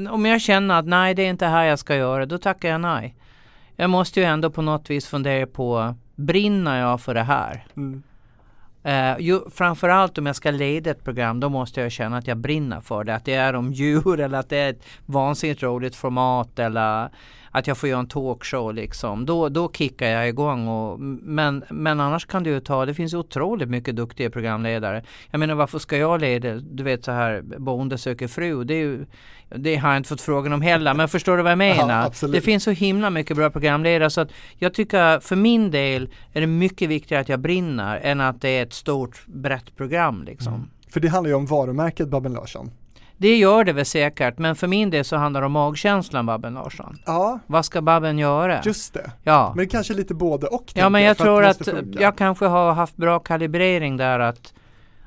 Om 0.09 0.25
jag 0.25 0.41
känner 0.41 0.79
att 0.79 0.85
nej 0.85 1.13
det 1.13 1.21
är 1.21 1.29
inte 1.29 1.45
här 1.45 1.63
jag 1.63 1.79
ska 1.79 1.95
göra, 1.95 2.25
då 2.25 2.37
tackar 2.37 2.69
jag 2.69 2.81
nej. 2.81 3.15
Jag 3.75 3.89
måste 3.89 4.19
ju 4.19 4.25
ändå 4.25 4.49
på 4.49 4.61
något 4.61 4.89
vis 4.89 5.07
fundera 5.07 5.47
på, 5.47 5.95
brinner 6.15 6.79
jag 6.79 7.01
för 7.01 7.13
det 7.13 7.23
här? 7.23 7.65
Mm. 7.77 8.03
Uh, 8.87 9.19
ju, 9.19 9.39
framförallt 9.49 10.17
om 10.17 10.25
jag 10.25 10.35
ska 10.35 10.51
leda 10.51 10.91
ett 10.91 11.03
program 11.03 11.39
då 11.39 11.49
måste 11.49 11.81
jag 11.81 11.91
känna 11.91 12.17
att 12.17 12.27
jag 12.27 12.37
brinner 12.37 12.81
för 12.81 13.03
det. 13.03 13.15
Att 13.15 13.25
det 13.25 13.33
är 13.33 13.53
om 13.53 13.73
djur 13.73 14.19
eller 14.19 14.39
att 14.39 14.49
det 14.49 14.57
är 14.57 14.69
ett 14.69 14.85
vansinnigt 15.05 15.63
roligt 15.63 15.95
format 15.95 16.59
eller 16.59 17.09
att 17.57 17.67
jag 17.67 17.77
får 17.77 17.89
göra 17.89 17.99
en 17.99 18.07
talkshow 18.07 18.73
liksom. 18.73 19.25
Då, 19.25 19.49
då 19.49 19.71
kickar 19.71 20.07
jag 20.07 20.29
igång. 20.29 20.67
Och, 20.67 20.99
men, 20.99 21.63
men 21.69 21.99
annars 21.99 22.25
kan 22.25 22.43
du 22.43 22.49
ju 22.49 22.59
ta, 22.59 22.85
det 22.85 22.93
finns 22.93 23.13
otroligt 23.13 23.69
mycket 23.69 23.95
duktiga 23.95 24.29
programledare. 24.29 25.03
Jag 25.31 25.39
menar 25.39 25.55
varför 25.55 25.79
ska 25.79 25.97
jag 25.97 26.21
leda, 26.21 26.55
du 26.55 26.83
vet 26.83 27.05
så 27.05 27.11
här 27.11 27.41
Bonde 27.41 27.97
söker 27.97 28.27
fru. 28.27 28.63
Det, 28.63 28.73
är 28.73 28.77
ju, 28.77 29.05
det 29.55 29.75
har 29.75 29.89
jag 29.89 29.97
inte 29.97 30.09
fått 30.09 30.21
frågan 30.21 30.53
om 30.53 30.61
heller. 30.61 30.93
Men 30.93 31.07
förstår 31.07 31.37
du 31.37 31.43
vad 31.43 31.51
jag 31.51 31.57
menar? 31.77 32.13
Ja, 32.21 32.27
det 32.27 32.41
finns 32.41 32.63
så 32.63 32.71
himla 32.71 33.09
mycket 33.09 33.37
bra 33.37 33.49
programledare 33.49 34.09
så 34.09 34.21
att 34.21 34.31
jag 34.55 34.73
tycker 34.73 35.19
för 35.19 35.35
min 35.35 35.71
del 35.71 36.09
är 36.33 36.41
det 36.41 36.47
mycket 36.47 36.89
viktigare 36.89 37.21
att 37.21 37.29
jag 37.29 37.39
brinner 37.39 37.97
än 37.97 38.21
att 38.21 38.41
det 38.41 38.49
är 38.49 38.63
ett 38.63 38.73
stort 38.73 39.25
brett 39.25 39.75
program 39.75 40.23
liksom. 40.23 40.53
Mm. 40.53 40.69
För 40.89 40.99
det 40.99 41.07
handlar 41.07 41.29
ju 41.29 41.35
om 41.35 41.45
varumärket 41.45 42.07
Babben 42.07 42.33
Larsson. 42.33 42.71
Det 43.17 43.37
gör 43.37 43.63
det 43.63 43.73
väl 43.73 43.85
säkert, 43.85 44.37
men 44.37 44.55
för 44.55 44.67
min 44.67 44.89
del 44.89 45.05
så 45.05 45.15
handlar 45.15 45.41
det 45.41 45.45
om 45.45 45.51
magkänslan 45.51 46.25
Babben 46.25 46.53
Larsson. 46.53 46.97
Ja. 47.05 47.39
Vad 47.47 47.65
ska 47.65 47.81
Babben 47.81 48.19
göra? 48.19 48.61
Just 48.65 48.93
det. 48.93 49.11
Ja. 49.23 49.53
Men 49.55 49.67
kanske 49.67 49.93
lite 49.93 50.13
både 50.13 50.47
och. 50.47 50.71
Ja, 50.73 50.89
men 50.89 51.01
jag 51.01 51.17
tror 51.17 51.43
att, 51.43 51.67
att 51.67 51.95
jag 51.99 52.17
kanske 52.17 52.45
har 52.45 52.73
haft 52.73 52.97
bra 52.97 53.19
kalibrering 53.19 53.97
där 53.97 54.19
att 54.19 54.53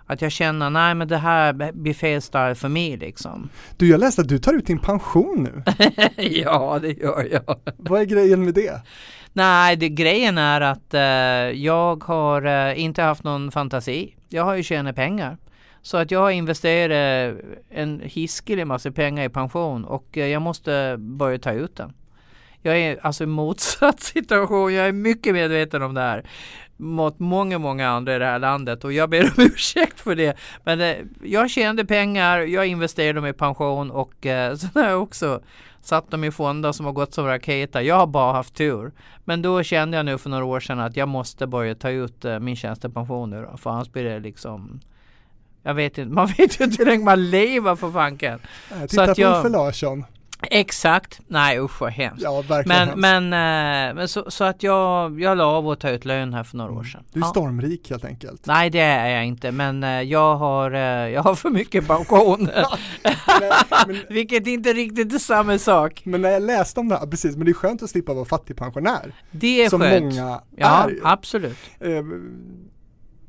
att 0.06 0.22
jag 0.22 0.32
känner, 0.32 0.70
nej 0.70 0.94
men 0.94 1.08
det 1.08 1.16
här 1.16 1.72
blir 1.72 1.94
fel 1.94 2.22
style 2.22 2.54
för 2.54 2.68
mig 2.68 2.96
liksom. 2.96 3.48
Du, 3.76 3.88
jag 3.88 4.00
läste 4.00 4.20
att 4.22 4.28
du 4.28 4.38
tar 4.38 4.52
ut 4.52 4.66
din 4.66 4.78
pension 4.78 5.42
nu. 5.42 5.62
ja, 6.16 6.78
det 6.82 6.92
gör 6.92 7.28
jag. 7.32 7.58
Vad 7.76 8.00
är 8.00 8.04
grejen 8.04 8.44
med 8.44 8.54
det? 8.54 8.80
Nej, 9.32 9.76
det, 9.76 9.88
grejen 9.88 10.38
är 10.38 10.60
att 10.60 10.94
uh, 10.94 11.00
jag 11.60 12.04
har 12.04 12.46
uh, 12.46 12.80
inte 12.80 13.02
haft 13.02 13.24
någon 13.24 13.50
fantasi. 13.50 14.14
Jag 14.28 14.44
har 14.44 14.54
ju 14.54 14.62
tjänat 14.62 14.96
pengar. 14.96 15.36
Så 15.82 15.96
att 15.96 16.10
jag 16.10 16.20
har 16.20 16.30
investerat 16.30 17.36
en 17.70 18.00
hiskelig 18.04 18.66
massa 18.66 18.90
pengar 18.90 19.24
i 19.24 19.28
pension 19.28 19.84
och 19.84 20.18
eh, 20.18 20.26
jag 20.26 20.42
måste 20.42 20.96
börja 20.98 21.38
ta 21.38 21.52
ut 21.52 21.76
den. 21.76 21.92
Jag 22.62 22.78
är 22.78 22.98
alltså 23.02 23.24
i 23.24 23.26
motsatt 23.26 24.00
situation. 24.00 24.74
Jag 24.74 24.88
är 24.88 24.92
mycket 24.92 25.34
medveten 25.34 25.82
om 25.82 25.94
det 25.94 26.00
här 26.00 26.24
mot 26.76 27.18
många, 27.18 27.58
många 27.58 27.88
andra 27.88 28.16
i 28.16 28.18
det 28.18 28.24
här 28.24 28.38
landet 28.38 28.84
och 28.84 28.92
jag 28.92 29.10
ber 29.10 29.22
om 29.22 29.30
ursäkt 29.54 30.00
för 30.00 30.14
det. 30.14 30.36
Men 30.64 30.80
eh, 30.80 30.96
jag 31.22 31.50
tjänade 31.50 31.84
pengar, 31.84 32.38
jag 32.38 32.66
investerade 32.66 33.12
dem 33.12 33.26
i 33.26 33.32
pension 33.32 33.90
och 33.90 34.26
eh, 34.26 34.54
sen 34.56 34.70
har 34.74 34.90
jag 34.90 35.02
också 35.02 35.40
satt 35.82 36.10
dem 36.10 36.24
i 36.24 36.30
fonder 36.30 36.72
som 36.72 36.86
har 36.86 36.92
gått 36.92 37.14
som 37.14 37.26
raketer. 37.26 37.80
Jag 37.80 37.96
har 37.96 38.06
bara 38.06 38.32
haft 38.32 38.54
tur. 38.54 38.92
Men 39.24 39.42
då 39.42 39.62
kände 39.62 39.96
jag 39.96 40.06
nu 40.06 40.18
för 40.18 40.30
några 40.30 40.44
år 40.44 40.60
sedan 40.60 40.80
att 40.80 40.96
jag 40.96 41.08
måste 41.08 41.46
börja 41.46 41.74
ta 41.74 41.90
ut 41.90 42.24
eh, 42.24 42.38
min 42.38 42.56
tjänstepension 42.56 43.30
nu 43.30 43.46
då, 43.50 43.56
för 43.56 43.70
annars 43.70 43.92
blir 43.92 44.04
det 44.04 44.20
liksom 44.20 44.80
jag 45.62 45.74
vet 45.74 45.98
inte, 45.98 46.14
man 46.14 46.26
vet 46.38 46.60
ju 46.60 46.64
inte 46.64 46.76
hur 46.78 46.86
länge 46.90 47.04
man 47.04 47.30
lever 47.30 47.76
för 47.76 47.90
fanken. 47.90 48.38
Titta 48.68 48.88
så 48.88 49.00
att 49.00 49.16
på 49.16 49.20
jag, 49.20 49.38
Uffe 49.38 49.48
Larsson. 49.48 50.04
Exakt, 50.42 51.20
nej 51.26 51.60
usch 51.60 51.80
vad 51.80 51.92
hemskt. 51.92 52.22
Ja, 52.22 52.44
men, 52.66 53.00
men, 53.00 53.24
äh, 53.24 53.94
men 53.94 54.08
så, 54.08 54.30
så, 54.30 54.44
att 54.44 54.62
jag, 54.62 55.20
jag 55.20 55.38
la 55.38 55.44
av 55.44 55.68
att 55.68 55.80
ta 55.80 55.90
ut 55.90 56.04
lön 56.04 56.34
här 56.34 56.44
för 56.44 56.56
några 56.56 56.72
år 56.72 56.84
sedan. 56.84 57.04
Du 57.12 57.20
är 57.20 57.24
ja. 57.24 57.28
stormrik 57.28 57.90
helt 57.90 58.04
enkelt. 58.04 58.46
Nej 58.46 58.70
det 58.70 58.80
är 58.80 59.08
jag 59.08 59.26
inte 59.26 59.52
men 59.52 59.84
äh, 59.84 60.02
jag, 60.02 60.36
har, 60.36 60.70
äh, 60.70 60.80
jag 60.80 61.22
har 61.22 61.34
för 61.34 61.50
mycket 61.50 61.86
pension. 61.86 62.48
Vilket 64.08 64.46
inte 64.46 64.72
riktigt 64.72 65.12
är 65.12 65.18
samma 65.18 65.58
sak. 65.58 66.02
Men 66.04 66.22
när 66.22 66.30
jag 66.30 66.42
läste 66.42 66.80
om 66.80 66.88
det 66.88 66.96
här, 66.96 67.06
precis, 67.06 67.36
men 67.36 67.44
det 67.44 67.52
är 67.52 67.54
skönt 67.54 67.82
att 67.82 67.90
slippa 67.90 68.14
vara 68.14 68.24
fattigpensionär. 68.24 69.14
Det 69.30 69.64
är 69.64 69.68
som 69.68 69.80
skönt. 69.80 70.04
många 70.04 70.40
ja, 70.56 70.90
är. 70.90 70.98
absolut 71.02 71.58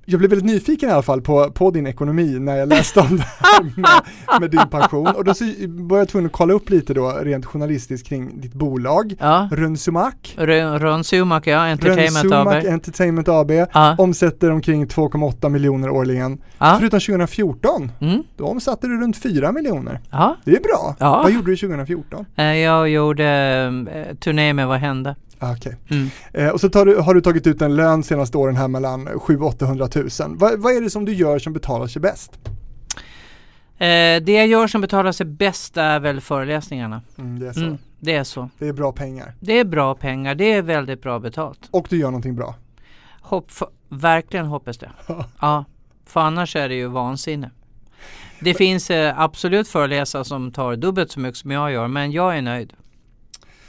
jag 0.06 0.20
blev 0.20 0.30
väldigt 0.30 0.54
nyfiken 0.54 0.89
i 0.89 0.91
alla 0.91 1.02
fall 1.02 1.22
på, 1.22 1.52
på 1.52 1.72
din 1.72 1.88
ekonomi 1.88 2.39
när 2.39 2.56
jag 2.58 2.70
läste 2.70 2.99
om 2.99 3.18
det 3.18 3.28
här 3.39 3.64
med, 3.64 4.41
med 4.41 4.52
din 4.52 4.70
pension 4.70 5.08
och 5.08 5.24
då 5.24 5.34
så 5.34 5.45
var 5.68 5.97
jag 5.97 6.08
tvungen 6.10 6.26
att 6.26 6.32
kolla 6.32 6.54
upp 6.54 6.70
lite 6.70 6.93
då 6.93 7.10
rent 7.10 7.45
journalistiskt 7.45 8.08
kring 8.08 8.41
ditt 8.41 8.54
bolag, 8.54 9.14
ja. 9.20 9.49
Rönsumak. 9.52 10.36
Rönsumak 10.38 11.47
ja, 11.47 11.68
Entertainment 11.68 12.32
AB. 12.32 12.47
Entertainment 12.47 13.28
AB, 13.28 13.52
ja. 13.52 13.95
omsätter 13.97 14.52
omkring 14.52 14.86
2,8 14.86 15.49
miljoner 15.49 15.89
årligen. 15.89 16.41
Ja. 16.58 16.76
Förutom 16.80 16.99
2014, 16.99 17.91
mm. 18.02 18.24
då 18.38 18.45
omsatte 18.45 18.88
du 18.88 19.02
runt 19.02 19.18
4 19.18 19.52
miljoner. 19.52 19.99
Ja. 20.12 20.36
Det 20.43 20.52
är 20.52 20.62
bra. 20.62 20.95
Ja. 20.99 21.22
Vad 21.24 21.32
gjorde 21.32 21.52
du 21.52 21.58
2014? 21.58 22.26
Eh, 22.36 22.45
jag 22.45 22.89
gjorde 22.89 23.26
eh, 23.93 24.16
turné 24.16 24.54
med 24.54 24.68
Vad 24.68 24.80
hände? 24.80 25.16
Ah, 25.43 25.53
okay. 25.53 25.73
Mm. 25.89 26.09
Eh, 26.33 26.49
och 26.49 26.61
så 26.61 26.67
du, 26.67 26.95
har 26.95 27.13
du 27.13 27.21
tagit 27.21 27.47
ut 27.47 27.61
en 27.61 27.75
lön 27.75 28.03
senaste 28.03 28.37
åren 28.37 28.55
här 28.55 28.67
mellan 28.67 29.19
700 29.19 29.87
000 29.95 30.09
000. 30.19 30.37
Va, 30.37 30.51
vad 30.57 30.75
är 30.75 30.81
det 30.81 30.89
som 30.89 31.05
du 31.05 31.13
gör 31.13 31.39
som 31.39 31.53
betalar 31.53 31.87
sig 31.87 32.01
bäst? 32.01 32.39
Eh, 33.77 34.21
det 34.23 34.31
jag 34.31 34.47
gör 34.47 34.67
som 34.67 34.81
betalar 34.81 35.11
sig 35.11 35.25
bäst 35.25 35.77
är 35.77 35.99
väl 35.99 36.21
föreläsningarna. 36.21 37.01
Mm, 37.17 37.39
det 37.39 37.47
är 37.47 37.53
så. 37.53 37.59
Mm, 37.59 37.77
det 37.99 38.15
är 38.15 38.23
så. 38.23 38.49
Det 38.59 38.67
är 38.67 38.73
bra 38.73 38.91
pengar. 38.91 39.33
Det 39.39 39.59
är 39.59 39.65
bra 39.65 39.95
pengar. 39.95 40.35
Det 40.35 40.51
är 40.51 40.61
väldigt 40.61 41.01
bra 41.01 41.19
betalt. 41.19 41.59
Och 41.71 41.87
du 41.89 41.97
gör 41.97 42.07
någonting 42.07 42.35
bra. 42.35 42.55
Hopp, 43.21 43.51
för, 43.51 43.67
verkligen 43.89 44.45
hoppas 44.45 44.77
det. 44.77 44.91
ja, 45.41 45.65
för 46.05 46.19
annars 46.19 46.55
är 46.55 46.69
det 46.69 46.75
ju 46.75 46.87
vansinne. 46.87 47.51
Det 48.39 48.53
finns 48.53 48.91
eh, 48.91 49.19
absolut 49.19 49.67
föreläsare 49.67 50.25
som 50.25 50.51
tar 50.51 50.75
dubbelt 50.75 51.11
så 51.11 51.19
mycket 51.19 51.37
som 51.37 51.51
jag 51.51 51.71
gör, 51.71 51.87
men 51.87 52.11
jag 52.11 52.37
är 52.37 52.41
nöjd. 52.41 52.73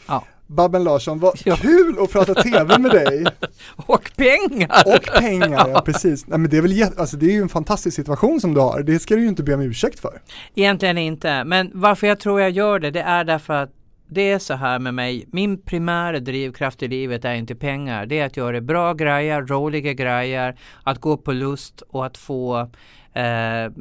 Ja. 0.08 0.24
Babben 0.52 0.84
Larsson, 0.84 1.18
vad 1.18 1.40
ja. 1.44 1.56
kul 1.56 1.96
att 2.00 2.12
prata 2.12 2.34
TV 2.34 2.78
med 2.78 2.90
dig! 2.90 3.24
och 3.76 4.10
pengar! 4.16 4.82
Och 4.86 5.20
pengar, 5.20 5.68
ja 5.68 5.80
precis. 5.80 6.26
Nej, 6.26 6.38
men 6.38 6.50
det, 6.50 6.56
är 6.56 6.62
väl 6.62 6.84
alltså, 6.96 7.16
det 7.16 7.26
är 7.26 7.32
ju 7.32 7.42
en 7.42 7.48
fantastisk 7.48 7.96
situation 7.96 8.40
som 8.40 8.54
du 8.54 8.60
har, 8.60 8.82
det 8.82 8.98
ska 8.98 9.14
du 9.14 9.22
ju 9.22 9.28
inte 9.28 9.42
be 9.42 9.54
om 9.54 9.60
ursäkt 9.60 10.00
för. 10.00 10.20
Egentligen 10.54 10.98
inte, 10.98 11.44
men 11.44 11.70
varför 11.74 12.06
jag 12.06 12.20
tror 12.20 12.40
jag 12.40 12.50
gör 12.50 12.78
det, 12.78 12.90
det 12.90 13.02
är 13.02 13.24
därför 13.24 13.54
att 13.54 13.70
det 14.14 14.30
är 14.30 14.38
så 14.38 14.54
här 14.54 14.78
med 14.78 14.94
mig. 14.94 15.26
Min 15.32 15.62
primära 15.62 16.20
drivkraft 16.20 16.82
i 16.82 16.88
livet 16.88 17.24
är 17.24 17.34
inte 17.34 17.54
pengar. 17.54 18.06
Det 18.06 18.18
är 18.18 18.26
att 18.26 18.36
göra 18.36 18.60
bra 18.60 18.94
grejer, 18.94 19.42
roliga 19.42 19.92
grejer, 19.92 20.58
att 20.82 20.98
gå 21.00 21.16
på 21.16 21.32
lust 21.32 21.80
och 21.80 22.06
att 22.06 22.18
få 22.18 22.70
eh, 23.14 23.72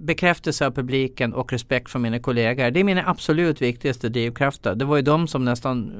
bekräftelse 0.00 0.66
av 0.66 0.70
publiken 0.70 1.34
och 1.34 1.52
respekt 1.52 1.90
från 1.90 2.02
mina 2.02 2.18
kollegor. 2.18 2.70
Det 2.70 2.80
är 2.80 2.84
mina 2.84 3.02
absolut 3.06 3.62
viktigaste 3.62 4.08
drivkrafter. 4.08 4.74
Det 4.74 4.84
var 4.84 4.96
ju 4.96 5.02
de 5.02 5.28
som 5.28 5.44
nästan 5.44 5.92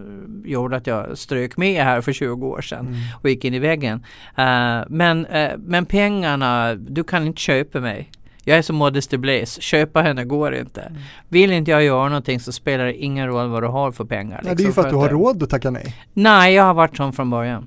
uh, 0.45 0.51
gjorde 0.51 0.77
att 0.77 0.87
jag 0.87 1.19
strök 1.19 1.57
med 1.57 1.85
här 1.85 2.01
för 2.01 2.13
20 2.13 2.47
år 2.47 2.61
sedan 2.61 2.87
mm. 2.87 2.99
och 3.23 3.31
gick 3.31 3.45
in 3.45 3.55
i 3.55 3.59
väggen. 3.59 4.05
Uh, 4.39 4.85
men, 4.89 5.27
uh, 5.27 5.51
men 5.59 5.87
pengarna, 5.87 6.75
du 6.75 7.05
kan 7.05 7.27
inte 7.27 7.41
köpa 7.41 7.81
mig. 7.81 8.11
Jag 8.45 8.59
är 8.59 8.63
som 8.63 8.77
Modesty 8.77 9.17
Blaze, 9.17 9.61
köpa 9.61 10.03
henne 10.03 10.25
går 10.25 10.55
inte. 10.55 10.81
Mm. 10.81 11.01
Vill 11.29 11.53
inte 11.53 11.71
jag 11.71 11.85
göra 11.85 12.09
någonting 12.09 12.41
så 12.41 12.53
spelar 12.53 12.85
det 12.85 12.95
ingen 12.95 13.27
roll 13.27 13.49
vad 13.49 13.63
du 13.63 13.67
har 13.67 13.93
för 13.93 14.05
pengar. 14.05 14.41
Nej, 14.45 14.57
liksom, 14.57 14.57
det 14.57 14.63
är 14.63 14.63
ju 14.63 14.67
liksom, 14.67 14.83
för 14.83 14.89
att 14.89 14.95
du 14.95 14.97
har 14.97 15.09
råd 15.09 15.43
att 15.43 15.51
tacka 15.51 15.71
nej. 15.71 15.97
Nej, 16.13 16.55
jag 16.55 16.63
har 16.63 16.75
varit 16.75 16.97
sån 16.97 17.13
från 17.13 17.31
början. 17.31 17.67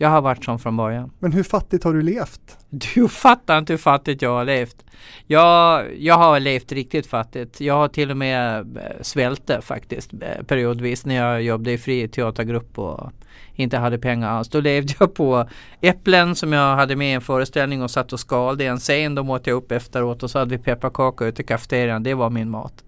Jag 0.00 0.08
har 0.08 0.20
varit 0.20 0.44
sån 0.44 0.58
från 0.58 0.76
början. 0.76 1.10
Men 1.18 1.32
hur 1.32 1.42
fattigt 1.42 1.84
har 1.84 1.94
du 1.94 2.02
levt? 2.02 2.58
Du 2.70 3.08
fattar 3.08 3.58
inte 3.58 3.72
hur 3.72 3.78
fattigt 3.78 4.22
jag 4.22 4.30
har 4.30 4.44
levt. 4.44 4.84
Jag, 5.26 5.86
jag 5.98 6.14
har 6.14 6.40
levt 6.40 6.72
riktigt 6.72 7.06
fattigt. 7.06 7.60
Jag 7.60 7.74
har 7.74 7.88
till 7.88 8.10
och 8.10 8.16
med 8.16 8.58
eh, 8.76 8.82
svälte 9.00 9.60
faktiskt 9.60 10.12
eh, 10.12 10.44
periodvis 10.46 11.06
när 11.06 11.14
jag 11.14 11.42
jobbade 11.42 11.72
i 11.72 11.78
fri 11.78 12.08
teatergrupp 12.08 12.78
och 12.78 13.12
inte 13.54 13.76
hade 13.76 13.98
pengar 13.98 14.28
alls. 14.28 14.48
Då 14.48 14.60
levde 14.60 14.94
jag 15.00 15.14
på 15.14 15.48
äpplen 15.80 16.34
som 16.34 16.52
jag 16.52 16.76
hade 16.76 16.96
med 16.96 17.10
i 17.10 17.14
en 17.14 17.20
föreställning 17.20 17.82
och 17.82 17.90
satt 17.90 18.12
och 18.12 18.20
skalade 18.20 18.64
i 18.64 18.66
en 18.66 18.78
scen. 18.78 19.14
De 19.14 19.30
åt 19.30 19.46
jag 19.46 19.54
upp 19.54 19.72
efteråt 19.72 20.22
och 20.22 20.30
så 20.30 20.38
hade 20.38 20.56
vi 20.56 20.62
pepparkakor 20.62 21.28
ute 21.28 21.42
i 21.42 21.44
kafeterian. 21.44 22.02
Det 22.02 22.14
var 22.14 22.30
min 22.30 22.50
mat. 22.50 22.84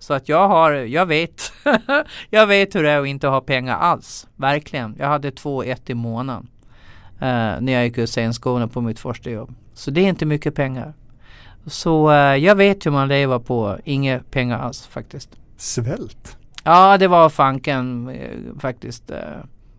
Så 0.00 0.14
att 0.14 0.28
jag 0.28 0.48
har, 0.48 0.72
jag 0.72 1.06
vet, 1.06 1.52
jag 2.30 2.46
vet 2.46 2.74
hur 2.74 2.82
det 2.82 2.90
är 2.90 3.00
att 3.00 3.06
inte 3.06 3.28
ha 3.28 3.40
pengar 3.40 3.76
alls. 3.76 4.26
Verkligen. 4.36 4.96
Jag 4.98 5.06
hade 5.06 5.30
två 5.30 5.62
ett 5.62 5.90
i 5.90 5.94
månaden. 5.94 6.48
Uh, 7.14 7.60
när 7.60 7.72
jag 7.72 7.84
gick 7.84 7.98
ut 7.98 8.10
scenskolan 8.10 8.68
på 8.68 8.80
mitt 8.80 9.00
första 9.00 9.30
jobb. 9.30 9.54
Så 9.74 9.90
det 9.90 10.00
är 10.00 10.08
inte 10.08 10.26
mycket 10.26 10.54
pengar. 10.54 10.94
Så 11.66 12.10
uh, 12.10 12.36
jag 12.36 12.54
vet 12.54 12.86
hur 12.86 12.90
man 12.90 13.08
lever 13.08 13.38
på 13.38 13.78
inga 13.84 14.20
pengar 14.30 14.58
alls 14.58 14.86
faktiskt. 14.86 15.30
Svält? 15.56 16.36
Ja 16.64 16.98
det 16.98 17.08
var 17.08 17.28
fanken 17.28 18.08
uh, 18.08 18.58
faktiskt. 18.60 19.12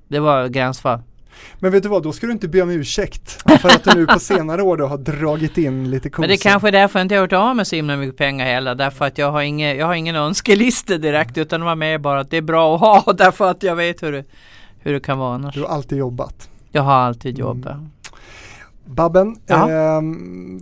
det 0.07 0.19
var 0.19 0.47
gränsfall. 0.47 0.99
Men 1.59 1.71
vet 1.71 1.84
du 1.84 1.89
vad, 1.89 2.03
då 2.03 2.11
ska 2.11 2.27
du 2.27 2.34
inte 2.34 2.47
be 2.47 2.61
om 2.61 2.69
ursäkt 2.69 3.41
för 3.61 3.69
att 3.69 3.84
du 3.84 3.91
nu 3.95 4.07
på 4.07 4.19
senare 4.19 4.61
år 4.61 4.77
då 4.77 4.86
har 4.86 4.97
dragit 4.97 5.57
in 5.57 5.91
lite 5.91 6.09
kosor. 6.09 6.21
Men 6.21 6.29
det 6.29 6.36
är 6.36 6.38
kanske 6.38 6.67
är 6.67 6.71
därför 6.71 6.99
jag 6.99 7.03
inte 7.03 7.15
har 7.15 7.21
gjort 7.21 7.34
av 7.34 7.55
med 7.55 7.67
så 7.67 7.75
himla 7.75 7.95
mycket 7.95 8.17
pengar 8.17 8.45
heller. 8.45 8.75
Därför 8.75 9.05
att 9.05 9.17
jag 9.17 9.32
har, 9.32 9.41
inge, 9.41 9.73
jag 9.73 9.86
har 9.86 9.93
ingen 9.93 10.15
önskelista 10.15 10.97
direkt 10.97 11.38
utan 11.38 11.59
det 11.59 11.65
var 11.65 11.75
mer 11.75 11.97
bara 11.97 12.19
att 12.19 12.29
det 12.29 12.38
är 12.38 12.41
bra 12.41 12.75
att 12.75 12.82
ha 13.05 13.13
därför 13.17 13.51
att 13.51 13.63
jag 13.63 13.75
vet 13.75 14.03
hur 14.03 14.11
det, 14.11 14.23
hur 14.79 14.93
det 14.93 14.99
kan 14.99 15.17
vara 15.17 15.36
annars. 15.36 15.55
Du 15.55 15.61
har 15.61 15.69
alltid 15.69 15.97
jobbat. 15.97 16.49
Jag 16.71 16.82
har 16.82 16.93
alltid 16.93 17.39
jobbat. 17.39 17.73
Mm. 17.73 17.91
Babben, 18.95 19.35
eh, 19.47 20.01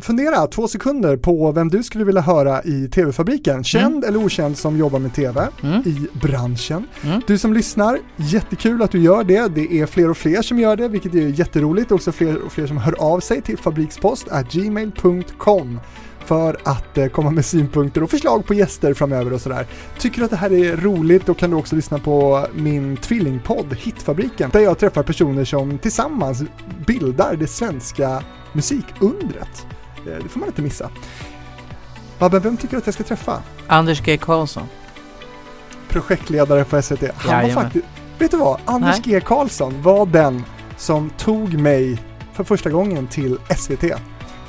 fundera 0.02 0.48
två 0.48 0.68
sekunder 0.68 1.18
på 1.18 1.52
vem 1.52 1.70
du 1.70 1.84
skulle 1.84 2.04
vilja 2.04 2.22
höra 2.22 2.64
i 2.64 2.88
TV-fabriken. 2.88 3.64
Känd 3.64 3.96
mm. 3.96 4.10
eller 4.10 4.26
okänd 4.26 4.58
som 4.58 4.78
jobbar 4.78 5.00
med 5.00 5.14
TV 5.14 5.48
mm. 5.64 5.82
i 5.86 6.08
branschen. 6.22 6.88
Mm. 7.04 7.22
Du 7.28 7.38
som 7.38 7.54
lyssnar, 7.54 8.00
jättekul 8.16 8.82
att 8.82 8.92
du 8.92 9.00
gör 9.00 9.24
det. 9.24 9.56
Det 9.56 9.82
är 9.82 9.86
fler 9.86 10.10
och 10.10 10.18
fler 10.18 10.42
som 10.42 10.60
gör 10.60 10.76
det, 10.76 10.88
vilket 10.88 11.16
är 11.16 11.28
jätteroligt. 11.28 11.92
Också 11.92 12.12
fler 12.12 12.46
och 12.46 12.52
fler 12.52 12.68
som 12.68 12.78
hör 12.78 12.96
av 13.00 13.20
sig 13.20 13.42
till 13.42 13.58
fabrikspost.gmail.com 13.58 15.80
för 16.26 16.58
att 16.64 16.98
eh, 16.98 17.08
komma 17.08 17.32
med 17.32 17.46
synpunkter 17.46 18.04
och 18.04 18.10
förslag 18.10 18.46
på 18.46 18.54
gäster 18.54 18.94
framöver 18.94 19.34
och 19.34 19.42
sådär. 19.42 19.66
Tycker 19.98 20.20
du 20.20 20.26
att 20.26 20.32
det 20.32 20.38
här 20.38 20.54
är 20.54 20.78
roligt 20.78 21.26
då 21.26 21.34
kan 21.34 21.50
du 21.50 21.56
också 21.56 21.76
lyssna 21.76 22.00
på 22.00 22.46
min 22.54 22.98
tvillingpodd 22.98 23.78
Hitfabriken 23.80 24.50
där 24.50 24.60
jag 24.60 24.78
träffar 24.78 25.04
personer 25.04 25.46
som 25.46 25.78
tillsammans 25.78 26.44
bildar 26.88 27.36
det 27.36 27.48
svenska 27.48 28.24
musikundret. 28.54 29.66
Eh, 30.08 30.24
det 30.24 30.30
får 30.30 30.40
man 30.40 30.50
inte 30.50 30.62
missa. 30.62 30.90
Babben, 32.20 32.42
vem 32.42 32.58
tycker 32.58 32.72
du 32.72 32.78
att 32.78 32.86
jag 32.86 32.94
ska 32.94 33.04
träffa? 33.04 33.42
Anders 33.68 34.02
G 34.02 34.18
Karlsson. 34.18 34.68
Projektledare 35.90 36.64
på 36.64 36.82
SVT. 36.82 37.04
Han 37.16 37.32
Jajamän. 37.32 37.56
var 37.56 37.64
faktiskt, 37.64 37.86
vet 38.20 38.32
du 38.32 38.38
vad? 38.38 38.60
Anders 38.66 39.02
Nej. 39.06 39.14
G 39.14 39.22
Karlsson 39.22 39.82
var 39.82 40.06
den 40.06 40.44
som 40.78 41.10
tog 41.10 41.54
mig 41.54 42.02
för 42.34 42.44
första 42.44 42.70
gången 42.70 43.08
till 43.08 43.38
SVT. 43.58 43.82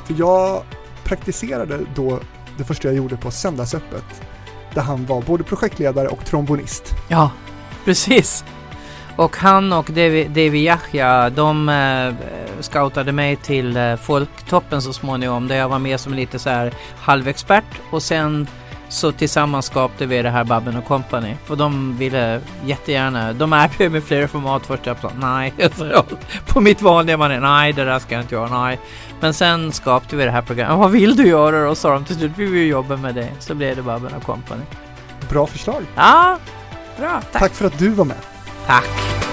För 0.06 0.14
jag 0.18 0.62
praktiserade 1.10 1.80
då 1.94 2.20
det 2.58 2.64
första 2.64 2.88
jag 2.88 2.96
gjorde 2.96 3.16
på 3.16 3.30
Söndagsöppet. 3.30 4.22
Där 4.74 4.82
han 4.82 5.06
var 5.06 5.22
både 5.22 5.44
projektledare 5.44 6.08
och 6.08 6.24
trombonist. 6.24 6.94
Ja, 7.08 7.30
precis. 7.84 8.44
Och 9.16 9.36
han 9.36 9.72
och 9.72 9.90
Devi 9.92 10.64
Yahya, 10.64 11.30
de 11.30 11.68
eh, 11.68 12.14
scoutade 12.60 13.12
mig 13.12 13.36
till 13.36 13.76
eh, 13.76 13.96
Folktoppen 13.96 14.82
så 14.82 14.92
småningom 14.92 15.48
där 15.48 15.56
jag 15.56 15.68
var 15.68 15.78
med 15.78 16.00
som 16.00 16.14
lite 16.14 16.38
så 16.38 16.50
här 16.50 16.74
halvexpert 16.96 17.80
och 17.90 18.02
sen 18.02 18.46
så 18.90 19.12
tillsammans 19.12 19.66
skapade 19.66 20.06
vi 20.06 20.22
det 20.22 20.30
här 20.30 20.44
Babben 20.44 20.82
Company. 20.82 21.34
För 21.44 21.56
de 21.56 21.96
ville 21.96 22.40
jättegärna, 22.64 23.32
de 23.32 23.52
erbjöd 23.52 23.92
mig 23.92 24.00
flera 24.00 24.28
format 24.28 24.66
först. 24.66 24.86
Jag 24.86 25.00
sa 25.00 25.10
nej, 25.20 25.54
på 26.46 26.60
mitt 26.60 26.82
vanliga 26.82 27.16
manér, 27.16 27.40
nej 27.40 27.72
det 27.72 27.84
där 27.84 27.98
ska 27.98 28.14
jag 28.14 28.22
inte 28.24 28.34
göra, 28.34 28.62
nej. 28.62 28.78
Men 29.20 29.34
sen 29.34 29.72
skapade 29.72 30.16
vi 30.16 30.24
det 30.24 30.30
här 30.30 30.42
programmet. 30.42 30.78
Vad 30.78 30.90
vill 30.90 31.16
du 31.16 31.28
göra 31.28 31.64
då? 31.64 31.74
sa 31.74 31.92
de 31.92 32.04
till 32.04 32.16
slut. 32.16 32.32
Vi 32.36 32.44
vill 32.44 32.68
jobba 32.68 32.96
med 32.96 33.14
det. 33.14 33.28
Så 33.38 33.54
blev 33.54 33.76
det 33.76 33.82
Babben 33.82 34.20
Company. 34.20 34.62
Bra 35.28 35.46
förslag. 35.46 35.82
Ja, 35.94 36.38
bra. 36.98 37.20
Tack. 37.32 37.42
tack 37.42 37.54
för 37.54 37.66
att 37.66 37.78
du 37.78 37.88
var 37.88 38.04
med. 38.04 38.16
Tack. 38.66 39.29